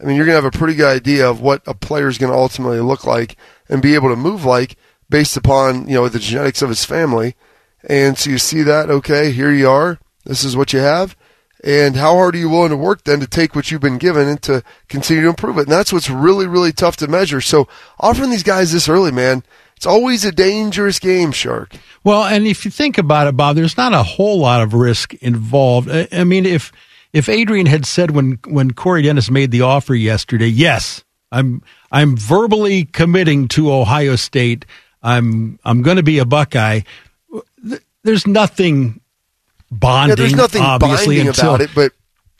I 0.00 0.04
mean, 0.04 0.16
you're 0.16 0.26
going 0.26 0.36
to 0.36 0.42
have 0.42 0.54
a 0.54 0.56
pretty 0.56 0.74
good 0.74 0.94
idea 0.94 1.28
of 1.28 1.40
what 1.40 1.62
a 1.66 1.74
player 1.74 2.08
is 2.08 2.18
going 2.18 2.32
to 2.32 2.38
ultimately 2.38 2.80
look 2.80 3.04
like 3.04 3.36
and 3.68 3.82
be 3.82 3.94
able 3.94 4.10
to 4.10 4.16
move 4.16 4.44
like 4.44 4.76
based 5.12 5.36
upon 5.36 5.86
you 5.86 5.94
know 5.94 6.08
the 6.08 6.18
genetics 6.18 6.62
of 6.62 6.70
his 6.70 6.84
family. 6.84 7.36
And 7.88 8.18
so 8.18 8.30
you 8.30 8.38
see 8.38 8.62
that 8.62 8.90
okay, 8.90 9.30
here 9.30 9.52
you 9.52 9.68
are. 9.68 10.00
This 10.24 10.42
is 10.42 10.56
what 10.56 10.72
you 10.72 10.80
have. 10.80 11.16
And 11.64 11.94
how 11.94 12.14
hard 12.14 12.34
are 12.34 12.38
you 12.38 12.48
willing 12.48 12.70
to 12.70 12.76
work 12.76 13.04
then 13.04 13.20
to 13.20 13.26
take 13.28 13.54
what 13.54 13.70
you've 13.70 13.80
been 13.80 13.98
given 13.98 14.26
and 14.26 14.42
to 14.42 14.64
continue 14.88 15.22
to 15.22 15.28
improve 15.28 15.58
it? 15.58 15.62
And 15.62 15.70
that's 15.70 15.92
what's 15.92 16.10
really, 16.10 16.48
really 16.48 16.72
tough 16.72 16.96
to 16.96 17.06
measure. 17.06 17.40
So 17.40 17.68
offering 18.00 18.30
these 18.30 18.42
guys 18.42 18.72
this 18.72 18.88
early, 18.88 19.12
man, 19.12 19.44
it's 19.76 19.86
always 19.86 20.24
a 20.24 20.32
dangerous 20.32 20.98
game, 20.98 21.30
Shark. 21.30 21.76
Well, 22.02 22.24
and 22.24 22.48
if 22.48 22.64
you 22.64 22.72
think 22.72 22.98
about 22.98 23.28
it, 23.28 23.36
Bob, 23.36 23.54
there's 23.54 23.76
not 23.76 23.92
a 23.92 24.02
whole 24.02 24.40
lot 24.40 24.60
of 24.60 24.74
risk 24.74 25.14
involved. 25.14 25.88
I 25.90 26.24
mean, 26.24 26.46
if 26.46 26.72
if 27.12 27.28
Adrian 27.28 27.66
had 27.66 27.86
said 27.86 28.10
when 28.10 28.40
when 28.46 28.72
Corey 28.72 29.02
Dennis 29.02 29.30
made 29.30 29.52
the 29.52 29.62
offer 29.62 29.94
yesterday, 29.94 30.48
yes, 30.48 31.04
I'm 31.30 31.62
I'm 31.90 32.16
verbally 32.16 32.84
committing 32.84 33.48
to 33.48 33.72
Ohio 33.72 34.16
State. 34.16 34.66
I'm 35.02 35.58
I'm 35.64 35.82
going 35.82 35.96
to 35.96 36.02
be 36.02 36.18
a 36.18 36.24
Buckeye. 36.24 36.80
There's 38.04 38.26
nothing 38.26 39.00
bonding. 39.70 40.10
Yeah, 40.10 40.14
there's 40.16 40.34
nothing 40.34 40.62
obviously 40.62 41.20
until, 41.20 41.54
about 41.54 41.60
it, 41.60 41.70
but 41.74 41.92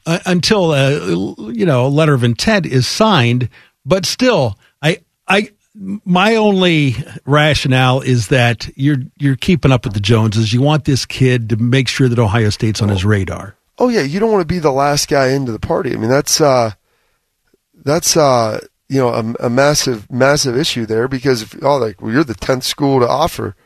uh, 0.06 0.18
until 0.26 0.72
uh, 0.72 1.50
you 1.50 1.66
know 1.66 1.86
a 1.86 1.88
letter 1.88 2.14
of 2.14 2.24
intent 2.24 2.66
is 2.66 2.86
signed. 2.86 3.48
But 3.84 4.06
still, 4.06 4.58
I 4.80 4.98
I 5.26 5.50
my 5.74 6.36
only 6.36 6.96
rationale 7.24 8.00
is 8.00 8.28
that 8.28 8.68
you're 8.76 8.98
you're 9.18 9.36
keeping 9.36 9.72
up 9.72 9.84
with 9.84 9.94
the 9.94 10.00
Joneses. 10.00 10.52
You 10.52 10.62
want 10.62 10.84
this 10.84 11.06
kid 11.06 11.48
to 11.50 11.56
make 11.56 11.88
sure 11.88 12.08
that 12.08 12.18
Ohio 12.18 12.50
State's 12.50 12.82
on 12.82 12.90
oh. 12.90 12.92
his 12.92 13.04
radar. 13.04 13.56
Oh 13.78 13.88
yeah, 13.88 14.02
you 14.02 14.20
don't 14.20 14.30
want 14.30 14.42
to 14.42 14.54
be 14.54 14.58
the 14.58 14.72
last 14.72 15.08
guy 15.08 15.28
into 15.28 15.52
the 15.52 15.58
party. 15.58 15.92
I 15.92 15.96
mean, 15.96 16.10
that's 16.10 16.40
uh, 16.40 16.72
that's 17.74 18.16
uh, 18.16 18.60
you 18.88 18.98
know 18.98 19.08
a, 19.08 19.46
a, 19.46 19.50
massive 19.50 20.10
massive 20.10 20.56
issue 20.56 20.86
there 20.86 21.08
because 21.08 21.42
if 21.42 21.62
oh 21.62 21.76
like 21.76 22.00
well, 22.00 22.12
you're 22.12 22.24
the 22.24 22.34
tenth 22.34 22.64
school 22.64 23.00
to 23.00 23.08
offer. 23.08 23.56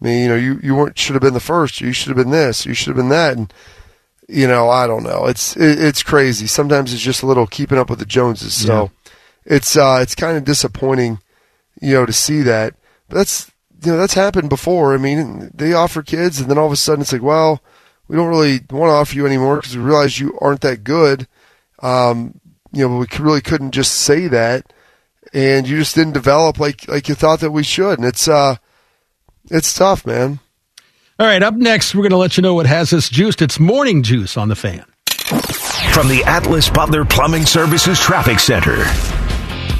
I 0.00 0.04
mean, 0.04 0.22
you 0.22 0.28
know, 0.28 0.36
you 0.36 0.60
you 0.62 0.74
weren't 0.74 0.98
should 0.98 1.14
have 1.14 1.22
been 1.22 1.34
the 1.34 1.40
first. 1.40 1.80
You 1.80 1.92
should 1.92 2.08
have 2.08 2.16
been 2.16 2.30
this. 2.30 2.66
You 2.66 2.74
should 2.74 2.88
have 2.88 2.96
been 2.96 3.08
that. 3.08 3.36
And 3.36 3.52
you 4.28 4.46
know, 4.46 4.68
I 4.68 4.86
don't 4.86 5.02
know. 5.02 5.26
It's 5.26 5.56
it, 5.56 5.82
it's 5.82 6.02
crazy. 6.02 6.46
Sometimes 6.46 6.92
it's 6.92 7.02
just 7.02 7.22
a 7.22 7.26
little 7.26 7.46
keeping 7.46 7.78
up 7.78 7.90
with 7.90 7.98
the 7.98 8.06
Joneses. 8.06 8.54
So 8.54 8.90
yeah. 9.06 9.12
it's 9.44 9.76
uh 9.76 9.98
it's 10.02 10.14
kind 10.14 10.36
of 10.36 10.44
disappointing, 10.44 11.20
you 11.80 11.94
know, 11.94 12.06
to 12.06 12.12
see 12.12 12.42
that. 12.42 12.74
But 13.08 13.16
that's 13.16 13.50
you 13.84 13.92
know 13.92 13.98
that's 13.98 14.14
happened 14.14 14.50
before. 14.50 14.94
I 14.94 14.98
mean, 14.98 15.50
they 15.54 15.72
offer 15.72 16.02
kids, 16.02 16.40
and 16.40 16.50
then 16.50 16.58
all 16.58 16.66
of 16.66 16.72
a 16.72 16.76
sudden 16.76 17.02
it's 17.02 17.12
like, 17.12 17.22
well, 17.22 17.62
we 18.08 18.16
don't 18.16 18.28
really 18.28 18.60
want 18.70 18.90
to 18.90 18.94
offer 18.94 19.14
you 19.14 19.26
anymore 19.26 19.56
because 19.56 19.76
we 19.76 19.82
realize 19.82 20.20
you 20.20 20.36
aren't 20.40 20.60
that 20.60 20.84
good. 20.84 21.26
Um, 21.80 22.40
you 22.76 22.88
know, 22.88 22.98
we 22.98 23.06
really 23.18 23.40
couldn't 23.40 23.72
just 23.72 23.92
say 23.92 24.28
that 24.28 24.72
and 25.32 25.68
you 25.68 25.78
just 25.78 25.94
didn't 25.94 26.12
develop 26.12 26.58
like 26.58 26.86
like 26.88 27.08
you 27.08 27.14
thought 27.14 27.40
that 27.40 27.50
we 27.50 27.62
should. 27.62 27.98
And 27.98 28.06
it's 28.06 28.28
uh, 28.28 28.56
it's 29.50 29.72
tough, 29.72 30.06
man. 30.06 30.40
All 31.18 31.26
right, 31.26 31.42
up 31.42 31.54
next, 31.54 31.94
we're 31.94 32.02
going 32.02 32.10
to 32.10 32.18
let 32.18 32.36
you 32.36 32.42
know 32.42 32.54
what 32.54 32.66
has 32.66 32.92
us 32.92 33.08
juiced. 33.08 33.40
It's 33.40 33.58
morning 33.58 34.02
juice 34.02 34.36
on 34.36 34.48
the 34.48 34.56
fan. 34.56 34.84
From 35.92 36.08
the 36.08 36.22
Atlas 36.26 36.68
Butler 36.68 37.06
Plumbing 37.06 37.46
Services 37.46 37.98
Traffic 37.98 38.38
Center. 38.38 38.84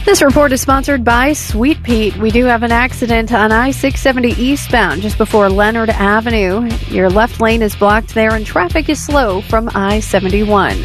This 0.06 0.22
report 0.22 0.52
is 0.52 0.62
sponsored 0.62 1.04
by 1.04 1.34
Sweet 1.34 1.82
Peet. 1.82 2.16
We 2.16 2.30
do 2.30 2.44
have 2.44 2.62
an 2.62 2.72
accident 2.72 3.32
on 3.32 3.52
I 3.52 3.72
670 3.72 4.40
eastbound 4.40 5.02
just 5.02 5.18
before 5.18 5.50
Leonard 5.50 5.90
Avenue. 5.90 6.70
Your 6.88 7.10
left 7.10 7.40
lane 7.40 7.60
is 7.60 7.76
blocked 7.76 8.14
there 8.14 8.34
and 8.34 8.46
traffic 8.46 8.88
is 8.88 9.04
slow 9.04 9.42
from 9.42 9.68
I 9.74 10.00
71. 10.00 10.84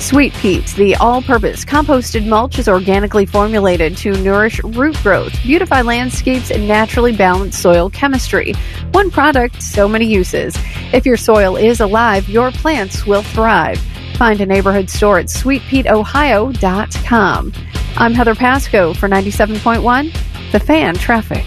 Sweet 0.00 0.32
Peet, 0.34 0.66
the 0.76 0.94
all 0.96 1.20
purpose 1.20 1.62
composted 1.62 2.26
mulch, 2.26 2.58
is 2.58 2.68
organically 2.68 3.26
formulated 3.26 3.98
to 3.98 4.12
nourish 4.22 4.58
root 4.64 4.96
growth, 5.02 5.34
beautify 5.42 5.82
landscapes, 5.82 6.50
and 6.50 6.66
naturally 6.66 7.14
balance 7.14 7.58
soil 7.58 7.90
chemistry. 7.90 8.54
One 8.92 9.10
product, 9.10 9.62
so 9.62 9.86
many 9.86 10.06
uses. 10.06 10.56
If 10.94 11.04
your 11.04 11.18
soil 11.18 11.56
is 11.56 11.80
alive, 11.80 12.30
your 12.30 12.50
plants 12.50 13.06
will 13.06 13.22
thrive. 13.22 13.78
Find 14.16 14.40
a 14.40 14.46
neighborhood 14.46 14.88
store 14.88 15.18
at 15.18 15.26
sweetpeetohio.com. 15.26 17.52
I'm 17.96 18.14
Heather 18.14 18.34
Pasco 18.34 18.94
for 18.94 19.06
97.1 19.06 20.52
The 20.52 20.60
Fan 20.60 20.94
Traffic. 20.94 21.44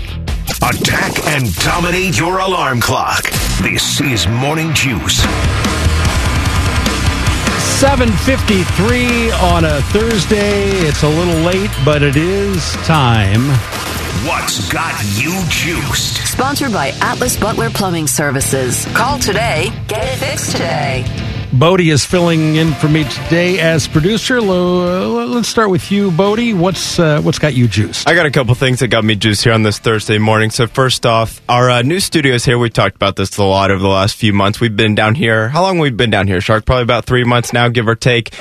Attack 0.62 1.26
and 1.26 1.52
dominate 1.56 2.20
your 2.20 2.38
alarm 2.38 2.80
clock. 2.80 3.24
This 3.64 4.00
is 4.00 4.28
Morning 4.28 4.76
Juice. 4.76 5.26
753 7.80 9.32
on 9.32 9.66
a 9.66 9.82
Thursday. 9.92 10.70
It's 10.88 11.04
a 11.04 11.10
little 11.10 11.42
late, 11.44 11.72
but 11.84 12.02
it 12.02 12.16
is 12.16 12.72
time. 12.86 13.42
What's 14.26 14.72
got 14.72 14.94
you 15.18 15.42
juiced? 15.50 16.26
Sponsored 16.28 16.72
by 16.72 16.90
Atlas 17.02 17.36
Butler 17.36 17.70
Plumbing 17.70 18.08
Services. 18.08 18.86
Call 18.94 19.20
today. 19.20 19.72
Get 19.88 20.04
it 20.04 20.18
fixed 20.18 20.52
today. 20.52 21.33
Bodie 21.54 21.92
is 21.92 22.04
filling 22.04 22.56
in 22.56 22.74
for 22.74 22.90
me 22.90 23.04
today 23.04 23.60
as 23.60 23.88
producer. 23.88 24.42
Let's 24.42 25.48
start 25.48 25.70
with 25.70 25.92
you, 25.92 26.10
Bodie. 26.10 26.56
What's 26.56 26.98
uh, 26.98 27.22
what's 27.22 27.38
got 27.38 27.54
you 27.54 27.68
juiced? 27.68 28.08
I 28.08 28.16
got 28.16 28.26
a 28.26 28.32
couple 28.32 28.56
things 28.56 28.80
that 28.80 28.88
got 28.88 29.04
me 29.04 29.16
juiced 29.16 29.44
here 29.44 29.54
on 29.54 29.62
this 29.62 29.78
Thursday 29.78 30.18
morning. 30.18 30.50
So 30.50 30.66
first 30.66 31.06
off, 31.06 31.42
our 31.48 31.70
uh, 31.70 31.82
new 31.84 32.00
studios 32.00 32.44
here. 32.44 32.58
We 32.58 32.72
talked 32.72 32.96
about 32.96 33.18
this 33.18 33.38
a 33.38 33.44
lot 33.44 33.70
over 33.70 33.80
the 33.80 33.88
last 33.88 34.16
few 34.16 34.34
months. 34.34 34.60
We've 34.60 34.76
been 34.76 34.96
down 34.96 35.14
here. 35.14 35.50
How 35.50 35.62
long 35.62 35.78
we've 35.78 35.96
been 35.96 36.10
down 36.10 36.26
here, 36.26 36.42
Shark? 36.42 36.66
Probably 36.66 36.84
about 36.84 37.06
three 37.06 37.24
months 37.24 37.54
now, 37.54 37.68
give 37.70 37.88
or 37.88 37.96
take. 37.96 38.34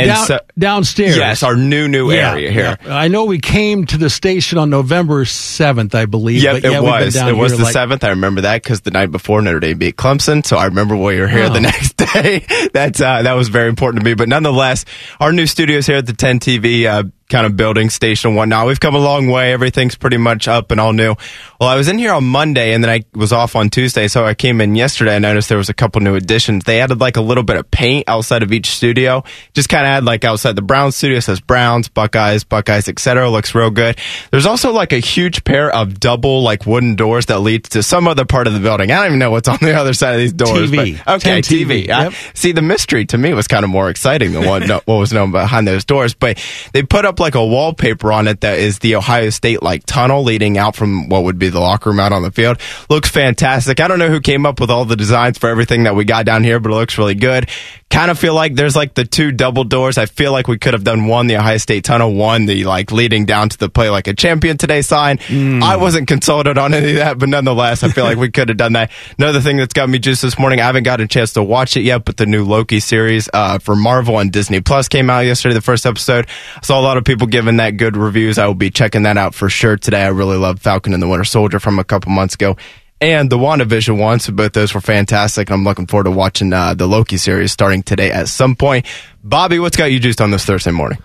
And 0.00 0.08
Down- 0.08 0.26
so, 0.26 0.38
downstairs. 0.58 1.16
yes, 1.16 1.42
our 1.42 1.56
new 1.56 1.88
new 1.88 2.10
Yeah, 2.12 2.32
area 2.32 2.50
here. 2.50 2.76
yeah. 2.84 2.96
I 2.96 3.08
know 3.08 3.24
we 3.24 3.38
came 3.38 3.86
to 3.86 3.98
the 3.98 4.10
station 4.10 4.58
on 4.58 4.70
November 4.70 5.24
7th, 5.24 5.94
I 5.94 6.06
believe. 6.06 6.42
Yep, 6.42 6.62
but 6.62 6.70
yeah, 6.70 6.78
it 6.78 6.82
was. 6.82 7.16
It 7.16 7.36
was 7.36 7.56
the 7.56 7.64
like- 7.64 7.72
seventh. 7.72 8.04
I 8.04 8.10
remember 8.10 8.40
that 8.42 8.62
because 8.62 8.80
the 8.82 8.90
night 8.90 9.10
before 9.10 9.42
Notre 9.42 9.60
Dame 9.60 9.78
beat 9.78 9.96
Clemson, 9.96 10.44
so 10.46 10.56
I 10.56 10.66
remember 10.66 10.96
we 10.96 11.18
were 11.20 11.28
here 11.28 11.44
Oh. 11.44 11.52
the 11.52 11.60
next 11.60 11.96
day. 12.12 12.44
That's 12.72 13.00
uh, 13.00 13.22
that 13.22 13.32
was 13.34 13.48
very 13.48 13.68
important 13.68 14.02
to 14.02 14.04
me. 14.04 14.14
But 14.14 14.28
nonetheless, 14.28 14.84
our 15.20 15.32
new 15.32 15.46
studios 15.46 15.86
here 15.86 15.96
at 15.96 16.06
the 16.06 16.12
10 16.12 16.40
TV 16.40 16.86
uh, 16.86 17.04
kind 17.30 17.46
of 17.46 17.56
building 17.56 17.88
station 17.88 18.28
and 18.28 18.36
whatnot. 18.36 18.66
We've 18.66 18.80
come 18.80 18.94
a 18.94 18.98
long 18.98 19.28
way. 19.28 19.52
Everything's 19.52 19.94
pretty 19.94 20.18
much 20.18 20.48
up 20.48 20.70
and 20.70 20.80
all 20.80 20.92
new. 20.92 21.14
Well, 21.60 21.68
I 21.68 21.76
was 21.76 21.88
in 21.88 21.98
here 21.98 22.12
on 22.12 22.24
Monday 22.24 22.72
and 22.72 22.82
then 22.84 22.90
I 22.90 23.04
was 23.14 23.32
off 23.32 23.56
on 23.56 23.70
Tuesday, 23.70 24.08
so 24.08 24.24
I 24.24 24.34
came 24.34 24.60
in 24.60 24.74
yesterday. 24.74 25.16
I 25.16 25.18
noticed 25.18 25.48
there 25.48 25.58
was 25.58 25.68
a 25.68 25.74
couple 25.74 26.00
new 26.02 26.14
additions. 26.16 26.64
They 26.64 26.80
added 26.80 27.00
like 27.00 27.16
a 27.16 27.20
little 27.20 27.44
bit 27.44 27.56
of 27.56 27.70
paint 27.70 28.08
outside 28.08 28.42
of 28.42 28.52
each 28.52 28.70
studio. 28.70 29.24
Just 29.54 29.68
kind 29.68 29.84
of 29.86 29.88
had 29.90 30.04
like 30.04 30.24
outside 30.24 30.56
the 30.56 30.62
Browns 30.62 30.96
studio 30.96 31.18
it 31.18 31.22
says 31.22 31.40
Browns, 31.40 31.88
Buckeyes, 31.88 32.44
Buckeyes, 32.44 32.88
etc. 32.88 33.30
Looks 33.30 33.54
real 33.54 33.70
good. 33.70 33.98
There's 34.30 34.46
also 34.46 34.72
like 34.72 34.92
a 34.92 34.98
huge 34.98 35.44
pair 35.44 35.70
of 35.70 36.00
double 36.00 36.42
like 36.42 36.66
wooden 36.66 36.96
doors 36.96 37.26
that 37.26 37.40
lead 37.40 37.64
to 37.64 37.82
some 37.82 38.08
other 38.08 38.24
part 38.24 38.46
of 38.46 38.52
the 38.54 38.60
building. 38.60 38.90
I 38.90 38.96
don't 38.96 39.06
even 39.06 39.18
know 39.18 39.30
what's 39.30 39.48
on 39.48 39.58
the 39.60 39.74
other 39.74 39.92
side 39.92 40.14
of 40.14 40.20
these 40.20 40.32
doors. 40.32 40.70
TV. 40.70 41.00
But, 41.04 41.16
okay, 41.16 41.42
10 41.42 41.42
TV. 41.42 41.86
TV. 41.86 41.90
I- 41.90 42.10
see, 42.34 42.52
the 42.52 42.62
mystery 42.62 43.04
to 43.06 43.18
me 43.18 43.34
was 43.34 43.46
kind 43.46 43.64
of 43.64 43.70
more 43.70 43.90
exciting 43.90 44.32
than 44.32 44.46
what, 44.46 44.68
what 44.86 44.96
was 44.96 45.12
known 45.12 45.30
behind 45.30 45.68
those 45.68 45.84
doors. 45.84 46.14
But 46.14 46.42
they 46.72 46.82
put 46.82 47.04
up 47.04 47.19
like 47.20 47.34
a 47.34 47.44
wallpaper 47.44 48.12
on 48.12 48.26
it 48.26 48.40
that 48.40 48.58
is 48.58 48.78
the 48.80 48.96
Ohio 48.96 49.30
State 49.30 49.62
like 49.62 49.84
tunnel 49.86 50.22
leading 50.24 50.58
out 50.58 50.74
from 50.74 51.08
what 51.08 51.24
would 51.24 51.38
be 51.38 51.48
the 51.48 51.60
locker 51.60 51.90
room 51.90 52.00
out 52.00 52.12
on 52.12 52.22
the 52.22 52.30
field. 52.30 52.58
Looks 52.88 53.10
fantastic. 53.10 53.80
I 53.80 53.88
don't 53.88 53.98
know 53.98 54.08
who 54.08 54.20
came 54.20 54.46
up 54.46 54.60
with 54.60 54.70
all 54.70 54.84
the 54.84 54.96
designs 54.96 55.38
for 55.38 55.48
everything 55.48 55.84
that 55.84 55.94
we 55.94 56.04
got 56.04 56.26
down 56.26 56.42
here, 56.44 56.58
but 56.58 56.72
it 56.72 56.74
looks 56.74 56.98
really 56.98 57.14
good. 57.14 57.48
Kind 57.90 58.10
of 58.12 58.18
feel 58.20 58.34
like 58.34 58.54
there's 58.54 58.76
like 58.76 58.94
the 58.94 59.04
two 59.04 59.32
double 59.32 59.64
doors. 59.64 59.98
I 59.98 60.06
feel 60.06 60.30
like 60.30 60.46
we 60.46 60.58
could 60.58 60.74
have 60.74 60.84
done 60.84 61.06
one, 61.06 61.26
the 61.26 61.36
Ohio 61.36 61.56
State 61.56 61.82
tunnel, 61.82 62.14
one, 62.14 62.46
the 62.46 62.62
like 62.64 62.92
leading 62.92 63.26
down 63.26 63.48
to 63.48 63.58
the 63.58 63.68
play 63.68 63.90
like 63.90 64.06
a 64.06 64.14
champion 64.14 64.56
today 64.56 64.80
sign. 64.82 65.18
I 65.62 65.76
wasn't 65.76 66.06
consulted 66.06 66.56
on 66.56 66.72
any 66.72 66.90
of 66.90 66.96
that, 66.96 67.18
but 67.18 67.28
nonetheless, 67.28 67.82
I 67.82 67.88
feel 67.88 68.04
like 68.04 68.16
we 68.16 68.30
could 68.30 68.48
have 68.48 68.58
done 68.58 68.74
that. 68.74 68.92
Another 69.18 69.40
thing 69.40 69.56
that's 69.56 69.72
got 69.72 69.88
me 69.88 69.98
juiced 69.98 70.22
this 70.22 70.38
morning, 70.38 70.60
I 70.60 70.66
haven't 70.66 70.84
got 70.84 71.00
a 71.00 71.08
chance 71.08 71.32
to 71.32 71.42
watch 71.42 71.76
it 71.76 71.80
yet, 71.80 72.04
but 72.04 72.16
the 72.16 72.26
new 72.26 72.44
Loki 72.44 72.78
series 72.78 73.28
uh, 73.34 73.58
for 73.58 73.74
Marvel 73.74 74.20
and 74.20 74.30
Disney 74.30 74.60
Plus 74.60 74.86
came 74.86 75.10
out 75.10 75.20
yesterday, 75.20 75.54
the 75.54 75.60
first 75.60 75.84
episode. 75.84 76.28
I 76.56 76.60
saw 76.62 76.78
a 76.78 76.82
lot 76.82 76.96
of 76.96 77.04
people 77.10 77.26
giving 77.26 77.56
that 77.56 77.76
good 77.76 77.96
reviews. 77.96 78.38
I 78.38 78.46
will 78.46 78.54
be 78.54 78.70
checking 78.70 79.02
that 79.02 79.16
out 79.16 79.34
for 79.34 79.48
sure 79.48 79.76
today. 79.76 80.04
I 80.04 80.10
really 80.10 80.36
love 80.36 80.60
Falcon 80.60 80.94
and 80.94 81.02
the 81.02 81.08
Winter 81.08 81.24
Soldier 81.24 81.58
from 81.58 81.80
a 81.80 81.82
couple 81.82 82.12
months 82.12 82.34
ago. 82.34 82.56
And 83.00 83.28
the 83.28 83.36
WandaVision 83.36 83.98
one, 83.98 84.20
so 84.20 84.32
both 84.32 84.52
those 84.52 84.74
were 84.74 84.80
fantastic. 84.80 85.50
I'm 85.50 85.64
looking 85.64 85.88
forward 85.88 86.04
to 86.04 86.12
watching 86.12 86.52
uh, 86.52 86.74
the 86.74 86.86
Loki 86.86 87.16
series 87.16 87.50
starting 87.50 87.82
today 87.82 88.12
at 88.12 88.28
some 88.28 88.54
point. 88.54 88.86
Bobby, 89.24 89.58
what's 89.58 89.76
got 89.76 89.86
you 89.86 89.98
juiced 89.98 90.20
on 90.20 90.30
this 90.30 90.44
Thursday 90.44 90.70
morning? 90.70 90.98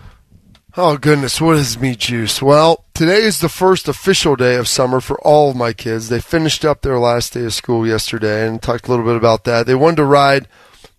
Oh 0.77 0.95
goodness, 0.97 1.41
what 1.41 1.55
is 1.55 1.79
me 1.79 1.95
juice? 1.95 2.39
Well, 2.39 2.85
today 2.93 3.23
is 3.23 3.39
the 3.39 3.49
first 3.49 3.87
official 3.87 4.35
day 4.35 4.57
of 4.57 4.67
summer 4.67 5.01
for 5.01 5.19
all 5.21 5.49
of 5.49 5.55
my 5.55 5.73
kids. 5.73 6.09
They 6.09 6.21
finished 6.21 6.63
up 6.63 6.83
their 6.83 6.99
last 6.99 7.33
day 7.33 7.45
of 7.45 7.53
school 7.55 7.87
yesterday 7.87 8.47
and 8.47 8.61
talked 8.61 8.87
a 8.87 8.91
little 8.91 9.05
bit 9.05 9.15
about 9.15 9.45
that. 9.45 9.65
They 9.65 9.73
wanted 9.73 9.95
to 9.95 10.05
ride 10.05 10.47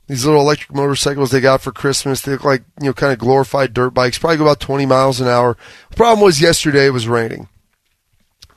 these 0.07 0.25
little 0.25 0.41
electric 0.41 0.75
motorcycles 0.75 1.31
they 1.31 1.41
got 1.41 1.61
for 1.61 1.73
Christmas. 1.73 2.21
They 2.21 2.33
look 2.33 2.45
like, 2.45 2.63
you 2.81 2.87
know, 2.87 2.93
kind 2.93 3.13
of 3.13 3.19
glorified 3.19 3.75
dirt 3.75 3.91
bikes, 3.91 4.19
probably 4.19 4.37
go 4.37 4.45
about 4.45 4.61
20 4.61 4.87
miles 4.87 5.21
an 5.21 5.29
hour. 5.29 5.57
The 5.91 5.97
problem 5.97 6.25
was 6.25 6.41
yesterday 6.41 6.87
it 6.87 6.91
was 6.91 7.09
raining. 7.09 7.49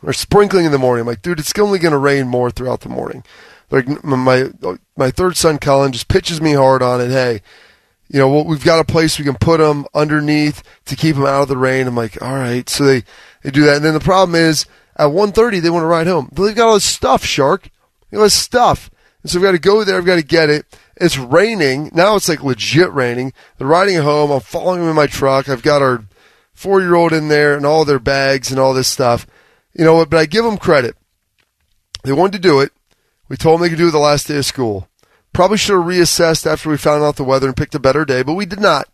Or 0.02 0.14
sprinkling 0.14 0.66
in 0.66 0.72
the 0.72 0.78
morning. 0.78 1.02
I'm 1.02 1.08
like, 1.08 1.22
dude, 1.22 1.40
it's 1.40 1.58
only 1.60 1.80
going 1.80 1.92
to 1.92 1.98
rain 1.98 2.28
more 2.28 2.52
throughout 2.52 2.82
the 2.82 2.90
morning. 2.90 3.24
Like 3.70 4.04
my 4.04 4.50
my 4.96 5.12
third 5.12 5.38
son 5.38 5.60
Colin, 5.60 5.92
just 5.92 6.08
pitches 6.08 6.42
me 6.42 6.54
hard 6.54 6.82
on 6.82 7.02
it. 7.02 7.10
Hey, 7.10 7.42
you 8.10 8.20
know, 8.20 8.42
we've 8.42 8.64
got 8.64 8.80
a 8.80 8.84
place 8.84 9.20
we 9.20 9.26
can 9.26 9.36
put 9.36 9.60
them 9.60 9.86
underneath 9.94 10.64
to 10.86 10.96
keep 10.96 11.16
them 11.16 11.26
out 11.26 11.44
of 11.44 11.48
the 11.48 11.58
rain. 11.58 11.86
I'm 11.86 11.96
like, 11.96 12.22
all 12.22 12.34
right. 12.34 12.68
So 12.68 12.84
they, 12.84 13.04
they 13.44 13.52
do 13.52 13.66
that. 13.66 13.78
And 13.78 13.86
then 13.86 13.94
the 13.94 14.00
problem 14.00 14.36
is 14.36 14.66
at 14.96 15.10
1.30, 15.10 15.62
they 15.62 15.70
want 15.70 15.84
to 15.84 15.88
ride 15.88 16.08
home. 16.08 16.30
They've 16.34 16.56
got 16.56 16.68
all 16.68 16.74
this 16.74 16.86
stuff, 16.86 17.24
Shark. 17.24 17.70
They 18.10 18.16
got 18.16 18.22
all 18.22 18.26
this 18.26 18.34
stuff. 18.34 18.90
And 19.22 19.32
so 19.32 19.38
we've 19.38 19.48
got 19.48 19.52
to 19.52 19.60
go 19.60 19.84
there. 19.84 19.98
We've 19.98 20.06
got 20.06 20.16
to 20.16 20.24
get 20.24 20.50
it. 20.50 20.66
It's 21.00 21.18
raining. 21.18 21.92
Now 21.94 22.16
it's 22.16 22.28
like 22.28 22.44
legit 22.44 22.92
raining. 22.92 23.34
They're 23.58 23.68
riding 23.68 23.98
home. 24.02 24.32
I'm 24.32 24.42
following 24.42 24.82
them 24.82 24.90
in 24.90 24.96
my 24.96 25.08
truck. 25.08 25.48
I've 25.48 25.64
got 25.64 25.82
our 25.82 26.04
four 26.54 26.82
year 26.82 26.96
old 26.96 27.14
in 27.14 27.30
there 27.30 27.56
and 27.56 27.66
all 27.66 27.86
their 27.86 28.00
bags 28.00 28.52
and 28.52 28.60
all 28.60 28.74
this 28.74 28.88
stuff. 28.88 29.26
You 29.74 29.86
know 29.86 29.96
what? 29.96 30.10
But 30.10 30.18
I 30.18 30.26
give 30.26 30.44
them 30.44 30.58
credit. 30.58 30.98
They 32.04 32.12
wanted 32.12 32.34
to 32.34 32.48
do 32.48 32.60
it. 32.60 32.72
We 33.30 33.38
told 33.38 33.60
them 33.60 33.66
they 33.66 33.70
could 33.70 33.78
do 33.78 33.88
it 33.88 33.92
the 33.92 34.00
last 34.00 34.28
day 34.28 34.38
of 34.38 34.46
school. 34.46 34.90
Probably 35.32 35.58
should 35.58 35.78
have 35.78 35.86
reassessed 35.86 36.46
after 36.46 36.70
we 36.70 36.78
found 36.78 37.04
out 37.04 37.16
the 37.16 37.24
weather 37.24 37.48
and 37.48 37.56
picked 37.56 37.76
a 37.76 37.80
better 37.80 38.04
day, 38.04 38.24
but 38.24 38.34
we 38.34 38.46
did 38.46 38.60
not. 38.60 38.90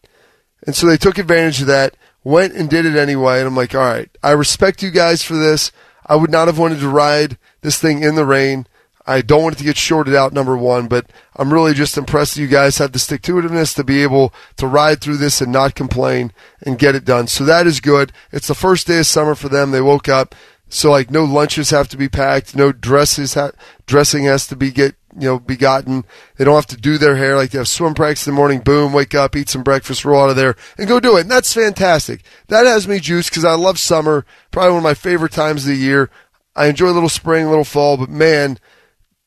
And 0.65 0.75
so 0.75 0.85
they 0.85 0.97
took 0.97 1.17
advantage 1.17 1.61
of 1.61 1.67
that, 1.67 1.95
went 2.23 2.53
and 2.53 2.69
did 2.69 2.85
it 2.85 2.95
anyway. 2.95 3.39
And 3.39 3.47
I'm 3.47 3.55
like, 3.55 3.73
all 3.73 3.81
right, 3.81 4.09
I 4.21 4.31
respect 4.31 4.83
you 4.83 4.91
guys 4.91 5.23
for 5.23 5.35
this. 5.35 5.71
I 6.05 6.15
would 6.15 6.31
not 6.31 6.47
have 6.47 6.59
wanted 6.59 6.79
to 6.81 6.89
ride 6.89 7.37
this 7.61 7.79
thing 7.79 8.03
in 8.03 8.15
the 8.15 8.25
rain. 8.25 8.67
I 9.07 9.21
don't 9.21 9.43
want 9.43 9.55
it 9.55 9.57
to 9.59 9.63
get 9.63 9.77
shorted 9.77 10.15
out, 10.15 10.33
number 10.33 10.57
one, 10.57 10.87
but 10.87 11.11
I'm 11.35 11.53
really 11.53 11.73
just 11.73 11.97
impressed 11.97 12.35
that 12.35 12.41
you 12.41 12.47
guys 12.47 12.79
have 12.79 12.91
the 12.91 12.99
stick 12.99 13.21
to 13.23 13.33
itiveness 13.33 13.75
to 13.75 13.83
be 13.83 14.01
able 14.01 14.33
to 14.57 14.67
ride 14.67 14.99
through 14.99 15.17
this 15.17 15.41
and 15.41 15.51
not 15.51 15.75
complain 15.75 16.31
and 16.65 16.79
get 16.79 16.95
it 16.95 17.05
done. 17.05 17.27
So 17.27 17.45
that 17.45 17.67
is 17.67 17.79
good. 17.79 18.11
It's 18.31 18.47
the 18.47 18.55
first 18.55 18.87
day 18.87 18.99
of 18.99 19.05
summer 19.05 19.35
for 19.35 19.47
them. 19.47 19.71
They 19.71 19.81
woke 19.81 20.09
up. 20.09 20.33
So 20.67 20.89
like 20.89 21.11
no 21.11 21.23
lunches 21.23 21.69
have 21.69 21.87
to 21.89 21.97
be 21.97 22.09
packed, 22.09 22.55
no 22.55 22.71
dresses 22.71 23.35
ha- 23.35 23.51
dressing 23.85 24.23
has 24.23 24.47
to 24.47 24.55
be 24.55 24.71
get 24.71 24.95
you 25.17 25.27
know 25.27 25.39
be 25.39 25.55
gotten. 25.55 26.05
They 26.37 26.43
don't 26.43 26.55
have 26.55 26.65
to 26.67 26.77
do 26.77 26.97
their 26.97 27.15
hair 27.15 27.35
like 27.35 27.51
they 27.51 27.59
have 27.59 27.67
swim 27.67 27.93
practice 27.93 28.27
in 28.27 28.33
the 28.33 28.37
morning. 28.37 28.59
Boom, 28.59 28.91
wake 28.91 29.13
up, 29.13 29.35
eat 29.35 29.49
some 29.49 29.63
breakfast, 29.63 30.03
roll 30.03 30.23
out 30.23 30.31
of 30.31 30.35
there, 30.35 30.55
and 30.77 30.87
go 30.87 30.99
do 30.99 31.17
it. 31.17 31.21
And 31.21 31.31
that's 31.31 31.53
fantastic. 31.53 32.23
That 32.47 32.65
has 32.65 32.87
me 32.87 32.99
juiced 32.99 33.29
because 33.29 33.45
I 33.45 33.53
love 33.53 33.79
summer. 33.79 34.25
Probably 34.51 34.71
one 34.71 34.79
of 34.79 34.83
my 34.83 34.95
favorite 34.95 35.31
times 35.31 35.63
of 35.63 35.69
the 35.69 35.75
year. 35.75 36.09
I 36.55 36.67
enjoy 36.67 36.87
a 36.87 36.91
little 36.91 37.09
spring, 37.09 37.45
a 37.45 37.49
little 37.49 37.65
fall, 37.65 37.97
but 37.97 38.09
man, 38.09 38.57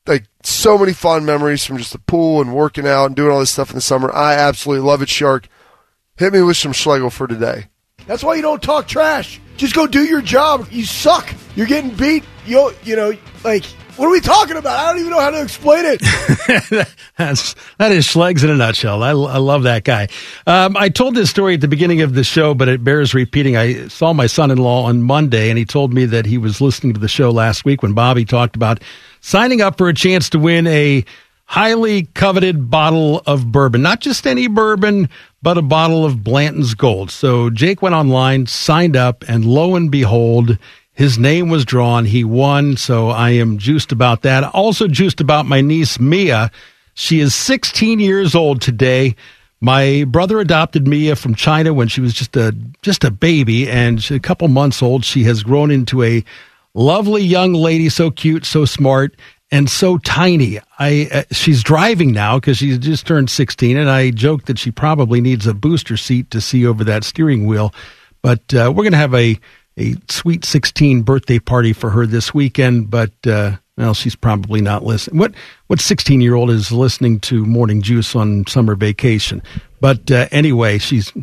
like 0.09 0.25
so 0.43 0.77
many 0.77 0.91
fond 0.91 1.25
memories 1.25 1.63
from 1.63 1.77
just 1.77 1.93
the 1.93 1.99
pool 1.99 2.41
and 2.41 2.53
working 2.53 2.87
out 2.87 3.05
and 3.05 3.15
doing 3.15 3.31
all 3.31 3.39
this 3.39 3.51
stuff 3.51 3.69
in 3.69 3.75
the 3.75 3.81
summer. 3.81 4.11
I 4.13 4.33
absolutely 4.33 4.85
love 4.85 5.01
it, 5.01 5.09
Shark. 5.09 5.47
Hit 6.17 6.33
me 6.33 6.41
with 6.41 6.57
some 6.57 6.73
Schlegel 6.73 7.09
for 7.09 7.27
today. 7.27 7.67
That's 8.07 8.23
why 8.23 8.35
you 8.35 8.41
don't 8.41 8.61
talk 8.61 8.87
trash. 8.87 9.39
Just 9.55 9.75
go 9.75 9.85
do 9.85 10.03
your 10.03 10.21
job. 10.21 10.67
You 10.71 10.83
suck. 10.83 11.33
You're 11.55 11.67
getting 11.67 11.91
beat. 11.91 12.23
You 12.45 12.73
you 12.83 12.95
know 12.95 13.13
like 13.43 13.65
what 13.99 14.07
are 14.07 14.11
we 14.11 14.21
talking 14.21 14.55
about? 14.55 14.79
I 14.79 14.91
don't 14.91 14.99
even 15.01 15.11
know 15.11 15.19
how 15.19 15.29
to 15.29 15.41
explain 15.41 15.83
it. 15.85 15.99
That's 17.17 17.53
that 17.77 17.91
is 17.91 18.07
Schlegs 18.07 18.45
in 18.45 18.49
a 18.49 18.55
nutshell. 18.55 19.03
I, 19.03 19.09
I 19.09 19.37
love 19.37 19.63
that 19.63 19.83
guy. 19.83 20.07
Um, 20.47 20.77
I 20.77 20.87
told 20.87 21.15
this 21.15 21.29
story 21.29 21.55
at 21.55 21.61
the 21.61 21.67
beginning 21.67 22.01
of 22.01 22.13
the 22.13 22.23
show, 22.23 22.53
but 22.53 22.69
it 22.69 22.81
bears 22.81 23.13
repeating. 23.13 23.57
I 23.57 23.89
saw 23.89 24.13
my 24.13 24.27
son-in-law 24.27 24.85
on 24.85 25.03
Monday, 25.03 25.49
and 25.49 25.57
he 25.57 25.65
told 25.65 25.93
me 25.93 26.05
that 26.05 26.25
he 26.25 26.37
was 26.37 26.61
listening 26.61 26.93
to 26.93 26.99
the 26.99 27.09
show 27.09 27.29
last 27.29 27.65
week 27.65 27.83
when 27.83 27.91
Bobby 27.91 28.23
talked 28.23 28.55
about 28.55 28.81
signing 29.21 29.61
up 29.61 29.77
for 29.77 29.89
a 29.89 29.93
chance 29.93 30.29
to 30.31 30.39
win 30.39 30.67
a 30.67 31.05
highly 31.45 32.03
coveted 32.13 32.69
bottle 32.69 33.23
of 33.25 33.51
bourbon, 33.51 33.81
not 33.81 34.01
just 34.01 34.27
any 34.27 34.47
bourbon, 34.47 35.09
but 35.41 35.57
a 35.57 35.63
bottle 35.63 36.05
of 36.05 36.23
Blanton's 36.23 36.75
Gold. 36.75 37.09
So 37.09 37.49
Jake 37.49 37.81
went 37.81 37.95
online, 37.95 38.45
signed 38.45 38.95
up, 38.95 39.23
and 39.27 39.45
lo 39.45 39.75
and 39.75 39.89
behold. 39.89 40.59
His 40.93 41.17
name 41.17 41.49
was 41.49 41.65
drawn. 41.65 42.05
He 42.05 42.23
won, 42.23 42.77
so 42.77 43.09
I 43.09 43.31
am 43.31 43.57
juiced 43.57 43.91
about 43.91 44.21
that. 44.23 44.43
Also 44.43 44.87
juiced 44.87 45.21
about 45.21 45.45
my 45.47 45.61
niece 45.61 45.99
Mia. 45.99 46.51
She 46.93 47.19
is 47.19 47.33
16 47.33 47.99
years 47.99 48.35
old 48.35 48.61
today. 48.61 49.15
My 49.61 50.03
brother 50.07 50.39
adopted 50.39 50.87
Mia 50.87 51.15
from 51.15 51.35
China 51.35 51.73
when 51.73 51.87
she 51.87 51.99
was 51.99 52.13
just 52.13 52.35
a 52.37 52.55
just 52.81 53.03
a 53.03 53.11
baby, 53.11 53.69
and 53.69 54.05
a 54.11 54.19
couple 54.19 54.47
months 54.49 54.83
old. 54.83 55.03
She 55.03 55.23
has 55.23 55.41
grown 55.41 55.71
into 55.71 56.03
a 56.03 56.23
lovely 56.79 57.23
young 57.23 57.53
lady, 57.53 57.89
so 57.89 58.09
cute, 58.09 58.45
so 58.45 58.65
smart, 58.65 59.15
and 59.51 59.69
so 59.69 59.97
tiny. 59.99 60.59
I 60.79 61.09
uh, 61.11 61.23
she's 61.31 61.63
driving 61.63 62.11
now 62.11 62.37
because 62.39 62.57
she's 62.57 62.77
just 62.77 63.05
turned 63.05 63.29
16, 63.29 63.77
and 63.77 63.89
I 63.89 64.11
joked 64.11 64.45
that 64.47 64.59
she 64.59 64.71
probably 64.71 65.21
needs 65.21 65.45
a 65.45 65.53
booster 65.53 65.97
seat 65.97 66.31
to 66.31 66.41
see 66.41 66.65
over 66.65 66.83
that 66.85 67.03
steering 67.03 67.45
wheel. 67.45 67.73
But 68.21 68.53
uh, 68.53 68.71
we're 68.75 68.83
going 68.83 68.91
to 68.91 68.97
have 68.97 69.13
a 69.13 69.39
a 69.77 69.95
sweet 70.09 70.43
16 70.43 71.03
birthday 71.03 71.39
party 71.39 71.71
for 71.71 71.89
her 71.91 72.05
this 72.05 72.33
weekend, 72.33 72.89
but 72.89 73.11
uh, 73.25 73.55
well, 73.77 73.93
she's 73.93 74.15
probably 74.15 74.61
not 74.61 74.83
listening. 74.83 75.19
What 75.19 75.33
what 75.67 75.79
16 75.79 76.21
year 76.21 76.35
old 76.35 76.49
is 76.49 76.71
listening 76.71 77.19
to 77.21 77.45
Morning 77.45 77.81
Juice 77.81 78.15
on 78.15 78.45
summer 78.47 78.75
vacation? 78.75 79.41
But 79.79 80.11
uh, 80.11 80.27
anyway, 80.31 80.77
she's 80.77 81.13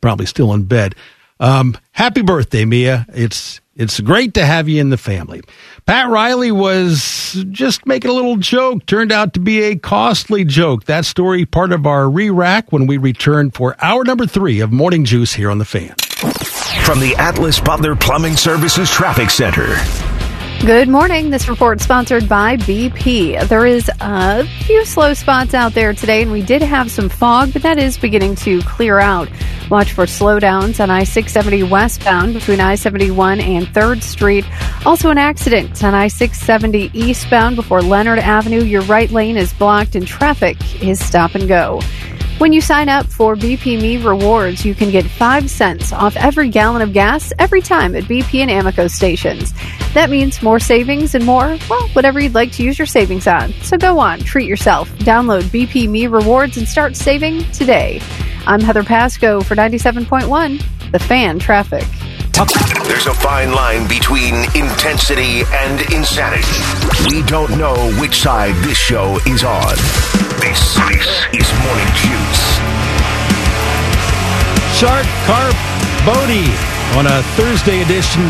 probably 0.00 0.26
still 0.26 0.52
in 0.54 0.64
bed. 0.64 0.94
Um, 1.40 1.76
happy 1.92 2.22
birthday, 2.22 2.64
Mia! 2.64 3.06
It's 3.14 3.60
it's 3.76 4.00
great 4.00 4.34
to 4.34 4.44
have 4.44 4.68
you 4.68 4.80
in 4.80 4.90
the 4.90 4.96
family. 4.96 5.40
Pat 5.86 6.10
Riley 6.10 6.50
was 6.50 7.44
just 7.50 7.86
making 7.86 8.10
a 8.10 8.14
little 8.14 8.36
joke, 8.36 8.84
turned 8.86 9.12
out 9.12 9.34
to 9.34 9.40
be 9.40 9.62
a 9.62 9.76
costly 9.76 10.44
joke. 10.44 10.84
That 10.84 11.04
story 11.04 11.46
part 11.46 11.72
of 11.72 11.86
our 11.86 12.10
re-rack 12.10 12.72
when 12.72 12.88
we 12.88 12.96
return 12.96 13.52
for 13.52 13.76
hour 13.80 14.04
number 14.04 14.26
three 14.26 14.58
of 14.60 14.72
Morning 14.72 15.04
Juice 15.04 15.32
here 15.32 15.50
on 15.50 15.58
the 15.58 15.64
Fan. 15.64 15.94
From 16.84 16.98
the 16.98 17.14
Atlas 17.18 17.60
Butler 17.60 17.94
Plumbing 17.94 18.36
Services 18.36 18.90
Traffic 18.90 19.30
Center. 19.30 19.76
Good 20.66 20.88
morning. 20.88 21.30
This 21.30 21.48
report 21.48 21.80
sponsored 21.80 22.28
by 22.28 22.56
BP. 22.56 23.48
There 23.48 23.64
is 23.64 23.88
a 24.00 24.44
few 24.64 24.84
slow 24.84 25.14
spots 25.14 25.54
out 25.54 25.72
there 25.72 25.94
today, 25.94 26.22
and 26.22 26.32
we 26.32 26.42
did 26.42 26.62
have 26.62 26.90
some 26.90 27.08
fog, 27.08 27.52
but 27.52 27.62
that 27.62 27.78
is 27.78 27.96
beginning 27.96 28.34
to 28.36 28.60
clear 28.62 28.98
out. 28.98 29.30
Watch 29.70 29.92
for 29.92 30.04
slowdowns 30.04 30.80
on 30.80 30.90
I 30.90 31.04
670 31.04 31.62
westbound 31.62 32.34
between 32.34 32.60
I 32.60 32.74
71 32.74 33.40
and 33.40 33.66
3rd 33.68 34.02
Street. 34.02 34.44
Also, 34.84 35.10
an 35.10 35.16
accident 35.16 35.82
on 35.84 35.94
I 35.94 36.08
670 36.08 36.90
eastbound 36.92 37.54
before 37.54 37.80
Leonard 37.80 38.18
Avenue. 38.18 38.62
Your 38.62 38.82
right 38.82 39.10
lane 39.10 39.36
is 39.36 39.52
blocked, 39.52 39.94
and 39.94 40.06
traffic 40.06 40.82
is 40.82 41.02
stop 41.02 41.34
and 41.34 41.46
go. 41.48 41.80
When 42.38 42.52
you 42.52 42.60
sign 42.60 42.88
up 42.88 43.06
for 43.06 43.34
BP 43.34 43.82
Me 43.82 43.96
Rewards, 43.96 44.64
you 44.64 44.72
can 44.72 44.92
get 44.92 45.04
5 45.04 45.50
cents 45.50 45.92
off 45.92 46.14
every 46.14 46.48
gallon 46.48 46.82
of 46.82 46.92
gas 46.92 47.32
every 47.36 47.60
time 47.60 47.96
at 47.96 48.04
BP 48.04 48.38
and 48.38 48.48
Amoco 48.48 48.88
stations. 48.88 49.52
That 49.92 50.08
means 50.08 50.40
more 50.40 50.60
savings 50.60 51.16
and 51.16 51.26
more, 51.26 51.58
well, 51.68 51.88
whatever 51.94 52.20
you'd 52.20 52.34
like 52.34 52.52
to 52.52 52.62
use 52.62 52.78
your 52.78 52.86
savings 52.86 53.26
on. 53.26 53.52
So 53.62 53.76
go 53.76 53.98
on, 53.98 54.20
treat 54.20 54.46
yourself. 54.46 54.88
Download 54.98 55.42
BP 55.42 55.88
Me 55.88 56.06
Rewards 56.06 56.56
and 56.56 56.68
start 56.68 56.94
saving 56.94 57.42
today. 57.50 58.00
I'm 58.46 58.60
Heather 58.60 58.84
Pasco 58.84 59.40
for 59.40 59.56
97.1, 59.56 60.92
The 60.92 60.98
Fan 61.00 61.40
Traffic. 61.40 61.84
There's 62.38 63.06
a 63.06 63.14
fine 63.14 63.50
line 63.50 63.88
between 63.88 64.36
intensity 64.54 65.42
and 65.50 65.80
insanity. 65.92 66.46
We 67.10 67.24
don't 67.24 67.58
know 67.58 67.74
which 67.98 68.20
side 68.20 68.54
this 68.64 68.78
show 68.78 69.18
is 69.26 69.42
on. 69.42 69.74
This, 70.38 70.78
this 70.86 71.08
is 71.34 71.50
Morning 71.66 71.90
Juice. 71.98 72.44
Shark 74.78 75.04
Carp 75.26 75.56
Bodie 76.06 76.54
on 76.96 77.06
a 77.08 77.24
Thursday 77.34 77.82
edition 77.82 78.22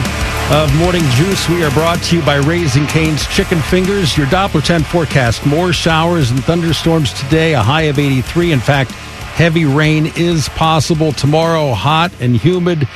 of 0.52 0.74
Morning 0.76 1.05
Juice. 1.10 1.47
We 1.51 1.62
are 1.62 1.70
brought 1.72 2.02
to 2.05 2.16
you 2.16 2.22
by 2.22 2.36
Raising 2.36 2.86
Cane's 2.86 3.26
Chicken 3.26 3.60
Fingers. 3.60 4.16
Your 4.16 4.26
Doppler 4.28 4.64
10 4.64 4.85
forecast. 4.85 5.44
More 5.44 5.74
showers 5.74 6.30
and 6.30 6.43
thunderstorms 6.44 7.12
today, 7.12 7.52
a 7.52 7.60
high 7.60 7.82
of 7.82 7.98
83. 7.98 8.52
In 8.52 8.60
fact, 8.60 8.90
heavy 8.90 9.66
rain 9.66 10.10
is 10.16 10.48
possible 10.48 11.12
tomorrow, 11.12 11.74
hot 11.74 12.10
and 12.20 12.35
humid. 12.35 12.89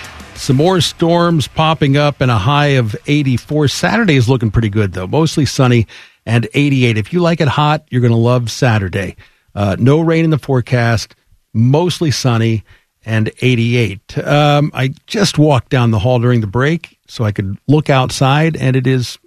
Some 0.42 0.56
more 0.56 0.80
storms 0.80 1.46
popping 1.46 1.96
up 1.96 2.20
and 2.20 2.28
a 2.28 2.36
high 2.36 2.70
of 2.70 2.96
84. 3.06 3.68
Saturday 3.68 4.16
is 4.16 4.28
looking 4.28 4.50
pretty 4.50 4.70
good, 4.70 4.92
though. 4.92 5.06
Mostly 5.06 5.46
sunny 5.46 5.86
and 6.26 6.48
88. 6.52 6.98
If 6.98 7.12
you 7.12 7.20
like 7.20 7.40
it 7.40 7.46
hot, 7.46 7.86
you're 7.90 8.00
going 8.00 8.10
to 8.10 8.16
love 8.16 8.50
Saturday. 8.50 9.14
Uh, 9.54 9.76
no 9.78 10.00
rain 10.00 10.24
in 10.24 10.30
the 10.30 10.40
forecast, 10.40 11.14
mostly 11.54 12.10
sunny 12.10 12.64
and 13.06 13.30
88. 13.40 14.18
Um, 14.18 14.72
I 14.74 14.94
just 15.06 15.38
walked 15.38 15.68
down 15.68 15.92
the 15.92 16.00
hall 16.00 16.18
during 16.18 16.40
the 16.40 16.48
break 16.48 16.98
so 17.06 17.22
I 17.22 17.30
could 17.30 17.56
look 17.68 17.88
outside, 17.88 18.56
and 18.56 18.74
it 18.74 18.88
is 18.88 19.20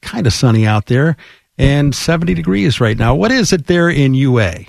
kind 0.00 0.26
of 0.26 0.32
sunny 0.32 0.66
out 0.66 0.86
there 0.86 1.18
and 1.58 1.94
70 1.94 2.32
degrees 2.32 2.80
right 2.80 2.96
now. 2.96 3.14
What 3.14 3.30
is 3.30 3.52
it 3.52 3.66
there 3.66 3.90
in 3.90 4.14
UA? 4.14 4.64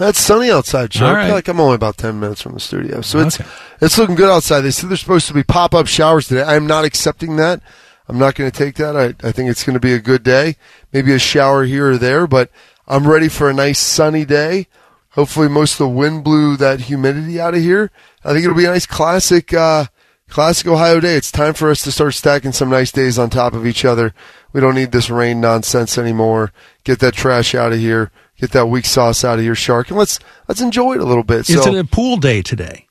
It's 0.00 0.18
sunny 0.20 0.50
outside, 0.50 0.90
Chuck. 0.90 1.02
All 1.08 1.14
right. 1.14 1.22
I 1.24 1.26
feel 1.26 1.34
like 1.36 1.48
I'm 1.48 1.60
only 1.60 1.76
about 1.76 1.96
ten 1.96 2.18
minutes 2.18 2.42
from 2.42 2.54
the 2.54 2.60
studio, 2.60 3.00
so 3.00 3.20
it's 3.20 3.40
Okay. 3.40 3.48
it's 3.80 3.96
looking 3.96 4.16
good 4.16 4.28
outside. 4.30 4.62
They 4.62 4.70
said 4.72 4.90
there's 4.90 5.00
supposed 5.00 5.28
to 5.28 5.34
be 5.34 5.44
pop 5.44 5.72
up 5.74 5.86
showers 5.86 6.26
today. 6.28 6.42
I'm 6.42 6.66
not 6.66 6.84
accepting 6.84 7.36
that. 7.36 7.60
I'm 8.08 8.18
not 8.18 8.34
going 8.34 8.50
to 8.50 8.56
take 8.56 8.74
that. 8.76 8.96
I, 8.96 9.14
I 9.26 9.32
think 9.32 9.48
it's 9.50 9.64
going 9.64 9.74
to 9.74 9.80
be 9.80 9.94
a 9.94 10.00
good 10.00 10.22
day. 10.22 10.56
Maybe 10.92 11.12
a 11.12 11.18
shower 11.18 11.64
here 11.64 11.92
or 11.92 11.96
there, 11.96 12.26
but 12.26 12.50
I'm 12.86 13.06
ready 13.08 13.28
for 13.28 13.48
a 13.48 13.54
nice 13.54 13.78
sunny 13.78 14.24
day. 14.24 14.66
Hopefully, 15.10 15.48
most 15.48 15.74
of 15.74 15.78
the 15.78 15.88
wind 15.88 16.24
blew 16.24 16.56
that 16.56 16.80
humidity 16.80 17.40
out 17.40 17.54
of 17.54 17.60
here. 17.60 17.90
I 18.24 18.32
think 18.32 18.44
it'll 18.44 18.56
be 18.56 18.64
a 18.66 18.70
nice 18.70 18.84
classic, 18.84 19.54
uh, 19.54 19.86
classic 20.28 20.66
Ohio 20.66 20.98
day. 21.00 21.14
It's 21.14 21.30
time 21.30 21.54
for 21.54 21.70
us 21.70 21.82
to 21.84 21.92
start 21.92 22.14
stacking 22.14 22.50
some 22.52 22.68
nice 22.68 22.90
days 22.90 23.16
on 23.18 23.30
top 23.30 23.54
of 23.54 23.64
each 23.64 23.84
other. 23.84 24.12
We 24.52 24.60
don't 24.60 24.74
need 24.74 24.90
this 24.92 25.08
rain 25.08 25.40
nonsense 25.40 25.96
anymore. 25.96 26.52
Get 26.82 26.98
that 26.98 27.14
trash 27.14 27.54
out 27.54 27.72
of 27.72 27.78
here. 27.78 28.10
Get 28.38 28.50
that 28.50 28.66
weak 28.66 28.84
sauce 28.84 29.24
out 29.24 29.38
of 29.38 29.44
your 29.44 29.54
shark, 29.54 29.90
and 29.90 29.98
let's 29.98 30.18
let's 30.48 30.60
enjoy 30.60 30.94
it 30.94 31.00
a 31.00 31.04
little 31.04 31.22
bit. 31.22 31.48
Is 31.48 31.62
so, 31.62 31.74
it 31.74 31.78
a 31.78 31.84
pool 31.84 32.16
day 32.16 32.42
today? 32.42 32.86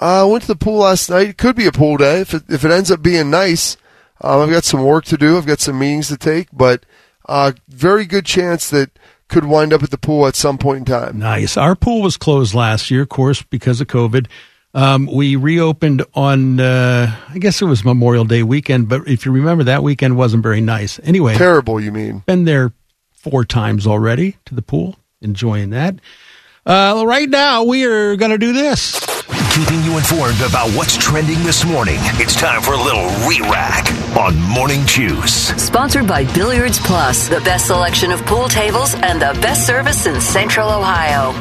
uh, 0.00 0.22
I 0.22 0.24
went 0.24 0.42
to 0.42 0.48
the 0.48 0.56
pool 0.56 0.78
last 0.78 1.10
night. 1.10 1.28
It 1.28 1.38
could 1.38 1.56
be 1.56 1.66
a 1.66 1.72
pool 1.72 1.96
day 1.96 2.20
if 2.20 2.32
it, 2.34 2.44
if 2.48 2.64
it 2.64 2.70
ends 2.70 2.90
up 2.90 3.02
being 3.02 3.30
nice. 3.30 3.76
Um, 4.22 4.40
I've 4.42 4.50
got 4.50 4.64
some 4.64 4.84
work 4.84 5.04
to 5.06 5.16
do. 5.16 5.36
I've 5.36 5.46
got 5.46 5.60
some 5.60 5.78
meetings 5.78 6.08
to 6.08 6.16
take, 6.16 6.48
but 6.52 6.84
uh, 7.28 7.52
very 7.68 8.04
good 8.06 8.24
chance 8.26 8.68
that 8.70 8.90
could 9.28 9.44
wind 9.44 9.72
up 9.72 9.82
at 9.82 9.90
the 9.90 9.98
pool 9.98 10.26
at 10.26 10.34
some 10.34 10.58
point 10.58 10.78
in 10.78 10.84
time. 10.86 11.18
Nice. 11.18 11.56
Our 11.56 11.76
pool 11.76 12.02
was 12.02 12.16
closed 12.16 12.54
last 12.54 12.90
year, 12.90 13.02
of 13.02 13.08
course, 13.08 13.42
because 13.42 13.80
of 13.80 13.86
COVID. 13.86 14.26
Um, 14.72 15.06
we 15.06 15.36
reopened 15.36 16.04
on, 16.14 16.60
uh, 16.60 17.14
I 17.28 17.38
guess 17.38 17.60
it 17.60 17.64
was 17.64 17.84
Memorial 17.84 18.24
Day 18.24 18.42
weekend, 18.42 18.88
but 18.88 19.06
if 19.08 19.26
you 19.26 19.32
remember, 19.32 19.64
that 19.64 19.82
weekend 19.82 20.16
wasn't 20.16 20.42
very 20.42 20.60
nice. 20.60 21.00
Anyway, 21.02 21.36
Terrible, 21.36 21.80
you 21.80 21.90
mean? 21.90 22.22
been 22.26 22.44
there 22.44 22.72
four 23.20 23.44
times 23.44 23.86
already 23.86 24.38
to 24.46 24.54
the 24.54 24.62
pool, 24.62 24.96
enjoying 25.20 25.70
that. 25.70 25.96
Uh, 26.64 27.04
right 27.06 27.28
now, 27.28 27.64
we 27.64 27.84
are 27.84 28.16
going 28.16 28.30
to 28.30 28.38
do 28.38 28.54
this. 28.54 28.98
Keeping 29.52 29.82
you 29.84 29.98
informed 29.98 30.40
about 30.40 30.70
what's 30.70 30.96
trending 30.96 31.42
this 31.42 31.66
morning. 31.66 31.98
It's 32.14 32.34
time 32.34 32.62
for 32.62 32.72
a 32.72 32.82
little 32.82 33.06
re-rack 33.28 33.86
on 34.16 34.40
Morning 34.48 34.86
Juice. 34.86 35.48
Sponsored 35.62 36.06
by 36.06 36.24
Billiards 36.32 36.78
Plus, 36.78 37.28
the 37.28 37.40
best 37.40 37.66
selection 37.66 38.10
of 38.10 38.24
pool 38.24 38.48
tables 38.48 38.94
and 38.94 39.20
the 39.20 39.38
best 39.42 39.66
service 39.66 40.06
in 40.06 40.18
Central 40.20 40.70
Ohio. 40.70 41.32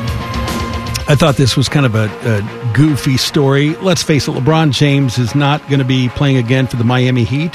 I 1.08 1.16
thought 1.16 1.38
this 1.38 1.56
was 1.56 1.70
kind 1.70 1.86
of 1.86 1.96
a, 1.96 2.10
a 2.24 2.74
goofy 2.74 3.16
story. 3.16 3.76
Let's 3.78 4.04
face 4.04 4.28
it, 4.28 4.32
LeBron 4.32 4.74
James 4.74 5.18
is 5.18 5.34
not 5.34 5.66
going 5.70 5.80
to 5.80 5.86
be 5.86 6.10
playing 6.10 6.38
again 6.38 6.68
for 6.68 6.76
the 6.76 6.84
Miami 6.84 7.24
Heat. 7.24 7.54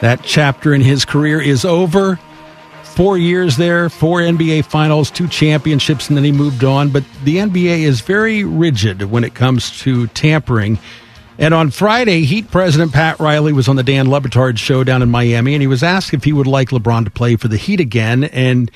That 0.00 0.20
chapter 0.22 0.74
in 0.74 0.82
his 0.82 1.06
career 1.06 1.40
is 1.40 1.64
over. 1.64 2.18
Four 2.94 3.18
years 3.18 3.56
there, 3.56 3.90
four 3.90 4.20
NBA 4.20 4.66
finals, 4.66 5.10
two 5.10 5.26
championships, 5.26 6.06
and 6.08 6.16
then 6.16 6.22
he 6.22 6.30
moved 6.30 6.62
on. 6.62 6.90
But 6.90 7.02
the 7.24 7.38
NBA 7.38 7.80
is 7.80 8.00
very 8.00 8.44
rigid 8.44 9.02
when 9.10 9.24
it 9.24 9.34
comes 9.34 9.76
to 9.80 10.06
tampering. 10.08 10.78
And 11.36 11.52
on 11.52 11.70
Friday, 11.70 12.22
Heat 12.22 12.52
President 12.52 12.92
Pat 12.92 13.18
Riley 13.18 13.52
was 13.52 13.66
on 13.66 13.74
the 13.74 13.82
Dan 13.82 14.08
Le 14.08 14.20
Batard 14.20 14.58
show 14.58 14.84
down 14.84 15.02
in 15.02 15.10
Miami, 15.10 15.54
and 15.54 15.60
he 15.60 15.66
was 15.66 15.82
asked 15.82 16.14
if 16.14 16.22
he 16.22 16.32
would 16.32 16.46
like 16.46 16.68
LeBron 16.68 17.04
to 17.04 17.10
play 17.10 17.34
for 17.34 17.48
the 17.48 17.56
Heat 17.56 17.80
again. 17.80 18.24
And 18.24 18.70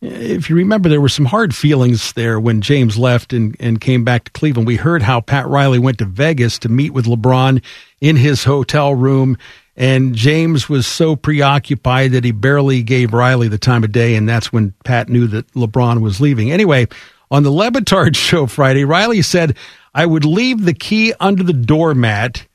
eh, 0.00 0.06
if 0.06 0.48
you 0.48 0.54
remember, 0.54 0.88
there 0.88 1.00
were 1.00 1.08
some 1.08 1.24
hard 1.24 1.52
feelings 1.52 2.12
there 2.12 2.38
when 2.38 2.60
James 2.60 2.96
left 2.96 3.32
and, 3.32 3.56
and 3.58 3.80
came 3.80 4.04
back 4.04 4.24
to 4.24 4.30
Cleveland. 4.30 4.68
We 4.68 4.76
heard 4.76 5.02
how 5.02 5.20
Pat 5.20 5.48
Riley 5.48 5.80
went 5.80 5.98
to 5.98 6.04
Vegas 6.04 6.60
to 6.60 6.68
meet 6.68 6.92
with 6.92 7.06
LeBron 7.06 7.60
in 8.00 8.14
his 8.14 8.44
hotel 8.44 8.94
room, 8.94 9.36
and 9.76 10.14
James 10.14 10.68
was 10.68 10.86
so 10.86 11.16
preoccupied 11.16 12.12
that 12.12 12.24
he 12.24 12.30
barely 12.30 12.82
gave 12.82 13.12
Riley 13.12 13.48
the 13.48 13.58
time 13.58 13.82
of 13.82 13.92
day, 13.92 14.14
and 14.14 14.28
that's 14.28 14.52
when 14.52 14.74
Pat 14.84 15.08
knew 15.08 15.26
that 15.28 15.50
LeBron 15.52 16.00
was 16.00 16.20
leaving. 16.20 16.52
Anyway, 16.52 16.86
on 17.30 17.42
the 17.42 17.50
Le 17.50 17.70
Batard 17.70 18.16
show 18.16 18.46
Friday, 18.46 18.84
Riley 18.84 19.22
said, 19.22 19.56
I 19.94 20.06
would 20.06 20.24
leave 20.24 20.64
the 20.64 20.74
key 20.74 21.12
under 21.20 21.42
the 21.42 21.52
doormat 21.52 22.46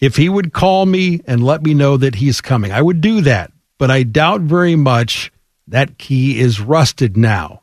if 0.00 0.16
he 0.16 0.28
would 0.28 0.52
call 0.52 0.86
me 0.86 1.20
and 1.26 1.42
let 1.42 1.62
me 1.62 1.74
know 1.74 1.96
that 1.96 2.16
he's 2.16 2.40
coming. 2.40 2.72
I 2.72 2.82
would 2.82 3.00
do 3.00 3.20
that, 3.22 3.52
but 3.78 3.90
I 3.90 4.02
doubt 4.02 4.42
very 4.42 4.76
much 4.76 5.32
that 5.66 5.98
key 5.98 6.40
is 6.40 6.60
rusted 6.60 7.16
now. 7.16 7.62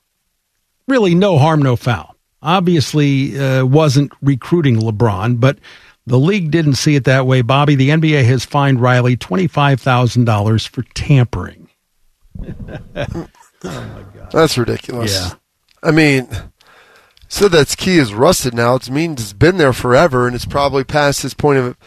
Really, 0.88 1.16
no 1.16 1.38
harm, 1.38 1.62
no 1.62 1.76
foul. 1.76 2.16
Obviously, 2.42 3.40
uh, 3.40 3.66
wasn't 3.66 4.12
recruiting 4.22 4.76
LeBron, 4.76 5.40
but 5.40 5.58
the 6.06 6.20
league 6.20 6.52
didn't 6.52 6.76
see 6.76 6.96
it 6.96 7.06
that 7.06 7.26
way. 7.26 7.42
Bobby, 7.42 7.76
the 7.76 7.90
NBA 7.90 8.26
has 8.26 8.46
fined 8.46 8.82
Riley 8.82 9.18
$25,000 9.18 10.68
for 10.68 10.84
tampering. 10.94 11.70
oh 12.96 14.06
That's 14.32 14.58
ridiculous. 14.58 15.14
Yeah. 15.14 15.32
I 15.82 15.92
mean, 15.92 16.28
so 17.28 17.48
that's 17.48 17.76
key 17.76 17.98
is 17.98 18.14
rusted 18.14 18.54
now. 18.54 18.76
It 18.76 18.90
means 18.90 19.22
it's 19.22 19.34
been 19.34 19.58
there 19.58 19.74
forever, 19.74 20.26
and 20.26 20.36
it's 20.36 20.46
probably 20.46 20.84
past 20.84 21.24
its 21.24 21.34
point 21.34 21.60
of 21.60 21.78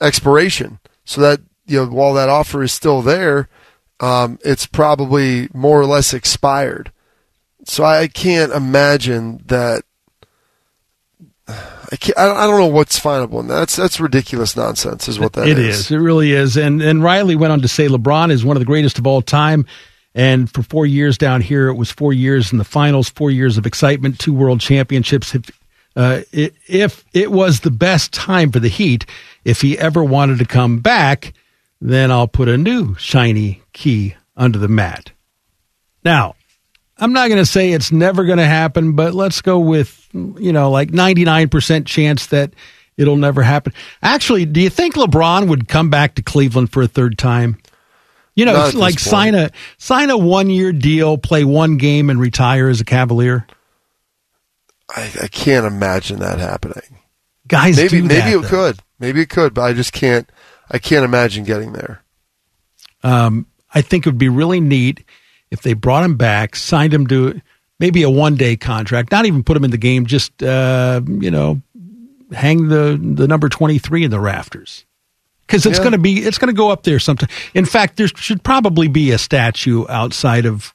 expiration. 0.00 0.78
So 1.04 1.20
that 1.20 1.40
you 1.66 1.78
know, 1.78 1.90
while 1.90 2.14
that 2.14 2.28
offer 2.28 2.62
is 2.62 2.72
still 2.72 3.02
there, 3.02 3.48
um, 4.00 4.38
it's 4.44 4.66
probably 4.66 5.48
more 5.52 5.80
or 5.80 5.86
less 5.86 6.12
expired. 6.12 6.92
So 7.64 7.84
I 7.84 8.08
can't 8.08 8.52
imagine 8.52 9.42
that. 9.46 9.84
I, 11.92 12.30
I 12.30 12.46
don't- 12.46 12.58
know 12.60 12.66
what's 12.66 12.98
finable 12.98 13.40
in 13.40 13.48
that. 13.48 13.54
That's 13.56 13.76
that's 13.76 14.00
ridiculous 14.00 14.56
nonsense, 14.56 15.08
is 15.08 15.18
what 15.20 15.34
that 15.34 15.46
It 15.48 15.58
is. 15.58 15.80
is. 15.80 15.90
It 15.90 15.98
really 15.98 16.32
is. 16.32 16.56
And 16.56 16.80
and 16.82 17.02
Riley 17.02 17.36
went 17.36 17.52
on 17.52 17.60
to 17.60 17.68
say 17.68 17.88
LeBron 17.88 18.30
is 18.30 18.44
one 18.44 18.56
of 18.56 18.60
the 18.60 18.66
greatest 18.66 18.98
of 18.98 19.06
all 19.06 19.22
time. 19.22 19.66
And 20.14 20.50
for 20.52 20.62
four 20.62 20.84
years 20.84 21.16
down 21.16 21.40
here, 21.40 21.68
it 21.68 21.74
was 21.74 21.90
four 21.90 22.12
years 22.12 22.52
in 22.52 22.58
the 22.58 22.64
finals, 22.64 23.08
four 23.08 23.30
years 23.30 23.56
of 23.56 23.64
excitement, 23.66 24.18
two 24.18 24.34
world 24.34 24.60
championships. 24.60 25.34
If, 25.34 25.50
uh, 25.96 26.20
i- 26.34 26.50
if 26.68 27.04
it 27.14 27.32
was 27.32 27.60
the 27.60 27.70
best 27.70 28.12
time 28.12 28.52
for 28.52 28.60
the 28.60 28.68
Heat, 28.68 29.06
if 29.44 29.62
he 29.62 29.78
ever 29.78 30.04
wanted 30.04 30.38
to 30.38 30.44
come 30.44 30.80
back, 30.80 31.32
then 31.80 32.10
I'll 32.10 32.28
put 32.28 32.48
a 32.48 32.58
new 32.58 32.94
shiny 32.96 33.62
key 33.72 34.14
under 34.36 34.58
the 34.58 34.68
mat. 34.68 35.12
Now, 36.04 36.34
I'm 36.98 37.12
not 37.12 37.28
going 37.28 37.40
to 37.40 37.46
say 37.46 37.72
it's 37.72 37.90
never 37.90 38.24
going 38.24 38.38
to 38.38 38.46
happen, 38.46 38.92
but 38.92 39.14
let's 39.14 39.40
go 39.40 39.58
with, 39.58 40.08
you 40.12 40.52
know, 40.52 40.70
like 40.70 40.90
99% 40.90 41.86
chance 41.86 42.26
that 42.26 42.52
it'll 42.96 43.16
never 43.16 43.42
happen. 43.42 43.72
Actually, 44.02 44.44
do 44.44 44.60
you 44.60 44.70
think 44.70 44.94
LeBron 44.94 45.48
would 45.48 45.68
come 45.68 45.90
back 45.90 46.14
to 46.16 46.22
Cleveland 46.22 46.72
for 46.72 46.82
a 46.82 46.88
third 46.88 47.18
time? 47.18 47.58
You 48.34 48.46
know, 48.46 48.64
it's 48.66 48.74
like 48.74 48.98
sign 48.98 49.34
a 49.34 49.50
sign 49.76 50.08
a 50.08 50.16
one 50.16 50.48
year 50.48 50.72
deal, 50.72 51.18
play 51.18 51.44
one 51.44 51.76
game, 51.76 52.08
and 52.08 52.18
retire 52.18 52.68
as 52.68 52.80
a 52.80 52.84
Cavalier. 52.84 53.46
I, 54.88 55.12
I 55.22 55.28
can't 55.28 55.66
imagine 55.66 56.20
that 56.20 56.38
happening. 56.38 56.98
Guys, 57.46 57.76
maybe 57.76 58.00
maybe 58.00 58.14
that, 58.14 58.32
it 58.32 58.42
though. 58.42 58.48
could, 58.48 58.80
maybe 58.98 59.20
it 59.20 59.28
could, 59.28 59.52
but 59.52 59.62
I 59.62 59.74
just 59.74 59.92
can't. 59.92 60.30
I 60.70 60.78
can't 60.78 61.04
imagine 61.04 61.44
getting 61.44 61.72
there. 61.74 62.02
Um, 63.02 63.46
I 63.74 63.82
think 63.82 64.06
it 64.06 64.08
would 64.08 64.18
be 64.18 64.30
really 64.30 64.60
neat 64.60 65.04
if 65.52 65.62
they 65.62 65.74
brought 65.74 66.02
him 66.04 66.16
back, 66.16 66.56
signed 66.56 66.92
him 66.92 67.06
to 67.08 67.40
maybe 67.78 68.02
a 68.02 68.10
one 68.10 68.34
day 68.36 68.56
contract, 68.56 69.12
not 69.12 69.26
even 69.26 69.44
put 69.44 69.56
him 69.56 69.64
in 69.64 69.70
the 69.70 69.76
game, 69.78 70.06
just 70.06 70.42
uh, 70.42 71.00
you 71.06 71.30
know, 71.30 71.60
hang 72.32 72.68
the 72.68 72.98
the 73.00 73.28
number 73.28 73.48
twenty 73.48 73.78
three 73.78 74.02
in 74.04 74.10
the 74.10 74.18
rafters 74.20 74.84
because 75.46 75.66
it's 75.66 75.78
Yeah. 75.78 75.82
going 75.84 75.92
to 75.92 75.98
be 75.98 76.14
it's 76.20 76.38
going 76.38 76.52
to 76.52 76.56
go 76.56 76.70
up 76.70 76.82
there 76.84 76.98
sometime. 76.98 77.28
In 77.54 77.66
fact, 77.66 77.96
there 77.96 78.08
should 78.08 78.42
probably 78.42 78.88
be 78.88 79.10
a 79.12 79.18
statue 79.18 79.84
outside 79.88 80.46
of 80.46 80.74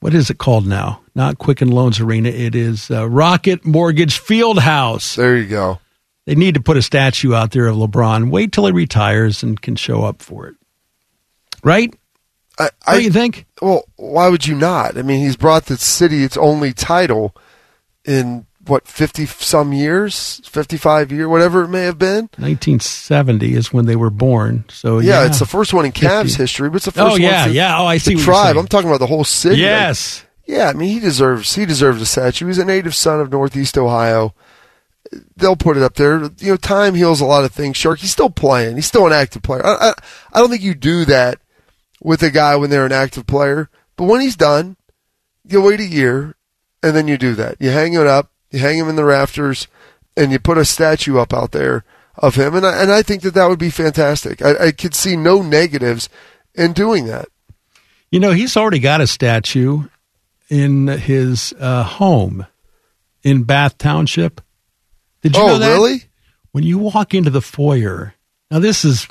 what 0.00 0.14
is 0.14 0.30
it 0.30 0.38
called 0.38 0.66
now? 0.66 1.00
Not 1.14 1.38
Quicken 1.38 1.70
Loans 1.70 1.98
Arena. 1.98 2.28
It 2.28 2.54
is 2.54 2.90
uh, 2.90 3.08
Rocket 3.08 3.64
Mortgage 3.64 4.18
Field 4.18 4.58
House. 4.58 5.16
There 5.16 5.36
you 5.36 5.48
go. 5.48 5.80
They 6.26 6.34
need 6.34 6.54
to 6.54 6.60
put 6.60 6.76
a 6.76 6.82
statue 6.82 7.34
out 7.34 7.50
there 7.52 7.66
of 7.66 7.76
LeBron. 7.76 8.30
Wait 8.30 8.52
till 8.52 8.66
he 8.66 8.72
retires 8.72 9.42
and 9.42 9.60
can 9.60 9.76
show 9.76 10.02
up 10.04 10.22
for 10.22 10.46
it. 10.48 10.54
Right? 11.62 11.94
I, 12.58 12.70
What 12.84 12.94
do 12.98 13.02
you 13.02 13.10
think? 13.10 13.46
Well, 13.60 13.84
why 13.96 14.28
would 14.28 14.46
you 14.46 14.54
not? 14.54 14.96
I 14.96 15.02
mean, 15.02 15.20
he's 15.20 15.36
brought 15.36 15.66
the 15.66 15.76
city 15.76 16.22
its 16.24 16.36
only 16.36 16.72
title 16.72 17.34
in 18.04 18.46
what 18.66 18.86
fifty 18.88 19.26
some 19.26 19.72
years, 19.72 20.40
fifty 20.46 20.76
five 20.76 21.10
year, 21.12 21.28
whatever 21.28 21.64
it 21.64 21.68
may 21.68 21.82
have 21.84 21.98
been. 21.98 22.30
1970 22.38 23.54
is 23.54 23.72
when 23.72 23.86
they 23.86 23.96
were 23.96 24.10
born. 24.10 24.64
So 24.68 24.98
yeah, 25.00 25.20
yeah, 25.22 25.26
it's 25.26 25.38
the 25.40 25.46
first 25.46 25.74
one 25.74 25.84
in 25.84 25.92
Cavs 25.92 26.22
50. 26.28 26.42
history, 26.42 26.70
but 26.70 26.76
it's 26.76 26.86
the 26.86 27.02
Oh, 27.02 27.10
first 27.10 27.20
yeah, 27.20 27.40
one. 27.40 27.48
for 27.48 27.54
yeah. 27.54 27.78
Oh, 27.78 27.86
I 27.86 27.98
see 27.98 28.10
The 28.10 28.16
what 28.16 28.26
you're 28.26 28.34
tribe. 28.34 28.56
I'm 28.56 28.66
talking 28.68 28.88
about 28.88 29.00
the 29.00 29.06
whole 29.06 29.24
city. 29.24 29.56
Like, 29.56 29.60
Yes. 29.62 30.24
yeah, 30.46 30.68
I 30.68 30.72
mean, 30.74 30.88
he 30.90 31.00
deserves 31.00 31.54
he 31.54 31.66
deserves 31.66 32.00
a 32.00 32.06
statue. 32.06 32.46
He's 32.46 32.58
a 32.58 32.64
native 32.64 32.94
son 32.94 33.20
of 33.20 33.30
Northeast 33.32 33.76
Ohio. 33.76 34.32
They'll 35.36 35.56
put 35.56 35.76
it 35.76 35.82
up 35.82 35.94
there. 35.94 36.22
You 36.38 36.52
know, 36.52 36.56
time 36.56 36.94
heals 36.94 37.20
a 37.20 37.26
lot 37.26 37.44
of 37.44 37.52
things. 37.52 37.76
Shark, 37.76 37.98
he's 37.98 38.10
still 38.12 38.30
playing. 38.30 38.76
He's 38.76 38.86
still 38.86 39.06
an 39.06 39.12
active 39.12 39.42
player. 39.42 39.64
I, 39.64 39.90
I, 39.90 39.92
I 40.32 40.40
don't 40.40 40.48
think 40.50 40.62
you 40.62 40.74
do 40.74 41.04
that 41.04 41.38
with 42.04 42.22
a 42.22 42.30
guy 42.30 42.54
when 42.54 42.70
they're 42.70 42.86
an 42.86 42.92
active 42.92 43.26
player. 43.26 43.68
But 43.96 44.04
when 44.04 44.20
he's 44.20 44.36
done, 44.36 44.76
you 45.44 45.60
wait 45.60 45.80
a 45.80 45.84
year, 45.84 46.36
and 46.82 46.94
then 46.94 47.08
you 47.08 47.18
do 47.18 47.34
that. 47.34 47.56
You 47.58 47.70
hang 47.70 47.94
it 47.94 48.06
up. 48.06 48.30
You 48.52 48.60
hang 48.60 48.78
him 48.78 48.88
in 48.88 48.94
the 48.94 49.04
rafters, 49.04 49.66
and 50.16 50.30
you 50.30 50.38
put 50.38 50.58
a 50.58 50.64
statue 50.64 51.18
up 51.18 51.32
out 51.34 51.50
there 51.50 51.82
of 52.16 52.36
him. 52.36 52.54
And 52.54 52.64
I, 52.64 52.80
and 52.80 52.92
I 52.92 53.02
think 53.02 53.22
that 53.22 53.34
that 53.34 53.48
would 53.48 53.58
be 53.58 53.70
fantastic. 53.70 54.40
I, 54.42 54.66
I 54.66 54.72
could 54.72 54.94
see 54.94 55.16
no 55.16 55.42
negatives 55.42 56.08
in 56.54 56.72
doing 56.72 57.06
that. 57.06 57.28
You 58.10 58.20
know, 58.20 58.30
he's 58.30 58.56
already 58.56 58.78
got 58.78 59.00
a 59.00 59.08
statue 59.08 59.88
in 60.48 60.86
his 60.86 61.52
uh, 61.58 61.82
home 61.82 62.46
in 63.24 63.42
Bath 63.42 63.76
Township. 63.78 64.40
Did 65.22 65.34
you 65.34 65.42
oh, 65.42 65.46
know 65.46 65.58
that? 65.58 65.72
really? 65.72 66.04
When 66.52 66.62
you 66.62 66.78
walk 66.78 67.14
into 67.14 67.30
the 67.30 67.40
foyer, 67.40 68.14
now 68.50 68.60
this 68.60 68.84
is 68.84 69.08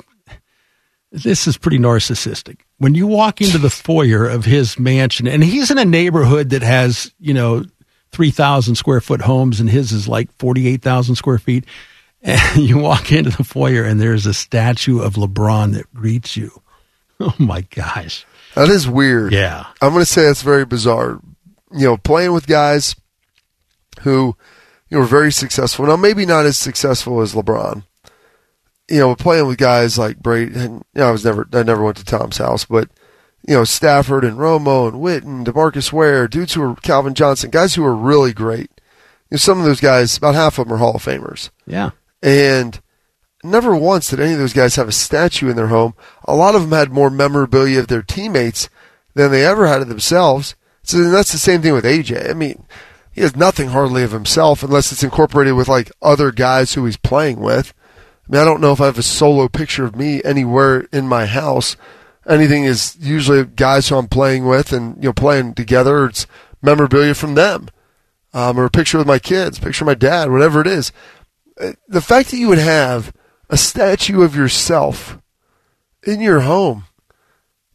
this 1.12 1.46
is 1.46 1.58
pretty 1.58 1.78
narcissistic. 1.78 2.60
When 2.84 2.94
you 2.94 3.06
walk 3.06 3.40
into 3.40 3.56
the 3.56 3.70
foyer 3.70 4.28
of 4.28 4.44
his 4.44 4.78
mansion, 4.78 5.26
and 5.26 5.42
he's 5.42 5.70
in 5.70 5.78
a 5.78 5.86
neighborhood 5.86 6.50
that 6.50 6.60
has, 6.60 7.10
you 7.18 7.32
know, 7.32 7.64
3,000 8.12 8.74
square 8.74 9.00
foot 9.00 9.22
homes, 9.22 9.58
and 9.58 9.70
his 9.70 9.90
is 9.90 10.06
like 10.06 10.30
48,000 10.38 11.14
square 11.14 11.38
feet. 11.38 11.64
And 12.20 12.62
you 12.68 12.76
walk 12.76 13.10
into 13.10 13.30
the 13.30 13.42
foyer, 13.42 13.84
and 13.84 13.98
there's 13.98 14.26
a 14.26 14.34
statue 14.34 15.00
of 15.00 15.14
LeBron 15.14 15.72
that 15.72 15.94
greets 15.94 16.36
you. 16.36 16.50
Oh 17.20 17.34
my 17.38 17.62
gosh. 17.62 18.26
That 18.54 18.68
is 18.68 18.86
weird. 18.86 19.32
Yeah. 19.32 19.64
I'm 19.80 19.92
going 19.92 20.02
to 20.02 20.04
say 20.04 20.26
that's 20.26 20.42
very 20.42 20.66
bizarre. 20.66 21.22
You 21.72 21.86
know, 21.86 21.96
playing 21.96 22.34
with 22.34 22.46
guys 22.46 22.94
who 24.00 24.36
you 24.90 24.98
know 24.98 24.98
were 24.98 25.06
very 25.06 25.32
successful. 25.32 25.86
Now, 25.86 25.96
maybe 25.96 26.26
not 26.26 26.44
as 26.44 26.58
successful 26.58 27.22
as 27.22 27.32
LeBron. 27.32 27.84
You 28.88 28.98
know, 28.98 29.16
playing 29.16 29.46
with 29.46 29.58
guys 29.58 29.98
like 29.98 30.18
Brady. 30.18 30.54
And, 30.54 30.84
you 30.94 31.00
know, 31.00 31.08
I 31.08 31.10
was 31.10 31.24
never, 31.24 31.48
I 31.52 31.62
never 31.62 31.82
went 31.82 31.96
to 31.98 32.04
Tom's 32.04 32.38
house, 32.38 32.64
but 32.64 32.90
you 33.46 33.54
know, 33.54 33.64
Stafford 33.64 34.24
and 34.24 34.38
Romo 34.38 34.88
and 34.88 35.02
Witten, 35.02 35.44
Demarcus 35.44 35.92
Ware, 35.92 36.26
dudes 36.28 36.54
who 36.54 36.62
were 36.62 36.74
Calvin 36.76 37.14
Johnson, 37.14 37.50
guys 37.50 37.74
who 37.74 37.82
were 37.82 37.94
really 37.94 38.32
great. 38.32 38.70
You 39.30 39.32
know, 39.32 39.36
some 39.38 39.58
of 39.58 39.66
those 39.66 39.80
guys, 39.80 40.16
about 40.16 40.34
half 40.34 40.58
of 40.58 40.66
them 40.66 40.74
are 40.74 40.78
Hall 40.78 40.96
of 40.96 41.04
Famers. 41.04 41.50
Yeah. 41.66 41.90
And 42.22 42.80
never 43.42 43.76
once 43.76 44.08
did 44.08 44.20
any 44.20 44.32
of 44.32 44.38
those 44.38 44.54
guys 44.54 44.76
have 44.76 44.88
a 44.88 44.92
statue 44.92 45.50
in 45.50 45.56
their 45.56 45.66
home. 45.66 45.94
A 46.24 46.34
lot 46.34 46.54
of 46.54 46.62
them 46.62 46.72
had 46.72 46.90
more 46.90 47.10
memorabilia 47.10 47.80
of 47.80 47.88
their 47.88 48.02
teammates 48.02 48.70
than 49.12 49.30
they 49.30 49.44
ever 49.44 49.66
had 49.66 49.82
of 49.82 49.88
themselves. 49.88 50.54
So 50.82 51.10
that's 51.10 51.32
the 51.32 51.38
same 51.38 51.60
thing 51.60 51.74
with 51.74 51.84
AJ. 51.84 52.30
I 52.30 52.32
mean, 52.32 52.64
he 53.12 53.20
has 53.20 53.36
nothing 53.36 53.68
hardly 53.68 54.02
of 54.02 54.12
himself 54.12 54.62
unless 54.62 54.90
it's 54.90 55.04
incorporated 55.04 55.54
with 55.54 55.68
like 55.68 55.92
other 56.00 56.32
guys 56.32 56.74
who 56.74 56.86
he's 56.86 56.96
playing 56.96 57.40
with. 57.40 57.74
I 58.28 58.32
mean, 58.32 58.40
I 58.40 58.44
don't 58.44 58.60
know 58.60 58.72
if 58.72 58.80
I 58.80 58.86
have 58.86 58.98
a 58.98 59.02
solo 59.02 59.48
picture 59.48 59.84
of 59.84 59.96
me 59.96 60.22
anywhere 60.24 60.86
in 60.92 61.06
my 61.08 61.26
house. 61.26 61.76
Anything 62.26 62.64
is 62.64 62.96
usually 63.00 63.44
guys 63.44 63.88
who 63.88 63.96
I'm 63.96 64.08
playing 64.08 64.46
with 64.46 64.72
and 64.72 64.96
you 64.96 65.08
know 65.10 65.12
playing 65.12 65.54
together. 65.54 66.06
It's 66.06 66.26
memorabilia 66.62 67.14
from 67.14 67.34
them, 67.34 67.68
um, 68.32 68.58
or 68.58 68.64
a 68.64 68.70
picture 68.70 68.96
with 68.96 69.06
my 69.06 69.18
kids, 69.18 69.58
picture 69.58 69.84
of 69.84 69.86
my 69.86 69.94
dad, 69.94 70.30
whatever 70.30 70.60
it 70.62 70.66
is. 70.66 70.90
Uh, 71.60 71.72
The 71.88 72.00
fact 72.00 72.30
that 72.30 72.38
you 72.38 72.48
would 72.48 72.58
have 72.58 73.12
a 73.50 73.58
statue 73.58 74.22
of 74.22 74.34
yourself 74.34 75.18
in 76.02 76.20
your 76.22 76.40
home, 76.40 76.84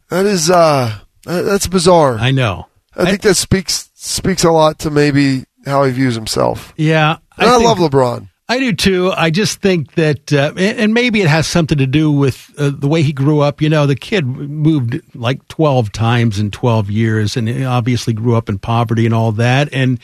that 0.08 0.26
is 0.26 0.50
uh, 0.50 0.98
that's 1.24 1.68
bizarre. 1.68 2.18
I 2.18 2.32
know. 2.32 2.66
I 2.96 3.04
think 3.04 3.22
that 3.22 3.36
speaks 3.36 3.88
speaks 3.94 4.42
a 4.42 4.50
lot 4.50 4.80
to 4.80 4.90
maybe 4.90 5.44
how 5.64 5.84
he 5.84 5.92
views 5.92 6.16
himself. 6.16 6.74
Yeah. 6.76 7.18
And 7.38 7.48
I, 7.48 7.56
think- 7.58 7.64
love 7.68 7.78
LeBron. 7.78 8.29
I 8.50 8.58
do 8.58 8.72
too. 8.72 9.12
I 9.16 9.30
just 9.30 9.60
think 9.60 9.94
that, 9.94 10.32
uh, 10.32 10.52
and 10.56 10.92
maybe 10.92 11.20
it 11.20 11.28
has 11.28 11.46
something 11.46 11.78
to 11.78 11.86
do 11.86 12.10
with 12.10 12.52
uh, 12.58 12.72
the 12.74 12.88
way 12.88 13.04
he 13.04 13.12
grew 13.12 13.38
up. 13.38 13.62
You 13.62 13.68
know, 13.68 13.86
the 13.86 13.94
kid 13.94 14.26
moved 14.26 15.00
like 15.14 15.46
12 15.46 15.92
times 15.92 16.40
in 16.40 16.50
12 16.50 16.90
years 16.90 17.36
and 17.36 17.64
obviously 17.64 18.12
grew 18.12 18.34
up 18.34 18.48
in 18.48 18.58
poverty 18.58 19.06
and 19.06 19.14
all 19.14 19.30
that. 19.30 19.72
And, 19.72 20.00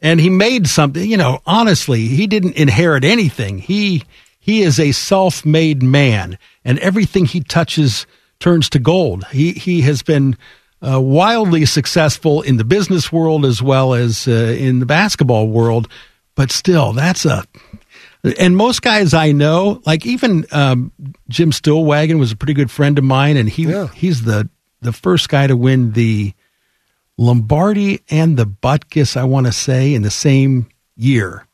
and 0.00 0.20
he 0.20 0.30
made 0.30 0.68
something, 0.68 1.06
you 1.06 1.18
know, 1.18 1.40
honestly, 1.44 2.06
he 2.06 2.26
didn't 2.26 2.56
inherit 2.56 3.04
anything. 3.04 3.58
He, 3.58 4.04
he 4.40 4.62
is 4.62 4.80
a 4.80 4.92
self-made 4.92 5.82
man 5.82 6.38
and 6.64 6.78
everything 6.78 7.26
he 7.26 7.40
touches 7.40 8.06
turns 8.40 8.70
to 8.70 8.78
gold. 8.78 9.26
He, 9.26 9.52
he 9.52 9.82
has 9.82 10.02
been, 10.02 10.38
uh, 10.80 10.98
wildly 10.98 11.66
successful 11.66 12.40
in 12.40 12.56
the 12.56 12.64
business 12.64 13.12
world 13.12 13.44
as 13.44 13.60
well 13.60 13.92
as 13.92 14.26
uh, 14.26 14.30
in 14.30 14.78
the 14.78 14.86
basketball 14.86 15.48
world. 15.48 15.88
But 16.34 16.50
still, 16.50 16.94
that's 16.94 17.26
a 17.26 17.44
and 18.38 18.56
most 18.56 18.82
guys 18.82 19.14
I 19.14 19.32
know, 19.32 19.82
like 19.84 20.06
even 20.06 20.46
um, 20.52 20.92
Jim 21.28 21.50
Stillwagon 21.50 22.18
was 22.18 22.32
a 22.32 22.36
pretty 22.36 22.54
good 22.54 22.70
friend 22.70 22.98
of 22.98 23.04
mine, 23.04 23.36
and 23.36 23.48
he 23.48 23.72
he's 23.94 24.22
the 24.22 24.48
the 24.80 24.92
first 24.92 25.28
guy 25.28 25.46
to 25.46 25.56
win 25.56 25.92
the 25.92 26.34
Lombardi 27.18 28.00
and 28.10 28.36
the 28.36 28.46
Butkus, 28.46 29.16
I 29.16 29.24
want 29.24 29.46
to 29.46 29.52
say, 29.52 29.94
in 29.94 30.02
the 30.02 30.10
same 30.10 30.68
year. 30.96 31.46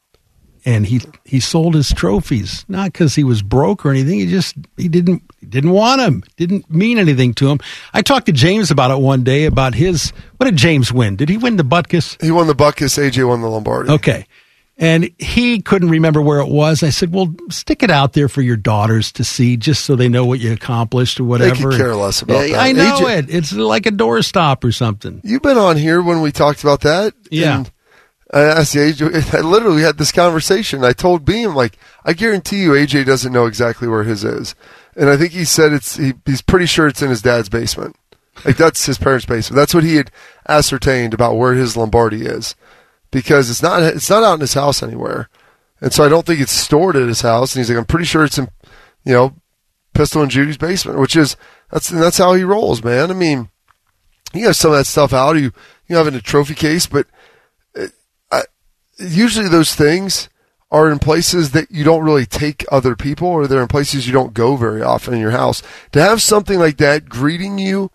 And 0.65 0.85
he 0.85 1.01
he 1.24 1.40
sold 1.40 1.74
his 1.74 1.93
trophies 1.93 2.66
not 2.69 2.93
because 2.93 3.15
he 3.15 3.24
was 3.24 3.40
broke 3.40 3.86
or 3.86 3.90
anything. 3.90 4.19
He 4.19 4.27
just 4.27 4.55
he 4.77 4.89
didn't 4.89 5.23
didn't 5.49 5.70
want 5.70 6.01
them. 6.01 6.23
Didn't 6.36 6.70
mean 6.70 6.99
anything 6.99 7.32
to 7.35 7.49
him. 7.49 7.61
I 7.95 8.03
talked 8.03 8.27
to 8.27 8.32
James 8.32 8.70
about 8.70 8.90
it 8.90 9.01
one 9.01 9.24
day 9.24 9.47
about 9.47 9.74
his. 9.74 10.11
What 10.36 10.45
did 10.45 10.57
James 10.57 10.93
win? 10.93 11.16
Did 11.16 11.31
he 11.31 11.39
win 11.39 11.57
the 11.57 11.62
Butkus? 11.62 12.23
He 12.23 12.31
won 12.31 12.49
the 12.49 12.55
Butkus. 12.55 12.99
AJ 12.99 13.27
won 13.27 13.40
the 13.40 13.49
Lombardi. 13.49 13.90
Okay. 13.90 14.27
And 14.80 15.10
he 15.18 15.60
couldn't 15.60 15.88
remember 15.90 16.22
where 16.22 16.38
it 16.38 16.48
was. 16.48 16.84
I 16.84 16.90
said, 16.90 17.12
"Well, 17.12 17.34
stick 17.50 17.82
it 17.82 17.90
out 17.90 18.12
there 18.12 18.28
for 18.28 18.42
your 18.42 18.56
daughters 18.56 19.10
to 19.12 19.24
see, 19.24 19.56
just 19.56 19.84
so 19.84 19.96
they 19.96 20.09
know 20.09 20.24
what 20.24 20.38
you 20.38 20.52
accomplished 20.52 21.18
or 21.18 21.24
They 21.24 21.28
whatever." 21.28 21.70
could 21.70 21.78
care 21.78 21.96
less 21.96 22.22
about 22.22 22.48
Yeah, 22.48 22.52
that. 22.56 22.60
I 22.60 22.72
know 22.72 22.96
AJ 23.00 23.18
it. 23.18 23.26
It's 23.34 23.52
like 23.52 23.86
a 23.86 23.90
doorstop 23.90 24.62
or 24.62 24.70
something. 24.70 25.20
You've 25.24 25.42
been 25.42 25.59
on 25.59 25.76
here 25.78 26.00
when 26.00 26.20
we 26.20 26.30
talked 26.30 26.62
about 26.62 26.82
that. 26.82 27.14
Yeah. 27.28 27.56
And 27.59 27.70
I 28.32 28.40
asked 28.42 28.76
AJ. 28.76 29.34
I 29.34 29.40
literally 29.40 29.82
had 29.82 29.98
this 29.98 30.12
conversation. 30.12 30.84
I 30.84 30.92
told 30.92 31.24
Beam 31.24 31.56
like, 31.56 31.76
I 32.05 32.12
guarantee 32.12 32.62
you, 32.62 32.70
AJ 32.70 33.05
doesn't 33.05 33.32
know 33.32 33.46
exactly 33.46 33.88
where 33.88 34.05
his 34.05 34.22
is, 34.22 34.55
and 34.94 35.10
I 35.10 35.16
think 35.16 35.32
he 35.32 35.44
said 35.44 35.72
it's 35.72 35.96
he, 35.96 36.12
he's 36.24 36.42
pretty 36.42 36.66
sure 36.66 36.86
it's 36.86 37.02
in 37.02 37.10
his 37.10 37.22
dad's 37.22 37.48
basement. 37.48 37.96
Like 38.44 38.56
that's 38.56 38.86
his 38.86 38.98
parents' 38.98 39.26
basement. 39.26 39.56
That's 39.56 39.74
what 39.74 39.82
he 39.82 39.96
had 39.96 40.12
ascertained 40.48 41.14
about 41.14 41.34
where 41.36 41.55
his 41.55 41.76
Lombardi 41.76 42.22
is, 42.26 42.55
because 43.10 43.51
it's 43.51 43.62
not 43.62 43.82
it's 43.82 44.10
not 44.10 44.22
out 44.22 44.35
in 44.35 44.40
his 44.40 44.55
house 44.55 44.82
anywhere, 44.82 45.28
and 45.80 45.93
so 45.93 46.05
I 46.05 46.09
don't 46.09 46.26
think 46.26 46.40
it's 46.40 46.52
stored 46.52 46.97
at 46.97 47.09
his 47.09 47.20
house. 47.22 47.55
And 47.55 47.60
he's 47.60 47.70
like, 47.70 47.78
I'm 47.78 47.85
pretty 47.86 48.05
sure 48.06 48.24
it's 48.24 48.39
in, 48.39 48.48
you 49.05 49.12
know, 49.12 49.35
Pistol 49.94 50.22
and 50.22 50.30
Judy's 50.30 50.56
basement, 50.59 50.98
which 50.98 51.16
is 51.16 51.36
that's 51.70 51.89
that's 51.89 52.18
how 52.18 52.35
he 52.35 52.44
rolls, 52.44 52.82
man. 52.85 53.10
I 53.10 53.14
mean, 53.14 53.48
you 54.35 54.47
have 54.47 54.56
some 54.56 54.72
of 54.72 54.78
that 54.78 54.85
stuff 54.86 55.12
out. 55.12 55.32
You 55.36 55.52
you 55.89 55.97
have 55.97 56.06
in 56.06 56.14
a 56.14 56.20
trophy 56.20 56.55
case, 56.55 56.86
but 56.86 57.06
it, 57.74 57.93
I, 58.30 58.43
usually 58.98 59.48
those 59.48 59.74
things 59.74 60.28
are 60.70 60.90
in 60.90 60.98
places 60.98 61.52
that 61.52 61.70
you 61.70 61.82
don't 61.82 62.05
really 62.05 62.26
take 62.26 62.62
other 62.70 62.94
people, 62.94 63.26
or 63.28 63.47
they're 63.47 63.62
in 63.62 63.68
places 63.68 64.06
you 64.06 64.12
don't 64.12 64.35
go 64.35 64.55
very 64.55 64.82
often 64.82 65.14
in 65.14 65.20
your 65.20 65.30
house. 65.30 65.62
To 65.93 66.01
have 66.02 66.20
something 66.20 66.59
like 66.59 66.76
that 66.76 67.09
greeting 67.09 67.56
you 67.59 67.90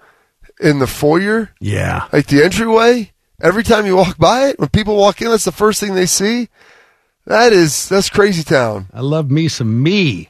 in 0.59 0.79
the 0.79 0.87
foyer, 0.87 1.51
Yeah. 1.59 2.07
like 2.11 2.25
the 2.27 2.43
entryway, 2.43 3.12
every 3.43 3.63
time 3.63 3.85
you 3.85 3.95
walk 3.95 4.17
by 4.17 4.47
it, 4.47 4.59
when 4.59 4.69
people 4.69 4.95
walk 4.97 5.21
in, 5.21 5.29
that's 5.29 5.45
the 5.45 5.51
first 5.51 5.79
thing 5.79 5.93
they 5.93 6.07
see. 6.07 6.49
That 7.27 7.53
is 7.53 7.87
that's 7.87 8.09
crazy 8.09 8.43
town. 8.43 8.87
I 8.93 9.01
love 9.01 9.29
me 9.29 9.47
some 9.47 9.83
me. 9.83 10.29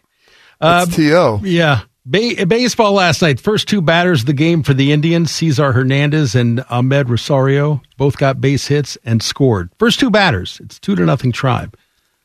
Uh, 0.59 0.85
That's 0.85 0.95
to. 0.97 1.39
Yeah. 1.43 1.81
Ba- 2.05 2.45
baseball 2.45 2.91
last 2.93 3.21
night. 3.21 3.39
First 3.39 3.67
two 3.67 3.81
batters 3.81 4.21
of 4.21 4.25
the 4.27 4.33
game 4.33 4.61
for 4.61 4.73
the 4.73 4.91
Indians, 4.91 5.31
Cesar 5.31 5.71
Hernandez 5.71 6.35
and 6.35 6.59
Amed 6.69 7.09
Rosario, 7.09 7.81
both 7.97 8.17
got 8.17 8.39
base 8.41 8.67
hits 8.67 8.97
and 9.05 9.23
scored. 9.23 9.69
First 9.79 9.99
two 9.99 10.11
batters. 10.11 10.59
It's 10.63 10.79
two 10.79 10.95
to 10.95 11.05
nothing 11.05 11.31
tribe. 11.31 11.77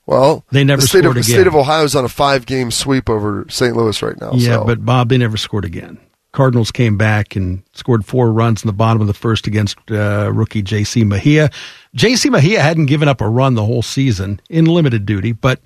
Well, 0.06 0.44
They 0.52 0.64
never 0.64 0.80
the 0.82 0.88
state 0.88 0.98
scored 1.00 1.06
of, 1.06 1.14
the 1.14 1.20
again. 1.20 1.34
state 1.40 1.46
of 1.46 1.54
Ohio 1.54 1.84
is 1.84 1.94
on 1.94 2.04
a 2.04 2.08
five 2.08 2.44
game 2.46 2.70
sweep 2.70 3.08
over 3.10 3.44
St. 3.48 3.76
Louis 3.76 4.00
right 4.02 4.20
now. 4.20 4.32
Yeah, 4.34 4.54
so. 4.56 4.64
but 4.64 4.84
Bob, 4.84 5.08
they 5.10 5.18
never 5.18 5.36
scored 5.36 5.64
again. 5.64 5.98
Cardinals 6.38 6.70
came 6.70 6.96
back 6.96 7.34
and 7.34 7.64
scored 7.72 8.04
four 8.04 8.30
runs 8.30 8.62
in 8.62 8.68
the 8.68 8.72
bottom 8.72 9.00
of 9.00 9.08
the 9.08 9.12
first 9.12 9.48
against 9.48 9.76
uh, 9.90 10.30
rookie 10.32 10.62
J.C. 10.62 11.02
Mejia. 11.02 11.50
J.C. 11.96 12.30
Mejia 12.30 12.62
hadn't 12.62 12.86
given 12.86 13.08
up 13.08 13.20
a 13.20 13.28
run 13.28 13.54
the 13.54 13.64
whole 13.64 13.82
season 13.82 14.40
in 14.48 14.66
limited 14.66 15.04
duty, 15.04 15.32
but 15.32 15.58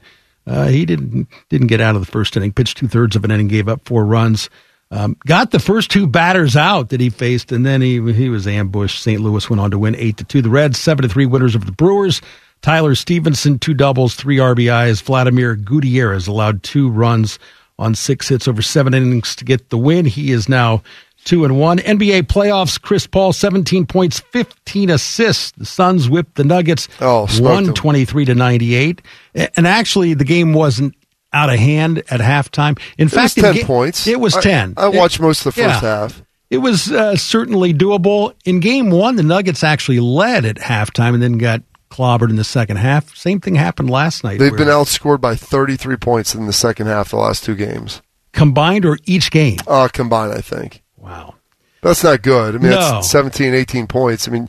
uh, 0.46 0.68
he 0.68 0.86
didn't 0.86 1.28
didn't 1.50 1.66
get 1.66 1.82
out 1.82 1.94
of 1.94 2.00
the 2.00 2.10
first 2.10 2.38
inning. 2.38 2.54
Pitched 2.54 2.78
two 2.78 2.88
thirds 2.88 3.14
of 3.16 3.22
an 3.22 3.30
inning, 3.30 3.48
gave 3.48 3.68
up 3.68 3.82
four 3.84 4.06
runs. 4.06 4.48
Um, 4.90 5.18
got 5.26 5.50
the 5.50 5.58
first 5.58 5.90
two 5.90 6.06
batters 6.06 6.56
out 6.56 6.88
that 6.88 7.02
he 7.02 7.10
faced, 7.10 7.52
and 7.52 7.66
then 7.66 7.82
he 7.82 8.00
he 8.14 8.30
was 8.30 8.46
ambushed. 8.46 9.02
St. 9.02 9.20
Louis 9.20 9.50
went 9.50 9.60
on 9.60 9.72
to 9.72 9.78
win 9.78 9.94
eight 9.96 10.16
to 10.16 10.24
two. 10.24 10.40
The 10.40 10.48
Reds 10.48 10.78
seven 10.78 11.02
to 11.02 11.08
three 11.10 11.26
winners 11.26 11.54
of 11.54 11.66
the 11.66 11.72
Brewers. 11.72 12.22
Tyler 12.62 12.94
Stephenson 12.94 13.58
two 13.58 13.74
doubles, 13.74 14.14
three 14.14 14.38
RBIs. 14.38 15.02
Vladimir 15.02 15.54
Gutierrez 15.54 16.28
allowed 16.28 16.62
two 16.62 16.88
runs 16.88 17.38
on 17.82 17.94
six 17.94 18.28
hits 18.28 18.46
over 18.48 18.62
seven 18.62 18.94
innings 18.94 19.34
to 19.36 19.44
get 19.44 19.68
the 19.70 19.76
win. 19.78 20.04
He 20.06 20.30
is 20.32 20.48
now 20.48 20.82
two 21.24 21.44
and 21.44 21.58
one. 21.58 21.78
NBA 21.78 22.22
playoffs. 22.22 22.80
Chris 22.80 23.06
Paul 23.06 23.32
seventeen 23.32 23.84
points, 23.86 24.20
fifteen 24.20 24.88
assists. 24.90 25.50
The 25.52 25.66
Suns 25.66 26.08
whipped 26.08 26.36
the 26.36 26.44
Nuggets 26.44 26.88
Oh, 27.00 27.26
smoked 27.26 27.38
them. 27.56 27.64
one 27.66 27.74
twenty 27.74 28.04
three 28.04 28.24
to 28.24 28.34
ninety 28.34 28.74
eight. 28.74 29.02
And 29.34 29.66
actually, 29.66 30.14
the 30.14 30.24
game 30.24 30.52
wasn't 30.54 30.94
out 31.32 31.48
of 31.50 31.58
hand 31.58 31.98
at 32.10 32.20
halftime. 32.20 32.78
In 32.98 33.06
It 33.06 33.10
fact, 33.10 33.36
was 33.36 33.38
in 33.38 33.42
10 33.44 33.54
ga- 33.54 33.64
points. 33.64 34.06
It 34.06 34.20
was 34.20 34.36
I- 34.36 34.40
ten. 34.42 34.74
I 34.76 34.88
watched 34.88 35.18
It- 35.18 35.22
most 35.22 35.40
of 35.46 35.54
the 35.54 35.62
first 35.62 35.82
yeah. 35.82 35.98
half. 36.00 36.22
It 36.50 36.58
was 36.58 36.92
uh, 36.92 37.16
certainly 37.16 37.72
doable. 37.72 38.34
In 38.44 38.60
game 38.60 38.90
one, 38.90 39.16
the 39.16 39.22
Nuggets 39.22 39.64
actually 39.64 40.00
led 40.00 40.44
at 40.44 40.56
halftime 40.56 41.14
and 41.14 41.22
then 41.22 41.38
got 41.38 41.62
clobbered 41.92 42.30
in 42.30 42.36
the 42.36 42.44
second 42.44 42.78
half. 42.78 43.14
Same 43.16 43.40
thing 43.40 43.54
happened 43.56 43.90
last 43.90 44.24
night. 44.24 44.38
They've 44.38 44.56
been 44.56 44.68
outscored 44.68 45.20
by 45.20 45.34
33 45.36 45.96
points 45.96 46.34
in 46.34 46.46
the 46.46 46.52
second 46.52 46.86
half 46.86 47.10
the 47.10 47.16
last 47.16 47.44
two 47.44 47.54
games. 47.54 48.00
combined 48.32 48.84
or 48.86 48.98
each 49.04 49.30
game. 49.30 49.58
Uh, 49.66 49.88
combined, 49.92 50.32
I 50.32 50.40
think. 50.40 50.82
Wow. 50.96 51.34
That's 51.82 52.02
not 52.02 52.22
good. 52.22 52.54
I 52.54 52.58
mean, 52.58 52.70
No. 52.70 52.78
that's 52.80 53.10
17, 53.10 53.52
18 53.54 53.86
points. 53.86 54.26
I 54.26 54.30
mean, 54.30 54.48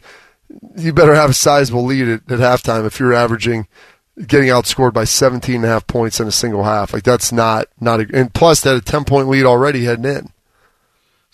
you 0.78 0.94
better 0.94 1.16
have 1.16 1.32
a 1.32 1.34
sizable 1.34 1.84
lead 1.84 2.08
at, 2.08 2.22
at 2.32 2.40
halftime 2.40 2.86
if 2.86 3.00
you're 3.00 3.14
averaging 3.14 3.68
getting 4.28 4.48
outscored 4.50 4.94
by 4.94 5.04
17 5.04 5.56
and 5.56 5.66
a 5.66 5.68
half 5.68 5.86
points 5.88 6.20
in 6.20 6.28
a 6.28 6.32
single 6.32 6.64
half. 6.64 6.94
Like, 6.94 7.04
that's 7.04 7.32
not, 7.32 7.68
not 7.82 8.00
a, 8.00 8.08
and 8.14 8.34
plus, 8.34 8.62
they 8.62 8.70
had 8.70 8.80
a 8.80 8.86
10 8.86 9.04
point 9.06 9.28
lead 9.28 9.46
already 9.46 9.84
heading 9.86 10.06
in. 10.06 10.30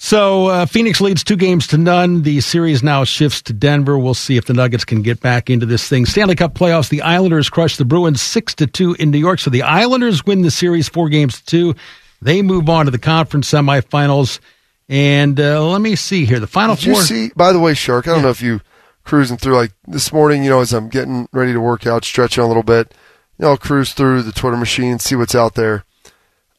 So 0.02 0.48
uh, 0.48 0.66
Phoenix 0.66 1.02
leads 1.02 1.26
two 1.26 1.36
games 1.36 1.68
to 1.68 1.78
none. 1.78 2.22
The 2.22 2.40
series 2.40 2.82
now 2.82 3.04
shifts 3.04 3.42
to 3.44 3.54
Denver. 3.54 4.00
We'll 4.00 4.14
see 4.14 4.38
if 4.38 4.46
the 4.46 4.54
Nuggets 4.54 4.86
can 4.86 5.02
get 5.02 5.20
back 5.20 5.50
into 5.50 5.66
this 5.66 5.90
thing. 5.90 6.06
Stanley 6.06 6.36
Cup 6.36 6.54
playoffs. 6.54 6.88
The 6.88 7.02
Islanders 7.02 7.50
crushed 7.50 7.78
the 7.78 7.86
Bruins 7.86 8.22
six 8.22 8.56
to 8.56 8.66
two 8.66 8.94
in 8.94 9.12
New 9.12 9.18
York. 9.18 9.40
So 9.40 9.50
the 9.50 9.64
Islanders 9.64 10.26
win 10.26 10.42
the 10.42 10.52
series 10.52 10.88
four 10.88 11.10
games 11.10 11.40
to 11.40 11.46
two. 11.46 11.76
They 12.22 12.42
move 12.42 12.70
on 12.70 12.86
to 12.86 12.92
the 12.92 12.98
conference 12.98 13.52
semifinals. 13.52 14.40
And 14.88 15.38
uh, 15.38 15.68
let 15.68 15.82
me 15.82 15.98
see 15.98 16.24
here. 16.24 16.40
The 16.40 16.48
final 16.48 16.76
Did 16.76 16.86
you 16.86 16.94
four. 16.94 17.04
see, 17.04 17.32
by 17.36 17.52
the 17.52 17.60
way, 17.60 17.74
Shark, 17.74 18.08
I 18.08 18.14
don't 18.14 18.24
know 18.24 18.30
if 18.30 18.42
you 18.42 18.62
cruising 19.04 19.36
through 19.36 19.56
like 19.58 19.74
this 19.86 20.14
morning, 20.14 20.46
you 20.46 20.50
know, 20.50 20.62
as 20.62 20.72
I'm 20.72 20.88
getting 20.88 21.28
ready 21.34 21.52
to 21.52 21.60
work 21.60 21.86
out, 21.86 22.06
stretching 22.06 22.42
a 22.42 22.48
little 22.48 22.64
bit, 22.64 22.96
you 23.38 23.44
know, 23.44 23.50
I'll 23.50 23.58
cruise 23.58 23.94
through 23.94 24.22
the 24.22 24.32
Twitter 24.32 24.56
machine, 24.56 24.98
see 24.98 25.16
what's 25.16 25.36
out 25.36 25.56
there. 25.56 25.84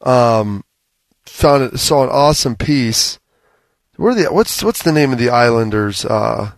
Um, 0.01 0.63
found 1.25 1.63
it, 1.63 1.79
saw 1.79 2.03
an 2.03 2.09
awesome 2.09 2.55
piece. 2.55 3.17
Where 4.01 4.13
are 4.13 4.15
the, 4.15 4.33
what's, 4.33 4.63
what's 4.63 4.81
the 4.81 4.91
name 4.91 5.11
of 5.13 5.19
the 5.19 5.29
Islanders, 5.29 6.03
uh, 6.05 6.53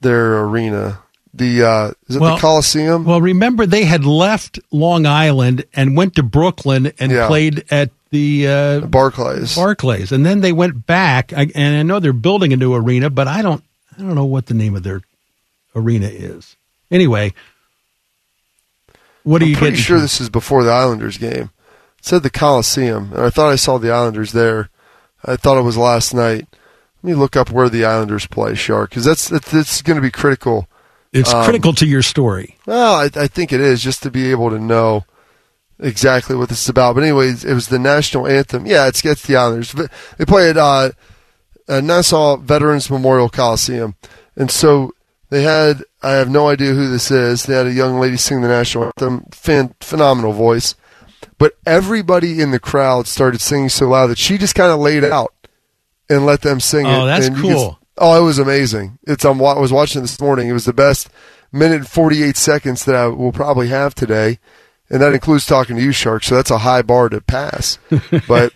their 0.00 0.38
arena? 0.44 1.00
The, 1.34 1.64
uh, 1.64 1.90
is 2.08 2.14
it 2.14 2.20
Well- 2.20 2.36
the 2.36 2.40
Coliseum? 2.40 3.04
Well, 3.04 3.20
remember 3.20 3.66
they 3.66 3.84
had 3.84 4.04
left 4.04 4.60
Long 4.70 5.06
Island 5.06 5.64
and 5.74 5.96
went 5.96 6.14
to 6.14 6.22
Brooklyn 6.22 6.92
and 7.00 7.10
Yeah. 7.10 7.26
played 7.26 7.64
at 7.72 7.90
the 8.10 8.46
uh, 8.46 8.80
Barclays. 8.82 9.56
Barclays, 9.56 10.12
and 10.12 10.24
then 10.24 10.40
they 10.40 10.52
went 10.52 10.86
back. 10.86 11.32
And 11.32 11.50
I 11.56 11.82
know 11.82 11.98
they're 11.98 12.12
building 12.12 12.52
a 12.52 12.56
new 12.56 12.74
arena, 12.74 13.10
but 13.10 13.26
I 13.26 13.42
don't, 13.42 13.64
I 13.98 14.02
don't 14.02 14.14
know 14.14 14.24
what 14.26 14.46
the 14.46 14.54
name 14.54 14.76
of 14.76 14.84
their 14.84 15.00
arena 15.74 16.06
is. 16.06 16.54
Anyway, 16.92 17.32
what 19.24 19.42
are 19.42 19.46
I'm 19.46 19.50
you 19.50 19.56
pretty 19.56 19.78
sure 19.78 19.98
this 19.98 20.20
is 20.20 20.28
before 20.28 20.62
the 20.62 20.70
Islanders 20.70 21.18
game. 21.18 21.50
It 21.98 22.04
said 22.04 22.22
the 22.22 22.30
Coliseum, 22.30 23.12
and 23.14 23.22
I 23.22 23.30
thought 23.30 23.50
I 23.50 23.56
saw 23.56 23.78
the 23.78 23.90
Islanders 23.90 24.30
there. 24.30 24.68
I 25.24 25.36
thought 25.36 25.58
it 25.58 25.62
was 25.62 25.76
last 25.76 26.14
night. 26.14 26.46
Let 27.02 27.10
me 27.10 27.14
look 27.14 27.36
up 27.36 27.50
where 27.50 27.68
the 27.68 27.84
Islanders 27.84 28.26
play, 28.26 28.54
Shark, 28.54 28.90
because 28.90 29.04
that's 29.04 29.28
that's, 29.28 29.50
that's 29.50 29.82
going 29.82 29.96
to 29.96 30.02
be 30.02 30.10
critical. 30.10 30.68
It's 31.12 31.32
um, 31.32 31.44
critical 31.44 31.72
to 31.74 31.86
your 31.86 32.02
story. 32.02 32.58
Well, 32.66 32.94
I, 32.94 33.10
I 33.14 33.26
think 33.26 33.52
it 33.52 33.60
is 33.60 33.82
just 33.82 34.02
to 34.04 34.10
be 34.10 34.30
able 34.30 34.50
to 34.50 34.58
know 34.58 35.04
exactly 35.78 36.36
what 36.36 36.48
this 36.48 36.62
is 36.62 36.68
about. 36.68 36.94
But 36.94 37.02
anyways, 37.02 37.44
it 37.44 37.54
was 37.54 37.68
the 37.68 37.78
national 37.78 38.26
anthem. 38.26 38.66
Yeah, 38.66 38.86
it's 38.86 39.04
it's 39.04 39.26
the 39.26 39.36
Islanders. 39.36 39.72
They 39.72 40.24
play 40.24 40.50
at 40.50 40.56
uh, 40.56 40.92
uh, 41.68 41.80
Nassau 41.80 42.36
Veterans 42.36 42.90
Memorial 42.90 43.28
Coliseum, 43.28 43.94
and 44.36 44.50
so 44.50 44.92
they 45.28 45.42
had. 45.42 45.84
I 46.02 46.12
have 46.12 46.30
no 46.30 46.48
idea 46.48 46.72
who 46.72 46.88
this 46.88 47.10
is. 47.10 47.44
They 47.44 47.54
had 47.54 47.66
a 47.66 47.72
young 47.72 48.00
lady 48.00 48.16
sing 48.16 48.40
the 48.40 48.48
national 48.48 48.86
anthem. 48.86 49.26
Fan, 49.30 49.74
phenomenal 49.80 50.32
voice, 50.32 50.74
but 51.42 51.56
everybody 51.66 52.40
in 52.40 52.52
the 52.52 52.60
crowd 52.60 53.08
started 53.08 53.40
singing 53.40 53.68
so 53.68 53.88
loud 53.88 54.06
that 54.06 54.16
she 54.16 54.38
just 54.38 54.54
kind 54.54 54.70
of 54.70 54.78
laid 54.78 55.02
out 55.02 55.34
and 56.08 56.24
let 56.24 56.42
them 56.42 56.60
sing 56.60 56.86
it. 56.86 56.96
Oh, 56.96 57.04
that's 57.04 57.26
and 57.26 57.36
you 57.36 57.42
could- 57.42 57.52
cool. 57.52 57.78
oh, 57.98 58.22
it 58.22 58.24
was 58.24 58.38
amazing. 58.38 59.00
It's 59.08 59.24
um, 59.24 59.42
I 59.42 59.58
was 59.58 59.72
watching 59.72 59.98
it 59.98 60.02
this 60.02 60.20
morning. 60.20 60.48
It 60.48 60.52
was 60.52 60.66
the 60.66 60.72
best 60.72 61.10
minute 61.50 61.78
and 61.78 61.88
48 61.88 62.36
seconds 62.36 62.84
that 62.84 62.94
I 62.94 63.08
will 63.08 63.32
probably 63.32 63.66
have 63.70 63.92
today. 63.92 64.38
And 64.88 65.02
that 65.02 65.14
includes 65.14 65.44
talking 65.44 65.74
to 65.74 65.82
you, 65.82 65.90
Shark. 65.90 66.22
So 66.22 66.36
that's 66.36 66.52
a 66.52 66.58
high 66.58 66.82
bar 66.82 67.08
to 67.08 67.20
pass. 67.20 67.80
but 68.28 68.52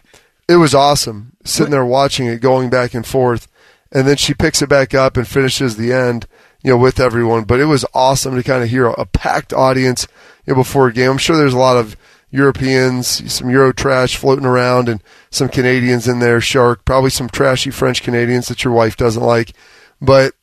it 0.49 0.55
was 0.55 0.73
awesome 0.73 1.33
sitting 1.43 1.73
there 1.73 1.85
watching 1.85 2.29
it 2.29 2.41
going 2.41 2.71
back 2.71 2.95
and 2.95 3.05
forth. 3.05 3.49
And 3.91 4.07
then 4.07 4.17
she 4.17 4.33
picks 4.33 4.63
it 4.63 4.69
back 4.69 4.95
up 4.95 5.17
and 5.17 5.27
finishes 5.27 5.77
the 5.77 5.93
end, 5.93 6.29
you 6.63 6.71
know, 6.71 6.79
with 6.79 7.01
everyone. 7.01 7.47
But 7.47 7.59
it 7.59 7.65
was 7.65 7.85
awesome 7.95 8.37
to 8.37 8.45
kind 8.45 8.63
of 8.63 8.71
hear 8.71 8.87
a 8.87 9.07
packed 9.07 9.53
audience 9.53 10.07
you 10.47 10.53
know, 10.53 10.61
before 10.61 10.87
a 10.87 10.93
game. 10.93 11.11
I'm 11.11 11.19
sure 11.19 11.37
there's 11.37 11.53
a 11.53 11.59
lot 11.59 11.79
of 11.79 11.97
Europeans, 12.31 13.32
some 13.32 13.51
Euro 13.51 13.73
trash 13.73 14.16
floating 14.16 14.47
around, 14.47 14.89
and 14.89 15.03
some 15.31 15.48
Canadians 15.48 16.09
in 16.09 16.19
there. 16.19 16.40
Shark, 16.40 16.85
probably 16.85 17.11
some 17.11 17.28
trashy 17.28 17.70
French 17.70 18.03
Canadians 18.03 18.48
that 18.48 18.65
your 18.65 18.73
wife 18.73 18.97
doesn't 18.97 19.23
like. 19.23 19.53
But 20.01 20.35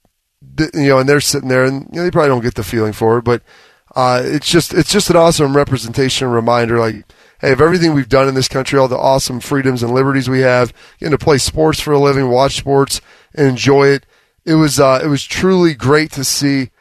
you 0.58 0.88
know, 0.88 1.00
and 1.00 1.10
they're 1.10 1.22
sitting 1.22 1.50
there, 1.50 1.66
and 1.66 1.88
you 1.92 1.98
know, 1.98 2.04
they 2.04 2.12
probably 2.12 2.30
don't 2.30 2.44
get 2.44 2.56
the 2.56 2.64
feeling 2.64 2.94
for 2.94 3.18
it. 3.18 3.24
But 3.24 3.44
uh, 3.96 4.22
it's 4.24 4.50
just 4.50 4.74
it's 4.74 4.92
just 4.92 5.10
an 5.10 5.18
awesome 5.18 5.56
representation, 5.56 6.30
reminder. 6.30 6.80
Like, 6.80 7.06
hey, 7.42 7.52
of 7.52 7.62
everything 7.62 7.94
we've 7.94 8.10
done 8.10 8.28
in 8.28 8.36
this 8.36 8.48
country, 8.48 8.80
all 8.80 8.88
the 8.88 8.98
awesome 8.98 9.40
freedoms 9.40 9.84
and 9.84 9.94
liberties 9.94 10.30
we 10.30 10.40
have, 10.40 10.74
getting 11.00 11.18
to 11.18 11.24
play 11.24 11.38
sports 11.38 11.80
for 11.80 11.94
a 11.94 12.00
living, 12.00 12.30
watch 12.30 12.56
sports, 12.56 13.02
and 13.36 13.48
enjoy 13.48 13.88
it. 13.88 14.06
It 14.46 14.56
was 14.56 14.80
uh, 14.80 15.02
it 15.04 15.08
was 15.08 15.24
truly 15.24 15.74
great 15.74 16.12
to 16.14 16.24
see 16.24 16.72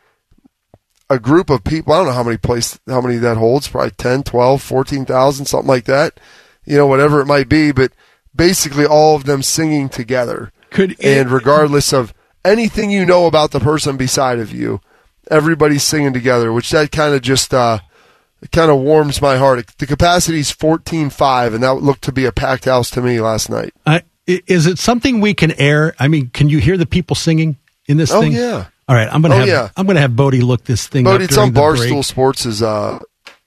a 1.13 1.19
group 1.21 1.51
of 1.51 1.65
people. 1.65 1.93
I 1.93 1.99
don't 1.99 2.07
know 2.07 2.13
how 2.13 2.23
many 2.23 2.37
place 2.39 2.79
how 2.89 3.01
many 3.01 3.17
that 3.17 3.37
holds, 3.37 3.69
probably 3.69 3.91
10, 3.93 4.23
12, 4.25 4.63
14,000, 4.63 5.47
something 5.47 5.69
like 5.69 5.85
that. 5.85 6.19
You 6.65 6.77
know, 6.77 6.87
whatever 6.87 7.21
it 7.21 7.27
might 7.27 7.49
be, 7.49 7.73
but 7.73 7.93
basically 8.35 8.87
all 8.87 9.17
of 9.17 9.25
them 9.25 9.43
singing 9.43 9.89
together. 9.89 10.53
Could 10.71 10.97
and 11.05 11.31
regardless 11.31 11.93
of 11.93 12.15
anything 12.45 12.91
you 12.91 13.05
know 13.05 13.27
about 13.27 13.51
the 13.51 13.61
person 13.61 13.97
beside 13.97 14.39
of 14.39 14.53
you, 14.53 14.81
everybody's 15.31 15.83
singing 15.83 16.13
together, 16.13 16.53
which 16.53 16.71
that 16.71 16.91
kind 16.93 17.15
of 17.15 17.23
just 17.23 17.53
uh, 17.53 17.79
it 18.41 18.51
kind 18.53 18.71
of 18.71 18.79
warms 18.81 19.21
my 19.21 19.37
heart. 19.37 19.67
The 19.79 19.87
capacity's 19.87 20.51
fourteen 20.51 21.11
five, 21.11 21.53
and 21.53 21.63
that 21.63 21.75
looked 21.75 22.03
to 22.05 22.13
be 22.13 22.25
a 22.25 22.33
packed 22.33 22.65
house 22.65 22.91
to 22.93 23.03
me 23.03 23.21
last 23.21 23.51
night. 23.51 23.75
I- 23.87 24.03
is 24.27 24.67
it 24.69 24.79
something 24.79 25.21
we 25.21 25.35
can 25.35 25.51
air? 25.61 25.95
I 25.99 26.07
mean, 26.07 26.31
can 26.31 26.49
you 26.49 26.59
hear 26.59 26.77
the 26.77 26.87
people 26.87 27.17
singing 27.17 27.57
in 27.87 27.97
this 27.97 28.13
Oh, 28.13 28.21
thing? 28.21 28.33
yeah. 28.33 28.67
All 28.89 28.97
right, 28.97 29.09
I'm 29.11 29.23
gonna 29.23 29.35
Oh, 29.35 29.39
have 29.39 29.49
yeah. 29.49 29.69
I'm 29.77 29.87
gonna 29.87 30.01
have 30.01 30.17
Bodie 30.17 30.41
look 30.41 30.65
this 30.65 30.87
thing 30.87 31.05
But 31.05 31.17
up 31.17 31.21
it's 31.23 31.39
on 31.39 31.53
the 31.53 31.61
break. 31.61 31.91
Barstool 31.93 32.05
Sports' 32.05 32.63
uh, 32.63 32.99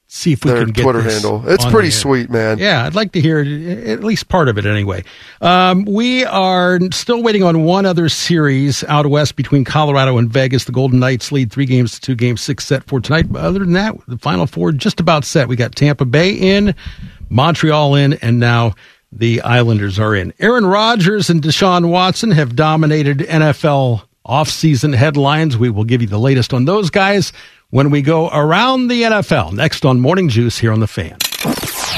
See 0.07 0.31
if 0.31 0.45
we 0.45 0.51
their 0.51 0.61
can 0.63 0.71
get 0.71 0.83
Twitter 0.83 1.01
handle. 1.01 1.43
It's 1.45 1.65
pretty 1.65 1.91
sweet, 1.91 2.29
man. 2.29 2.57
Yeah, 2.57 2.85
I'd 2.85 2.95
like 2.95 3.11
to 3.13 3.21
hear 3.21 3.39
at 3.39 4.01
least 4.01 4.29
part 4.29 4.47
of 4.47 4.57
it 4.57 4.65
anyway. 4.65 5.03
Um, 5.41 5.83
we 5.83 6.23
are 6.23 6.79
still 6.93 7.21
waiting 7.21 7.43
on 7.43 7.63
one 7.65 7.85
other 7.85 8.07
series 8.07 8.81
out 8.85 9.05
west 9.07 9.35
between 9.35 9.65
Colorado 9.65 10.17
and 10.17 10.31
Vegas. 10.31 10.63
The 10.63 10.71
Golden 10.71 10.99
Knights 10.99 11.33
lead 11.33 11.51
three 11.51 11.65
games 11.65 11.95
to 11.95 12.01
two 12.01 12.15
games, 12.15 12.39
six 12.39 12.63
set 12.65 12.85
for 12.85 13.01
tonight. 13.01 13.29
But 13.29 13.41
other 13.41 13.59
than 13.59 13.73
that, 13.73 13.93
the 14.07 14.17
final 14.17 14.47
four 14.47 14.71
just 14.71 15.01
about 15.01 15.25
set. 15.25 15.49
We 15.49 15.57
got 15.57 15.75
Tampa 15.75 16.05
Bay 16.05 16.31
in, 16.31 16.75
Montreal 17.29 17.95
in, 17.95 18.13
and 18.13 18.39
now 18.39 18.73
the 19.11 19.41
Islanders 19.41 19.99
are 19.99 20.15
in. 20.15 20.31
Aaron 20.39 20.65
Rodgers 20.65 21.29
and 21.29 21.41
Deshaun 21.41 21.89
Watson 21.89 22.31
have 22.31 22.55
dominated 22.55 23.17
NFL 23.19 24.03
offseason 24.25 24.95
headlines. 24.95 25.57
We 25.57 25.69
will 25.69 25.83
give 25.83 26.01
you 26.01 26.07
the 26.07 26.19
latest 26.19 26.53
on 26.53 26.65
those 26.65 26.89
guys 26.89 27.31
when 27.69 27.89
we 27.91 28.01
go 28.01 28.29
around 28.29 28.87
the 28.87 29.03
NFL. 29.03 29.53
Next 29.53 29.85
on 29.85 29.99
Morning 29.99 30.29
Juice 30.29 30.57
here 30.57 30.71
on 30.71 30.79
the 30.79 30.87
Fan. 30.87 31.17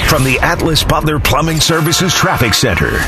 From 0.07 0.23
the 0.23 0.37
Atlas 0.41 0.83
Butler 0.83 1.19
Plumbing 1.19 1.59
Services 1.59 2.13
Traffic 2.13 2.53
Center. 2.53 2.99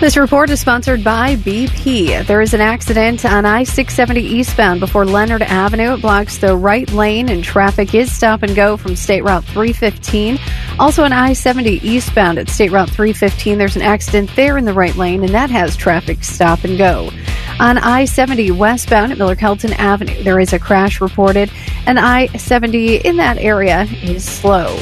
This 0.00 0.16
report 0.16 0.48
is 0.48 0.58
sponsored 0.58 1.04
by 1.04 1.36
BP. 1.36 2.26
There 2.26 2.40
is 2.40 2.54
an 2.54 2.62
accident 2.62 3.26
on 3.26 3.44
I 3.44 3.64
670 3.64 4.22
eastbound 4.22 4.80
before 4.80 5.04
Leonard 5.04 5.42
Avenue. 5.42 5.92
It 5.92 6.00
blocks 6.00 6.38
the 6.38 6.56
right 6.56 6.90
lane, 6.90 7.28
and 7.28 7.44
traffic 7.44 7.94
is 7.94 8.10
stop 8.10 8.42
and 8.42 8.56
go 8.56 8.78
from 8.78 8.96
State 8.96 9.24
Route 9.24 9.44
315. 9.44 10.38
Also 10.78 11.04
on 11.04 11.12
I 11.12 11.34
70 11.34 11.86
eastbound 11.86 12.38
at 12.38 12.48
State 12.48 12.72
Route 12.72 12.88
315, 12.88 13.58
there's 13.58 13.76
an 13.76 13.82
accident 13.82 14.34
there 14.36 14.56
in 14.56 14.64
the 14.64 14.72
right 14.72 14.96
lane, 14.96 15.22
and 15.22 15.34
that 15.34 15.50
has 15.50 15.76
traffic 15.76 16.24
stop 16.24 16.64
and 16.64 16.78
go. 16.78 17.10
On 17.60 17.76
I 17.76 18.06
70 18.06 18.52
westbound 18.52 19.12
at 19.12 19.18
Miller 19.18 19.36
Kelton 19.36 19.74
Avenue, 19.74 20.22
there 20.22 20.40
is 20.40 20.54
a 20.54 20.58
crash 20.58 21.02
reported, 21.02 21.50
and 21.84 22.00
I 22.00 22.28
70 22.28 22.96
in 22.96 23.18
that 23.18 23.36
area 23.36 23.82
is 24.02 24.24
slow. 24.24 24.80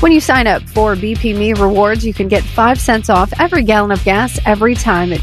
When 0.00 0.12
you 0.12 0.20
sign 0.20 0.46
up 0.46 0.62
for 0.62 0.94
BP 0.94 1.36
Me 1.36 1.54
Rewards, 1.54 2.06
you 2.06 2.14
can 2.14 2.28
get 2.28 2.44
5 2.44 2.80
cents 2.80 3.10
off 3.10 3.32
every 3.40 3.62
gallon 3.62 3.90
of 3.90 4.04
gas 4.04 4.38
every 4.46 4.74
time 4.76 5.12
it 5.12 5.20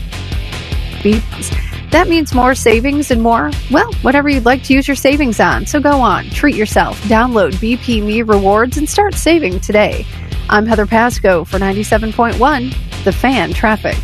beeps. 1.02 1.52
That 1.92 2.10
means 2.10 2.34
more 2.34 2.54
savings 2.56 3.10
and 3.10 3.22
more, 3.22 3.52
well, 3.72 3.90
whatever 4.02 4.28
you'd 4.28 4.44
like 4.44 4.64
to 4.64 4.74
use 4.74 4.86
your 4.86 4.96
savings 4.96 5.40
on. 5.40 5.66
So 5.66 5.80
go 5.80 6.02
on, 6.02 6.30
treat 6.30 6.56
yourself, 6.56 7.00
download 7.04 7.54
BP 7.54 8.06
Me 8.06 8.22
Rewards, 8.22 8.76
and 8.78 8.90
start 8.90 9.14
saving 9.14 9.62
today. 9.62 10.06
I'm 10.50 10.66
Heather 10.66 10.86
Pasco 10.86 11.46
for 11.46 11.58
97.1, 11.58 13.04
The 13.06 13.14
Fan 13.14 13.54
Traffic. 13.54 13.96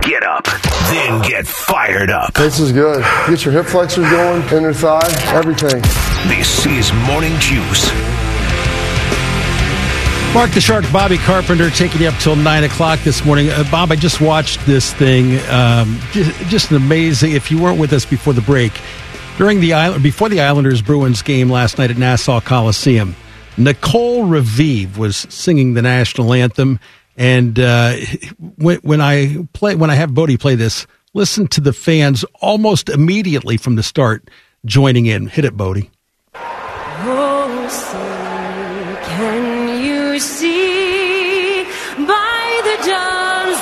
Get 0.00 0.22
up, 0.22 0.46
then 0.90 1.20
get 1.20 1.46
fired 1.46 2.10
up. 2.10 2.32
This 2.32 2.58
is 2.58 2.72
good. 2.72 3.04
Get 3.28 3.44
your 3.44 3.52
hip 3.52 3.66
flexors 3.66 4.08
going, 4.08 4.42
inner 4.48 4.72
thigh, 4.72 5.06
everything. 5.34 5.82
This 6.28 6.64
is 6.64 6.90
Morning 7.06 7.38
Juice. 7.38 7.90
Mark 10.32 10.52
the 10.52 10.60
Shark, 10.60 10.84
Bobby 10.92 11.18
Carpenter, 11.18 11.70
taking 11.70 12.02
you 12.02 12.08
up 12.08 12.14
till 12.20 12.36
nine 12.36 12.62
o'clock 12.62 13.00
this 13.00 13.24
morning. 13.24 13.50
Uh, 13.50 13.64
Bob, 13.68 13.90
I 13.90 13.96
just 13.96 14.20
watched 14.20 14.64
this 14.64 14.94
thing. 14.94 15.38
Um, 15.50 15.98
just, 16.12 16.30
just 16.48 16.70
an 16.70 16.76
amazing. 16.76 17.32
If 17.32 17.50
you 17.50 17.60
weren't 17.60 17.80
with 17.80 17.92
us 17.92 18.06
before 18.06 18.32
the 18.32 18.40
break, 18.40 18.72
during 19.38 19.60
the 19.60 19.72
Island, 19.72 20.04
before 20.04 20.28
the 20.28 20.40
Islanders 20.40 20.82
Bruins 20.82 21.20
game 21.20 21.50
last 21.50 21.78
night 21.78 21.90
at 21.90 21.98
Nassau 21.98 22.40
Coliseum, 22.40 23.16
Nicole 23.58 24.24
Raviv 24.26 24.96
was 24.96 25.16
singing 25.16 25.74
the 25.74 25.82
national 25.82 26.32
anthem. 26.32 26.78
And 27.16 27.58
uh, 27.58 27.96
when, 28.56 28.78
when 28.78 29.00
I 29.00 29.48
play, 29.52 29.74
when 29.74 29.90
I 29.90 29.96
have 29.96 30.14
Bodie 30.14 30.36
play 30.36 30.54
this, 30.54 30.86
listen 31.12 31.48
to 31.48 31.60
the 31.60 31.72
fans 31.72 32.24
almost 32.40 32.88
immediately 32.88 33.56
from 33.56 33.74
the 33.74 33.82
start 33.82 34.30
joining 34.64 35.06
in. 35.06 35.26
Hit 35.26 35.44
it, 35.44 35.56
Bodie. 35.56 35.90
Oh, 36.34 37.68
say, 37.68 38.09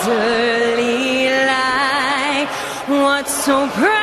dawn's 0.09 0.21
early 0.25 1.29
light. 1.47 2.49
What 2.87 3.29
so 3.29 3.69
proudly 3.69 3.98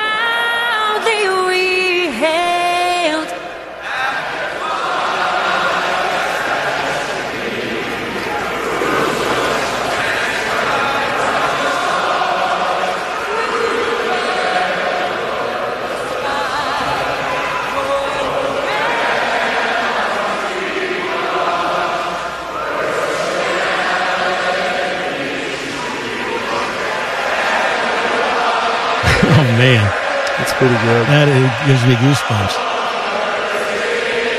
man, 29.66 29.90
that's 30.38 30.54
pretty 30.54 30.78
good. 30.86 31.04
That 31.10 31.26
is, 31.26 31.50
gives 31.66 31.82
me 31.90 31.98
goosebumps. 31.98 32.54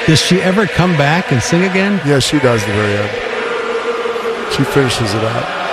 Does 0.07 0.21
she 0.23 0.41
ever 0.41 0.67
come 0.67 0.97
back 0.97 1.33
and 1.33 1.43
sing 1.43 1.65
again? 1.65 2.01
Yeah, 2.07 2.21
she 2.21 2.39
does 2.39 2.65
the 2.65 2.73
very 2.73 2.95
end. 2.95 3.11
She 4.55 4.63
finishes 4.63 5.15
it 5.15 5.25
out. 5.25 5.67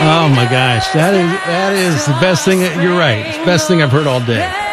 Oh 0.00 0.28
my 0.34 0.46
gosh, 0.50 0.88
that 0.94 1.14
is 1.14 1.30
that 1.46 1.72
is 1.74 2.06
the 2.06 2.18
best 2.20 2.44
thing. 2.44 2.60
You're 2.82 2.98
right. 2.98 3.24
Best 3.44 3.68
thing 3.68 3.82
I've 3.82 3.92
heard 3.92 4.06
all 4.06 4.20
day. 4.20 4.67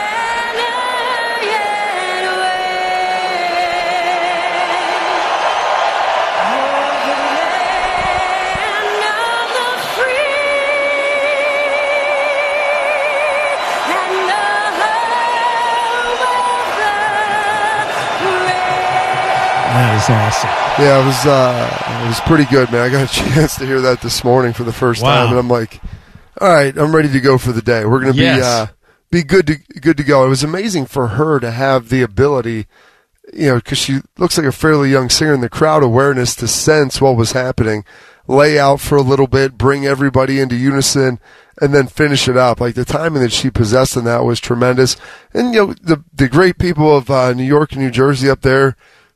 Awesome. 20.10 20.50
Yeah, 20.84 21.02
it 21.02 21.06
was 21.06 21.26
uh, 21.26 22.04
it 22.04 22.08
was 22.08 22.20
pretty 22.22 22.46
good, 22.46 22.72
man. 22.72 22.82
I 22.82 22.90
got 22.90 23.10
a 23.10 23.14
chance 23.34 23.56
to 23.58 23.66
hear 23.66 23.82
that 23.82 24.02
this 24.02 24.24
morning 24.24 24.54
for 24.54 24.64
the 24.64 24.74
first 24.74 25.02
Wow. 25.02 25.24
time, 25.24 25.30
and 25.32 25.40
I'm 25.40 25.50
like, 25.50 25.82
all 26.40 26.48
right, 26.50 26.76
I'm 26.78 26.96
ready 26.96 27.10
to 27.12 27.20
go 27.20 27.38
for 27.38 27.52
the 27.52 27.62
day. 27.62 27.86
We're 27.86 28.02
gonna 28.02 28.14
Yes. 28.14 28.38
be 28.40 28.44
uh, 28.44 28.68
be 29.12 29.24
good 29.24 29.48
to 29.48 29.56
good 29.80 29.98
to 29.98 30.04
go. 30.04 30.26
It 30.26 30.30
was 30.30 30.44
amazing 30.44 30.86
for 30.88 31.08
her 31.10 31.40
to 31.40 31.50
have 31.52 31.90
the 31.90 32.02
ability, 32.02 32.68
you 33.34 33.48
know, 33.48 33.56
because 33.56 33.78
she 33.78 34.00
looks 34.18 34.38
like 34.38 34.46
a 34.48 34.52
fairly 34.52 34.92
young 34.92 35.10
singer 35.10 35.34
in 35.34 35.42
the 35.42 35.50
crowd 35.50 35.82
awareness 35.84 36.36
to 36.36 36.48
sense 36.48 37.00
what 37.02 37.16
was 37.16 37.32
happening, 37.32 37.84
lay 38.28 38.60
out 38.60 38.82
for 38.82 38.98
a 38.98 39.02
little 39.02 39.28
bit, 39.28 39.58
bring 39.58 39.86
everybody 39.88 40.40
into 40.40 40.56
unison, 40.56 41.20
and 41.62 41.74
then 41.74 41.88
finish 41.88 42.28
it 42.28 42.36
up. 42.38 42.60
Like 42.60 42.76
the 42.76 42.86
timing 42.86 43.22
that 43.24 43.32
she 43.32 43.50
possessed 43.50 43.96
in 43.98 44.04
that 44.04 44.26
was 44.26 44.40
tremendous. 44.40 44.98
And 45.34 45.54
you 45.56 45.68
know, 45.68 45.74
the 45.82 46.04
the 46.14 46.28
great 46.30 46.58
people 46.60 46.96
of 46.96 47.10
uh, 47.10 47.34
New 47.34 47.44
York 47.46 47.72
and 47.72 47.82
New 47.82 47.92
Jersey 47.92 48.30
up 48.30 48.42
there 48.42 48.76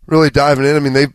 really 0.09 0.29
diving 0.29 0.65
in. 0.65 0.75
I 0.75 0.79
mean, 0.79 0.93
they 0.93 1.07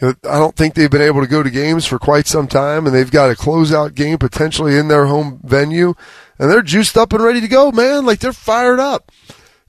you 0.00 0.08
know, 0.08 0.14
I 0.30 0.38
don't 0.38 0.54
think 0.54 0.74
they've 0.74 0.90
been 0.90 1.00
able 1.00 1.22
to 1.22 1.26
go 1.26 1.42
to 1.42 1.50
games 1.50 1.86
for 1.86 1.98
quite 1.98 2.26
some 2.26 2.48
time, 2.48 2.86
and 2.86 2.94
they've 2.94 3.10
got 3.10 3.30
a 3.30 3.34
closeout 3.34 3.94
game 3.94 4.18
potentially 4.18 4.76
in 4.76 4.88
their 4.88 5.06
home 5.06 5.40
venue, 5.42 5.94
and 6.38 6.50
they're 6.50 6.62
juiced 6.62 6.98
up 6.98 7.12
and 7.14 7.22
ready 7.22 7.40
to 7.40 7.48
go, 7.48 7.72
man. 7.72 8.04
Like 8.04 8.18
they're 8.18 8.32
fired 8.34 8.78
up. 8.78 9.10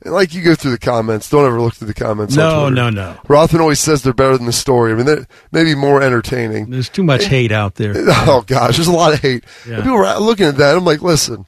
And 0.03 0.13
like 0.13 0.33
you 0.33 0.43
go 0.43 0.53
through 0.53 0.71
the 0.71 0.77
comments, 0.79 1.29
don't 1.29 1.45
ever 1.45 1.59
look 1.59 1.73
through 1.75 1.87
the 1.87 1.93
comments. 1.93 2.35
No, 2.35 2.69
no, 2.69 2.89
no. 2.89 3.17
Rothman 3.27 3.61
always 3.61 3.79
says 3.79 4.03
they're 4.03 4.13
better 4.13 4.37
than 4.37 4.45
the 4.45 4.53
story. 4.53 4.91
I 4.91 4.95
mean, 4.95 5.05
they're 5.05 5.27
maybe 5.51 5.73
more 5.73 6.01
entertaining. 6.01 6.69
There's 6.69 6.89
too 6.89 7.03
much 7.03 7.25
hate 7.25 7.51
out 7.51 7.75
there. 7.75 7.93
Oh 8.29 8.43
gosh, 8.45 8.75
there's 8.75 8.87
a 8.87 8.91
lot 8.91 9.13
of 9.13 9.21
hate. 9.21 9.43
Yeah. 9.67 9.77
People 9.77 9.97
were 9.97 10.13
looking 10.19 10.45
at 10.45 10.57
that. 10.57 10.75
I'm 10.75 10.85
like, 10.85 11.01
listen, 11.01 11.45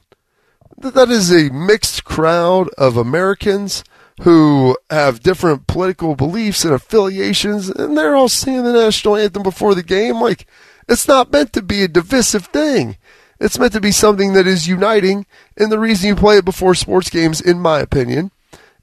that 0.78 1.10
is 1.10 1.30
a 1.30 1.50
mixed 1.52 2.04
crowd 2.04 2.70
of 2.78 2.96
Americans 2.96 3.84
who 4.20 4.76
have 4.90 5.22
different 5.22 5.66
political 5.66 6.14
beliefs 6.14 6.64
and 6.64 6.74
affiliations, 6.74 7.70
and 7.70 7.96
they're 7.96 8.14
all 8.14 8.28
singing 8.28 8.64
the 8.64 8.72
national 8.72 9.16
anthem 9.16 9.42
before 9.42 9.74
the 9.74 9.82
game. 9.82 10.20
Like, 10.20 10.46
it's 10.88 11.08
not 11.08 11.32
meant 11.32 11.52
to 11.54 11.62
be 11.62 11.82
a 11.82 11.88
divisive 11.88 12.46
thing. 12.46 12.96
It's 13.40 13.58
meant 13.58 13.72
to 13.72 13.80
be 13.80 13.92
something 13.92 14.34
that 14.34 14.46
is 14.46 14.68
uniting. 14.68 15.24
And 15.56 15.72
the 15.72 15.78
reason 15.78 16.08
you 16.08 16.16
play 16.16 16.36
it 16.36 16.44
before 16.44 16.74
sports 16.74 17.08
games, 17.08 17.40
in 17.40 17.60
my 17.60 17.80
opinion, 17.80 18.30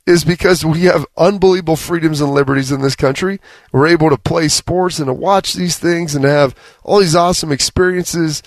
is 0.07 0.23
because 0.23 0.65
we 0.65 0.84
have 0.84 1.05
unbelievable 1.18 1.76
freedoms 1.76 2.22
and 2.22 2.31
liberties 2.31 2.72
in 2.72 2.81
this 2.81 2.95
country. 2.95 3.39
We're 3.72 3.88
able 3.88 4.09
to 4.09 4.18
play 4.18 4.47
sports 4.47 4.97
and 4.97 5.07
to 5.07 5.14
watch 5.14 5.53
these 5.53 5.77
things 5.77 6.15
and 6.15 6.23
to 6.23 6.30
have 6.30 6.55
all 6.84 6.99
these 6.99 7.15
awesome 7.15 7.51
experiences. 7.51 8.41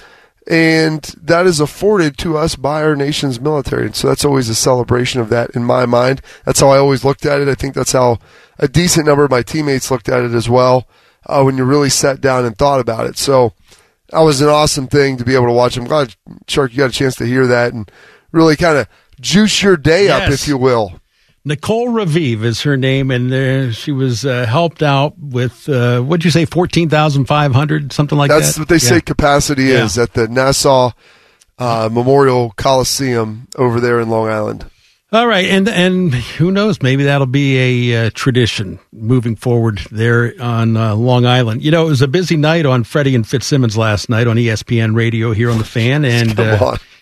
And 0.50 1.02
that 1.22 1.46
is 1.46 1.60
afforded 1.60 2.18
to 2.18 2.36
us 2.36 2.56
by 2.56 2.82
our 2.82 2.96
nation's 2.96 3.40
military. 3.40 3.86
And 3.86 3.94
so 3.94 4.08
that's 4.08 4.24
always 4.24 4.48
a 4.48 4.54
celebration 4.56 5.20
of 5.20 5.28
that 5.28 5.50
in 5.50 5.64
my 5.64 5.86
mind. 5.86 6.22
That's 6.44 6.58
how 6.58 6.70
I 6.70 6.78
always 6.78 7.04
looked 7.04 7.24
at 7.24 7.40
it. 7.40 7.46
I 7.46 7.54
think 7.54 7.74
that's 7.74 7.92
how 7.92 8.18
a 8.58 8.66
decent 8.66 9.06
number 9.06 9.24
of 9.24 9.30
my 9.30 9.42
teammates 9.42 9.92
looked 9.92 10.08
at 10.08 10.24
it 10.24 10.32
as 10.32 10.50
well 10.50 10.88
uh, 11.26 11.42
when 11.44 11.56
you 11.56 11.62
really 11.62 11.88
sat 11.88 12.20
down 12.20 12.44
and 12.44 12.58
thought 12.58 12.80
about 12.80 13.06
it. 13.06 13.16
So 13.16 13.52
that 14.08 14.20
was 14.22 14.40
an 14.40 14.48
awesome 14.48 14.88
thing 14.88 15.16
to 15.18 15.24
be 15.24 15.36
able 15.36 15.46
to 15.46 15.52
watch. 15.52 15.76
I'm 15.76 15.84
glad, 15.84 16.16
Shark, 16.48 16.72
you 16.72 16.78
got 16.78 16.90
a 16.90 16.92
chance 16.92 17.14
to 17.16 17.26
hear 17.26 17.46
that 17.46 17.72
and 17.72 17.88
really 18.32 18.56
kind 18.56 18.76
of 18.76 18.88
juice 19.20 19.62
your 19.62 19.76
day 19.76 20.08
up, 20.08 20.22
if 20.32 20.48
you 20.48 20.58
will. 20.58 21.00
Nicole 21.44 21.88
Raviv 21.88 22.42
is 22.42 22.62
her 22.62 22.76
name, 22.76 23.10
and 23.10 23.32
uh, 23.32 23.72
she 23.72 23.92
was 23.92 24.26
uh, 24.26 24.44
helped 24.46 24.82
out 24.82 25.14
with 25.18 25.68
uh, 25.68 26.00
what'd 26.02 26.24
you 26.24 26.30
say, 26.30 26.44
fourteen 26.44 26.88
thousand 26.90 27.24
five 27.26 27.52
hundred, 27.54 27.92
something 27.92 28.18
like 28.18 28.28
That's 28.28 28.40
that. 28.40 28.46
That's 28.46 28.58
what 28.58 28.68
they 28.68 28.78
say 28.78 29.00
capacity 29.00 29.64
Yeah. 29.64 29.84
is 29.84 29.96
at 29.98 30.12
the 30.12 30.28
Nassau 30.28 30.92
uh, 31.58 31.88
Memorial 31.90 32.52
Coliseum 32.56 33.48
over 33.56 33.80
there 33.80 34.00
in 34.00 34.10
Long 34.10 34.28
Island. 34.28 34.66
All 35.12 35.26
right, 35.26 35.46
and 35.46 35.68
and 35.68 36.14
who 36.14 36.50
knows? 36.50 36.82
Maybe 36.82 37.04
that'll 37.04 37.26
be 37.26 37.90
a 37.90 38.06
uh, 38.06 38.10
tradition 38.14 38.78
moving 38.92 39.34
forward 39.34 39.80
there 39.90 40.34
on 40.40 40.76
uh, 40.76 40.94
Long 40.94 41.24
Island. 41.26 41.64
You 41.64 41.70
know, 41.70 41.86
it 41.86 41.88
was 41.88 42.02
a 42.02 42.06
busy 42.08 42.36
night 42.36 42.64
on 42.66 42.84
Freddie 42.84 43.14
and 43.16 43.26
Fitzsimmons 43.26 43.76
last 43.78 44.08
night 44.08 44.26
on 44.28 44.36
ESPN 44.36 44.94
Radio 44.94 45.32
here 45.32 45.50
on 45.50 45.58
the 45.58 45.64
Fan, 45.64 46.04
and. 46.04 46.38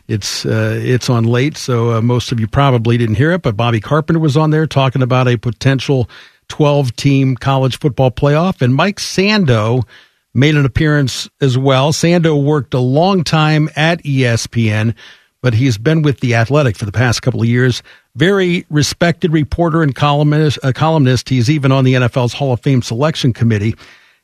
It's 0.08 0.46
uh, 0.46 0.80
it's 0.82 1.10
on 1.10 1.24
late, 1.24 1.56
so 1.56 1.92
uh, 1.92 2.00
most 2.00 2.32
of 2.32 2.40
you 2.40 2.48
probably 2.48 2.96
didn't 2.96 3.16
hear 3.16 3.30
it. 3.32 3.42
But 3.42 3.56
Bobby 3.56 3.80
Carpenter 3.80 4.18
was 4.18 4.36
on 4.36 4.50
there 4.50 4.66
talking 4.66 5.02
about 5.02 5.28
a 5.28 5.36
potential 5.36 6.08
twelve 6.48 6.96
team 6.96 7.36
college 7.36 7.78
football 7.78 8.10
playoff, 8.10 8.62
and 8.62 8.74
Mike 8.74 8.96
Sando 8.96 9.86
made 10.32 10.56
an 10.56 10.64
appearance 10.64 11.28
as 11.40 11.58
well. 11.58 11.92
Sando 11.92 12.42
worked 12.42 12.72
a 12.72 12.78
long 12.78 13.22
time 13.22 13.68
at 13.76 14.02
ESPN, 14.02 14.94
but 15.42 15.52
he's 15.52 15.76
been 15.76 16.00
with 16.00 16.20
the 16.20 16.34
Athletic 16.34 16.76
for 16.76 16.86
the 16.86 16.92
past 16.92 17.20
couple 17.20 17.42
of 17.42 17.48
years. 17.48 17.82
Very 18.16 18.64
respected 18.70 19.32
reporter 19.32 19.82
and 19.82 19.94
columnist. 19.94 20.58
Columnist. 20.74 21.28
He's 21.28 21.50
even 21.50 21.70
on 21.70 21.84
the 21.84 21.94
NFL's 21.94 22.32
Hall 22.32 22.52
of 22.52 22.60
Fame 22.60 22.82
selection 22.82 23.32
committee. 23.34 23.74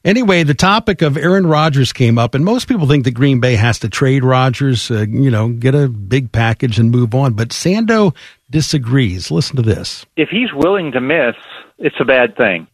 Anyway, 0.04 0.42
the 0.42 0.54
topic 0.54 1.00
of 1.00 1.16
Aaron 1.16 1.46
Rodgers 1.46 1.90
came 1.94 2.18
up, 2.18 2.34
and 2.34 2.44
most 2.44 2.68
people 2.68 2.86
think 2.86 3.04
that 3.04 3.12
Green 3.12 3.40
Bay 3.40 3.56
has 3.56 3.78
to 3.78 3.88
trade 3.88 4.22
Rodgers, 4.22 4.90
uh, 4.90 5.06
you 5.08 5.30
know, 5.30 5.48
get 5.48 5.74
a 5.74 5.88
big 5.88 6.30
package 6.30 6.78
and 6.78 6.90
move 6.90 7.14
on. 7.14 7.32
But 7.32 7.48
Sando 7.48 8.14
disagrees. 8.50 9.30
Listen 9.30 9.56
to 9.56 9.62
this. 9.62 10.04
if 10.16 10.28
he's 10.28 10.52
willing 10.52 10.92
to 10.92 11.00
miss, 11.00 11.36
it's 11.78 11.96
a 12.00 12.04
bad 12.04 12.36
thing. 12.36 12.66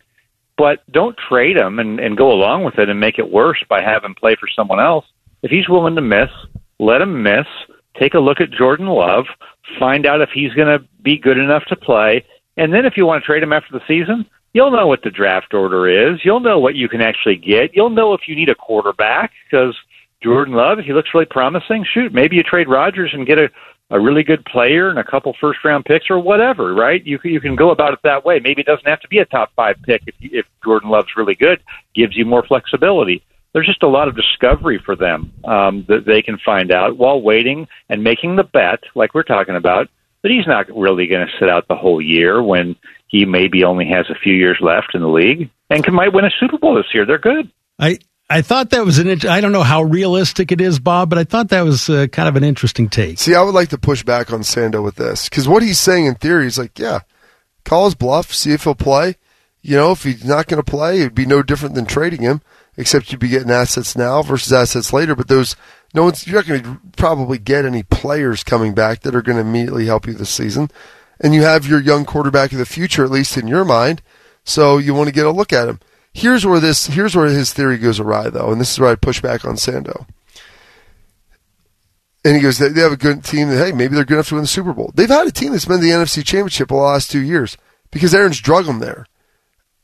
But 0.58 0.82
don't 0.90 1.16
trade 1.16 1.56
him 1.56 1.78
and, 1.78 2.00
and 2.00 2.16
go 2.18 2.32
along 2.32 2.64
with 2.64 2.78
it 2.78 2.88
and 2.88 2.98
make 2.98 3.18
it 3.18 3.30
worse 3.30 3.64
by 3.68 3.80
having 3.80 4.14
play 4.14 4.34
for 4.34 4.48
someone 4.54 4.80
else. 4.80 5.06
If 5.42 5.52
he's 5.52 5.68
willing 5.68 5.94
to 5.94 6.02
miss, 6.02 6.30
let 6.80 7.00
him 7.00 7.22
miss. 7.22 7.46
Take 7.98 8.14
a 8.14 8.18
look 8.18 8.40
at 8.40 8.50
Jordan 8.50 8.88
Love, 8.88 9.26
find 9.78 10.04
out 10.04 10.20
if 10.20 10.30
he's 10.34 10.52
going 10.54 10.68
to 10.68 10.84
be 11.00 11.16
good 11.16 11.38
enough 11.38 11.64
to 11.66 11.76
play, 11.76 12.24
and 12.56 12.74
then 12.74 12.84
if 12.84 12.94
you 12.96 13.06
want 13.06 13.22
to 13.22 13.26
trade 13.26 13.42
him 13.42 13.52
after 13.52 13.72
the 13.72 13.84
season, 13.86 14.26
you'll 14.52 14.70
know 14.70 14.86
what 14.86 15.02
the 15.02 15.10
draft 15.10 15.54
order 15.54 15.88
is. 15.88 16.20
You'll 16.24 16.40
know 16.40 16.58
what 16.58 16.74
you 16.74 16.88
can 16.88 17.00
actually 17.00 17.36
get. 17.36 17.74
You'll 17.74 17.90
know 17.90 18.14
if 18.14 18.22
you 18.26 18.34
need 18.34 18.48
a 18.48 18.54
quarterback 18.54 19.32
because 19.44 19.74
Jordan 20.22 20.54
Love, 20.54 20.78
he 20.78 20.92
looks 20.92 21.10
really 21.14 21.26
promising, 21.26 21.84
shoot, 21.84 22.12
maybe 22.12 22.36
you 22.36 22.42
trade 22.42 22.68
Rodgers 22.68 23.10
and 23.12 23.26
get 23.26 23.38
a 23.38 23.50
a 23.90 24.00
really 24.00 24.22
good 24.22 24.44
player 24.44 24.88
and 24.88 24.98
a 24.98 25.04
couple 25.04 25.34
first 25.40 25.64
round 25.64 25.84
picks 25.84 26.10
or 26.10 26.20
whatever, 26.20 26.74
right? 26.74 27.04
You 27.04 27.18
you 27.24 27.40
can 27.40 27.56
go 27.56 27.70
about 27.70 27.92
it 27.92 27.98
that 28.04 28.24
way. 28.24 28.38
Maybe 28.38 28.62
it 28.62 28.66
doesn't 28.66 28.86
have 28.86 29.00
to 29.00 29.08
be 29.08 29.18
a 29.18 29.24
top 29.24 29.50
five 29.56 29.76
pick 29.82 30.02
if 30.06 30.14
you, 30.20 30.30
if 30.32 30.46
Jordan 30.64 30.90
Love's 30.90 31.16
really 31.16 31.34
good, 31.34 31.60
gives 31.94 32.16
you 32.16 32.24
more 32.24 32.44
flexibility. 32.44 33.22
There's 33.52 33.66
just 33.66 33.82
a 33.82 33.88
lot 33.88 34.06
of 34.06 34.14
discovery 34.14 34.80
for 34.84 34.94
them 34.94 35.32
um, 35.44 35.84
that 35.88 36.06
they 36.06 36.22
can 36.22 36.38
find 36.38 36.70
out 36.70 36.96
while 36.98 37.20
waiting 37.20 37.66
and 37.88 38.04
making 38.04 38.36
the 38.36 38.44
bet, 38.44 38.78
like 38.94 39.12
we're 39.12 39.24
talking 39.24 39.56
about, 39.56 39.88
that 40.22 40.30
he's 40.30 40.46
not 40.46 40.68
really 40.68 41.08
going 41.08 41.26
to 41.26 41.32
sit 41.40 41.48
out 41.48 41.66
the 41.66 41.74
whole 41.74 42.00
year 42.00 42.40
when 42.40 42.76
he 43.10 43.24
maybe 43.24 43.64
only 43.64 43.86
has 43.86 44.06
a 44.08 44.14
few 44.14 44.32
years 44.32 44.58
left 44.60 44.94
in 44.94 45.00
the 45.00 45.08
league 45.08 45.50
and 45.68 45.82
can, 45.82 45.94
might 45.94 46.12
win 46.12 46.24
a 46.24 46.30
Super 46.38 46.58
Bowl 46.58 46.76
this 46.76 46.86
year. 46.94 47.04
They're 47.04 47.18
good. 47.18 47.50
I 47.78 47.98
I 48.28 48.42
thought 48.42 48.70
that 48.70 48.84
was 48.84 48.98
an. 48.98 49.08
int- 49.08 49.24
I 49.24 49.40
don't 49.40 49.50
know 49.50 49.64
how 49.64 49.82
realistic 49.82 50.52
it 50.52 50.60
is, 50.60 50.78
Bob, 50.78 51.10
but 51.10 51.18
I 51.18 51.24
thought 51.24 51.48
that 51.48 51.62
was 51.62 51.90
uh, 51.90 52.06
kind 52.06 52.28
of 52.28 52.36
an 52.36 52.44
interesting 52.44 52.88
take. 52.88 53.18
See, 53.18 53.34
I 53.34 53.42
would 53.42 53.54
like 53.54 53.70
to 53.70 53.78
push 53.78 54.04
back 54.04 54.32
on 54.32 54.42
Sando 54.42 54.84
with 54.84 54.94
this 54.94 55.28
because 55.28 55.48
what 55.48 55.64
he's 55.64 55.80
saying 55.80 56.06
in 56.06 56.14
theory 56.14 56.46
is 56.46 56.56
like, 56.56 56.78
yeah, 56.78 57.00
call 57.64 57.86
his 57.86 57.96
bluff, 57.96 58.32
see 58.32 58.52
if 58.52 58.62
he'll 58.62 58.76
play. 58.76 59.16
You 59.62 59.76
know, 59.76 59.90
if 59.90 60.04
he's 60.04 60.24
not 60.24 60.46
going 60.46 60.62
to 60.62 60.70
play, 60.70 61.00
it'd 61.00 61.14
be 61.14 61.26
no 61.26 61.42
different 61.42 61.74
than 61.74 61.86
trading 61.86 62.22
him, 62.22 62.40
except 62.76 63.10
you'd 63.10 63.20
be 63.20 63.28
getting 63.28 63.50
assets 63.50 63.96
now 63.96 64.22
versus 64.22 64.52
assets 64.52 64.92
later. 64.92 65.16
But 65.16 65.26
those, 65.28 65.56
no 65.92 66.04
one's, 66.04 66.26
you're 66.26 66.36
not 66.36 66.46
going 66.46 66.62
to 66.62 66.80
probably 66.96 67.36
get 67.36 67.66
any 67.66 67.82
players 67.82 68.44
coming 68.44 68.72
back 68.72 69.00
that 69.00 69.14
are 69.14 69.22
going 69.22 69.36
to 69.36 69.42
immediately 69.42 69.86
help 69.86 70.06
you 70.06 70.14
this 70.14 70.30
season. 70.30 70.70
And 71.20 71.34
you 71.34 71.42
have 71.42 71.66
your 71.66 71.80
young 71.80 72.04
quarterback 72.04 72.52
of 72.52 72.58
the 72.58 72.66
future, 72.66 73.04
at 73.04 73.10
least 73.10 73.36
in 73.36 73.46
your 73.46 73.64
mind. 73.64 74.02
So 74.44 74.78
you 74.78 74.94
want 74.94 75.08
to 75.08 75.14
get 75.14 75.26
a 75.26 75.30
look 75.30 75.52
at 75.52 75.68
him. 75.68 75.80
Here's 76.12 76.44
where 76.44 76.60
this, 76.60 76.86
here's 76.86 77.14
where 77.14 77.26
his 77.26 77.52
theory 77.52 77.78
goes 77.78 78.00
awry, 78.00 78.30
though, 78.30 78.50
and 78.50 78.60
this 78.60 78.72
is 78.72 78.80
where 78.80 78.90
I 78.90 78.96
push 78.96 79.20
back 79.20 79.44
on 79.44 79.54
Sando. 79.54 80.06
And 82.24 82.36
he 82.36 82.42
goes, 82.42 82.58
they, 82.58 82.80
have 82.80 82.92
a 82.92 82.96
good 82.96 83.24
team 83.24 83.48
that, 83.48 83.64
hey, 83.64 83.72
maybe 83.72 83.94
they're 83.94 84.04
good 84.04 84.14
enough 84.14 84.28
to 84.28 84.34
win 84.34 84.44
the 84.44 84.48
Super 84.48 84.72
Bowl. 84.72 84.92
They've 84.94 85.08
had 85.08 85.26
a 85.26 85.32
team 85.32 85.52
that's 85.52 85.64
been 85.64 85.80
the 85.80 85.90
NFC 85.90 86.24
Championship 86.24 86.68
the 86.68 86.74
last 86.74 87.10
two 87.10 87.20
years 87.20 87.56
because 87.90 88.14
Aaron's 88.14 88.40
drug 88.40 88.66
them 88.66 88.80
there. 88.80 89.06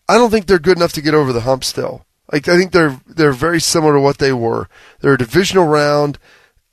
I 0.09 0.15
don't 0.17 0.31
think 0.31 0.47
they're 0.47 0.59
good 0.59 0.77
enough 0.77 0.93
to 0.95 1.01
get 1.01 1.15
over 1.15 1.33
the 1.33 1.41
hump 1.43 1.65
still. 1.65 2.05
Like, 2.31 2.49
I 2.49 2.59
think 2.59 2.73
they're, 2.73 3.01
they're 3.07 3.33
very 3.33 3.61
similar 3.61 3.95
to 3.95 4.01
what 4.01 4.19
they 4.19 4.33
were. 4.33 4.69
They're 5.01 5.15
a 5.15 5.19
divisional 5.19 5.67
round, 5.67 6.19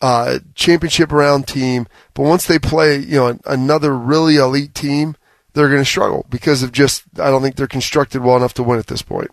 uh, 0.03 0.39
championship 0.53 1.13
round 1.13 1.47
team, 1.47 1.88
but 2.13 2.23
once 2.23 2.45
they 2.45 2.59
play, 2.59 2.97
you 2.97 3.15
know, 3.15 3.39
another 3.45 3.95
really 3.95 4.35
elite 4.35 4.75
team, 4.75 5.15
they're 5.53 5.69
going 5.69 5.80
to 5.80 5.85
struggle 5.85 6.25
because 6.30 6.61
of 6.61 6.73
just, 6.73 7.03
I 7.17 7.31
don't 7.31 7.41
think 7.41 7.55
they're 7.55 7.67
constructed 7.67 8.21
well 8.21 8.35
enough 8.35 8.53
to 8.55 8.63
win 8.63 8.80
at 8.80 8.88
this 8.88 9.01
point. 9.01 9.30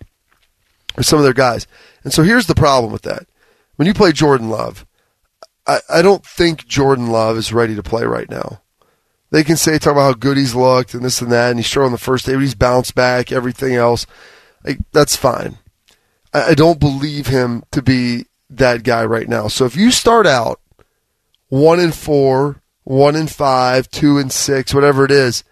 Or 0.97 1.03
some 1.03 1.19
of 1.19 1.25
their 1.25 1.33
guys. 1.33 1.67
And 2.05 2.13
so 2.13 2.23
here's 2.23 2.47
the 2.47 2.55
problem 2.55 2.93
with 2.93 3.03
that. 3.03 3.27
When 3.75 3.89
you 3.89 3.95
play 3.95 4.13
Jordan 4.13 4.49
Love, 4.49 4.87
I, 5.67 5.81
I 5.89 6.03
don't 6.03 6.25
think 6.25 6.69
Jordan 6.69 7.09
Love 7.09 7.37
is 7.37 7.53
ready 7.53 7.75
to 7.75 7.83
play 7.83 8.05
right 8.05 8.31
now. 8.31 8.63
They 9.33 9.43
can 9.43 9.57
say 9.57 9.77
talk 9.77 9.93
about 9.93 10.03
how 10.03 10.13
good 10.13 10.37
he's 10.37 10.55
looked 10.55 10.95
and 10.95 11.05
this 11.05 11.21
and 11.21 11.33
that, 11.33 11.51
and 11.51 11.59
he's 11.59 11.67
strong 11.67 11.87
on 11.87 11.93
the 11.93 11.99
first 11.99 12.27
day, 12.27 12.35
but 12.35 12.43
he's 12.43 12.55
bounced 12.55 12.95
back, 12.95 13.33
everything 13.33 13.75
else. 13.75 14.07
Like, 14.65 14.79
that's 14.93 15.17
fine. 15.17 15.59
I, 16.33 16.51
I 16.51 16.55
don't 16.55 16.79
believe 16.79 17.27
him 17.27 17.65
to 17.73 17.83
be 17.83 18.27
that 18.51 18.83
guy 18.83 19.05
right 19.05 19.29
now. 19.29 19.49
So 19.49 19.65
if 19.65 19.77
you 19.77 19.91
start 19.91 20.27
out 20.27 20.61
one 21.49 21.81
and 21.81 21.95
four, 21.95 22.61
one 22.85 23.17
and 23.17 23.31
five, 23.31 23.91
two 23.91 24.19
and 24.19 24.31
six, 24.33 24.75
whatever 24.75 25.05
it 25.05 25.11
is, 25.11 25.45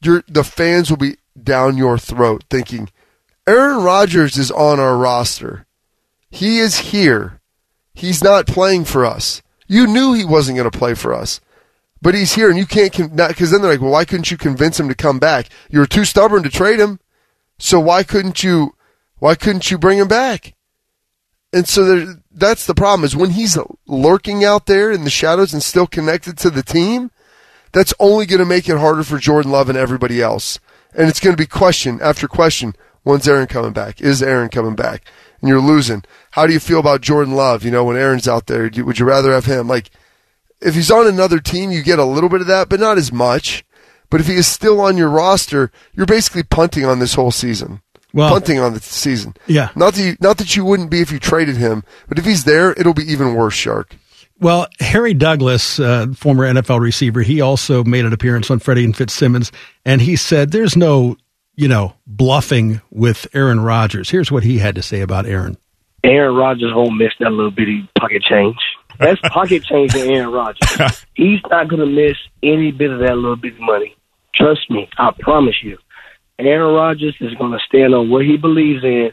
the 0.00 0.44
fans 0.44 0.88
will 0.88 0.96
be 0.96 1.16
down 1.40 1.76
your 1.76 1.98
throat 1.98 2.44
thinking, 2.48 2.90
Aaron 3.46 3.82
Rodgers 3.82 4.36
is 4.36 4.50
on 4.50 4.80
our 4.80 4.96
roster. 4.96 5.66
He 6.30 6.58
is 6.58 6.78
here. 6.78 7.40
He's 7.94 8.22
not 8.22 8.46
playing 8.46 8.84
for 8.84 9.04
us. 9.04 9.42
You 9.66 9.86
knew 9.86 10.12
he 10.12 10.24
wasn't 10.24 10.58
going 10.58 10.70
to 10.70 10.78
play 10.78 10.94
for 10.94 11.12
us, 11.14 11.40
but 12.02 12.14
he's 12.14 12.34
here, 12.34 12.48
and 12.48 12.58
you 12.58 12.66
can't 12.66 12.92
because 13.16 13.50
then 13.50 13.62
they're 13.62 13.72
like, 13.72 13.80
well, 13.80 13.90
why 13.90 14.04
couldn't 14.04 14.30
you 14.30 14.36
convince 14.36 14.78
him 14.78 14.88
to 14.88 14.94
come 14.94 15.18
back? 15.18 15.48
You 15.70 15.80
were 15.80 15.86
too 15.86 16.04
stubborn 16.04 16.42
to 16.42 16.50
trade 16.50 16.78
him, 16.78 17.00
so 17.58 17.80
why 17.80 18.02
couldn't 18.02 18.44
you? 18.44 18.74
Why 19.18 19.34
couldn't 19.34 19.70
you 19.70 19.78
bring 19.78 19.98
him 19.98 20.08
back? 20.08 20.54
And 21.56 21.66
so 21.66 21.84
there, 21.84 22.16
that's 22.30 22.66
the 22.66 22.74
problem 22.74 23.02
is 23.02 23.16
when 23.16 23.30
he's 23.30 23.56
lurking 23.86 24.44
out 24.44 24.66
there 24.66 24.92
in 24.92 25.04
the 25.04 25.10
shadows 25.10 25.54
and 25.54 25.62
still 25.62 25.86
connected 25.86 26.36
to 26.36 26.50
the 26.50 26.62
team, 26.62 27.10
that's 27.72 27.94
only 27.98 28.26
going 28.26 28.40
to 28.40 28.44
make 28.44 28.68
it 28.68 28.76
harder 28.76 29.02
for 29.02 29.16
Jordan 29.16 29.52
Love 29.52 29.70
and 29.70 29.78
everybody 29.78 30.20
else. 30.20 30.60
And 30.92 31.08
it's 31.08 31.18
going 31.18 31.34
to 31.34 31.42
be 31.42 31.46
question 31.46 31.98
after 32.02 32.28
question. 32.28 32.74
When's 33.04 33.26
Aaron 33.26 33.46
coming 33.46 33.72
back? 33.72 34.02
Is 34.02 34.22
Aaron 34.22 34.50
coming 34.50 34.74
back? 34.74 35.10
And 35.40 35.48
you're 35.48 35.62
losing. 35.62 36.04
How 36.32 36.46
do 36.46 36.52
you 36.52 36.60
feel 36.60 36.78
about 36.78 37.00
Jordan 37.00 37.34
Love? 37.34 37.64
You 37.64 37.70
know, 37.70 37.84
when 37.84 37.96
Aaron's 37.96 38.28
out 38.28 38.48
there, 38.48 38.70
would 38.84 38.98
you 38.98 39.06
rather 39.06 39.32
have 39.32 39.46
him? 39.46 39.66
Like, 39.66 39.88
if 40.60 40.74
he's 40.74 40.90
on 40.90 41.06
another 41.06 41.40
team, 41.40 41.70
you 41.70 41.82
get 41.82 41.98
a 41.98 42.04
little 42.04 42.28
bit 42.28 42.42
of 42.42 42.48
that, 42.48 42.68
but 42.68 42.80
not 42.80 42.98
as 42.98 43.10
much. 43.10 43.64
But 44.10 44.20
if 44.20 44.26
he 44.26 44.34
is 44.34 44.46
still 44.46 44.78
on 44.78 44.98
your 44.98 45.08
roster, 45.08 45.72
you're 45.94 46.04
basically 46.04 46.42
punting 46.42 46.84
on 46.84 46.98
this 46.98 47.14
whole 47.14 47.30
season. 47.30 47.80
Well- 48.16 48.30
punting 48.30 48.58
on 48.58 48.74
the 48.74 48.80
season. 48.80 49.34
Yeah. 49.46 49.68
Not 49.76 49.94
that 49.94 50.02
you, 50.02 50.16
not 50.20 50.38
that 50.38 50.56
you 50.56 50.64
wouldn't 50.64 50.90
be 50.90 51.00
if 51.00 51.12
you 51.12 51.18
traded 51.18 51.56
him, 51.56 51.84
but 52.08 52.18
if 52.18 52.24
he's 52.24 52.44
there, 52.44 52.72
it'll 52.72 52.94
be 52.94 53.04
even 53.10 53.34
worse, 53.34 53.54
Shark. 53.54 53.94
Well, 54.38 54.66
Harry 54.80 55.14
Douglas, 55.14 55.80
uh, 55.80 56.06
former 56.14 56.44
NFL 56.44 56.80
receiver, 56.80 57.22
he 57.22 57.40
also 57.40 57.84
made 57.84 58.04
an 58.04 58.12
appearance 58.12 58.50
on 58.50 58.58
Freddie 58.58 58.84
and 58.84 58.94
Fitzsimmons, 58.96 59.50
and 59.84 60.00
he 60.02 60.16
said 60.16 60.50
there's 60.50 60.76
no, 60.76 61.16
you 61.54 61.68
know, 61.68 61.94
bluffing 62.06 62.82
with 62.90 63.26
Aaron 63.32 63.60
Rodgers. 63.60 64.10
Here's 64.10 64.30
what 64.30 64.42
he 64.42 64.58
had 64.58 64.74
to 64.74 64.82
say 64.82 65.00
about 65.00 65.24
Aaron. 65.26 65.56
Aaron 66.04 66.34
Rodgers 66.36 66.72
won't 66.74 66.96
miss 66.96 67.12
that 67.20 67.30
little 67.30 67.50
bitty 67.50 67.88
pocket 67.98 68.22
change. 68.22 68.56
That's 68.98 69.20
pocket 69.20 69.64
change 69.64 69.92
to 69.92 70.00
Aaron 70.00 70.30
Rodgers. 70.30 71.04
He's 71.14 71.40
not 71.50 71.68
going 71.68 71.80
to 71.80 71.86
miss 71.86 72.16
any 72.42 72.72
bit 72.72 72.90
of 72.90 73.00
that 73.00 73.16
little 73.16 73.36
bitty 73.36 73.56
money. 73.60 73.96
Trust 74.34 74.70
me, 74.70 74.88
I 74.98 75.12
promise 75.18 75.56
you. 75.62 75.78
Aaron 76.38 76.74
Rodgers 76.74 77.16
is 77.20 77.34
going 77.34 77.52
to 77.52 77.58
stand 77.66 77.94
on 77.94 78.10
what 78.10 78.24
he 78.24 78.36
believes 78.36 78.84
in, 78.84 79.10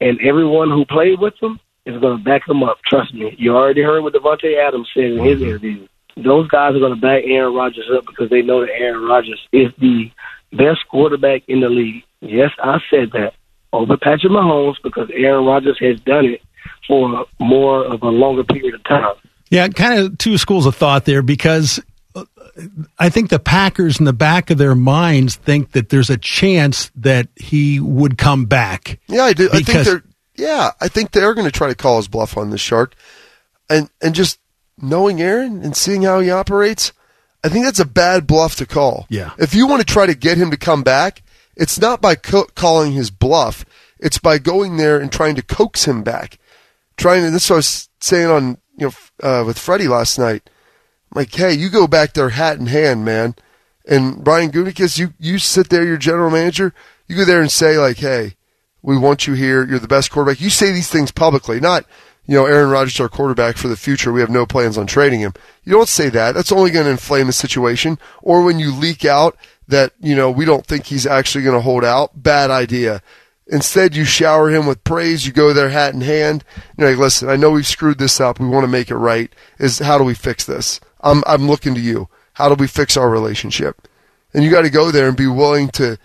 and 0.00 0.20
everyone 0.20 0.70
who 0.70 0.84
played 0.84 1.20
with 1.20 1.34
him 1.40 1.60
is 1.84 2.00
going 2.00 2.18
to 2.18 2.24
back 2.24 2.48
him 2.48 2.62
up. 2.62 2.78
Trust 2.88 3.14
me. 3.14 3.34
You 3.38 3.56
already 3.56 3.82
heard 3.82 4.02
what 4.02 4.14
Davante 4.14 4.56
Adams 4.56 4.88
said 4.94 5.04
in 5.04 5.24
his 5.24 5.42
interview. 5.42 5.86
Those 6.16 6.48
guys 6.48 6.74
are 6.74 6.78
going 6.80 6.94
to 6.94 7.00
back 7.00 7.24
Aaron 7.24 7.54
Rodgers 7.54 7.88
up 7.94 8.06
because 8.06 8.30
they 8.30 8.42
know 8.42 8.60
that 8.60 8.72
Aaron 8.72 9.04
Rodgers 9.04 9.40
is 9.52 9.72
the 9.78 10.10
best 10.52 10.80
quarterback 10.88 11.42
in 11.48 11.60
the 11.60 11.68
league. 11.68 12.04
Yes, 12.20 12.50
I 12.62 12.78
said 12.90 13.12
that 13.12 13.34
over 13.72 13.96
Patrick 13.96 14.32
Mahomes 14.32 14.76
because 14.82 15.10
Aaron 15.12 15.44
Rodgers 15.44 15.78
has 15.80 15.98
done 16.00 16.26
it 16.26 16.42
for 16.86 17.26
more 17.40 17.84
of 17.84 18.02
a 18.02 18.08
longer 18.08 18.44
period 18.44 18.74
of 18.74 18.84
time. 18.84 19.14
Yeah, 19.50 19.68
kind 19.68 19.98
of 19.98 20.18
two 20.18 20.38
schools 20.38 20.66
of 20.66 20.76
thought 20.76 21.04
there 21.04 21.22
because 21.22 21.80
I 22.98 23.08
think 23.08 23.30
the 23.30 23.38
Packers 23.38 23.98
in 23.98 24.04
the 24.04 24.12
back 24.12 24.50
of 24.50 24.58
their 24.58 24.74
minds 24.74 25.36
think 25.36 25.72
that 25.72 25.88
there's 25.88 26.10
a 26.10 26.18
chance 26.18 26.90
that 26.96 27.28
he 27.36 27.80
would 27.80 28.18
come 28.18 28.44
back. 28.46 29.00
Yeah, 29.08 29.24
I 29.24 29.32
do. 29.32 29.48
I 29.52 29.60
think 29.60 29.86
they're 29.86 30.04
yeah, 30.36 30.70
I 30.80 30.88
think 30.88 31.10
they're 31.12 31.34
going 31.34 31.46
to 31.46 31.52
try 31.52 31.68
to 31.68 31.74
call 31.74 31.98
his 31.98 32.08
bluff 32.08 32.36
on 32.36 32.50
this 32.50 32.60
shark, 32.60 32.94
and 33.68 33.90
and 34.00 34.14
just 34.14 34.38
knowing 34.80 35.20
Aaron 35.20 35.62
and 35.62 35.76
seeing 35.76 36.02
how 36.02 36.20
he 36.20 36.30
operates, 36.30 36.92
I 37.44 37.48
think 37.48 37.64
that's 37.64 37.78
a 37.78 37.84
bad 37.84 38.26
bluff 38.26 38.56
to 38.56 38.66
call. 38.66 39.06
Yeah. 39.08 39.32
If 39.38 39.54
you 39.54 39.66
want 39.66 39.80
to 39.80 39.86
try 39.86 40.06
to 40.06 40.14
get 40.14 40.38
him 40.38 40.50
to 40.50 40.56
come 40.56 40.82
back, 40.82 41.22
it's 41.56 41.78
not 41.78 42.00
by 42.00 42.14
co- 42.14 42.48
calling 42.54 42.92
his 42.92 43.10
bluff. 43.10 43.64
It's 43.98 44.18
by 44.18 44.38
going 44.38 44.76
there 44.76 44.98
and 44.98 45.12
trying 45.12 45.36
to 45.36 45.42
coax 45.42 45.86
him 45.86 46.02
back. 46.02 46.38
Trying 46.96 47.22
to. 47.24 47.30
This 47.30 47.44
is 47.44 47.50
what 47.50 47.56
I 47.56 47.58
was 47.58 47.88
saying 48.00 48.28
on 48.28 48.58
you 48.76 48.86
know 48.88 48.92
uh, 49.22 49.44
with 49.44 49.58
Freddie 49.58 49.88
last 49.88 50.18
night. 50.18 50.48
Like, 51.14 51.34
hey, 51.34 51.52
you 51.52 51.68
go 51.68 51.86
back 51.86 52.14
there 52.14 52.30
hat 52.30 52.58
in 52.58 52.66
hand, 52.66 53.04
man. 53.04 53.34
And 53.86 54.22
Brian 54.22 54.50
Gutekunst, 54.50 54.98
you 54.98 55.12
you 55.18 55.38
sit 55.38 55.68
there, 55.68 55.84
your 55.84 55.96
general 55.96 56.30
manager. 56.30 56.72
You 57.08 57.16
go 57.16 57.24
there 57.24 57.40
and 57.40 57.50
say 57.50 57.76
like, 57.78 57.98
hey, 57.98 58.36
we 58.80 58.96
want 58.96 59.26
you 59.26 59.34
here. 59.34 59.66
You're 59.66 59.78
the 59.78 59.88
best 59.88 60.10
quarterback. 60.10 60.40
You 60.40 60.50
say 60.50 60.72
these 60.72 60.88
things 60.88 61.10
publicly, 61.10 61.60
not 61.60 61.84
you 62.26 62.36
know 62.36 62.46
Aaron 62.46 62.70
Rodgers 62.70 63.00
our 63.00 63.08
quarterback 63.08 63.56
for 63.56 63.68
the 63.68 63.76
future. 63.76 64.12
We 64.12 64.20
have 64.20 64.30
no 64.30 64.46
plans 64.46 64.78
on 64.78 64.86
trading 64.86 65.20
him. 65.20 65.34
You 65.64 65.72
don't 65.72 65.88
say 65.88 66.08
that. 66.10 66.32
That's 66.32 66.52
only 66.52 66.70
going 66.70 66.84
to 66.84 66.92
inflame 66.92 67.26
the 67.26 67.32
situation. 67.32 67.98
Or 68.22 68.42
when 68.42 68.58
you 68.58 68.72
leak 68.74 69.04
out 69.04 69.36
that 69.68 69.92
you 70.00 70.14
know 70.14 70.30
we 70.30 70.44
don't 70.44 70.66
think 70.66 70.86
he's 70.86 71.06
actually 71.06 71.44
going 71.44 71.56
to 71.56 71.62
hold 71.62 71.84
out. 71.84 72.22
Bad 72.22 72.50
idea. 72.50 73.02
Instead, 73.48 73.96
you 73.96 74.04
shower 74.04 74.50
him 74.50 74.66
with 74.66 74.84
praise. 74.84 75.26
You 75.26 75.32
go 75.32 75.52
there 75.52 75.68
hat 75.68 75.94
in 75.94 76.00
hand. 76.00 76.44
You're 76.78 76.90
like, 76.90 76.98
listen, 76.98 77.28
I 77.28 77.36
know 77.36 77.50
we've 77.50 77.66
screwed 77.66 77.98
this 77.98 78.20
up. 78.20 78.38
We 78.38 78.46
want 78.46 78.62
to 78.64 78.68
make 78.68 78.90
it 78.90 78.96
right. 78.96 79.32
Is 79.58 79.80
how 79.80 79.98
do 79.98 80.04
we 80.04 80.14
fix 80.14 80.44
this? 80.44 80.80
I'm 81.02 81.22
I'm 81.26 81.48
looking 81.48 81.74
to 81.74 81.80
you. 81.80 82.08
How 82.34 82.48
do 82.48 82.54
we 82.54 82.66
fix 82.66 82.96
our 82.96 83.10
relationship? 83.10 83.88
And 84.34 84.42
you 84.42 84.50
got 84.50 84.62
to 84.62 84.70
go 84.70 84.90
there 84.90 85.08
and 85.08 85.16
be 85.16 85.26
willing 85.26 85.68
to 85.70 85.98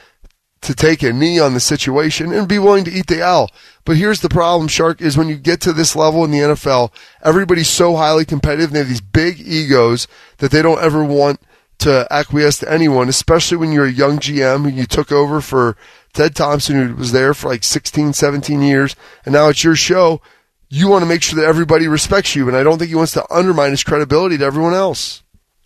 to 0.61 0.73
take 0.73 1.03
a 1.03 1.13
knee 1.13 1.39
on 1.39 1.53
the 1.53 1.59
situation 1.59 2.33
and 2.33 2.47
be 2.47 2.59
willing 2.59 2.83
to 2.83 2.91
eat 2.91 3.07
the 3.07 3.21
L. 3.21 3.49
But 3.85 3.97
here's 3.97 4.21
the 4.21 4.29
problem, 4.29 4.67
Shark, 4.67 5.01
is 5.01 5.17
when 5.17 5.29
you 5.29 5.35
get 5.35 5.61
to 5.61 5.71
this 5.71 5.95
level 5.95 6.25
in 6.25 6.31
the 6.31 6.39
NFL, 6.39 6.91
everybody's 7.23 7.69
so 7.69 7.95
highly 7.95 8.25
competitive 8.25 8.69
and 8.69 8.75
they 8.75 8.79
have 8.79 8.89
these 8.89 8.99
big 8.99 9.39
egos 9.39 10.07
that 10.39 10.51
they 10.51 10.61
don't 10.61 10.81
ever 10.81 11.03
want 11.03 11.39
to 11.79 12.07
acquiesce 12.09 12.57
to 12.59 12.71
anyone, 12.71 13.07
especially 13.07 13.57
when 13.57 13.71
you're 13.71 13.85
a 13.85 13.91
young 13.91 14.17
GM 14.17 14.63
who 14.63 14.75
you 14.75 14.85
took 14.85 15.11
over 15.11 15.41
for 15.41 15.77
Ted 16.13 16.35
Thompson, 16.35 16.87
who 16.87 16.95
was 16.95 17.11
there 17.11 17.33
for 17.33 17.49
like 17.49 17.63
16, 17.63 18.13
17 18.13 18.61
years, 18.61 18.95
and 19.25 19.33
now 19.33 19.49
it's 19.49 19.63
your 19.63 19.75
show. 19.75 20.21
You 20.69 20.89
want 20.89 21.03
to 21.03 21.05
make 21.05 21.21
sure 21.21 21.39
that 21.39 21.47
everybody 21.47 21.87
respects 21.87 22.35
you, 22.35 22.47
and 22.47 22.57
I 22.57 22.63
don't 22.63 22.77
think 22.77 22.89
he 22.89 22.95
wants 22.95 23.13
to 23.13 23.25
undermine 23.33 23.71
his 23.71 23.83
credibility 23.83 24.37
to 24.37 24.43
everyone 24.45 24.73
else. 24.73 25.23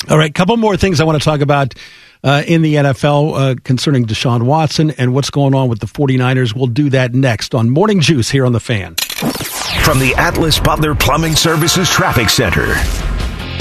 All 0.10 0.18
right, 0.18 0.34
couple 0.34 0.58
more 0.58 0.78
things 0.78 1.00
I 1.00 1.04
want 1.04 1.22
to 1.22 1.24
talk 1.24 1.42
about 1.42 1.74
uh, 2.24 2.44
in 2.48 2.62
the 2.62 2.76
NFL 2.76 3.34
uh, 3.36 3.56
concerning 3.64 4.06
Deshaun 4.06 4.44
Watson 4.44 4.92
and 4.92 5.14
what's 5.14 5.30
going 5.30 5.56
on 5.56 5.70
with 5.70 5.80
the 5.80 5.88
49ers. 5.88 6.56
We'll 6.56 6.68
do 6.68 6.90
that 6.92 7.14
next 7.14 7.56
on 7.56 7.70
Morning 7.70 8.00
Juice 8.00 8.30
here 8.30 8.46
on 8.46 8.54
The 8.54 8.60
Fan. 8.60 8.96
From 9.84 10.00
the 10.00 10.14
Atlas 10.18 10.60
Butler 10.60 10.96
Plumbing 10.96 11.36
Services 11.36 11.90
Traffic 11.90 12.30
Center. 12.30 12.76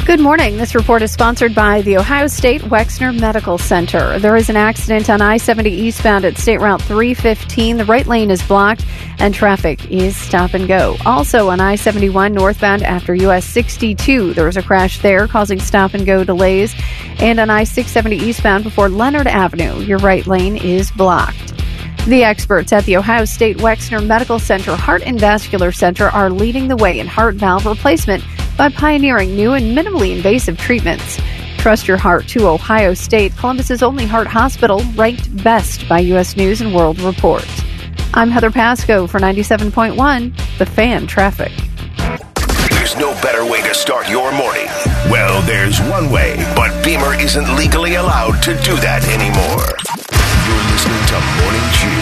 Good 0.06 0.18
morning. 0.18 0.56
This 0.56 0.74
report 0.74 1.02
is 1.02 1.12
sponsored 1.12 1.54
by 1.54 1.82
the 1.82 1.98
Ohio 1.98 2.26
State 2.26 2.62
Wexner 2.62 3.16
Medical 3.16 3.58
Center. 3.58 4.18
There 4.18 4.34
is 4.34 4.48
an 4.48 4.56
accident 4.56 5.08
on 5.08 5.20
I 5.20 5.36
70 5.36 5.70
eastbound 5.70 6.24
at 6.24 6.36
State 6.36 6.58
Route 6.58 6.82
315. 6.82 7.76
The 7.76 7.84
right 7.84 8.06
lane 8.06 8.30
is 8.30 8.42
blocked 8.42 8.84
and 9.18 9.32
traffic 9.32 9.88
is 9.90 10.16
stop 10.16 10.54
and 10.54 10.66
go. 10.66 10.96
Also 11.04 11.48
on 11.50 11.60
I 11.60 11.76
71 11.76 12.32
northbound 12.32 12.82
after 12.82 13.14
US 13.14 13.44
62, 13.44 14.34
there 14.34 14.46
was 14.46 14.56
a 14.56 14.62
crash 14.62 14.98
there 14.98 15.28
causing 15.28 15.60
stop 15.60 15.94
and 15.94 16.04
go 16.04 16.24
delays. 16.24 16.74
And 17.18 17.38
on 17.38 17.50
I 17.50 17.62
670 17.62 18.16
eastbound 18.16 18.64
before 18.64 18.88
Leonard 18.88 19.28
Avenue, 19.28 19.80
your 19.80 19.98
right 19.98 20.26
lane 20.26 20.56
is 20.56 20.90
blocked. 20.90 21.54
The 22.06 22.24
experts 22.24 22.72
at 22.72 22.84
the 22.86 22.96
Ohio 22.96 23.26
State 23.26 23.58
Wexner 23.58 24.04
Medical 24.04 24.38
Center 24.38 24.74
Heart 24.74 25.02
and 25.04 25.20
Vascular 25.20 25.70
Center 25.70 26.08
are 26.08 26.30
leading 26.30 26.66
the 26.66 26.76
way 26.76 26.98
in 26.98 27.06
heart 27.06 27.34
valve 27.34 27.66
replacement 27.66 28.24
by 28.60 28.68
pioneering 28.68 29.34
new 29.34 29.54
and 29.54 29.74
minimally 29.74 30.14
invasive 30.14 30.58
treatments. 30.58 31.18
Trust 31.56 31.88
your 31.88 31.96
heart 31.96 32.28
to 32.28 32.46
Ohio 32.46 32.92
State, 32.92 33.34
Columbus's 33.38 33.82
only 33.82 34.04
heart 34.04 34.26
hospital, 34.26 34.82
ranked 34.96 35.34
best 35.42 35.88
by 35.88 36.00
U.S. 36.12 36.36
News 36.36 36.60
and 36.60 36.74
World 36.74 37.00
Report. 37.00 37.46
I'm 38.12 38.28
Heather 38.30 38.50
Pasco 38.50 39.06
for 39.06 39.18
97.1, 39.18 40.58
The 40.58 40.66
Fan 40.66 41.06
Traffic. 41.06 41.52
There's 42.68 42.94
no 42.96 43.12
better 43.22 43.50
way 43.50 43.62
to 43.62 43.72
start 43.72 44.10
your 44.10 44.30
morning. 44.30 44.66
Well, 45.08 45.40
there's 45.46 45.80
one 45.80 46.10
way, 46.10 46.36
but 46.54 46.84
Beamer 46.84 47.14
isn't 47.14 47.56
legally 47.56 47.94
allowed 47.94 48.42
to 48.42 48.52
do 48.56 48.76
that 48.76 49.08
anymore. 49.08 49.72
You're 50.44 50.64
listening 50.68 51.00
to 51.08 51.16
Morning 51.40 51.64
Juice. 51.72 51.99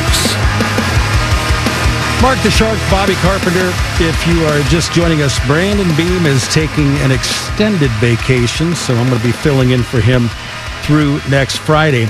Mark 2.21 2.43
the 2.43 2.51
Shark, 2.51 2.79
Bobby 2.91 3.15
Carpenter. 3.15 3.71
If 4.01 4.27
you 4.27 4.45
are 4.47 4.61
just 4.69 4.93
joining 4.93 5.23
us, 5.23 5.39
Brandon 5.47 5.87
Beam 5.97 6.27
is 6.27 6.47
taking 6.53 6.89
an 6.99 7.13
extended 7.13 7.91
vacation, 8.01 8.75
so 8.75 8.95
I'm 8.95 9.09
going 9.09 9.21
to 9.21 9.27
be 9.27 9.33
filling 9.33 9.71
in 9.71 9.85
for 9.85 10.01
him 10.01 10.29
through 10.83 11.21
next 11.31 11.59
Friday. 11.59 12.09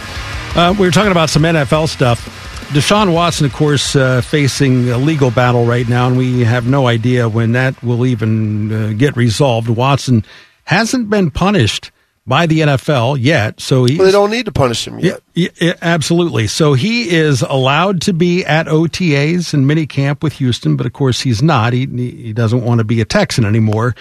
Uh, 0.57 0.75
we 0.79 0.87
were 0.87 0.91
talking 0.91 1.13
about 1.13 1.29
some 1.29 1.43
NFL 1.43 1.89
stuff. 1.89 2.25
Deshaun 2.71 3.13
Watson, 3.13 3.45
of 3.45 3.53
course, 3.53 3.95
uh, 3.97 4.23
facing 4.23 4.89
a 4.89 4.97
legal 4.97 5.31
battle 5.31 5.67
right 5.67 5.87
now, 5.87 6.07
and 6.07 6.17
we 6.17 6.41
have 6.41 6.67
no 6.67 6.87
idea 6.87 7.29
when 7.29 7.53
that 7.53 7.81
will 7.83 8.07
even 8.07 8.73
uh, 8.73 8.93
get 8.97 9.15
resolved. 9.15 9.69
Watson 9.69 10.25
hasn't 10.65 11.11
been 11.11 11.31
punished 11.31 11.91
by 12.29 12.47
the 12.47 12.61
NFL 12.61 13.17
yet, 13.19 13.59
so 13.61 13.85
he 13.87 13.97
Well, 13.97 14.07
they 14.07 14.13
don't 14.13 14.31
need 14.31 14.45
to 14.45 14.53
punish 14.53 14.87
him 14.87 14.99
yet. 14.99 15.23
yeah, 15.35 15.49
yeah, 15.61 15.73
absolutely. 15.81 16.47
So 16.47 16.75
he 16.75 17.09
is 17.11 17.43
allowed 17.43 18.03
to 18.03 18.13
be 18.13 18.45
at 18.45 18.67
OTAs 18.67 19.55
and 19.55 19.65
minicamp 19.67 20.23
with 20.23 20.35
Houston, 20.35 20.77
but 20.77 20.87
of 20.87 20.93
course 20.93 21.21
he's 21.23 21.43
not. 21.43 21.73
He 21.73 21.87
he 21.87 22.33
doesn't 22.33 22.63
want 22.65 22.79
to 22.79 22.85
be 22.85 23.01
a 23.01 23.05
Texan 23.05 23.45
anymore. 23.45 23.97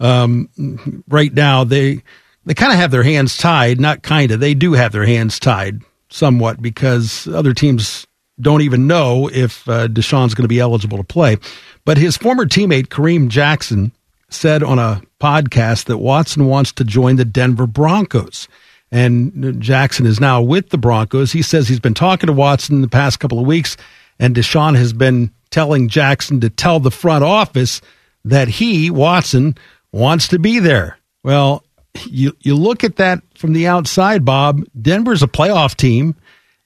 Um, 0.00 1.02
right 1.08 1.32
now, 1.34 1.64
they 1.64 2.02
they 2.44 2.54
kind 2.54 2.72
of 2.72 2.78
have 2.78 2.90
their 2.90 3.02
hands 3.02 3.36
tied. 3.36 3.80
Not 3.80 4.02
kind 4.02 4.30
of. 4.30 4.40
They 4.40 4.54
do 4.54 4.72
have 4.72 4.92
their 4.92 5.06
hands 5.06 5.38
tied 5.38 5.82
somewhat 6.08 6.62
because 6.62 7.26
other 7.28 7.52
teams 7.54 8.06
don't 8.40 8.62
even 8.62 8.86
know 8.86 9.28
if 9.32 9.68
uh, 9.68 9.88
Deshaun's 9.88 10.34
going 10.34 10.44
to 10.44 10.48
be 10.48 10.60
eligible 10.60 10.98
to 10.98 11.04
play. 11.04 11.36
But 11.84 11.98
his 11.98 12.16
former 12.16 12.46
teammate 12.46 12.88
Kareem 12.88 13.28
Jackson 13.28 13.92
said 14.34 14.62
on 14.62 14.78
a 14.78 15.02
podcast 15.20 15.84
that 15.86 15.98
Watson 15.98 16.46
wants 16.46 16.72
to 16.72 16.84
join 16.84 17.16
the 17.16 17.24
Denver 17.24 17.66
Broncos. 17.66 18.48
And 18.90 19.60
Jackson 19.60 20.04
is 20.04 20.20
now 20.20 20.42
with 20.42 20.68
the 20.68 20.78
Broncos. 20.78 21.32
He 21.32 21.42
says 21.42 21.66
he's 21.66 21.80
been 21.80 21.94
talking 21.94 22.26
to 22.26 22.32
Watson 22.32 22.82
the 22.82 22.88
past 22.88 23.20
couple 23.20 23.38
of 23.38 23.46
weeks, 23.46 23.76
and 24.18 24.34
Deshaun 24.34 24.76
has 24.76 24.92
been 24.92 25.30
telling 25.50 25.88
Jackson 25.88 26.40
to 26.40 26.50
tell 26.50 26.78
the 26.78 26.90
front 26.90 27.24
office 27.24 27.80
that 28.24 28.48
he, 28.48 28.90
Watson, 28.90 29.56
wants 29.92 30.28
to 30.28 30.38
be 30.38 30.58
there. 30.58 30.98
Well, 31.24 31.64
you 32.06 32.36
you 32.40 32.54
look 32.54 32.84
at 32.84 32.96
that 32.96 33.22
from 33.36 33.52
the 33.52 33.66
outside, 33.66 34.24
Bob. 34.24 34.62
Denver's 34.80 35.22
a 35.22 35.28
playoff 35.28 35.74
team. 35.74 36.14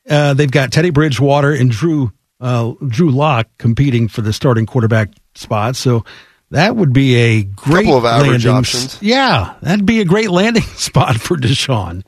Uh, 0.09 0.34
they've 0.34 0.51
got 0.51 0.72
Teddy 0.72 0.90
Bridgewater 0.90 1.52
and 1.52 1.70
Drew 1.70 2.12
uh, 2.40 2.72
Drew 2.86 3.10
Lock 3.10 3.48
competing 3.59 4.09
for 4.09 4.22
the 4.22 4.32
starting 4.32 4.66
quarterback 4.66 5.10
spot. 5.34 5.76
So 5.76 6.05
that 6.51 6.77
would 6.77 6.93
be 6.93 7.16
a 7.16 7.43
great 7.43 7.85
Couple 7.85 7.98
of 7.98 8.05
average 8.05 8.44
landing 8.44 8.52
options. 8.52 9.02
Yeah, 9.02 9.55
that'd 9.62 9.86
be 9.86 10.01
a 10.01 10.05
great 10.05 10.31
landing 10.31 10.62
spot 10.77 11.16
for 11.16 11.36
Deshaun. 11.36 12.05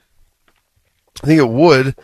I 1.22 1.26
think 1.26 1.40
it 1.40 1.48
would, 1.48 1.96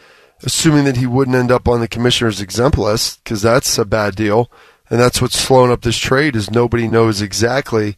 assuming 0.43 0.85
that 0.85 0.97
he 0.97 1.07
wouldn't 1.07 1.37
end 1.37 1.53
up 1.53 1.69
on 1.69 1.81
the 1.81 1.89
commissioner's 1.89 2.41
exempt 2.41 2.77
list, 2.77 3.23
because 3.23 3.43
that's 3.43 3.79
a 3.79 3.85
bad 3.85 4.17
deal. 4.17 4.51
And 4.91 5.01
that's 5.01 5.23
what's 5.23 5.39
slowing 5.39 5.71
up 5.71 5.83
this 5.83 5.97
trade 5.97 6.37
is 6.37 6.51
nobody 6.51 6.89
knows 6.89 7.23
exactly 7.23 7.97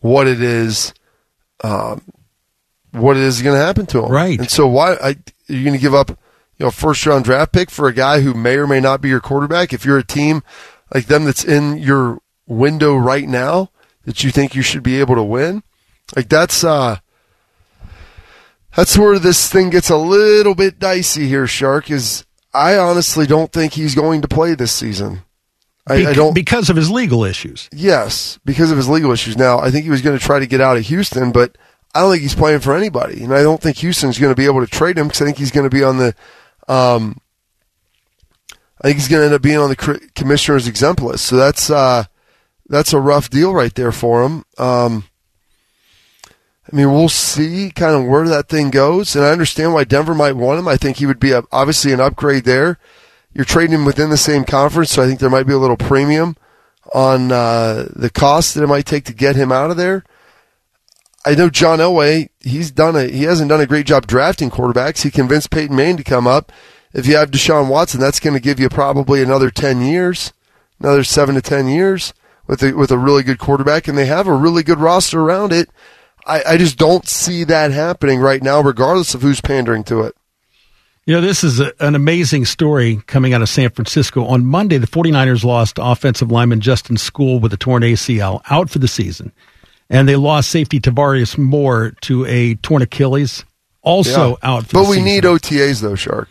what 0.00 0.28
it 0.28 0.40
is, 0.40 0.94
um, 1.64 2.02
what 2.92 3.16
it 3.16 3.22
is 3.22 3.42
going 3.42 3.58
to 3.58 3.64
happen 3.64 3.86
to 3.86 4.04
him. 4.04 4.12
Right. 4.12 4.38
And 4.38 4.50
so 4.50 4.68
why 4.68 4.94
I, 4.94 5.08
are 5.08 5.14
you 5.48 5.64
going 5.64 5.74
to 5.74 5.82
give 5.82 5.94
up, 5.94 6.10
you 6.10 6.66
know, 6.66 6.70
first 6.70 7.04
round 7.06 7.24
draft 7.24 7.52
pick 7.52 7.70
for 7.70 7.88
a 7.88 7.92
guy 7.92 8.20
who 8.20 8.34
may 8.34 8.56
or 8.56 8.66
may 8.66 8.80
not 8.80 9.00
be 9.00 9.08
your 9.08 9.20
quarterback? 9.20 9.72
If 9.72 9.84
you're 9.84 9.98
a 9.98 10.06
team 10.06 10.42
like 10.94 11.06
them 11.06 11.24
that's 11.24 11.44
in 11.44 11.78
your 11.78 12.20
window 12.46 12.96
right 12.96 13.28
now 13.28 13.70
that 14.04 14.22
you 14.22 14.30
think 14.30 14.54
you 14.54 14.62
should 14.62 14.82
be 14.82 15.00
able 15.00 15.14
to 15.16 15.22
win, 15.22 15.62
like 16.14 16.28
that's 16.28 16.62
uh 16.64 16.98
that's 18.76 18.98
where 18.98 19.18
this 19.18 19.50
thing 19.50 19.70
gets 19.70 19.88
a 19.88 19.96
little 19.96 20.54
bit 20.54 20.78
dicey 20.78 21.26
here, 21.26 21.46
Shark, 21.46 21.90
is 21.90 22.24
I 22.52 22.76
honestly 22.76 23.26
don't 23.26 23.52
think 23.52 23.72
he's 23.72 23.94
going 23.94 24.22
to 24.22 24.28
play 24.28 24.54
this 24.54 24.72
season. 24.72 25.22
I, 25.86 25.98
Bec- 25.98 26.06
I 26.06 26.12
don't 26.12 26.34
because 26.34 26.68
of 26.68 26.76
his 26.76 26.90
legal 26.90 27.24
issues. 27.24 27.68
Yes, 27.72 28.38
because 28.44 28.70
of 28.70 28.76
his 28.76 28.88
legal 28.88 29.12
issues. 29.12 29.36
Now, 29.36 29.58
I 29.60 29.70
think 29.70 29.84
he 29.84 29.90
was 29.90 30.02
going 30.02 30.18
to 30.18 30.24
try 30.24 30.38
to 30.38 30.46
get 30.46 30.60
out 30.60 30.76
of 30.76 30.84
Houston, 30.84 31.32
but 31.32 31.56
I 31.94 32.00
don't 32.00 32.10
think 32.10 32.22
he's 32.22 32.34
playing 32.34 32.60
for 32.60 32.76
anybody, 32.76 33.22
and 33.22 33.32
I 33.32 33.42
don't 33.42 33.60
think 33.60 33.78
Houston's 33.78 34.18
going 34.18 34.32
to 34.32 34.36
be 34.36 34.46
able 34.46 34.60
to 34.60 34.66
trade 34.66 34.98
him 34.98 35.06
because 35.06 35.22
I 35.22 35.24
think 35.24 35.38
he's 35.38 35.50
going 35.50 35.68
to 35.68 35.74
be 35.74 35.84
on 35.84 35.98
the. 35.98 36.14
Um, 36.68 37.18
I 38.82 38.88
think 38.88 38.96
he's 38.96 39.08
going 39.08 39.20
to 39.20 39.26
end 39.26 39.34
up 39.34 39.42
being 39.42 39.58
on 39.58 39.70
the 39.70 40.10
commissioner's 40.14 40.68
exempt 40.68 41.00
list. 41.00 41.24
So 41.24 41.36
that's 41.36 41.70
uh, 41.70 42.04
that's 42.68 42.92
a 42.92 43.00
rough 43.00 43.30
deal 43.30 43.54
right 43.54 43.74
there 43.74 43.92
for 43.92 44.24
him. 44.24 44.44
Um, 44.58 45.04
I 46.70 46.74
mean, 46.74 46.92
we'll 46.92 47.08
see 47.08 47.70
kind 47.70 47.94
of 47.94 48.06
where 48.06 48.28
that 48.28 48.48
thing 48.48 48.70
goes, 48.70 49.14
and 49.14 49.24
I 49.24 49.30
understand 49.30 49.72
why 49.72 49.84
Denver 49.84 50.14
might 50.14 50.32
want 50.32 50.58
him. 50.58 50.66
I 50.66 50.76
think 50.76 50.96
he 50.96 51.06
would 51.06 51.20
be 51.20 51.30
a, 51.30 51.44
obviously 51.52 51.92
an 51.92 52.00
upgrade 52.00 52.44
there. 52.44 52.78
You're 53.32 53.44
trading 53.44 53.74
him 53.74 53.84
within 53.84 54.10
the 54.10 54.16
same 54.16 54.44
conference, 54.44 54.90
so 54.90 55.02
I 55.02 55.06
think 55.06 55.20
there 55.20 55.30
might 55.30 55.46
be 55.46 55.52
a 55.52 55.58
little 55.58 55.76
premium 55.76 56.36
on 56.92 57.30
uh, 57.30 57.86
the 57.94 58.10
cost 58.10 58.54
that 58.54 58.64
it 58.64 58.68
might 58.68 58.86
take 58.86 59.04
to 59.04 59.14
get 59.14 59.36
him 59.36 59.52
out 59.52 59.70
of 59.70 59.76
there. 59.76 60.04
I 61.24 61.34
know 61.34 61.50
John 61.50 61.78
Elway. 61.78 62.30
He's 62.40 62.70
done 62.70 62.96
a 62.96 63.04
he 63.08 63.24
hasn't 63.24 63.48
done 63.48 63.60
a 63.60 63.66
great 63.66 63.86
job 63.86 64.06
drafting 64.06 64.48
quarterbacks. 64.48 65.02
He 65.02 65.10
convinced 65.10 65.50
Peyton 65.50 65.74
Manning 65.74 65.96
to 65.98 66.04
come 66.04 66.26
up. 66.26 66.52
If 66.92 67.06
you 67.06 67.16
have 67.16 67.32
Deshaun 67.32 67.68
Watson, 67.68 68.00
that's 68.00 68.20
going 68.20 68.34
to 68.34 68.40
give 68.40 68.60
you 68.60 68.68
probably 68.68 69.22
another 69.22 69.50
ten 69.50 69.82
years, 69.82 70.32
another 70.80 71.02
seven 71.04 71.34
to 71.34 71.42
ten 71.42 71.68
years 71.68 72.14
with 72.46 72.62
a, 72.62 72.72
with 72.72 72.90
a 72.90 72.98
really 72.98 73.22
good 73.22 73.38
quarterback, 73.38 73.88
and 73.88 73.96
they 73.96 74.06
have 74.06 74.26
a 74.26 74.34
really 74.34 74.62
good 74.62 74.78
roster 74.78 75.20
around 75.20 75.52
it. 75.52 75.68
I, 76.26 76.42
I 76.50 76.56
just 76.56 76.76
don't 76.78 77.06
see 77.08 77.44
that 77.44 77.70
happening 77.70 78.20
right 78.20 78.42
now, 78.42 78.60
regardless 78.60 79.14
of 79.14 79.22
who's 79.22 79.40
pandering 79.40 79.84
to 79.84 80.02
it. 80.02 80.14
You 81.04 81.14
know, 81.14 81.20
this 81.20 81.44
is 81.44 81.60
a, 81.60 81.72
an 81.78 81.94
amazing 81.94 82.46
story 82.46 83.00
coming 83.06 83.32
out 83.32 83.40
of 83.42 83.48
San 83.48 83.70
Francisco. 83.70 84.24
On 84.24 84.44
Monday, 84.44 84.78
the 84.78 84.88
49ers 84.88 85.44
lost 85.44 85.78
offensive 85.80 86.32
lineman 86.32 86.60
Justin 86.60 86.96
Skule 86.96 87.40
with 87.40 87.52
a 87.52 87.56
torn 87.56 87.82
ACL 87.84 88.40
out 88.50 88.70
for 88.70 88.80
the 88.80 88.88
season. 88.88 89.32
And 89.88 90.08
they 90.08 90.16
lost 90.16 90.50
safety 90.50 90.80
Tarvarius 90.80 91.38
Moore 91.38 91.92
to 92.02 92.26
a 92.26 92.56
torn 92.56 92.82
Achilles, 92.82 93.44
also 93.82 94.30
Yeah. 94.30 94.36
out 94.42 94.66
for 94.66 94.72
But 94.72 94.88
we 94.88 94.96
season. 94.96 95.04
need 95.04 95.22
OTAs 95.24 95.80
though, 95.80 95.94
Shark. 95.94 96.28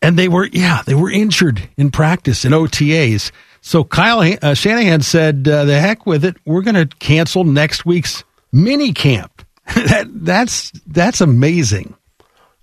And 0.00 0.18
they 0.18 0.28
were, 0.28 0.46
yeah, 0.50 0.80
they 0.86 0.94
were 0.94 1.10
injured 1.10 1.68
in 1.76 1.90
practice 1.90 2.46
in 2.46 2.52
OTAs. 2.52 3.32
So 3.66 3.82
Kyle 3.82 4.20
uh, 4.20 4.54
Shanahan 4.54 5.00
said, 5.00 5.48
uh, 5.48 5.64
"The 5.64 5.80
heck 5.80 6.06
with 6.06 6.24
it. 6.24 6.36
We're 6.44 6.62
going 6.62 6.76
to 6.76 6.86
cancel 7.00 7.42
next 7.42 7.84
week's 7.84 8.22
mini 8.52 8.92
camp." 8.92 9.44
that 9.74 10.06
that's 10.08 10.70
that's 10.86 11.20
amazing. 11.20 11.96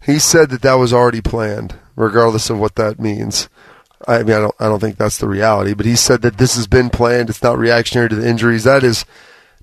He 0.01 0.17
said 0.17 0.49
that 0.51 0.61
that 0.61 0.75
was 0.75 0.93
already 0.93 1.19
planned, 1.19 1.75
regardless 1.97 2.49
of 2.49 2.57
what 2.57 2.75
that 2.75 3.01
means. 3.01 3.49
I 4.07 4.23
mean, 4.23 4.37
I 4.37 4.39
don't, 4.39 4.55
I 4.61 4.65
don't 4.69 4.79
think 4.79 4.95
that's 4.95 5.17
the 5.17 5.27
reality, 5.27 5.73
but 5.73 5.85
he 5.85 5.97
said 5.97 6.21
that 6.21 6.37
this 6.37 6.55
has 6.55 6.67
been 6.67 6.89
planned. 6.89 7.29
It's 7.29 7.43
not 7.43 7.57
reactionary 7.57 8.07
to 8.07 8.15
the 8.15 8.27
injuries. 8.27 8.63
That 8.63 8.85
is 8.85 9.03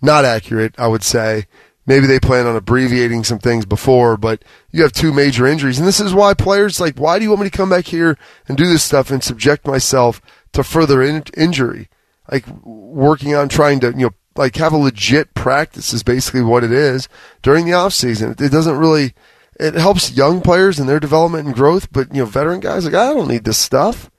not 0.03 0.27
accurate, 0.27 0.75
I 0.77 0.89
would 0.89 1.03
say. 1.03 1.47
Maybe 1.87 2.07
they 2.07 2.21
plan 2.21 2.47
on 2.47 2.55
abbreviating 2.55 3.25
some 3.25 3.39
things 3.39 3.65
before, 3.65 4.19
but 4.19 4.45
you 4.73 4.83
have 4.83 4.93
two 4.93 5.12
major 5.12 5.47
injuries. 5.47 5.79
And 5.79 5.89
this 5.89 6.01
is 6.01 6.12
why 6.12 6.35
players 6.35 6.81
like, 6.81 6.99
why 6.99 7.19
do 7.19 7.25
you 7.25 7.31
want 7.31 7.43
me 7.43 7.51
to 7.51 7.57
come 7.57 7.71
back 7.71 7.87
here 7.87 8.19
and 8.47 8.59
do 8.59 8.67
this 8.67 8.83
stuff 8.83 9.11
and 9.11 9.25
subject 9.25 9.67
myself 9.67 10.21
to 10.52 10.62
further 10.64 11.02
in- 11.02 11.24
injury? 11.36 11.89
Like 12.31 12.47
working 12.64 13.35
on 13.35 13.48
trying 13.48 13.81
to, 13.81 13.89
you 13.89 14.06
know, 14.06 14.14
like 14.36 14.56
have 14.56 14.72
a 14.72 14.77
legit 14.77 15.35
practice 15.35 15.93
is 15.93 16.02
basically 16.02 16.43
what 16.43 16.64
it 16.64 16.72
is 16.72 17.09
during 17.43 17.66
the 17.66 17.72
off 17.72 17.93
season. 17.93 18.35
It 18.39 18.52
doesn't 18.52 18.78
really, 18.78 19.14
it 19.59 19.74
helps 19.74 20.12
young 20.12 20.40
players 20.40 20.78
in 20.78 20.86
their 20.86 21.01
development 21.01 21.47
and 21.47 21.55
growth, 21.55 21.93
but 21.93 22.14
you 22.14 22.20
know, 22.20 22.27
veteran 22.27 22.60
guys 22.60 22.85
like, 22.85 22.94
I 22.94 23.12
don't 23.12 23.28
need 23.28 23.44
this 23.44 23.59
stuff. 23.59 24.10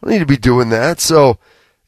I 0.00 0.06
don't 0.06 0.12
need 0.12 0.20
to 0.20 0.26
be 0.26 0.36
doing 0.36 0.70
that. 0.70 1.00
So, 1.00 1.38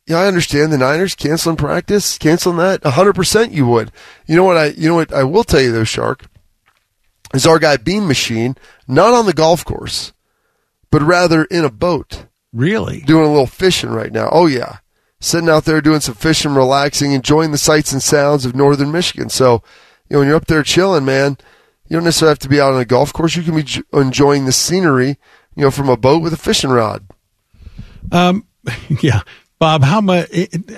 yeah, 0.06 0.18
I 0.18 0.26
understand 0.26 0.72
the 0.72 0.78
Niners 0.78 1.14
canceling 1.14 1.56
practice, 1.56 2.18
canceling 2.18 2.56
that. 2.56 2.84
hundred 2.84 3.14
percent, 3.14 3.52
you 3.52 3.66
would. 3.66 3.92
You 4.26 4.34
know 4.34 4.44
what 4.44 4.56
I? 4.56 4.66
You 4.66 4.88
know 4.88 4.96
what 4.96 5.12
I 5.12 5.22
will 5.22 5.44
tell 5.44 5.60
you 5.60 5.70
though, 5.70 5.84
Shark, 5.84 6.26
is 7.32 7.46
our 7.46 7.60
guy 7.60 7.76
Beam 7.76 8.08
Machine 8.08 8.56
not 8.88 9.14
on 9.14 9.26
the 9.26 9.32
golf 9.32 9.64
course, 9.64 10.12
but 10.90 11.02
rather 11.02 11.44
in 11.44 11.64
a 11.64 11.70
boat. 11.70 12.26
Really? 12.52 13.00
Doing 13.00 13.26
a 13.26 13.30
little 13.30 13.46
fishing 13.46 13.90
right 13.90 14.12
now. 14.12 14.28
Oh 14.32 14.46
yeah, 14.46 14.78
sitting 15.20 15.48
out 15.48 15.64
there 15.64 15.80
doing 15.80 16.00
some 16.00 16.14
fishing, 16.14 16.54
relaxing, 16.54 17.12
enjoying 17.12 17.52
the 17.52 17.58
sights 17.58 17.92
and 17.92 18.02
sounds 18.02 18.44
of 18.44 18.56
northern 18.56 18.90
Michigan. 18.90 19.28
So, 19.28 19.62
you 20.08 20.14
know, 20.14 20.18
when 20.20 20.28
you're 20.28 20.36
up 20.36 20.46
there 20.46 20.62
chilling, 20.62 21.04
man, 21.04 21.38
you 21.86 21.96
don't 21.96 22.04
necessarily 22.04 22.32
have 22.32 22.38
to 22.40 22.48
be 22.48 22.60
out 22.60 22.72
on 22.72 22.80
a 22.80 22.84
golf 22.84 23.12
course. 23.12 23.36
You 23.36 23.42
can 23.42 23.54
be 23.54 23.62
j- 23.62 23.82
enjoying 23.92 24.46
the 24.46 24.52
scenery, 24.52 25.18
you 25.54 25.62
know, 25.62 25.70
from 25.70 25.88
a 25.88 25.96
boat 25.96 26.22
with 26.22 26.32
a 26.32 26.36
fishing 26.38 26.70
rod. 26.70 27.04
Um, 28.10 28.46
yeah, 29.00 29.20
Bob, 29.58 29.82
how 29.82 30.00
much, 30.00 30.28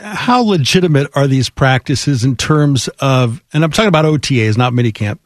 how 0.00 0.42
legitimate 0.42 1.10
are 1.14 1.26
these 1.26 1.48
practices 1.48 2.24
in 2.24 2.36
terms 2.36 2.88
of, 2.98 3.42
and 3.52 3.62
I'm 3.64 3.70
talking 3.70 3.88
about 3.88 4.04
OTAs, 4.04 4.58
not 4.58 4.72
minicamp. 4.72 5.20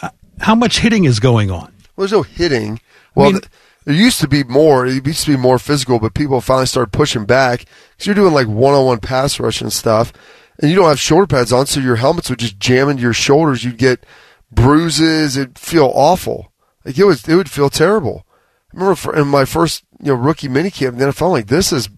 Uh, 0.00 0.10
how 0.40 0.54
much 0.54 0.78
hitting 0.78 1.04
is 1.04 1.20
going 1.20 1.50
on? 1.50 1.72
Well, 1.94 2.06
there's 2.06 2.12
no 2.12 2.22
hitting. 2.22 2.80
Well, 3.14 3.32
th- 3.32 3.44
there 3.84 3.94
used 3.94 4.20
to 4.20 4.28
be 4.28 4.44
more. 4.44 4.86
It 4.86 5.06
used 5.06 5.24
to 5.24 5.32
be 5.32 5.36
more 5.36 5.58
physical, 5.58 5.98
but 5.98 6.14
people 6.14 6.40
finally 6.40 6.66
started 6.66 6.92
pushing 6.92 7.24
back 7.24 7.64
because 7.92 8.06
you're 8.06 8.14
doing 8.14 8.32
like 8.32 8.46
one-on-one 8.46 9.00
pass 9.00 9.40
rush 9.40 9.60
and 9.60 9.72
stuff, 9.72 10.12
and 10.58 10.70
you 10.70 10.76
don't 10.76 10.88
have 10.88 11.00
shoulder 11.00 11.26
pads 11.26 11.52
on, 11.52 11.66
so 11.66 11.80
your 11.80 11.96
helmets 11.96 12.30
would 12.30 12.38
just 12.38 12.58
jam 12.58 12.88
into 12.88 13.02
your 13.02 13.12
shoulders. 13.12 13.64
You'd 13.64 13.78
get 13.78 14.04
bruises. 14.50 15.36
It'd 15.36 15.58
feel 15.58 15.90
awful. 15.94 16.52
Like 16.84 16.98
it 16.98 17.04
was, 17.04 17.26
it 17.28 17.34
would 17.34 17.50
feel 17.50 17.70
terrible. 17.70 18.26
I 18.72 18.78
remember 18.78 19.16
in 19.16 19.28
my 19.28 19.44
first 19.44 19.84
you 20.00 20.08
know 20.08 20.14
rookie 20.14 20.48
minicamp, 20.48 20.98
then 20.98 21.08
I 21.08 21.12
felt 21.12 21.32
like 21.32 21.46
this 21.46 21.72
is 21.72 21.88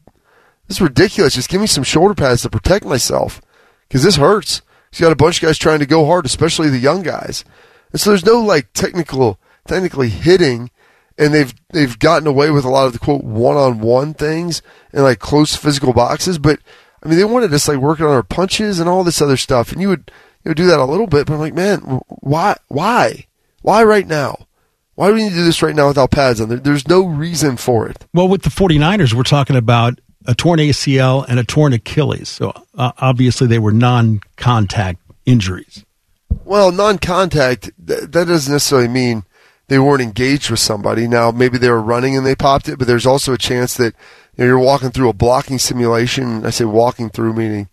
this 0.69 0.79
is 0.79 0.81
ridiculous. 0.81 1.35
Just 1.35 1.49
give 1.49 1.61
me 1.61 1.67
some 1.67 1.85
shoulder 1.85 2.15
pads 2.15 2.43
to 2.43 2.51
protect 2.51 2.85
myself 2.85 3.41
because 3.89 4.03
this 4.03 4.17
hurts. 4.17 4.63
You 4.93 5.01
got 5.01 5.13
a 5.13 5.17
bunch 5.17 5.43
of 5.43 5.49
guys 5.49 5.59
trying 5.59 5.81
to 5.81 5.87
go 5.87 6.07
hard, 6.07 6.25
especially 6.25 6.71
the 6.71 6.79
young 6.79 7.03
guys, 7.03 7.45
and 7.91 8.01
so 8.01 8.11
there's 8.11 8.25
no 8.25 8.41
like 8.41 8.73
technical, 8.75 9.41
technically 9.67 10.09
hitting, 10.09 10.71
and 11.19 11.33
they've 11.33 11.55
they've 11.71 11.99
gotten 11.99 12.27
away 12.27 12.51
with 12.51 12.65
a 12.65 12.71
lot 12.71 12.87
of 12.87 12.93
the 12.93 12.99
quote 12.99 13.25
one-on-one 13.25 14.15
things 14.15 14.63
and 14.93 15.03
like 15.03 15.19
close 15.19 15.57
physical 15.57 15.93
boxes. 15.93 16.39
But 16.39 16.61
I 17.03 17.09
mean, 17.09 17.19
they 17.19 17.25
wanted 17.25 17.53
us 17.53 17.69
like 17.69 17.79
working 17.79 18.07
on 18.07 18.13
our 18.13 18.23
punches 18.23 18.81
and 18.81 18.89
all 18.89 19.05
this 19.05 19.23
other 19.23 19.37
stuff, 19.37 19.73
and 19.73 19.81
you 19.81 19.89
would 19.89 20.11
you 20.45 20.51
would 20.51 20.57
do 20.57 20.67
that 20.67 20.79
a 20.79 20.85
little 20.85 21.07
bit, 21.07 21.27
but 21.27 21.35
I'm 21.35 21.41
like, 21.41 21.55
man, 21.55 21.81
why, 22.09 22.57
why, 22.69 23.27
why 23.63 23.83
right 23.83 24.07
now? 24.07 24.47
Why 24.95 25.09
do 25.09 25.15
we 25.15 25.25
need 25.25 25.31
to 25.31 25.37
do 25.37 25.45
this 25.45 25.63
right 25.63 25.75
now 25.75 25.89
without 25.89 26.11
pads 26.11 26.41
on? 26.41 26.51
There, 26.51 26.59
there's 26.59 26.87
no 26.87 27.05
reason 27.05 27.57
for 27.57 27.89
it. 27.89 28.07
Well, 28.13 28.29
with 28.29 28.43
the 28.43 28.51
49ers, 28.51 29.15
we're 29.15 29.23
talking 29.23 29.57
about 29.57 30.01
a 30.27 30.35
torn 30.35 30.59
ACL 30.61 31.25
and 31.27 31.39
a 31.39 31.45
torn 31.45 31.73
Achilles. 31.73 32.29
So 32.29 32.53
uh, 32.75 32.93
obviously 32.99 33.47
they 33.47 33.59
were 33.59 33.73
non 33.73 34.21
contact 34.37 35.01
injuries. 35.25 35.85
Well, 36.45 36.73
non-contact 36.73 37.71
th- 37.87 38.01
that 38.03 38.27
doesn't 38.27 38.53
necessarily 38.53 38.89
mean 38.89 39.25
they 39.69 39.79
weren't 39.79 40.03
engaged 40.03 40.51
with 40.51 40.61
somebody. 40.61 41.09
Now, 41.09 41.31
maybe 41.31 41.59
they 41.59 41.71
were 41.71 41.81
running 41.81 42.17
and 42.17 42.27
they 42.27 42.35
popped 42.35 42.69
it, 42.69 42.79
but 42.79 42.87
there's 42.87 43.07
also 43.07 43.33
a 43.33 43.39
chance 43.39 43.75
that 43.75 43.95
you 44.37 44.45
know, 44.45 44.47
you're 44.47 44.59
walking 44.59 44.91
through 44.91 45.09
a 45.09 45.15
blocking 45.15 45.59
simulation. 45.59 46.45
I 46.45 46.51
say 46.51 46.65
walking 46.65 47.11
through 47.11 47.35
meaning 47.35 47.69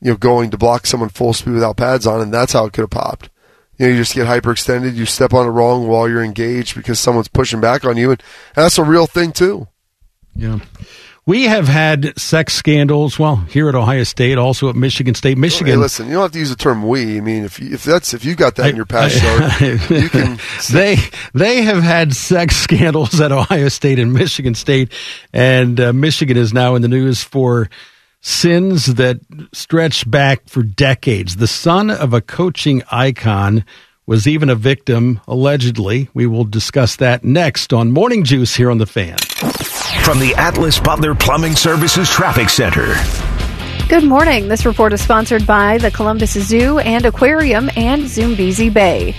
you 0.00 0.10
know 0.10 0.16
going 0.16 0.50
to 0.50 0.58
block 0.58 0.86
someone 0.86 1.08
full 1.08 1.32
speed 1.32 1.54
without 1.54 1.78
pads 1.78 2.06
on, 2.06 2.20
and 2.20 2.32
that's 2.32 2.52
how 2.52 2.66
it 2.66 2.72
could 2.72 2.82
have 2.82 2.90
popped. 2.90 3.30
You 3.78 3.86
know, 3.86 3.92
you 3.92 3.98
just 3.98 4.14
get 4.14 4.26
hyperextended. 4.28 4.94
You 4.94 5.06
step 5.06 5.32
on 5.32 5.46
it 5.46 5.50
wrong 5.50 5.88
while 5.88 6.08
you're 6.08 6.22
engaged 6.22 6.76
because 6.76 7.00
someone's 7.00 7.28
pushing 7.28 7.60
back 7.60 7.84
on 7.84 7.96
you, 7.96 8.12
and 8.12 8.22
that's 8.54 8.78
a 8.78 8.84
real 8.84 9.06
thing 9.06 9.32
too. 9.32 9.66
Yeah. 10.36 10.60
We 11.26 11.44
have 11.44 11.68
had 11.68 12.18
sex 12.18 12.52
scandals, 12.52 13.18
well, 13.18 13.36
here 13.36 13.70
at 13.70 13.74
Ohio 13.74 14.04
State, 14.04 14.36
also 14.36 14.68
at 14.68 14.76
Michigan 14.76 15.14
State. 15.14 15.38
Michigan. 15.38 15.72
Hey, 15.72 15.78
listen, 15.78 16.06
you 16.06 16.12
don't 16.12 16.22
have 16.22 16.32
to 16.32 16.38
use 16.38 16.50
the 16.50 16.56
term 16.56 16.86
"we." 16.86 17.16
I 17.16 17.20
mean, 17.20 17.44
if 17.44 17.58
you, 17.58 17.72
if 17.72 17.82
that's 17.82 18.12
if 18.12 18.26
you 18.26 18.34
got 18.34 18.56
that 18.56 18.68
in 18.68 18.76
your 18.76 18.84
past, 18.84 19.18
Shark, 19.18 19.60
you 19.90 20.10
can. 20.10 20.38
they 20.70 20.96
they 21.32 21.62
have 21.62 21.82
had 21.82 22.14
sex 22.14 22.56
scandals 22.64 23.18
at 23.22 23.32
Ohio 23.32 23.68
State 23.68 23.98
and 23.98 24.12
Michigan 24.12 24.54
State, 24.54 24.92
and 25.32 25.80
uh, 25.80 25.92
Michigan 25.94 26.36
is 26.36 26.52
now 26.52 26.74
in 26.74 26.82
the 26.82 26.88
news 26.88 27.22
for 27.22 27.70
sins 28.20 28.86
that 28.86 29.20
stretch 29.52 30.10
back 30.10 30.46
for 30.46 30.62
decades. 30.62 31.36
The 31.36 31.46
son 31.46 31.90
of 31.90 32.12
a 32.12 32.20
coaching 32.20 32.82
icon 32.90 33.64
was 34.06 34.26
even 34.26 34.50
a 34.50 34.54
victim, 34.54 35.20
allegedly. 35.26 36.08
We 36.12 36.26
will 36.26 36.44
discuss 36.44 36.96
that 36.96 37.24
next 37.24 37.72
on 37.72 37.90
Morning 37.90 38.24
Juice 38.24 38.54
here 38.54 38.70
on 38.70 38.78
the 38.78 38.86
Fan. 38.86 39.16
From 40.04 40.18
the 40.18 40.34
Atlas 40.36 40.78
Butler 40.78 41.14
Plumbing 41.14 41.56
Services 41.56 42.10
Traffic 42.10 42.50
Center. 42.50 42.94
Good 43.88 44.04
morning. 44.04 44.48
This 44.48 44.66
report 44.66 44.92
is 44.92 45.00
sponsored 45.00 45.46
by 45.46 45.78
the 45.78 45.90
Columbus 45.90 46.32
Zoo 46.32 46.78
and 46.80 47.06
Aquarium 47.06 47.70
and 47.76 48.02
Zoombezi 48.02 48.72
Bay. 48.72 49.14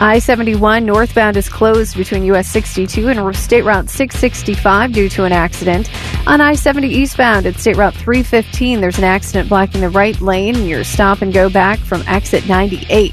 I 0.00 0.20
71 0.20 0.86
northbound 0.86 1.36
is 1.36 1.48
closed 1.48 1.96
between 1.96 2.22
US 2.24 2.46
62 2.48 3.08
and 3.08 3.36
State 3.36 3.62
Route 3.62 3.90
665 3.90 4.92
due 4.92 5.08
to 5.08 5.24
an 5.24 5.32
accident. 5.32 5.90
On 6.28 6.40
I 6.40 6.54
70 6.54 6.86
eastbound 6.86 7.46
at 7.46 7.56
State 7.56 7.76
Route 7.76 7.94
315, 7.94 8.80
there's 8.80 8.98
an 8.98 9.04
accident 9.04 9.48
blocking 9.48 9.80
the 9.80 9.90
right 9.90 10.20
lane. 10.20 10.66
Your 10.66 10.84
stop 10.84 11.22
and 11.22 11.32
go 11.32 11.50
back 11.50 11.80
from 11.80 12.02
exit 12.06 12.46
98. 12.46 13.12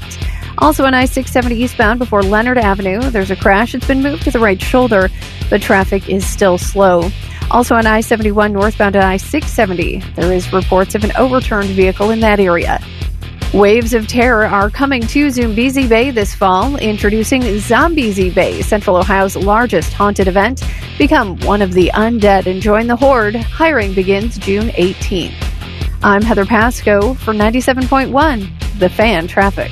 Also 0.58 0.84
on 0.84 0.94
I 0.94 1.04
670 1.04 1.62
eastbound 1.62 1.98
before 1.98 2.22
Leonard 2.22 2.58
Avenue, 2.58 3.00
there's 3.10 3.30
a 3.30 3.36
crash. 3.36 3.74
It's 3.74 3.86
been 3.86 4.02
moved 4.02 4.22
to 4.24 4.30
the 4.30 4.38
right 4.38 4.60
shoulder, 4.60 5.10
but 5.50 5.60
traffic 5.60 6.08
is 6.08 6.26
still 6.26 6.58
slow. 6.58 7.10
Also 7.50 7.74
on 7.74 7.86
I 7.86 8.00
71 8.00 8.52
northbound 8.52 8.94
to 8.94 9.04
I 9.04 9.18
670, 9.18 9.98
there 10.14 10.32
is 10.32 10.52
reports 10.52 10.94
of 10.94 11.04
an 11.04 11.12
overturned 11.16 11.68
vehicle 11.70 12.10
in 12.10 12.20
that 12.20 12.40
area. 12.40 12.80
Waves 13.54 13.94
of 13.94 14.08
terror 14.08 14.44
are 14.44 14.68
coming 14.68 15.02
to 15.02 15.28
Zoombezi 15.28 15.88
Bay 15.88 16.10
this 16.10 16.34
fall, 16.34 16.76
introducing 16.76 17.42
Zombiezi 17.42 18.34
Bay, 18.34 18.60
Central 18.60 18.96
Ohio's 18.96 19.36
largest 19.36 19.92
haunted 19.92 20.26
event. 20.26 20.62
Become 20.98 21.38
one 21.40 21.62
of 21.62 21.72
the 21.72 21.90
undead 21.94 22.46
and 22.46 22.60
join 22.60 22.86
the 22.86 22.96
horde. 22.96 23.36
Hiring 23.36 23.94
begins 23.94 24.36
June 24.38 24.68
18th. 24.70 25.34
I'm 26.02 26.22
Heather 26.22 26.44
Pasco 26.44 27.14
for 27.14 27.32
97.1, 27.32 28.78
The 28.78 28.88
Fan 28.88 29.28
Traffic. 29.28 29.70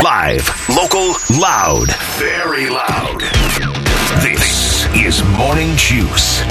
Live, 0.00 0.68
local, 0.68 1.14
loud, 1.38 1.88
very 2.18 2.70
loud. 2.70 3.20
This 4.22 4.86
is 4.96 5.22
Morning 5.36 5.76
Juice. 5.76 6.42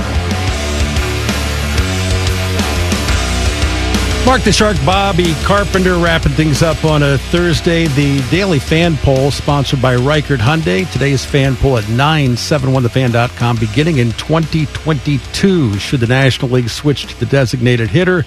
Mark 4.26 4.44
the 4.44 4.52
Shark, 4.52 4.78
Bobby 4.86 5.34
Carpenter 5.44 5.96
wrapping 5.98 6.34
things 6.34 6.62
up 6.62 6.86
on 6.86 7.04
a 7.04 7.18
Thursday. 7.18 7.88
The 7.88 8.22
daily 8.30 8.60
fan 8.60 8.96
poll 8.98 9.32
sponsored 9.32 9.82
by 9.82 9.96
Ricart 9.96 10.38
Hyundai. 10.38 10.90
Today's 10.92 11.26
fan 11.26 11.56
poll 11.56 11.78
at 11.78 11.86
971thefan.com 11.86 13.58
beginning 13.58 13.98
in 13.98 14.12
2022. 14.14 15.80
Should 15.80 16.00
the 16.00 16.08
National 16.08 16.52
League 16.52 16.70
switch 16.70 17.08
to 17.08 17.20
the 17.20 17.26
designated 17.26 17.90
hitter? 17.90 18.24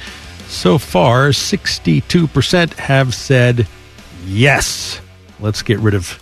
So 0.48 0.76
far, 0.76 1.28
62% 1.28 2.74
have 2.74 3.14
said 3.14 3.66
yes. 4.26 5.00
Let's 5.40 5.62
get 5.62 5.78
rid 5.78 5.94
of 5.94 6.20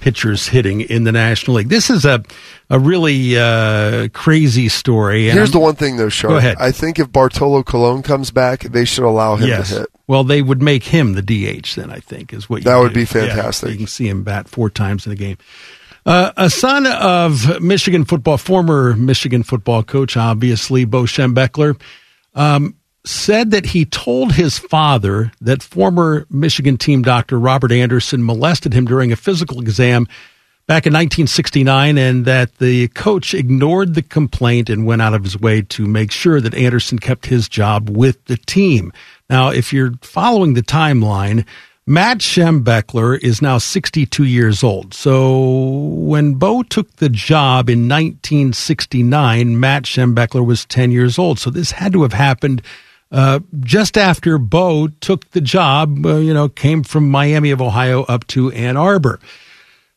pitchers 0.00 0.48
hitting 0.48 0.82
in 0.82 1.04
the 1.04 1.12
National 1.12 1.56
League. 1.56 1.68
This 1.70 1.88
is 1.88 2.04
a 2.04 2.22
a 2.68 2.78
really 2.78 3.38
uh, 3.38 4.08
crazy 4.12 4.68
story. 4.68 5.24
Here's 5.24 5.48
I'm- 5.48 5.52
the 5.52 5.58
one 5.60 5.76
thing, 5.76 5.96
though, 5.96 6.08
ahead. 6.36 6.56
I 6.60 6.72
think 6.72 6.98
if 6.98 7.10
Bartolo 7.10 7.62
Colon 7.62 8.02
comes 8.02 8.30
back, 8.30 8.60
they 8.60 8.84
should 8.84 9.04
allow 9.04 9.36
him 9.36 9.48
yes. 9.48 9.70
to 9.70 9.80
hit. 9.80 9.88
Well, 10.06 10.24
they 10.24 10.42
would 10.42 10.60
make 10.60 10.84
him 10.84 11.14
the 11.14 11.22
DH 11.22 11.74
then. 11.74 11.90
I 11.90 12.00
think 12.00 12.32
is 12.34 12.50
what 12.50 12.58
you 12.58 12.64
That 12.64 12.76
would 12.76 12.92
do. 12.92 13.00
be 13.00 13.04
fantastic. 13.06 13.68
Yeah, 13.68 13.72
you 13.72 13.78
can 13.78 13.86
see 13.86 14.08
him 14.08 14.22
bat 14.24 14.48
four 14.48 14.68
times 14.68 15.06
in 15.06 15.12
a 15.12 15.16
game. 15.16 15.38
Uh, 16.06 16.32
a 16.36 16.50
son 16.50 16.86
of 16.86 17.62
Michigan 17.62 18.04
football, 18.04 18.36
former 18.36 18.94
Michigan 18.94 19.42
football 19.42 19.82
coach, 19.82 20.18
obviously 20.18 20.84
Bo 20.84 21.04
Schembechler, 21.04 21.80
um, 22.34 22.76
said 23.04 23.50
that 23.50 23.66
he 23.66 23.84
told 23.84 24.32
his 24.32 24.58
father 24.58 25.30
that 25.40 25.62
former 25.62 26.26
Michigan 26.30 26.78
team 26.78 27.02
doctor 27.02 27.38
Robert 27.38 27.70
Anderson 27.70 28.24
molested 28.24 28.72
him 28.72 28.86
during 28.86 29.12
a 29.12 29.16
physical 29.16 29.60
exam 29.60 30.06
back 30.66 30.86
in 30.86 30.92
1969 30.92 31.98
and 31.98 32.24
that 32.24 32.56
the 32.56 32.88
coach 32.88 33.34
ignored 33.34 33.94
the 33.94 34.02
complaint 34.02 34.70
and 34.70 34.86
went 34.86 35.02
out 35.02 35.12
of 35.12 35.22
his 35.22 35.38
way 35.38 35.60
to 35.60 35.86
make 35.86 36.10
sure 36.10 36.40
that 36.40 36.54
Anderson 36.54 36.98
kept 36.98 37.26
his 37.26 37.48
job 37.48 37.90
with 37.90 38.24
the 38.24 38.38
team. 38.38 38.90
Now, 39.28 39.50
if 39.50 39.72
you're 39.72 39.92
following 40.00 40.54
the 40.54 40.62
timeline, 40.62 41.44
Matt 41.86 42.18
Schembechler 42.18 43.18
is 43.22 43.42
now 43.42 43.58
62 43.58 44.24
years 44.24 44.64
old. 44.64 44.94
So 44.94 45.38
when 45.38 46.36
Bo 46.36 46.62
took 46.62 46.96
the 46.96 47.10
job 47.10 47.68
in 47.68 47.80
1969, 47.80 49.60
Matt 49.60 49.82
Schembechler 49.82 50.46
was 50.46 50.64
10 50.64 50.92
years 50.92 51.18
old. 51.18 51.38
So 51.38 51.50
this 51.50 51.72
had 51.72 51.92
to 51.92 52.00
have 52.02 52.14
happened 52.14 52.62
uh, 53.14 53.38
just 53.60 53.96
after 53.96 54.38
Bo 54.38 54.88
took 54.88 55.30
the 55.30 55.40
job, 55.40 56.04
uh, 56.04 56.16
you 56.16 56.34
know, 56.34 56.48
came 56.48 56.82
from 56.82 57.08
Miami 57.08 57.52
of 57.52 57.62
Ohio 57.62 58.02
up 58.02 58.26
to 58.28 58.50
Ann 58.50 58.76
Arbor. 58.76 59.20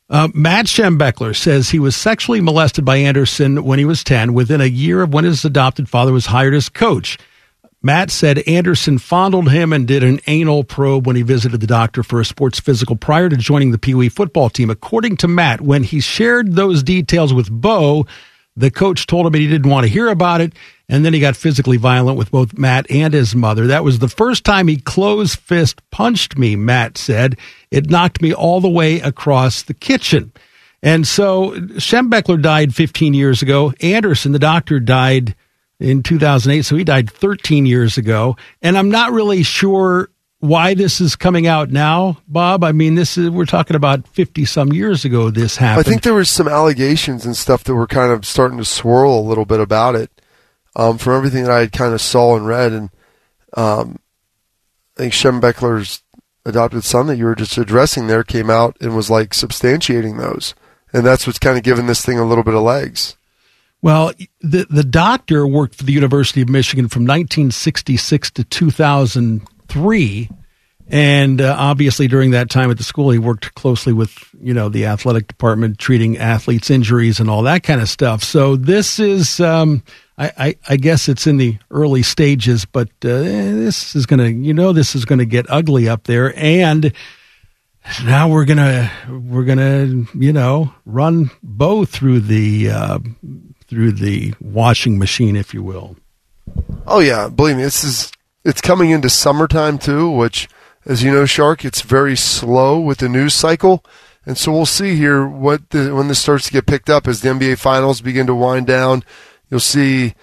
Uh, 0.07 0.27
Matt 0.35 0.67
Schembechler 0.67 1.35
says 1.35 1.69
he 1.69 1.79
was 1.79 1.95
sexually 1.95 2.41
molested 2.41 2.85
by 2.85 2.97
Anderson 2.97 3.63
when 3.63 3.79
he 3.79 3.85
was 3.85 4.03
10, 4.03 4.33
within 4.33 4.61
a 4.61 4.65
year 4.65 5.01
of 5.01 5.15
when 5.15 5.23
his 5.25 5.43
adopted 5.43 5.89
father 5.89 6.13
was 6.13 6.27
hired 6.27 6.53
as 6.53 6.69
coach. 6.69 7.17
Matt 7.81 8.11
said 8.11 8.39
Anderson 8.47 8.99
fondled 8.99 9.49
him 9.49 9.73
and 9.73 9.87
did 9.87 10.03
an 10.03 10.19
anal 10.27 10.63
probe 10.63 11.07
when 11.07 11.15
he 11.15 11.23
visited 11.23 11.59
the 11.59 11.65
doctor 11.65 12.03
for 12.03 12.21
a 12.21 12.25
sports 12.25 12.59
physical 12.59 12.95
prior 12.95 13.29
to 13.29 13.35
joining 13.35 13.71
the 13.71 13.79
Pee 13.79 13.95
Wee 13.95 14.09
football 14.09 14.51
team. 14.51 14.69
According 14.69 15.17
to 15.17 15.27
Matt, 15.27 15.59
when 15.61 15.81
he 15.81 16.01
shared 16.01 16.53
those 16.53 16.83
details 16.83 17.33
with 17.33 17.49
Bo, 17.49 18.05
the 18.57 18.71
coach 18.71 19.05
told 19.05 19.27
him 19.27 19.33
he 19.35 19.47
didn't 19.47 19.69
want 19.69 19.85
to 19.85 19.91
hear 19.91 20.09
about 20.09 20.41
it, 20.41 20.53
and 20.89 21.05
then 21.05 21.13
he 21.13 21.19
got 21.19 21.35
physically 21.35 21.77
violent 21.77 22.17
with 22.17 22.31
both 22.31 22.57
Matt 22.57 22.89
and 22.89 23.13
his 23.13 23.35
mother. 23.35 23.67
That 23.67 23.83
was 23.83 23.99
the 23.99 24.09
first 24.09 24.43
time 24.43 24.67
he 24.67 24.77
closed 24.77 25.39
fist 25.39 25.79
punched 25.91 26.37
me, 26.37 26.55
Matt 26.55 26.97
said. 26.97 27.37
It 27.69 27.89
knocked 27.89 28.21
me 28.21 28.33
all 28.33 28.59
the 28.59 28.69
way 28.69 28.99
across 28.99 29.61
the 29.61 29.75
kitchen. 29.75 30.33
And 30.81 31.07
so 31.07 31.51
Schembechler 31.51 32.41
died 32.41 32.73
15 32.73 33.13
years 33.13 33.41
ago. 33.41 33.73
Anderson, 33.79 34.31
the 34.31 34.39
doctor, 34.39 34.79
died 34.79 35.35
in 35.79 36.01
2008, 36.01 36.63
so 36.63 36.75
he 36.75 36.83
died 36.83 37.11
13 37.11 37.67
years 37.67 37.97
ago. 37.97 38.35
And 38.63 38.77
I'm 38.77 38.89
not 38.89 39.11
really 39.11 39.43
sure 39.43 40.09
why 40.39 40.73
this 40.73 41.01
is 41.01 41.15
coming 41.15 41.47
out 41.47 41.71
now, 41.71 42.17
Bob. 42.27 42.63
I 42.63 42.71
mean, 42.71 42.95
this 42.95 43.17
is 43.17 43.29
we're 43.29 43.45
talking 43.45 43.75
about 43.75 44.07
50 44.07 44.45
some 44.45 44.71
years 44.71 45.03
ago 45.03 45.29
this 45.29 45.57
happened. 45.57 45.87
I 45.87 45.89
think 45.89 46.03
there 46.03 46.13
were 46.13 46.25
some 46.25 46.47
allegations 46.47 47.25
and 47.25 47.35
stuff 47.35 47.63
that 47.63 47.75
were 47.75 47.87
kind 47.87 48.11
of 48.11 48.25
starting 48.25 48.57
to 48.57 48.65
swirl 48.65 49.19
a 49.19 49.21
little 49.21 49.45
bit 49.45 49.59
about 49.59 49.95
it 49.95 50.11
um, 50.75 50.97
from 50.97 51.15
everything 51.15 51.43
that 51.43 51.51
I 51.51 51.61
had 51.61 51.71
kind 51.71 51.93
of 51.93 52.01
saw 52.01 52.35
and 52.35 52.45
read. 52.45 52.71
And 52.71 52.89
um, 53.55 53.99
I 54.97 55.01
think 55.01 55.13
Schembechler's 55.13 56.03
adopted 56.45 56.83
son 56.83 57.07
that 57.07 57.17
you 57.17 57.25
were 57.25 57.35
just 57.35 57.57
addressing 57.57 58.07
there 58.07 58.23
came 58.23 58.49
out 58.49 58.77
and 58.79 58.95
was 58.95 59.09
like 59.09 59.31
substantiating 59.31 60.17
those. 60.17 60.53
And 60.93 61.05
that's 61.05 61.27
what's 61.27 61.39
kind 61.39 61.57
of 61.57 61.63
given 61.63 61.87
this 61.87 62.05
thing 62.05 62.17
a 62.17 62.25
little 62.25 62.43
bit 62.43 62.53
of 62.53 62.63
legs. 62.63 63.17
Well, 63.81 64.11
the 64.41 64.65
the 64.69 64.83
doctor 64.83 65.45
worked 65.45 65.75
for 65.75 65.83
the 65.83 65.93
University 65.93 66.41
of 66.41 66.49
Michigan 66.49 66.87
from 66.87 67.03
1966 67.03 68.31
to 68.31 68.43
2003, 69.67 70.29
and 70.89 71.41
uh, 71.41 71.55
obviously 71.57 72.07
during 72.07 72.31
that 72.31 72.49
time 72.49 72.71
at 72.71 72.77
the 72.77 72.83
school, 72.83 73.09
he 73.11 73.19
worked 73.19 73.53
closely 73.55 73.93
with 73.93 74.17
you 74.41 74.53
know 74.53 74.69
the 74.69 74.85
athletic 74.85 75.27
department, 75.27 75.77
treating 75.77 76.17
athletes' 76.17 76.69
injuries 76.69 77.19
and 77.19 77.29
all 77.29 77.43
that 77.43 77.63
kind 77.63 77.81
of 77.81 77.89
stuff. 77.89 78.23
So 78.23 78.55
this 78.55 78.99
is, 78.99 79.39
um, 79.39 79.83
I, 80.17 80.31
I, 80.37 80.55
I 80.69 80.77
guess 80.77 81.09
it's 81.09 81.27
in 81.27 81.37
the 81.37 81.57
early 81.71 82.03
stages, 82.03 82.65
but 82.65 82.87
uh, 83.03 83.19
this 83.19 83.95
is 83.95 84.05
gonna, 84.05 84.29
you 84.29 84.53
know, 84.53 84.73
this 84.73 84.95
is 84.95 85.05
gonna 85.05 85.25
get 85.25 85.45
ugly 85.49 85.89
up 85.89 86.03
there, 86.03 86.33
and 86.37 86.93
now 88.03 88.27
we're 88.27 88.45
gonna 88.45 88.91
we're 89.09 89.43
gonna 89.43 90.05
you 90.13 90.33
know 90.33 90.73
run 90.85 91.31
Bo 91.43 91.85
through 91.85 92.21
the 92.21 92.69
uh, 92.69 92.99
through 93.67 93.93
the 93.93 94.33
washing 94.41 94.97
machine, 94.97 95.35
if 95.35 95.53
you 95.53 95.63
will. 95.63 95.95
Oh 96.85 96.99
yeah, 96.99 97.29
believe 97.29 97.57
me, 97.57 97.63
this 97.63 97.83
is 97.83 98.11
it's 98.47 98.61
coming 98.61 98.91
into 98.91 99.09
summertime 99.09 99.77
too, 99.77 100.09
which, 100.09 100.47
as 100.85 101.03
you 101.03 101.11
know, 101.11 101.25
Shark, 101.25 101.65
it's 101.65 101.81
very 101.81 102.15
slow 102.15 102.79
with 102.79 102.99
the 102.99 103.09
news 103.09 103.33
cycle, 103.33 103.83
and 104.25 104.37
so 104.37 104.53
we'll 104.53 104.65
see 104.65 104.95
here 104.95 105.27
what 105.27 105.69
the, 105.71 105.93
when 105.93 106.07
this 106.07 106.19
starts 106.19 106.45
to 106.45 106.53
get 106.53 106.65
picked 106.65 106.89
up 106.89 107.09
as 107.09 107.19
the 107.19 107.27
NBA 107.27 107.57
finals 107.57 107.99
begin 107.99 108.25
to 108.27 108.33
wind 108.33 108.65
down. 108.65 109.03
You'll 109.49 109.59
see, 109.59 110.15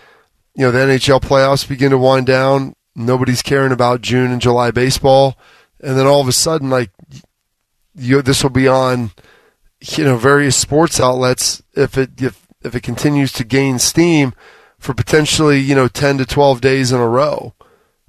you 0.55 0.65
know, 0.65 0.71
the 0.71 0.79
NHL 0.79 1.21
playoffs 1.21 1.69
begin 1.69 1.91
to 1.91 1.99
wind 1.99 2.27
down. 2.27 2.75
Nobody's 2.97 3.43
caring 3.43 3.73
about 3.73 4.01
June 4.01 4.31
and 4.33 4.41
July 4.41 4.71
baseball, 4.71 5.37
and 5.83 5.99
then 5.99 6.07
all 6.07 6.23
of 6.23 6.29
a 6.29 6.33
sudden, 6.33 6.71
like, 6.71 6.91
you 7.95 8.23
this 8.23 8.43
will 8.43 8.51
be 8.51 8.67
on, 8.67 9.11
you 9.83 10.05
know, 10.05 10.17
various 10.17 10.57
sports 10.57 10.99
outlets 10.99 11.63
if 11.75 11.99
it 11.99 12.23
if 12.23 12.47
if 12.63 12.75
it 12.75 12.83
continues 12.83 13.33
to 13.33 13.45
gain 13.45 13.79
steam 13.79 14.33
for 14.79 14.95
potentially 14.95 15.59
you 15.59 15.75
know 15.75 15.89
10 15.89 16.19
to 16.19 16.27
12 16.27 16.63
days 16.63 16.91
in 16.91 16.99
a 16.99 17.09
row 17.09 17.55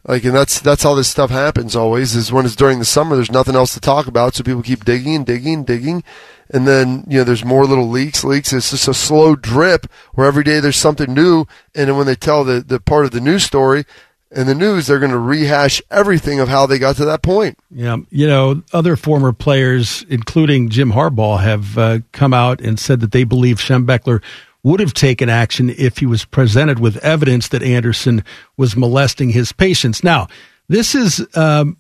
like 0.08 0.24
and 0.24 0.36
that's 0.36 0.60
that's 0.60 0.84
how 0.84 0.94
this 0.94 1.08
stuff 1.08 1.32
happens 1.32 1.76
always 1.76 2.16
is 2.16 2.32
when 2.32 2.46
it's 2.46 2.56
during 2.56 2.80
the 2.80 2.86
summer 2.86 3.16
there's 3.16 3.32
nothing 3.32 3.56
else 3.56 3.74
to 3.74 3.80
talk 3.80 4.08
about 4.08 4.36
so 4.36 4.44
people 4.44 4.62
keep 4.62 4.86
digging 4.86 5.16
and 5.16 5.26
digging 5.26 5.54
and 5.54 5.66
digging. 5.66 6.04
And 6.52 6.68
then 6.68 7.06
you 7.08 7.18
know 7.18 7.24
there's 7.24 7.44
more 7.44 7.66
little 7.66 7.90
leaks 7.90 8.24
leaks. 8.24 8.54
It's 8.54 8.70
just 8.70 8.88
a 8.88 8.94
slow 8.94 9.36
drip 9.36 9.88
where 10.14 10.28
every 10.28 10.44
day 10.44 10.60
there's 10.60 10.76
something 10.76 11.12
new. 11.12 11.46
And 11.74 11.90
then 11.90 11.98
when 11.98 12.06
they 12.06 12.16
tell 12.16 12.44
the, 12.44 12.62
the 12.62 12.80
part 12.80 13.06
of 13.06 13.12
the 13.12 13.22
news 13.22 13.44
story 13.44 13.86
in 14.32 14.48
the 14.48 14.56
news 14.56 14.86
they're 14.86 15.00
going 15.00 15.12
to 15.12 15.18
rehash 15.18 15.82
everything 15.90 16.40
of 16.40 16.50
how 16.50 16.66
they 16.66 16.78
got 16.78 16.98
to 16.98 17.06
that 17.06 17.24
point. 17.24 17.58
Yeah, 17.72 17.98
you 18.10 18.28
know, 18.28 18.64
other 18.74 18.96
former 18.96 19.34
players, 19.34 20.06
including 20.10 20.70
Jim 20.70 20.92
Harbaugh, 20.92 21.42
have 21.42 21.78
uh, 21.78 22.00
come 22.12 22.34
out 22.34 22.62
and 22.62 22.80
said 22.80 23.00
that 23.00 23.12
they 23.12 23.24
believe 23.24 23.58
Schembechler 23.58 24.22
would 24.66 24.80
have 24.80 24.96
taken 24.96 25.30
action 25.30 25.70
if 25.70 26.00
he 26.00 26.08
was 26.08 26.26
presented 26.26 26.80
with 26.80 26.98
evidence 26.98 27.50
that 27.50 27.62
Anderson 27.62 28.24
was 28.58 28.76
molesting 28.76 29.30
his 29.30 29.52
patients. 29.52 30.04
Now, 30.04 30.28
this 30.68 30.96
is 30.96 31.24
um, 31.36 31.78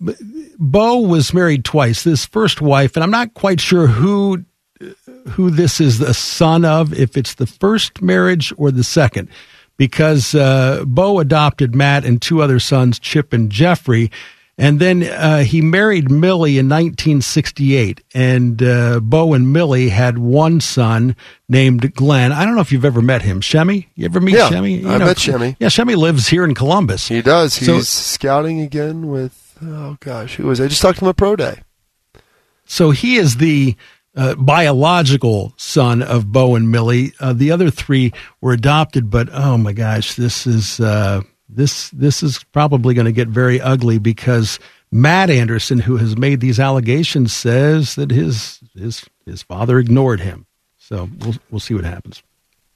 Bo 0.60 1.00
was 1.00 1.34
married 1.34 1.66
twice. 1.66 2.04
This 2.04 2.28
first 2.28 2.62
wife, 2.62 2.96
and 2.96 3.04
I'm 3.04 3.10
not 3.10 3.34
quite 3.34 3.60
sure 3.60 3.88
who 3.88 4.46
who 5.30 5.50
this 5.50 5.82
is 5.82 5.98
the 5.98 6.14
son 6.14 6.64
of, 6.64 6.94
if 6.94 7.18
it's 7.18 7.34
the 7.34 7.48
first 7.48 8.04
marriage 8.04 8.54
or 8.56 8.70
the 8.70 8.84
second, 8.84 9.30
because 9.78 10.36
uh, 10.36 10.84
Bo 10.86 11.18
adopted 11.18 11.74
Matt 11.74 12.06
and 12.06 12.22
two 12.22 12.44
other 12.44 12.60
sons, 12.60 13.00
Chip 13.00 13.34
and 13.34 13.52
Jeffrey. 13.52 14.12
And 14.58 14.80
then 14.80 15.04
uh, 15.04 15.44
he 15.44 15.60
married 15.62 16.10
Millie 16.10 16.58
in 16.58 16.70
1968, 16.70 18.02
and 18.14 18.64
uh, 18.64 19.02
Bo 19.02 19.34
and 19.34 19.52
Millie 19.52 19.90
had 19.90 20.18
one 20.18 20.62
son 20.62 21.18
named 21.50 21.94
Glenn. 21.94 22.32
I 22.32 22.46
don't 22.46 22.56
know 22.56 22.62
if 22.62 22.72
you've 22.72 22.86
ever 22.86 23.02
met 23.02 23.22
him. 23.22 23.42
Shemi? 23.42 23.88
You 23.96 24.06
ever 24.06 24.22
meet 24.22 24.36
Yeah, 24.36 24.50
Shemi? 24.50 24.82
You 24.82 24.90
I 24.90 24.98
met 25.00 25.18
Shemi. 25.18 25.58
Yeah, 25.60 25.68
Shemi 25.68 25.98
lives 25.98 26.30
here 26.30 26.46
in 26.46 26.54
Columbus. 26.56 27.10
He 27.10 27.22
does. 27.22 27.58
He's 27.58 27.68
So- 27.68 27.82
scouting 27.82 28.62
again 28.62 29.10
with 29.10 29.58
oh 29.62 29.98
gosh, 30.00 30.36
who 30.36 30.48
was 30.48 30.62
I 30.62 30.68
just 30.70 30.82
talked 30.82 31.00
to 31.00 31.06
him 31.06 31.10
at 31.10 31.18
pro 31.18 31.36
day. 31.36 31.62
So 32.66 32.92
he 32.92 33.18
is 33.18 33.36
the 33.38 33.76
uh, 34.16 34.36
biological 34.36 35.54
son 35.58 36.02
of 36.02 36.32
Bo 36.32 36.56
and 36.56 36.72
Millie. 36.72 37.12
Uh, 37.20 37.34
the 37.34 37.52
other 37.52 37.70
three 37.70 38.14
were 38.40 38.54
adopted, 38.54 39.10
but 39.10 39.28
oh 39.34 39.58
my 39.58 39.74
gosh, 39.74 40.16
this 40.16 40.48
is 40.48 40.80
uh, 40.80 41.22
this 41.48 41.90
this 41.92 42.24
is 42.24 42.44
probably 42.52 42.94
going 42.94 43.06
to 43.06 43.12
get 43.12 43.28
very 43.28 43.62
ugly 43.62 43.98
because 44.00 44.60
Matt 44.92 45.30
Anderson, 45.30 45.80
who 45.80 45.98
has 45.98 46.18
made 46.18 46.40
these 46.40 46.60
allegations, 46.60 47.34
says 47.34 47.96
that 47.96 48.12
his 48.12 48.62
his 48.76 49.06
his 49.26 49.42
father 49.42 49.80
ignored 49.80 50.22
him. 50.22 50.46
So 50.78 51.10
we'll 51.20 51.36
we'll 51.52 51.60
see 51.60 51.74
what 51.74 51.86
happens. 51.86 52.24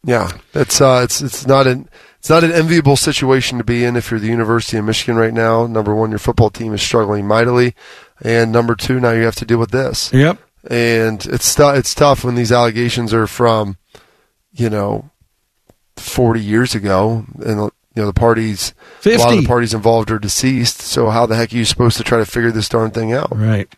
Yeah, 0.03 0.31
it's 0.53 0.79
uh, 0.81 1.01
it's 1.03 1.21
it's 1.21 1.45
not 1.45 1.67
an 1.67 1.89
it's 2.19 2.29
not 2.29 2.43
an 2.43 2.51
enviable 2.51 2.95
situation 2.95 3.57
to 3.57 3.63
be 3.63 3.83
in 3.83 3.95
if 3.95 4.11
you're 4.11 4.19
the 4.19 4.27
University 4.27 4.77
of 4.77 4.85
Michigan 4.85 5.15
right 5.15 5.33
now. 5.33 5.67
Number 5.67 5.93
one, 5.93 6.09
your 6.09 6.19
football 6.19 6.49
team 6.49 6.73
is 6.73 6.81
struggling 6.81 7.27
mightily, 7.27 7.75
and 8.21 8.51
number 8.51 8.75
two, 8.75 8.99
now 8.99 9.11
you 9.11 9.23
have 9.23 9.35
to 9.35 9.45
deal 9.45 9.57
with 9.57 9.71
this. 9.71 10.11
Yep. 10.13 10.37
And 10.69 11.25
it's 11.25 11.53
tou- 11.55 11.75
it's 11.75 11.93
tough 11.93 12.23
when 12.23 12.35
these 12.35 12.51
allegations 12.51 13.13
are 13.13 13.27
from, 13.27 13.77
you 14.51 14.69
know, 14.69 15.09
forty 15.97 16.41
years 16.41 16.75
ago, 16.75 17.25
and 17.43 17.71
you 17.95 18.01
know 18.01 18.07
the 18.07 18.13
parties, 18.13 18.73
a 19.05 19.17
lot 19.17 19.33
of 19.33 19.41
the 19.41 19.47
parties 19.47 19.73
involved 19.73 20.11
are 20.11 20.19
deceased. 20.19 20.81
So 20.81 21.09
how 21.09 21.25
the 21.25 21.35
heck 21.35 21.51
are 21.53 21.55
you 21.57 21.65
supposed 21.65 21.97
to 21.97 22.03
try 22.03 22.19
to 22.19 22.25
figure 22.25 22.51
this 22.51 22.69
darn 22.69 22.91
thing 22.91 23.13
out? 23.13 23.35
Right. 23.35 23.73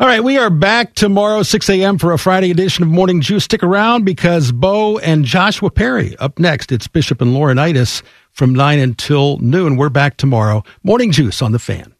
All 0.00 0.06
right, 0.06 0.22
we 0.22 0.38
are 0.38 0.48
back 0.48 0.94
tomorrow, 0.94 1.42
6 1.42 1.68
a.m. 1.70 1.98
for 1.98 2.12
a 2.12 2.18
Friday 2.18 2.52
edition 2.52 2.84
of 2.84 2.88
Morning 2.88 3.20
Juice. 3.20 3.42
Stick 3.42 3.64
around 3.64 4.04
because 4.04 4.52
Bo 4.52 4.98
and 4.98 5.24
Joshua 5.24 5.72
Perry 5.72 6.16
up 6.18 6.38
next. 6.38 6.70
It's 6.70 6.86
Bishop 6.86 7.20
and 7.20 7.32
Laurinaitis 7.32 8.02
from 8.30 8.54
9 8.54 8.78
until 8.78 9.38
noon. 9.38 9.76
We're 9.76 9.88
back 9.88 10.16
tomorrow. 10.16 10.62
Morning 10.84 11.10
Juice 11.10 11.42
on 11.42 11.50
the 11.50 11.58
fan. 11.58 11.94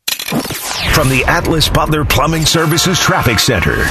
From 0.94 1.08
the 1.08 1.24
Atlas 1.26 1.68
Butler 1.68 2.04
Plumbing 2.04 2.46
Services 2.46 3.00
Traffic 3.00 3.40
Center. 3.40 3.84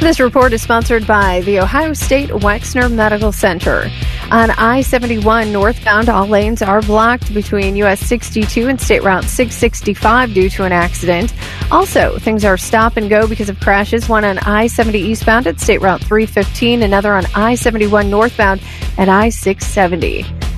This 0.00 0.18
report 0.18 0.54
is 0.54 0.62
sponsored 0.62 1.06
by 1.06 1.42
the 1.42 1.60
Ohio 1.60 1.92
State 1.92 2.30
Wexner 2.30 2.90
Medical 2.90 3.32
Center. 3.32 3.90
On 4.30 4.50
I 4.50 4.80
71 4.80 5.52
northbound, 5.52 6.08
all 6.08 6.26
lanes 6.26 6.62
are 6.62 6.80
blocked 6.80 7.34
between 7.34 7.76
US 7.76 8.00
62 8.00 8.68
and 8.68 8.80
State 8.80 9.02
Route 9.02 9.24
665 9.24 10.32
due 10.32 10.48
to 10.48 10.64
an 10.64 10.72
accident. 10.72 11.34
Also, 11.70 12.18
things 12.18 12.46
are 12.46 12.56
stop 12.56 12.96
and 12.96 13.10
go 13.10 13.28
because 13.28 13.50
of 13.50 13.60
crashes. 13.60 14.08
One 14.08 14.24
on 14.24 14.38
I 14.38 14.68
70 14.68 14.98
eastbound 14.98 15.46
at 15.46 15.60
State 15.60 15.82
Route 15.82 16.00
315, 16.00 16.82
another 16.82 17.12
on 17.12 17.26
I 17.34 17.54
71 17.54 18.08
northbound 18.08 18.62
at 18.96 19.10
I 19.10 19.28
670. 19.28 20.49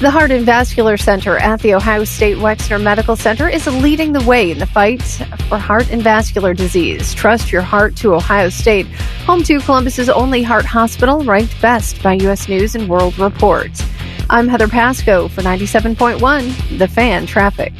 The 0.00 0.10
Heart 0.10 0.30
and 0.30 0.46
Vascular 0.46 0.96
Center 0.96 1.38
at 1.38 1.58
the 1.60 1.74
Ohio 1.74 2.04
State 2.04 2.36
Wexner 2.36 2.80
Medical 2.80 3.16
Center 3.16 3.48
is 3.48 3.66
leading 3.66 4.12
the 4.12 4.22
way 4.22 4.52
in 4.52 4.60
the 4.60 4.66
fight 4.66 5.02
for 5.48 5.58
heart 5.58 5.90
and 5.90 6.00
vascular 6.00 6.54
disease. 6.54 7.12
Trust 7.14 7.50
your 7.50 7.62
heart 7.62 7.96
to 7.96 8.14
Ohio 8.14 8.48
State, 8.48 8.86
home 9.26 9.42
to 9.42 9.58
Columbus's 9.58 10.08
only 10.08 10.44
heart 10.44 10.64
hospital, 10.64 11.24
ranked 11.24 11.60
best 11.60 12.00
by 12.00 12.12
U.S. 12.12 12.48
News 12.48 12.76
and 12.76 12.88
World 12.88 13.18
Report. 13.18 13.72
I'm 14.30 14.46
Heather 14.46 14.68
Pasco 14.68 15.26
for 15.26 15.42
97.1, 15.42 16.78
The 16.78 16.86
Fan 16.86 17.26
Traffic. 17.26 17.72